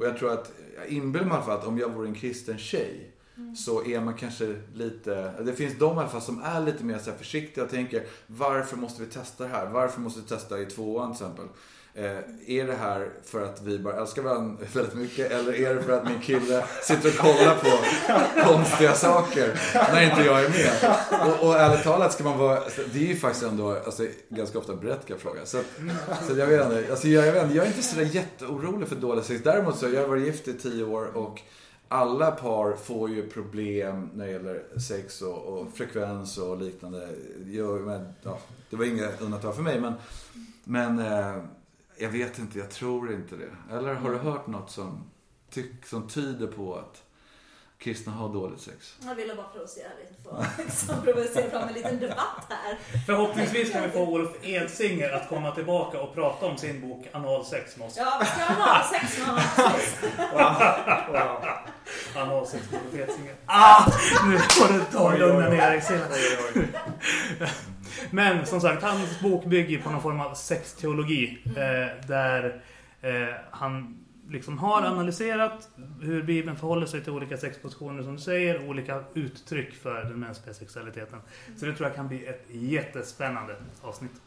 Och 0.00 0.06
jag 0.06 0.18
tror 0.18 0.32
att, 0.32 0.52
jag 0.76 0.88
inbillar 0.88 1.24
mig 1.24 1.32
i 1.32 1.36
alla 1.36 1.44
fall 1.44 1.58
att 1.58 1.66
om 1.66 1.78
jag 1.78 1.88
vore 1.88 2.08
en 2.08 2.14
kristen 2.14 2.58
tjej 2.58 3.16
så 3.56 3.84
är 3.84 4.00
man 4.00 4.14
kanske 4.14 4.62
lite, 4.74 5.42
det 5.42 5.52
finns 5.52 5.78
de 5.78 5.96
i 5.96 6.00
alla 6.00 6.08
fall 6.08 6.22
som 6.22 6.42
är 6.42 6.60
lite 6.60 6.84
mer 6.84 6.98
så 6.98 7.12
försiktiga 7.12 7.64
och 7.64 7.70
tänker 7.70 8.06
varför 8.26 8.76
måste 8.76 9.02
vi 9.02 9.08
testa 9.08 9.44
det 9.44 9.50
här? 9.50 9.70
Varför 9.70 10.00
måste 10.00 10.20
vi 10.20 10.26
testa 10.26 10.60
i 10.60 10.66
tvåan 10.66 11.16
till 11.16 11.24
exempel? 11.24 11.46
Eh, 12.00 12.18
är 12.46 12.66
det 12.66 12.74
här 12.74 13.08
för 13.24 13.44
att 13.44 13.62
vi 13.62 13.78
bara 13.78 13.96
älskar 13.96 14.22
varandra 14.22 14.64
väldigt 14.72 14.94
mycket 14.94 15.30
eller 15.30 15.52
är 15.52 15.74
det 15.74 15.82
för 15.82 15.92
att 15.92 16.04
min 16.04 16.20
kille 16.20 16.64
sitter 16.82 17.08
och 17.08 17.14
kollar 17.14 17.54
på 17.54 17.68
konstiga 18.52 18.94
saker 18.94 19.60
när 19.92 20.10
inte 20.10 20.22
jag 20.22 20.44
är 20.44 20.48
med? 20.48 20.96
Och, 21.28 21.48
och 21.48 21.60
ärligt 21.60 21.82
talat 21.82 22.12
ska 22.12 22.24
man 22.24 22.38
vara, 22.38 22.60
det 22.92 22.98
är 22.98 23.08
ju 23.08 23.16
faktiskt 23.16 23.44
ändå 23.44 23.70
alltså, 23.70 24.06
ganska 24.28 24.58
ofta 24.58 24.76
berättigad 24.76 25.20
fråga. 25.20 25.46
Så, 25.46 25.58
så 26.28 26.38
jag 26.38 26.46
vet 26.46 26.64
inte, 26.64 26.86
alltså, 26.90 27.08
jag, 27.08 27.26
jag, 27.26 27.32
vet 27.32 27.42
inte, 27.42 27.56
jag 27.56 27.64
är 27.64 27.70
inte 27.70 27.82
sådär 27.82 28.08
jätteorolig 28.12 28.88
för 28.88 28.96
dålig 28.96 29.24
sex. 29.24 29.42
Däremot 29.44 29.78
så, 29.78 29.88
jag 29.88 30.00
har 30.00 30.08
varit 30.08 30.26
gift 30.26 30.48
i 30.48 30.54
tio 30.54 30.84
år 30.84 31.16
och 31.16 31.40
alla 31.88 32.30
par 32.30 32.76
får 32.76 33.10
ju 33.10 33.28
problem 33.28 34.10
när 34.14 34.26
det 34.26 34.32
gäller 34.32 34.62
sex 34.88 35.22
och, 35.22 35.38
och 35.38 35.66
frekvens 35.74 36.38
och 36.38 36.56
liknande. 36.56 37.08
Jag, 37.46 37.80
men, 37.80 38.08
ja, 38.22 38.38
det 38.70 38.76
var 38.76 38.84
inga 38.84 39.08
undantag 39.20 39.54
för 39.54 39.62
mig 39.62 39.80
men, 39.80 39.94
men 40.64 40.98
eh, 40.98 41.36
jag 42.00 42.10
vet 42.10 42.38
inte, 42.38 42.58
jag 42.58 42.70
tror 42.70 43.12
inte 43.12 43.36
det. 43.36 43.74
Eller 43.74 43.94
har 43.94 44.10
du 44.10 44.18
hört 44.18 44.46
något 44.46 44.70
som, 44.70 45.10
som 45.84 46.08
tyder 46.08 46.46
på 46.46 46.74
att 46.74 47.04
kristna 47.80 48.12
har 48.12 48.28
dåligt 48.28 48.60
sex? 48.60 48.96
Jag 49.04 49.14
ville 49.14 49.34
bara 49.34 49.46
provocera 49.46 49.88
lite 50.00 50.22
för 50.22 50.62
liksom, 50.62 51.02
provocera 51.02 51.50
fram 51.50 51.68
en 51.68 51.74
liten 51.74 51.98
debatt 51.98 52.46
här. 52.48 52.78
förhoppningsvis 53.06 53.72
kan 53.72 53.82
vi 53.82 53.88
få 53.88 53.98
Olof 53.98 54.36
Edsinger 54.42 55.12
att 55.12 55.28
komma 55.28 55.50
tillbaka 55.50 56.00
och 56.00 56.14
prata 56.14 56.46
om 56.46 56.58
sin 56.58 56.80
bok 56.80 57.06
Analsex 57.12 57.76
med 57.76 57.86
oss. 57.86 57.94
Ja, 57.96 58.16
vad 58.18 58.26
ska 58.28 58.40
jag 58.40 58.46
ha? 58.46 58.84
Sex 58.92 59.18
med 59.18 59.28
honom? 59.28 59.42
Analsex 62.16 62.70
med 62.70 62.80
Olof 62.80 62.94
Edsinger. 63.08 63.34
Ah! 63.46 63.86
Nu 64.26 64.38
får 64.38 64.72
du 64.72 64.84
ta 64.92 65.12
och 65.12 65.18
lugna 65.18 65.48
ner 65.48 65.70
dig. 65.70 65.82
Men 68.10 68.46
som 68.46 68.60
sagt, 68.60 68.82
hans 68.82 69.20
bok 69.20 69.44
bygger 69.44 69.82
på 69.82 69.90
någon 69.90 70.02
form 70.02 70.20
av 70.20 70.34
sexteologi. 70.34 71.38
Eh, 71.44 72.06
där 72.08 72.62
eh, 73.02 73.34
han 73.50 73.99
liksom 74.30 74.58
har 74.58 74.82
analyserat 74.82 75.68
hur 76.00 76.22
Bibeln 76.22 76.56
förhåller 76.56 76.86
sig 76.86 77.00
till 77.04 77.12
olika 77.12 77.36
sexpositioner 77.36 78.02
som 78.02 78.16
du 78.16 78.20
säger, 78.20 78.68
olika 78.68 79.04
uttryck 79.14 79.74
för 79.74 80.04
den 80.04 80.20
mänskliga 80.20 80.54
sexualiteten. 80.54 81.18
Så 81.56 81.66
det 81.66 81.74
tror 81.74 81.88
jag 81.88 81.96
kan 81.96 82.08
bli 82.08 82.26
ett 82.26 82.46
jättespännande 82.50 83.56
avsnitt. 83.82 84.22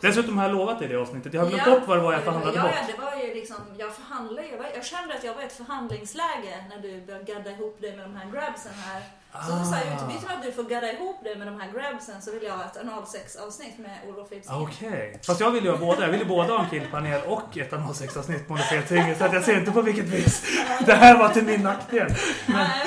Dessutom 0.00 0.38
har 0.38 0.44
jag 0.44 0.52
lovat 0.56 0.78
dig 0.78 0.88
det 0.88 0.96
avsnittet. 0.96 1.34
Jag 1.34 1.40
har 1.42 1.48
glömt 1.50 1.64
bort 1.64 1.88
vad 1.88 1.96
det 1.98 2.02
var 2.02 2.12
jag 2.12 2.22
förhandlade 2.22 2.56
ja, 2.56 2.62
bort. 2.62 2.72
Ja, 2.88 2.94
det 2.96 3.02
var 3.04 3.22
ju 3.24 3.34
liksom, 3.34 3.56
jag 3.78 3.94
förhandlade 3.94 4.48
ju. 4.48 4.54
Jag 4.74 4.84
kände 4.84 5.14
att 5.14 5.24
jag 5.24 5.34
var 5.34 5.42
i 5.42 5.46
ett 5.46 5.52
förhandlingsläge 5.52 6.64
när 6.70 6.78
du 6.82 7.00
började 7.06 7.24
gadda 7.24 7.50
ihop 7.50 7.80
dig 7.80 7.96
med 7.96 8.04
de 8.04 8.16
här 8.16 8.30
grabsen 8.32 8.72
här. 8.74 9.02
Så 9.46 9.52
du 9.52 9.64
sa 9.64 9.76
Ah. 9.76 9.94
utbyte 9.94 10.32
att 10.34 10.42
du 10.42 10.52
får 10.52 10.62
gadda 10.62 10.92
ihop 10.92 11.24
dig 11.24 11.36
med 11.36 11.46
de 11.46 11.60
här 11.60 11.72
grabsen 11.72 12.22
så 12.22 12.32
vill 12.32 12.42
jag 12.42 12.52
ha 12.52 12.64
ett 12.64 12.76
analsex-avsnitt 12.76 13.78
med 13.78 13.98
Olof 14.08 14.32
Edsinger. 14.32 14.62
Okej. 14.62 15.20
Fast 15.26 15.40
jag 15.40 15.50
vill 15.50 15.64
ju 15.64 15.70
ha 15.70 15.78
båda. 15.78 16.02
Jag 16.02 16.08
vill 16.08 16.20
ju 16.20 16.26
både 16.26 16.52
ha 16.52 16.64
en 16.64 16.70
killpanel 16.70 17.20
och 17.26 17.58
ett 17.58 17.72
analsexavsnitt 17.72 18.48
med 18.48 18.54
Olof 18.54 18.72
Edsinger. 18.72 19.14
Så 19.14 19.24
att 19.24 19.32
jag 19.32 19.44
ser 19.44 19.58
inte 19.58 19.70
på 19.72 19.82
vilket 19.82 20.04
vis 20.04 20.42
det 20.86 20.94
här 20.94 21.18
var 21.18 21.28
till 21.28 21.44
min 21.44 21.62
nackdel. 21.62 22.14
Nej, 22.46 22.86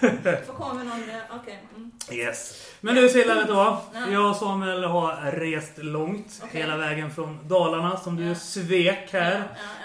för 0.00 0.52
kommer 0.52 0.84
någon... 0.84 1.10
Eh, 1.10 1.16
okej. 1.30 1.38
Okay. 1.40 1.56
Mm. 1.76 1.90
Yes. 2.12 2.66
Men 2.80 2.94
du 2.94 3.08
ser 3.08 3.26
läget 3.26 3.48
då. 3.48 3.82
Jag 4.10 4.30
och 4.30 4.36
Samuel 4.36 4.84
har 4.84 5.32
rest 5.32 5.78
långt. 5.78 6.42
Okay. 6.44 6.60
Hela 6.60 6.76
vägen 6.76 7.10
från 7.10 7.48
Dalarna 7.48 7.96
som 7.96 8.16
du 8.16 8.34
svek 8.34 9.12
här 9.12 9.42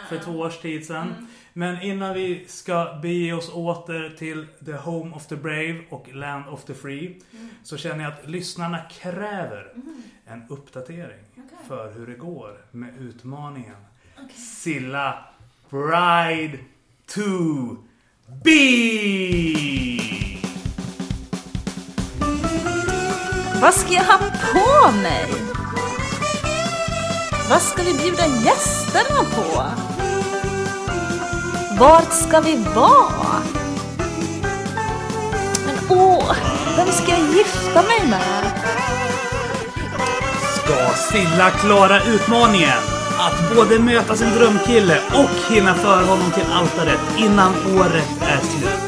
för 0.10 0.18
två 0.18 0.32
års 0.32 0.58
tid 0.58 0.86
sedan. 0.86 1.08
Mm. 1.08 1.28
Men 1.54 1.82
innan 1.82 2.14
vi 2.14 2.46
ska 2.48 3.00
bege 3.02 3.34
oss 3.34 3.50
åter 3.54 4.16
till 4.18 4.48
The 4.66 4.74
Home 4.74 5.16
of 5.16 5.28
the 5.28 5.36
Brave 5.36 5.84
och 5.90 6.14
Land 6.14 6.48
of 6.50 6.64
the 6.64 6.74
Free 6.74 7.22
mm. 7.34 7.50
så 7.64 7.78
känner 7.78 8.04
jag 8.04 8.14
att 8.14 8.28
lyssnarna 8.28 8.80
kräver 8.90 9.72
mm. 9.76 10.04
en 10.26 10.44
uppdatering 10.50 11.26
okay. 11.32 11.68
för 11.68 11.92
hur 11.92 12.08
det 12.08 12.16
går 12.16 12.66
med 12.72 12.98
utmaningen 13.00 13.76
okay. 14.14 14.38
Silla 14.38 15.26
Bride 15.70 16.60
2 17.06 17.22
B! 18.40 18.52
Vad 23.62 23.74
ska 23.74 23.94
jag 23.94 24.04
ha 24.04 24.18
på 24.54 24.92
mig? 24.92 25.28
Vad 27.50 27.62
ska 27.62 27.84
vi 27.84 27.94
bjuda 27.94 28.26
gästerna 28.26 29.24
på? 29.36 29.64
Vart 31.80 32.14
ska 32.14 32.40
vi 32.40 32.56
vara? 32.76 33.42
Men 35.66 35.76
åh, 35.90 36.36
vem 36.78 36.92
ska 36.92 37.12
jag 37.12 37.36
gifta 37.36 37.82
mig 37.82 38.08
med? 38.10 38.52
Ska 40.56 40.94
Silla 40.96 41.50
klara 41.50 42.04
utmaningen? 42.04 43.01
Att 43.28 43.56
både 43.56 43.80
möta 43.80 44.16
sin 44.16 44.30
drömkille 44.30 44.98
och 45.22 45.54
hinna 45.54 45.74
föra 45.76 46.06
honom 46.06 46.32
till 46.32 46.52
altaret 46.52 47.00
innan 47.20 47.54
året 47.80 48.10
är 48.22 48.38
slut? 48.38 48.82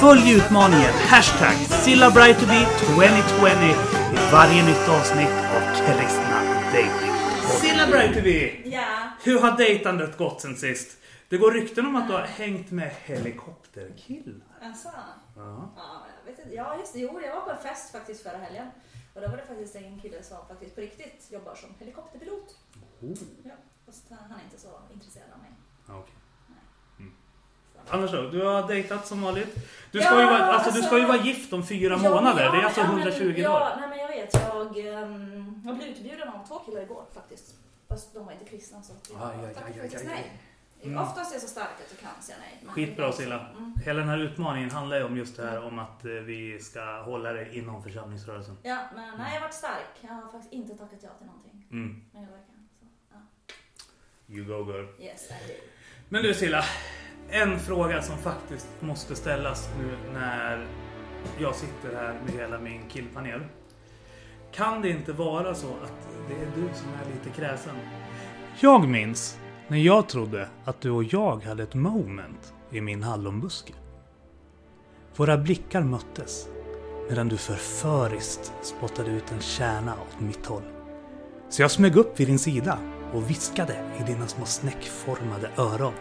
Följ 0.00 0.32
utmaningen 0.36 0.92
hashtag 1.10 1.54
SillaBrightToBe 1.84 2.66
2020 2.78 3.46
i 4.16 4.32
varje 4.32 4.62
nytt 4.66 4.88
avsnitt 4.88 5.36
av 5.56 5.60
Kristna 5.76 6.38
Dating. 6.72 7.12
Silla 7.60 7.86
Brightobe, 7.86 8.52
Ja, 8.64 8.86
hur 9.22 9.38
har 9.40 9.56
dejtandet 9.56 10.16
gått 10.18 10.40
sen 10.40 10.56
sist? 10.56 10.96
Det 11.28 11.36
går 11.36 11.52
rykten 11.52 11.86
om 11.86 11.96
att 11.96 12.08
du 12.08 12.14
har 12.14 12.22
hängt 12.22 12.70
med 12.70 12.90
helikopterkillar. 13.04 14.46
alltså. 14.62 14.88
Ja. 15.36 15.72
Ja, 15.76 16.06
jag 16.24 16.30
vet 16.32 16.44
inte. 16.44 16.54
Ja, 16.56 16.76
just 16.80 16.92
det. 16.92 16.98
Jo, 16.98 17.20
jag 17.24 17.34
var 17.34 17.40
på 17.40 17.50
en 17.50 17.58
fest 17.62 17.92
faktiskt 17.92 18.22
förra 18.22 18.36
helgen. 18.38 18.66
Och 19.14 19.20
då 19.22 19.28
var 19.28 19.36
det 19.36 19.46
faktiskt 19.48 19.76
en 19.76 20.00
kille 20.00 20.22
som 20.22 20.36
faktiskt 20.48 20.74
på 20.74 20.80
riktigt 20.80 21.26
jobbar 21.30 21.54
som 21.54 21.68
helikopterpilot. 21.78 22.56
Oh. 23.12 23.18
Ja, 23.44 23.52
fast 23.86 24.04
han 24.10 24.38
är 24.40 24.44
inte 24.44 24.58
så 24.58 24.68
intresserad 24.92 25.26
av 25.34 25.38
mig. 25.38 25.50
Okej. 25.88 26.14
Mm. 26.98 27.12
Så. 27.72 27.94
Annars 27.94 28.12
då? 28.12 28.22
Du 28.30 28.44
har 28.46 28.68
dejtat 28.68 29.06
som 29.06 29.22
vanligt. 29.22 29.54
Du 29.92 29.98
Ja, 29.98 30.04
ska, 30.04 30.20
ju, 30.20 30.26
vara, 30.26 30.38
alltså, 30.38 30.70
du 30.70 30.76
alltså- 30.76 30.86
ska 30.86 30.98
ju 30.98 31.06
vara 31.06 31.16
gift 31.22 31.52
om 31.52 31.66
fyra 31.66 31.98
Ja, 32.02 32.10
månader. 32.10 32.44
ja, 32.44 32.50
det 32.52 32.58
är 32.58 32.62
alltså 32.64 32.80
ja, 32.80 32.86
men- 32.92 32.98
120 32.98 33.34
ja, 33.38 33.76
nej 33.80 33.88
men 33.88 33.98
jag 33.98 34.08
vet. 34.08 34.34
Jag, 34.34 35.02
um, 35.02 35.62
jag 35.66 35.76
blev 35.76 35.88
utbjuden 35.88 36.28
av 36.28 36.46
två 36.48 36.58
killar 36.58 36.80
igår 36.82 37.04
faktiskt. 37.14 37.54
Fast 37.88 38.14
de 38.14 38.24
var 38.26 38.32
inte 38.32 38.44
kristna 38.44 38.82
så 38.82 38.92
jag 39.12 39.22
Aj, 39.30 39.46
aj, 39.46 39.54
tackade 39.54 39.80
faktiskt 39.80 40.04
nej. 40.04 40.40
Mm. 40.82 41.02
Oftast 41.02 41.30
är 41.30 41.34
jag 41.34 41.42
så 41.42 41.48
stark 41.48 41.68
att 41.84 41.90
jag 41.90 42.00
kan 42.12 42.22
säga 42.22 42.38
nej. 42.40 42.68
Skitbra, 42.74 43.12
Silla. 43.12 43.40
Mm. 43.50 43.74
Hela 43.84 44.00
den 44.00 44.08
här 44.08 44.18
utmaningen 44.18 44.70
handlar 44.70 44.96
ju 44.96 45.04
om 45.04 45.16
just 45.16 45.36
det 45.36 45.46
här 45.46 45.64
om 45.64 45.78
att 45.78 46.04
eh, 46.04 46.10
vi 46.10 46.58
ska 46.60 47.02
hålla 47.02 47.32
det 47.32 47.56
inom 47.56 47.82
församlingsrörelsen. 47.82 48.58
Ja, 48.62 48.78
men 48.94 49.18
nej, 49.18 49.26
jag 49.28 49.34
har 49.34 49.40
varit 49.40 49.54
stark. 49.54 49.90
Jag 50.00 50.08
har 50.12 50.22
faktiskt 50.32 50.52
inte 50.52 50.74
tackat 50.74 50.98
ja 51.02 51.08
till 51.18 51.26
någonting. 51.26 51.66
Mm. 51.70 52.04
Men 52.12 52.22
jag 52.22 52.30
verkar. 52.30 52.55
You 54.28 54.44
go 54.44 54.72
girl. 54.72 54.86
Yes, 55.00 55.30
I 55.30 55.48
do. 55.48 55.54
Men 56.08 56.22
du 56.22 56.34
Silla, 56.34 56.64
en 57.30 57.58
fråga 57.58 58.02
som 58.02 58.18
faktiskt 58.18 58.68
måste 58.80 59.16
ställas 59.16 59.68
nu 59.78 60.12
när 60.12 60.66
jag 61.38 61.54
sitter 61.54 61.96
här 61.96 62.20
med 62.24 62.34
hela 62.34 62.58
min 62.58 62.88
killpanel. 62.88 63.40
Kan 64.52 64.82
det 64.82 64.90
inte 64.90 65.12
vara 65.12 65.54
så 65.54 65.66
att 65.66 66.08
det 66.28 66.34
är 66.34 66.46
du 66.54 66.68
som 66.74 66.88
är 66.88 67.14
lite 67.14 67.40
kräsen? 67.40 67.74
Jag 68.60 68.88
minns 68.88 69.38
när 69.68 69.78
jag 69.78 70.08
trodde 70.08 70.48
att 70.64 70.80
du 70.80 70.90
och 70.90 71.04
jag 71.04 71.44
hade 71.44 71.62
ett 71.62 71.74
moment 71.74 72.54
i 72.70 72.80
min 72.80 73.02
hallonbuske. 73.02 73.72
Våra 75.16 75.36
blickar 75.36 75.82
möttes 75.82 76.48
medan 77.08 77.28
du 77.28 77.36
förföriskt 77.36 78.52
spottade 78.62 79.10
ut 79.10 79.32
en 79.32 79.40
kärna 79.40 79.94
åt 79.94 80.20
mitt 80.20 80.46
håll. 80.46 80.62
Så 81.48 81.62
jag 81.62 81.70
smög 81.70 81.96
upp 81.96 82.20
vid 82.20 82.26
din 82.26 82.38
sida 82.38 82.78
och 83.12 83.30
viskade 83.30 83.76
i 84.00 84.02
dina 84.02 84.28
små 84.28 84.44
snäckformade 84.44 85.50
öron. 85.56 85.94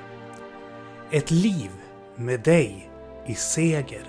Ett 1.12 1.32
liv 1.32 1.72
med 2.16 2.40
dig 2.40 2.90
i 3.26 3.36
seger 3.36 4.04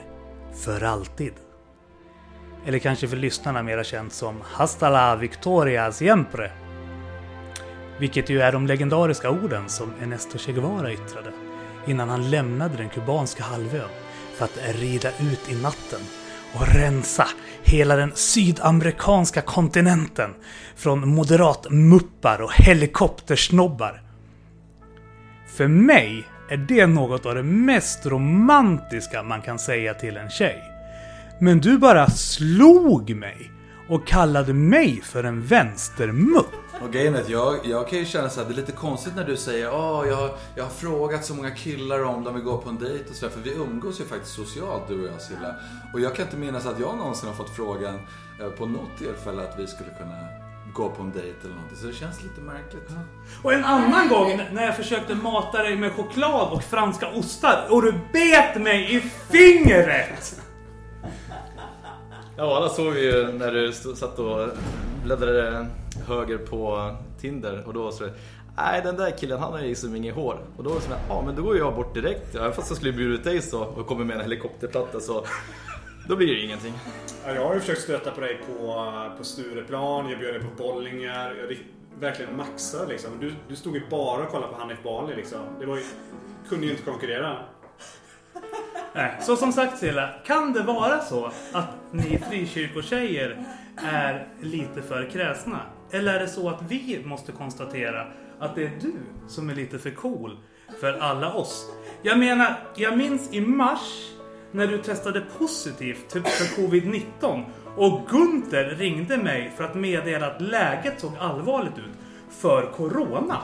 för 0.65 0.85
alltid. 0.85 1.33
Eller 2.67 2.79
kanske 2.79 3.09
för 3.09 3.17
lyssnarna 3.17 3.63
mera 3.63 3.85
känt 3.85 4.13
som 4.13 4.41
Hasta 4.43 4.91
la 4.91 5.17
Victoria 5.17 5.93
siempre. 5.93 6.53
Vilket 7.99 8.31
ju 8.31 8.41
är 8.41 8.53
de 8.53 8.67
legendariska 8.67 9.31
orden 9.31 9.69
som 9.69 9.93
Ernesto 10.03 10.39
Che 10.39 10.53
Guevara 10.53 10.93
yttrade 10.93 11.33
innan 11.87 12.09
han 12.09 12.31
lämnade 12.31 12.77
den 12.77 12.89
kubanska 12.89 13.43
halvön 13.43 13.89
för 14.35 14.45
att 14.45 14.59
rida 14.75 15.09
ut 15.09 15.49
i 15.49 15.63
natten 15.63 16.01
och 16.57 16.75
rensa 16.75 17.29
hela 17.63 17.97
den 17.97 18.13
sydamerikanska 18.15 19.41
kontinenten 19.43 20.35
från 20.77 21.09
moderatmuppar 21.09 22.43
och 22.43 22.53
helikoptersnobbar. 22.53 24.03
För 25.57 25.69
mig 25.69 26.25
är 26.51 26.57
det 26.57 26.87
något 26.87 27.27
av 27.27 27.35
det 27.35 27.43
mest 27.43 28.07
romantiska 28.07 29.23
man 29.23 29.43
kan 29.43 29.59
säga 29.59 29.95
till 29.95 30.17
en 30.17 30.31
tjej. 30.31 30.63
Men 31.41 31.61
du 31.61 31.79
bara 31.79 32.11
slog 32.11 33.17
mig 33.17 33.51
och 33.89 34.07
kallade 34.07 34.53
mig 34.53 35.01
för 35.01 35.25
en 35.25 35.43
vänstermupp. 35.43 36.47
Och 36.81 36.93
grejen 36.93 37.15
är 37.15 37.21
att 37.21 37.29
jag, 37.29 37.59
jag 37.65 37.89
kan 37.89 37.99
ju 37.99 38.05
känna 38.05 38.31
så 38.31 38.41
att 38.41 38.49
det 38.49 38.55
är 38.55 38.57
lite 38.57 38.73
konstigt 38.73 39.17
när 39.17 39.25
du 39.25 39.37
säger 39.37 39.67
att 39.67 40.09
jag, 40.09 40.31
jag 40.55 40.65
har 40.65 40.71
frågat 40.71 41.25
så 41.25 41.35
många 41.35 41.51
killar 41.51 42.05
om 42.05 42.25
de 42.25 42.35
vill 42.35 42.43
gå 42.43 42.59
på 42.59 42.69
en 42.69 42.79
dejt 42.79 43.05
och 43.11 43.17
sådär. 43.17 43.33
För 43.33 43.41
vi 43.41 43.55
umgås 43.55 44.01
ju 44.01 44.05
faktiskt 44.05 44.35
socialt 44.35 44.89
du 44.89 45.03
och 45.03 45.13
jag 45.15 45.23
Silla. 45.23 45.55
Och 45.93 46.01
jag 46.01 46.15
kan 46.15 46.25
inte 46.25 46.37
minnas 46.37 46.67
att 46.67 46.81
jag 46.81 46.97
någonsin 46.97 47.29
har 47.29 47.37
fått 47.37 47.57
frågan 47.57 47.95
eh, 48.41 48.49
på 48.49 48.67
något 48.67 48.99
tillfälle 48.99 49.43
att 49.43 49.59
vi 49.59 49.67
skulle 49.67 49.91
kunna 49.91 50.29
gå 50.75 50.91
på 50.91 51.03
en 51.03 51.13
dejt 51.13 51.39
eller 51.45 51.55
någonting. 51.55 51.79
Så 51.79 51.87
det 51.87 51.93
känns 51.93 52.23
lite 52.23 52.41
märkligt. 52.41 52.89
Och 53.43 53.53
en 53.53 53.65
annan 53.65 54.09
gång 54.09 54.41
när 54.53 54.65
jag 54.65 54.77
försökte 54.77 55.15
mata 55.15 55.63
dig 55.63 55.77
med 55.77 55.93
choklad 55.93 56.53
och 56.53 56.63
franska 56.63 57.09
ostar 57.09 57.67
och 57.71 57.83
du 57.83 57.93
bet 58.13 58.63
mig 58.63 58.97
i 58.97 59.01
fingret! 59.31 60.46
Ja, 62.39 62.57
alla 62.57 62.69
såg 62.69 62.93
vi 62.93 63.05
ju 63.05 63.33
när 63.33 63.53
du 63.53 63.73
satt 63.73 64.19
och 64.19 64.49
bläddrade 65.05 65.67
höger 66.07 66.39
på 66.39 66.91
Tinder 67.21 67.63
och 67.67 67.75
då 67.75 67.93
sa 67.93 68.05
det, 68.05 68.13
Nej 68.57 68.81
den 68.85 68.97
där 68.97 69.11
killen 69.11 69.39
han 69.39 69.53
har 69.53 69.61
ju 69.61 69.69
liksom 69.69 69.97
inget 69.97 70.15
hår. 70.15 70.41
Och 70.57 70.65
då 70.65 70.71
var 70.71 70.77
det 70.77 70.83
som 70.83 70.95
ja 71.09 71.23
men 71.27 71.37
då 71.37 71.43
går 71.43 71.57
jag 71.57 71.75
bort 71.75 71.95
direkt. 71.95 72.35
Även 72.35 72.53
fast 72.53 72.71
jag 72.71 72.77
skulle 72.77 72.93
bjuda 72.93 73.15
ut 73.15 73.25
dig 73.25 73.43
så 73.43 73.65
och 73.65 73.87
kommer 73.87 74.05
med 74.05 74.17
en 74.17 74.23
helikopterplatta 74.23 75.01
så 75.01 75.25
då 76.09 76.17
blir 76.17 76.27
det 76.27 76.33
ju 76.33 76.45
ingenting. 76.45 76.73
Ja, 77.27 77.35
jag 77.35 77.47
har 77.47 77.55
ju 77.55 77.61
försökt 77.61 77.81
stöta 77.81 78.11
på 78.11 78.21
dig 78.21 78.41
på, 78.47 78.93
på 79.19 79.25
Stureplan, 79.25 80.11
jag 80.11 80.19
bjöd 80.19 80.35
dig 80.35 80.43
på 80.43 80.63
bollingar. 80.63 81.35
Jag 81.35 81.57
verkligen 82.01 82.37
maxade 82.37 82.87
liksom. 82.87 83.11
Du, 83.21 83.33
du 83.49 83.57
stod 83.57 83.75
ju 83.75 83.83
bara 83.91 84.23
och 84.23 84.31
kollade 84.31 84.53
på 84.53 84.59
Hanif 84.59 84.83
Bali 84.83 85.17
liksom. 85.17 85.41
Det 85.61 85.67
var 85.67 85.77
ju, 85.77 85.83
kunde 86.49 86.67
ju 86.67 86.73
inte 86.73 86.85
konkurrera. 86.85 87.37
Nej, 88.97 89.17
så 89.21 89.37
som 89.37 89.53
sagt 89.53 89.79
Silla, 89.79 90.09
kan 90.27 90.53
det 90.53 90.63
vara 90.63 91.01
så 91.01 91.31
att 91.53 91.69
ni 91.91 92.19
frikyrkotjejer 92.31 93.45
är 93.77 94.29
lite 94.41 94.83
för 94.83 95.11
kräsna? 95.11 95.61
Eller 95.91 96.15
är 96.15 96.21
det 96.21 96.29
så 96.29 96.49
att 96.49 96.63
vi 96.69 97.03
måste 97.05 97.33
konstatera 97.33 98.07
att 98.39 98.55
det 98.55 98.63
är 98.63 98.73
du 98.81 98.93
som 99.29 99.51
är 99.51 99.55
lite 99.55 99.79
för 99.79 99.91
cool 99.91 100.37
för 100.81 100.93
alla 100.93 101.33
oss? 101.33 101.67
Jag 102.03 102.19
menar, 102.19 102.55
jag 102.77 102.99
minns 102.99 103.35
i 103.35 103.41
mars 103.41 104.11
när 104.53 104.67
du 104.67 104.79
testade 104.79 105.23
positivt 105.39 106.09
typ 106.09 106.29
för 106.29 106.63
covid-19 106.63 107.45
och 107.77 108.01
Gunther 108.11 108.65
ringde 108.65 109.17
mig 109.17 109.53
för 109.57 109.65
att 109.65 109.75
meddela 109.75 110.27
att 110.27 110.41
läget 110.41 111.01
såg 111.01 111.13
allvarligt 111.21 111.79
ut 111.79 111.97
för 112.31 112.73
corona. 112.73 113.41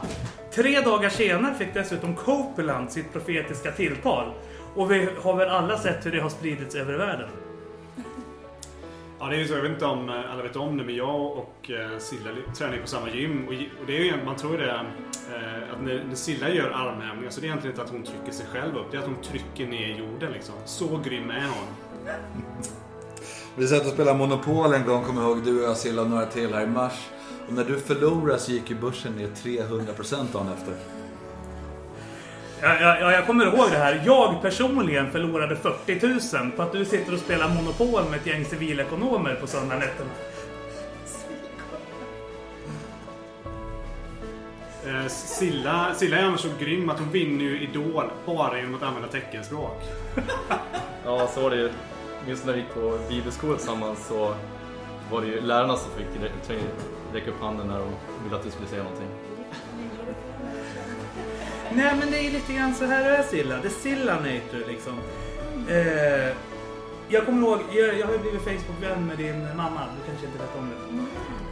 Tre 0.54 0.80
dagar 0.80 1.08
senare 1.08 1.54
fick 1.54 1.74
dessutom 1.74 2.16
Copeland 2.16 2.92
sitt 2.92 3.12
profetiska 3.12 3.72
tilltal. 3.72 4.32
Och 4.74 4.90
vi 4.90 5.08
har 5.22 5.36
väl 5.36 5.48
alla 5.48 5.78
sett 5.78 6.06
hur 6.06 6.12
det 6.12 6.20
har 6.20 6.28
spridits 6.28 6.74
över 6.74 6.98
världen. 6.98 7.28
Ja, 9.22 9.28
det 9.28 9.36
är 9.36 9.38
ju 9.38 9.48
så. 9.48 9.54
Jag 9.54 9.62
vet 9.62 9.72
inte 9.72 9.84
om 9.84 10.08
eh, 10.08 10.32
alla 10.32 10.42
vet 10.42 10.56
om 10.56 10.76
det, 10.76 10.84
men 10.84 10.94
jag 10.94 11.38
och 11.38 11.70
eh, 11.70 11.98
Silla 11.98 12.30
tränar 12.58 12.74
ju 12.74 12.80
på 12.80 12.86
samma 12.86 13.10
gym. 13.10 13.46
Och, 13.48 13.54
det 13.86 13.96
är 13.96 14.04
ju, 14.04 14.24
man 14.24 14.36
tror 14.36 14.58
det, 14.58 14.70
eh, 14.70 15.72
att 15.72 15.82
när, 15.82 16.14
Silla 16.14 16.48
gör 16.48 16.70
armhävningar 16.70 17.30
så 17.30 17.40
det 17.40 17.46
är 17.46 17.48
egentligen 17.48 17.72
inte 17.72 17.82
att 17.82 17.90
hon 17.90 18.02
trycker 18.02 18.32
sig 18.32 18.46
själv 18.52 18.76
upp. 18.76 18.86
Det 18.90 18.96
är 18.96 19.00
att 19.00 19.06
hon 19.06 19.22
trycker 19.22 19.66
ner 19.66 19.88
jorden 19.98 20.32
liksom. 20.32 20.54
Så 20.64 21.00
grym 21.04 21.30
är 21.30 21.46
hon. 21.46 21.66
Vi 23.56 23.66
satt 23.66 23.86
och 23.86 23.92
spelade 23.92 24.18
Monopol 24.18 24.74
en 24.74 24.86
gång, 24.86 25.04
kommer 25.04 25.22
ihåg, 25.22 25.44
du 25.44 25.62
och 25.62 25.70
jag 25.70 25.76
Silla 25.76 26.02
och 26.02 26.10
några 26.10 26.26
till 26.26 26.54
här 26.54 26.62
i 26.62 26.66
mars. 26.66 27.08
Och 27.48 27.52
när 27.52 27.64
du 27.64 27.80
förlorade 27.80 28.38
så 28.38 28.52
gick 28.52 28.70
ju 28.70 28.76
börsen 28.76 29.12
ner 29.12 29.28
300% 29.28 30.32
dagen 30.32 30.48
efter. 30.58 31.01
Ja, 32.62 32.76
ja, 32.80 32.98
ja, 33.00 33.12
jag 33.12 33.26
kommer 33.26 33.44
ihåg 33.46 33.70
det 33.70 33.78
här. 33.78 34.02
Jag 34.06 34.42
personligen 34.42 35.10
förlorade 35.12 35.56
40 35.56 36.36
000 36.38 36.50
på 36.56 36.62
att 36.62 36.72
du 36.72 36.84
sitter 36.84 37.12
och 37.14 37.18
spelar 37.18 37.48
Monopol 37.48 38.04
med 38.10 38.20
ett 38.20 38.26
gäng 38.26 38.44
civilekonomer 38.44 39.34
på 39.34 39.46
söndagnätterna. 39.46 40.10
Eh, 44.86 45.06
Silla, 45.08 45.94
Silla 45.94 46.16
är 46.18 46.24
annars 46.24 46.40
så 46.40 46.48
grym 46.60 46.90
att 46.90 46.98
hon 46.98 47.10
vinner 47.10 47.44
ju 47.44 47.60
Idol 47.60 48.04
bara 48.26 48.58
genom 48.58 48.74
att 48.74 48.82
använda 48.82 49.08
teckenspråk. 49.08 49.82
Ja, 51.04 51.26
så 51.34 51.40
var 51.42 51.50
det 51.50 51.56
ju. 51.56 51.70
Minns 52.26 52.44
när 52.44 52.52
vi 52.52 52.58
gick 52.58 52.74
på 52.74 52.98
bibelskola 53.08 53.56
tillsammans 53.56 54.06
så 54.08 54.34
var 55.10 55.20
det 55.20 55.26
ju 55.26 55.40
lärarna 55.40 55.76
som 55.76 55.90
fick 55.92 56.06
rä- 56.22 56.58
räcka 57.12 57.30
upp 57.30 57.40
handen 57.40 57.66
när 57.66 57.78
de 57.78 57.88
ville 58.24 58.36
att 58.36 58.44
du 58.44 58.50
skulle 58.50 58.68
säga 58.68 58.82
någonting. 58.82 59.08
Nej 61.76 61.96
men 62.00 62.10
det 62.10 62.26
är 62.26 62.30
lite 62.30 62.52
grann 62.52 62.74
så 62.74 62.84
här 62.84 63.10
det 63.10 63.16
är 63.16 63.22
Silla. 63.22 63.56
Det 63.56 63.68
är 63.68 63.70
Silla-nature 63.70 64.66
liksom. 64.68 64.92
Eh, 65.68 66.36
jag 67.08 67.26
kommer 67.26 67.48
ihåg, 67.48 67.60
jag, 67.72 67.98
jag 67.98 68.06
har 68.06 68.12
ju 68.12 68.18
blivit 68.18 68.42
Facebook-vän 68.42 69.06
med 69.06 69.18
din 69.18 69.56
mamma. 69.56 69.80
Du 69.80 70.06
kanske 70.10 70.26
inte 70.26 70.38
vet 70.38 70.56
om 70.58 70.70
det. 70.70 71.02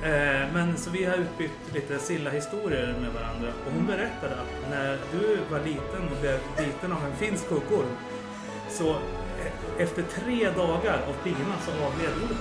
Eh, 0.09 0.53
men 0.53 0.77
så 0.77 0.91
vi 0.91 1.05
har 1.05 1.17
utbytt 1.17 1.75
lite 1.75 1.99
Silla-historier 1.99 2.95
med 3.01 3.13
varandra. 3.13 3.49
Och 3.67 3.73
hon 3.73 3.87
berättade 3.87 4.35
att 4.35 4.71
när 4.71 4.99
du 5.13 5.39
var 5.51 5.59
liten 5.59 6.09
och 6.11 6.21
blev 6.21 6.39
biten 6.57 6.93
av 6.93 7.05
en 7.05 7.17
finsk 7.17 7.49
huggorm. 7.49 7.97
Så 8.71 8.91
eh, 8.91 9.83
efter 9.83 10.03
tre 10.03 10.51
dagar 10.51 10.99
av 11.09 11.25
pina 11.25 11.55
så 11.67 11.71
avled 11.71 12.13
hon. 12.21 12.37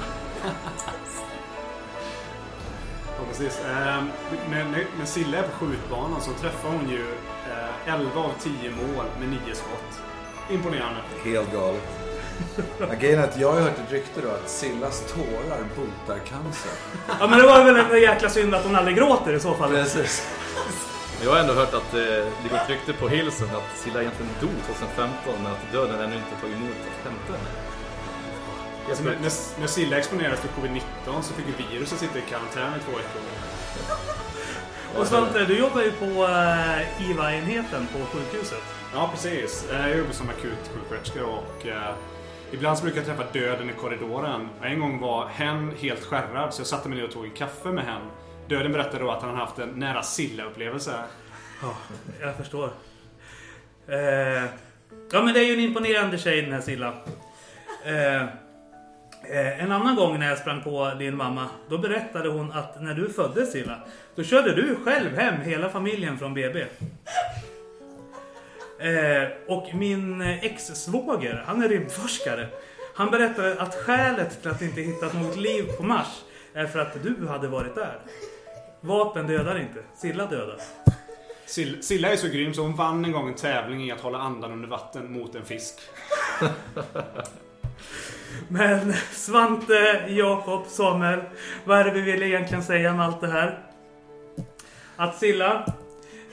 Ja, 3.18 3.26
precis. 3.27 3.60
Eh, 3.65 4.03
när, 4.49 4.64
när, 4.65 4.85
när 4.97 5.06
Silla 5.06 5.38
är 5.38 5.43
på 5.43 5.65
skjutbanan 5.65 6.22
så 6.22 6.31
träffar 6.31 6.69
hon 6.69 6.89
ju 6.89 7.06
11 7.85 8.19
av 8.19 8.31
10 8.39 8.72
mål 8.72 9.06
med 9.19 9.30
9 9.30 9.39
skott. 9.53 10.01
Imponerande. 10.49 10.99
Helt 11.23 11.53
galet. 11.53 11.84
Grejen 12.99 13.19
är 13.19 13.23
att 13.23 13.38
jag 13.38 13.51
har 13.51 13.61
hört 13.61 13.80
ett 13.85 13.91
rykte 13.91 14.22
då 14.22 14.30
att 14.30 14.49
Sillas 14.49 15.14
tårar 15.14 15.64
botar 15.76 16.19
cancer. 16.26 16.72
Ja 17.19 17.27
men 17.27 17.39
det 17.39 17.45
var 17.45 17.64
väl 17.64 17.76
en 17.76 18.01
jäkla 18.01 18.30
synd 18.30 18.56
att 18.56 18.64
hon 18.64 18.76
aldrig 18.76 18.97
gråter 18.97 19.34
i 19.34 19.39
så 19.39 19.53
fall. 19.53 19.69
Precis. 19.69 20.27
Jag 21.23 21.31
har 21.31 21.39
ändå 21.39 21.53
hört 21.53 21.73
att 21.73 21.93
eh, 21.93 21.99
det 22.43 22.49
går 22.49 22.57
ett 22.57 22.69
rykte 22.69 22.93
på 22.93 23.07
Hilsen 23.07 23.47
att 23.56 23.77
Silla 23.77 24.01
egentligen 24.01 24.31
dog 24.41 24.49
2015 24.65 25.34
men 25.43 25.51
att 25.51 25.72
döden 25.72 25.99
ännu 25.99 26.15
inte 26.15 26.41
tagit 26.41 26.56
emot 26.56 26.77
att 26.89 27.11
hämta 27.11 27.34
henne. 27.34 27.49
Alltså, 28.89 29.03
när, 29.03 29.11
när, 29.11 29.60
när 29.60 29.68
Silla 29.68 29.97
exponerades 29.97 30.39
för 30.39 30.47
covid-19 30.47 31.22
så 31.22 31.34
fick 31.34 31.45
ju 31.47 31.53
viruset 31.64 31.99
sitta 31.99 32.19
i 32.19 32.22
karantän 32.22 32.73
i 32.80 32.84
två 32.85 32.91
veckor. 32.91 33.22
Och 34.97 35.07
Svante, 35.07 35.45
du 35.45 35.59
jobbar 35.59 35.81
ju 35.81 35.91
på 35.91 36.05
uh, 36.05 37.09
IVA-enheten 37.11 37.87
på 37.93 37.99
sjukhuset. 38.05 38.63
Ja, 38.93 39.09
precis. 39.13 39.69
Eh, 39.71 39.89
Jag 39.89 39.97
jobbar 39.97 40.11
som 40.11 40.29
akutsjuksköterska 40.29 41.25
och 41.25 41.67
eh, 41.67 41.93
ibland 42.51 42.77
så 42.77 42.83
brukar 42.83 42.99
jag 42.99 43.07
träffa 43.07 43.31
döden 43.33 43.69
i 43.69 43.73
korridoren. 43.73 44.49
En 44.61 44.79
gång 44.79 44.99
var 44.99 45.27
hen 45.27 45.73
helt 45.79 46.03
skärrad 46.05 46.53
så 46.53 46.59
jag 46.59 46.67
satte 46.67 46.89
mig 46.89 46.97
ner 46.97 47.05
och 47.05 47.11
tog 47.11 47.25
en 47.25 47.31
kaffe 47.31 47.69
med 47.69 47.85
hen. 47.85 48.01
Döden 48.47 48.71
berättade 48.71 49.03
då 49.03 49.11
att 49.11 49.21
han 49.21 49.35
haft 49.35 49.59
en 49.59 49.69
nära 49.69 50.03
Silla-upplevelse. 50.03 50.93
Ja, 51.61 51.75
jag 52.21 52.35
förstår. 52.35 52.69
Eh, 53.87 54.43
ja, 55.11 55.21
men 55.23 55.33
det 55.33 55.39
är 55.39 55.45
ju 55.45 55.53
en 55.53 55.59
imponerande 55.59 56.17
tjej 56.17 56.41
den 56.41 56.53
här 56.53 56.61
Silla. 56.61 56.93
Eh, 57.85 58.15
eh, 58.15 58.23
en 59.59 59.71
annan 59.71 59.95
gång 59.95 60.19
när 60.19 60.29
jag 60.29 60.37
sprang 60.37 60.61
på 60.63 60.91
din 60.99 61.15
mamma, 61.15 61.49
då 61.69 61.77
berättade 61.77 62.29
hon 62.29 62.51
att 62.51 62.81
när 62.81 62.93
du 62.93 63.09
föddes 63.09 63.51
Silla, 63.51 63.79
då 64.15 64.23
körde 64.23 64.55
du 64.55 64.75
själv 64.85 65.17
hem 65.17 65.41
hela 65.41 65.69
familjen 65.69 66.17
från 66.17 66.33
BB. 66.33 66.65
Eh, 68.79 69.27
och 69.47 69.73
min 69.73 70.21
ex-svåger, 70.21 71.43
han 71.47 71.63
är 71.63 71.69
rymdforskare. 71.69 72.47
Han 72.95 73.11
berättade 73.11 73.61
att 73.61 73.75
skälet 73.75 74.41
till 74.41 74.51
att 74.51 74.61
inte 74.61 74.81
hittat 74.81 75.13
något 75.13 75.37
liv 75.37 75.63
på 75.77 75.83
Mars 75.83 76.07
är 76.53 76.65
för 76.67 76.79
att 76.79 77.03
du 77.03 77.27
hade 77.27 77.47
varit 77.47 77.75
där. 77.75 77.99
Vapen 78.81 79.27
dödar 79.27 79.59
inte, 79.59 79.79
Silla 79.97 80.25
dödar. 80.25 80.57
Sill- 81.45 81.81
Silla 81.81 82.09
är 82.11 82.15
så 82.15 82.27
grym 82.27 82.53
så 82.53 82.61
hon 82.61 82.75
vann 82.75 83.05
en 83.05 83.11
gång 83.11 83.27
en 83.27 83.35
tävling 83.35 83.83
i 83.87 83.91
att 83.91 84.01
hålla 84.01 84.17
andan 84.17 84.51
under 84.51 84.67
vatten 84.67 85.11
mot 85.13 85.35
en 85.35 85.45
fisk. 85.45 85.79
Men 88.47 88.93
Svante, 89.11 90.06
Jakob, 90.07 90.68
Samuel, 90.68 91.19
vad 91.65 91.80
är 91.80 91.84
det 91.84 91.91
vi 91.91 92.01
vill 92.01 92.23
egentligen 92.23 92.64
säga 92.64 92.93
med 92.93 93.06
allt 93.06 93.22
det 93.22 93.27
här? 93.27 93.60
Att 94.95 95.18
Silla, 95.18 95.65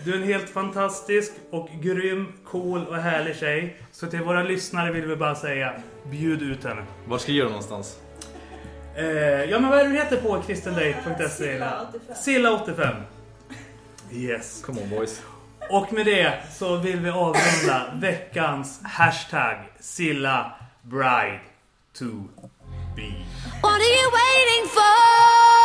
du 0.05 0.13
är 0.13 0.17
en 0.17 0.23
helt 0.23 0.49
fantastisk 0.49 1.33
och 1.51 1.69
grym, 1.81 2.33
cool 2.45 2.87
och 2.87 2.97
härlig 2.97 3.37
tjej. 3.37 3.77
Så 3.93 4.07
till 4.07 4.23
våra 4.23 4.43
lyssnare 4.43 4.93
vill 4.93 5.07
vi 5.07 5.17
bara 5.17 5.35
säga, 5.35 5.73
bjud 6.11 6.43
ut 6.43 6.65
henne. 6.65 6.83
Var 7.07 7.19
skriver 7.19 7.43
du 7.43 7.49
någonstans? 7.49 7.99
Eh, 8.97 9.05
ja 9.51 9.61
men 9.61 9.71
vad 9.71 9.79
är 9.79 9.85
det 9.85 9.91
du 9.91 9.97
heter 9.97 10.17
på 10.17 10.43
kristendate.se? 10.43 11.59
Silla85. 11.59 11.95
Silla85. 12.25 12.95
Yes. 14.13 14.63
Come 14.67 14.81
on 14.81 14.91
boys. 14.91 15.23
Och 15.71 15.93
med 15.93 16.07
det 16.07 16.33
så 16.53 16.77
vill 16.77 17.01
vi 17.01 17.11
avrunda 17.11 17.93
veckans 17.95 18.81
hashtag 18.85 19.57
Silla 19.81 20.53
Bride 20.83 21.41
to 21.97 22.29
be. 22.95 23.25
What 23.63 23.81
are 23.81 23.85
you 23.85 24.11
waiting 24.13 24.69
for? 24.69 25.56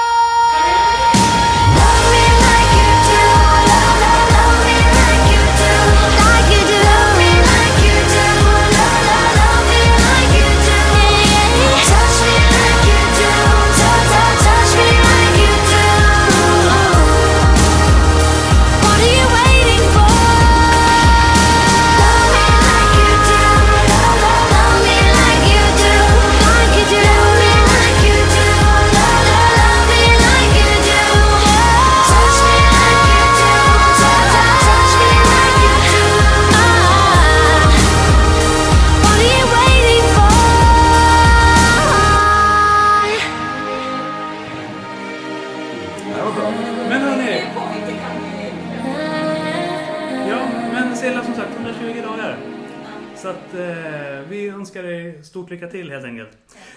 Lycka 55.52 55.68
till 55.68 55.92
helt 55.92 56.06
enkelt. 56.06 56.30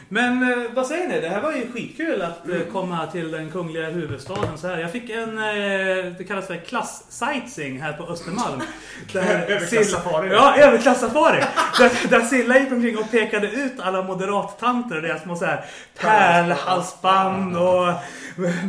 Men 0.09 0.53
eh, 0.53 0.59
vad 0.75 0.87
säger 0.87 1.09
ni? 1.09 1.21
Det 1.21 1.29
här 1.29 1.41
var 1.41 1.53
ju 1.53 1.73
skitkul 1.73 2.23
att 2.23 2.49
eh, 2.49 2.61
komma 2.73 3.07
till 3.07 3.31
den 3.31 3.51
kungliga 3.51 3.87
huvudstaden 3.91 4.59
så 4.59 4.69
här. 4.69 4.79
Jag 4.79 4.93
fick 4.93 5.11
en, 5.11 5.39
eh, 5.39 6.13
det 6.19 6.25
kallas 6.29 6.47
för 6.47 6.57
klass-sightseeing 6.57 7.81
här 7.81 7.93
på 7.93 8.05
Östermalm. 8.05 8.63
Där 9.13 9.23
Överklass-safari. 9.49 10.29
Ja, 10.33 10.57
överklass-safari. 10.57 11.45
där, 11.79 12.09
där 12.09 12.21
Silla 12.21 12.59
gick 12.59 12.73
omkring 12.73 12.99
och 12.99 13.11
pekade 13.11 13.51
ut 13.51 13.73
alla 13.81 14.03
moderattanter 14.03 14.97
och 14.97 15.03
deras 15.03 15.23
små 15.23 15.37
så 15.37 15.45
här 15.45 15.65
pärlhalsband 16.01 17.57
och 17.57 17.93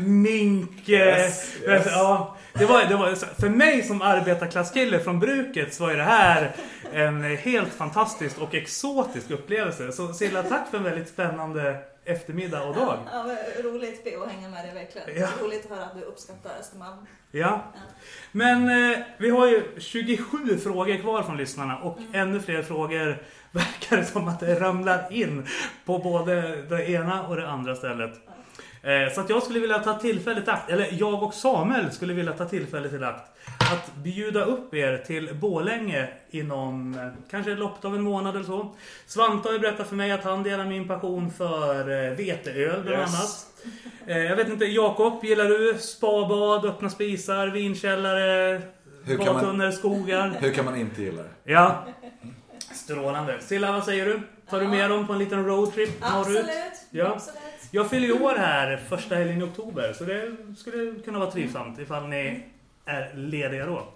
mink... 0.06 0.90
eh, 0.90 0.95
Yes, 0.95 1.56
yes. 1.68 1.88
Ja, 1.91 2.38
det 2.57 2.65
var, 2.65 2.86
det 2.86 2.95
var, 2.95 3.15
för 3.15 3.49
mig 3.49 3.84
som 3.84 4.02
arbetarklasskille 4.02 4.99
från 4.99 5.19
bruket 5.19 5.73
så 5.73 5.84
var 5.84 5.91
ju 5.91 5.98
det 5.98 6.03
här 6.03 6.56
en 6.94 7.23
helt 7.23 7.73
fantastisk 7.73 8.41
och 8.41 8.56
exotisk 8.56 9.32
upplevelse. 9.32 9.91
Så 9.91 10.14
Silla, 10.14 10.44
tack 10.44 10.69
för 10.69 10.77
en 10.77 10.84
väldigt 10.84 11.10
spännande 11.10 11.77
eftermiddag 12.06 12.64
och 12.64 12.76
dag. 12.76 12.98
Ja, 13.11 13.23
men 13.23 13.64
roligt 13.64 14.03
P 14.03 14.15
att 14.15 14.32
hänga 14.32 14.49
med 14.49 14.65
dig 14.65 14.73
verkligen. 14.73 15.22
Ja. 15.22 15.30
Roligt 15.44 15.65
att 15.65 15.77
höra 15.77 15.86
att 15.86 15.95
du 15.95 16.02
uppskattar 16.02 16.52
Östermalm. 16.60 17.06
Ja. 17.32 17.61
Men 18.32 18.91
eh, 18.91 18.99
vi 19.18 19.30
har 19.30 19.48
ju 19.48 19.64
27 19.77 20.57
frågor 20.57 21.02
kvar 21.02 21.23
från 21.23 21.38
lyssnarna 21.38 21.77
och 21.77 21.98
ännu 22.14 22.40
fler 22.40 22.64
frågor 22.64 23.23
verkar 23.52 23.98
det 23.98 24.06
som 24.06 24.27
att 24.27 24.40
det 24.40 24.60
ramlar 24.60 25.14
in 25.14 25.48
på 25.86 25.99
både 25.99 26.61
det 26.61 26.90
ena 26.90 27.27
och 27.27 27.36
det 27.36 27.48
andra 27.48 27.76
stället. 27.76 28.11
Eh, 28.27 28.35
så 29.14 29.22
att 29.22 29.30
jag 29.30 29.44
skulle 29.44 29.60
vilja 29.60 29.80
ta 29.80 29.94
tillfället 29.99 30.48
akt, 30.48 30.70
eller 30.72 30.88
jag 30.91 31.24
och 31.24 31.34
Samuel 31.34 31.91
skulle 31.91 32.14
vilja 32.14 32.34
ta 32.34 32.45
tillfället 32.45 32.94
i 32.94 33.03
akt 33.03 33.32
att 33.74 33.95
bjuda 33.95 34.45
upp 34.45 34.74
er 34.74 34.98
till 34.98 35.36
Bålänge 35.36 36.07
inom 36.30 36.94
eh, 36.99 37.07
kanske 37.32 37.56
loppet 37.56 37.86
av 37.86 37.95
en 37.95 38.02
månad 38.02 38.36
eller 38.36 38.45
så. 38.45 38.76
Svante 39.06 39.48
har 39.48 39.53
ju 39.53 39.60
berättat 39.60 39.88
för 39.88 39.95
mig 39.95 40.12
att 40.12 40.24
han 40.24 40.44
delar 40.44 40.66
min 40.66 40.88
passion 40.88 41.32
för 41.32 41.80
eh, 42.10 42.12
veteöl 42.12 42.82
bland 42.84 42.99
Yes. 43.02 43.16
annat. 43.16 43.48
Eh, 44.07 44.18
Jag 44.18 44.36
vet 44.36 44.49
inte, 44.49 44.66
Jakob, 44.66 45.24
gillar 45.26 45.45
du 45.45 45.78
spabad, 45.80 46.66
öppna 46.66 46.90
spisar, 46.90 47.48
vinkällare, 47.48 48.62
badtunnor, 49.18 49.72
skogar? 49.72 50.38
Hur 50.40 50.52
kan 50.53 50.66
man 50.66 50.76
inte 50.76 51.02
gilla 51.02 51.22
det? 51.24 51.52
Ja. 51.52 51.86
Strålande. 52.74 53.38
Silla, 53.41 53.72
vad 53.72 53.84
säger 53.84 54.06
du? 54.06 54.22
Tar 54.49 54.60
du 54.60 54.68
med 54.68 54.90
dem 54.90 55.07
på 55.07 55.14
en 55.14 55.20
liten 55.20 55.45
roadtrip 55.45 56.02
norrut? 56.02 56.16
Absolut. 56.38 56.45
Ja. 56.91 57.06
Absolut. 57.07 57.40
Jag 57.76 57.89
fyller 57.89 58.07
ju 58.07 58.14
år 58.14 58.35
här 58.38 58.77
första 58.77 59.15
helgen 59.15 59.41
i 59.41 59.43
oktober, 59.43 59.93
så 59.93 60.03
det 60.03 60.35
skulle 60.57 60.99
kunna 60.99 61.19
vara 61.19 61.31
trivsamt 61.31 61.80
ifall 61.80 62.07
ni 62.07 62.43
är 62.85 63.14
lediga 63.15 63.65
då. 63.65 63.88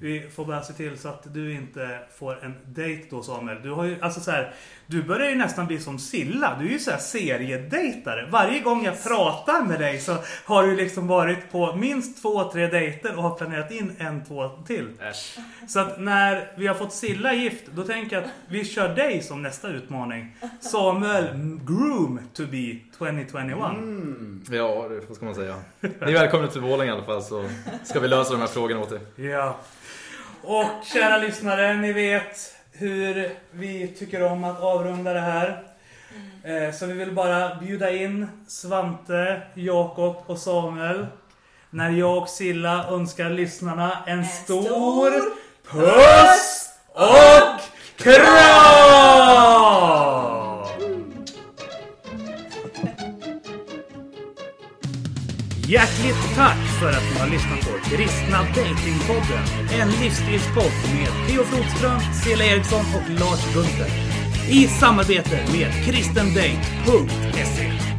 Vi 0.00 0.20
får 0.20 0.44
bara 0.44 0.62
se 0.62 0.72
till 0.72 0.98
så 0.98 1.08
att 1.08 1.34
du 1.34 1.52
inte 1.52 1.98
får 2.18 2.44
en 2.44 2.54
dejt 2.66 3.06
då 3.10 3.22
Samuel. 3.22 3.62
Du 3.62 3.70
har 3.70 3.84
ju, 3.84 3.96
alltså 4.00 4.20
så 4.20 4.30
här, 4.30 4.54
du 4.86 5.02
börjar 5.02 5.30
ju 5.30 5.36
nästan 5.36 5.66
bli 5.66 5.78
som 5.80 5.98
Silla. 5.98 6.56
Du 6.60 6.66
är 6.66 6.70
ju 6.70 6.78
så 6.78 6.90
här 6.90 6.98
seriedejtare. 6.98 8.26
Varje 8.30 8.58
gång 8.60 8.84
jag 8.84 9.02
pratar 9.02 9.62
med 9.64 9.80
dig 9.80 9.98
så 10.00 10.16
har 10.44 10.62
du 10.66 10.76
liksom 10.76 11.06
varit 11.08 11.52
på 11.52 11.76
minst 11.76 12.22
två, 12.22 12.44
tre 12.52 12.66
dejter 12.66 13.16
och 13.16 13.22
har 13.22 13.34
planerat 13.34 13.70
in 13.70 13.92
en, 13.98 14.24
två 14.24 14.48
till. 14.66 14.88
Äsch. 15.00 15.38
Så 15.68 15.80
att 15.80 16.00
när 16.00 16.52
vi 16.56 16.66
har 16.66 16.74
fått 16.74 16.92
Silla 16.92 17.32
gift, 17.34 17.64
då 17.74 17.82
tänker 17.84 18.16
jag 18.16 18.24
att 18.24 18.30
vi 18.48 18.64
kör 18.64 18.88
dig 18.94 19.22
som 19.22 19.42
nästa 19.42 19.68
utmaning. 19.68 20.36
Samuel 20.60 21.26
Groom 21.66 22.20
to 22.34 22.42
be 22.46 22.76
2021. 22.98 23.56
Ja, 24.50 24.88
det- 24.88 25.06
vad 25.08 25.16
ska 25.16 25.24
man 25.24 25.34
säga? 25.34 25.56
Ni 25.80 25.88
är 26.00 26.12
välkomna 26.12 26.48
till 26.48 26.60
Borlänge 26.62 26.90
i 26.90 26.94
alla 26.94 27.04
fall 27.04 27.22
så 27.22 27.44
ska 27.84 28.00
vi 28.00 28.08
lösa 28.08 28.30
de 28.32 28.40
här 28.40 28.46
frågorna 28.46 28.80
åt 28.80 28.92
er. 28.92 29.00
Ja. 29.28 29.56
Och 30.42 30.66
kära 30.84 31.16
lyssnare, 31.18 31.74
ni 31.74 31.92
vet 31.92 32.54
hur 32.82 33.30
vi 33.50 33.88
tycker 33.88 34.22
om 34.22 34.44
att 34.44 34.60
avrunda 34.60 35.12
det 35.12 35.20
här. 35.20 35.62
Eh, 36.44 36.72
Så 36.74 36.86
vi 36.86 36.92
vill 36.92 37.12
bara 37.12 37.54
bjuda 37.54 37.90
in 37.90 38.26
Svante, 38.48 39.42
Jakob 39.54 40.16
och 40.26 40.38
Samuel. 40.38 41.06
När 41.70 41.90
jag 41.90 42.18
och 42.18 42.28
Silla 42.28 42.86
önskar 42.90 43.30
lyssnarna 43.30 43.98
en, 44.06 44.24
stor, 44.26 44.62
stor 44.62 45.12
puss 45.70 46.68
och 46.94 47.60
kram! 47.96 48.22
Hjärtligt 55.72 56.34
tack 56.34 56.58
för 56.80 56.88
att 56.88 57.02
ni 57.12 57.20
har 57.20 57.28
lyssnat 57.28 57.60
på 57.60 57.88
Kristna 57.88 58.38
Datingpodden. 58.38 59.44
En 59.80 59.90
livsstilspodd 59.90 60.72
med 60.94 61.28
Theo 61.28 61.44
Flodström, 61.44 62.00
Cela 62.24 62.44
Eriksson 62.44 62.84
och 62.96 63.10
Lars 63.10 63.54
Gunther. 63.54 63.90
I 64.48 64.66
samarbete 64.66 65.38
med 65.52 65.84
kristendate.se. 65.84 67.91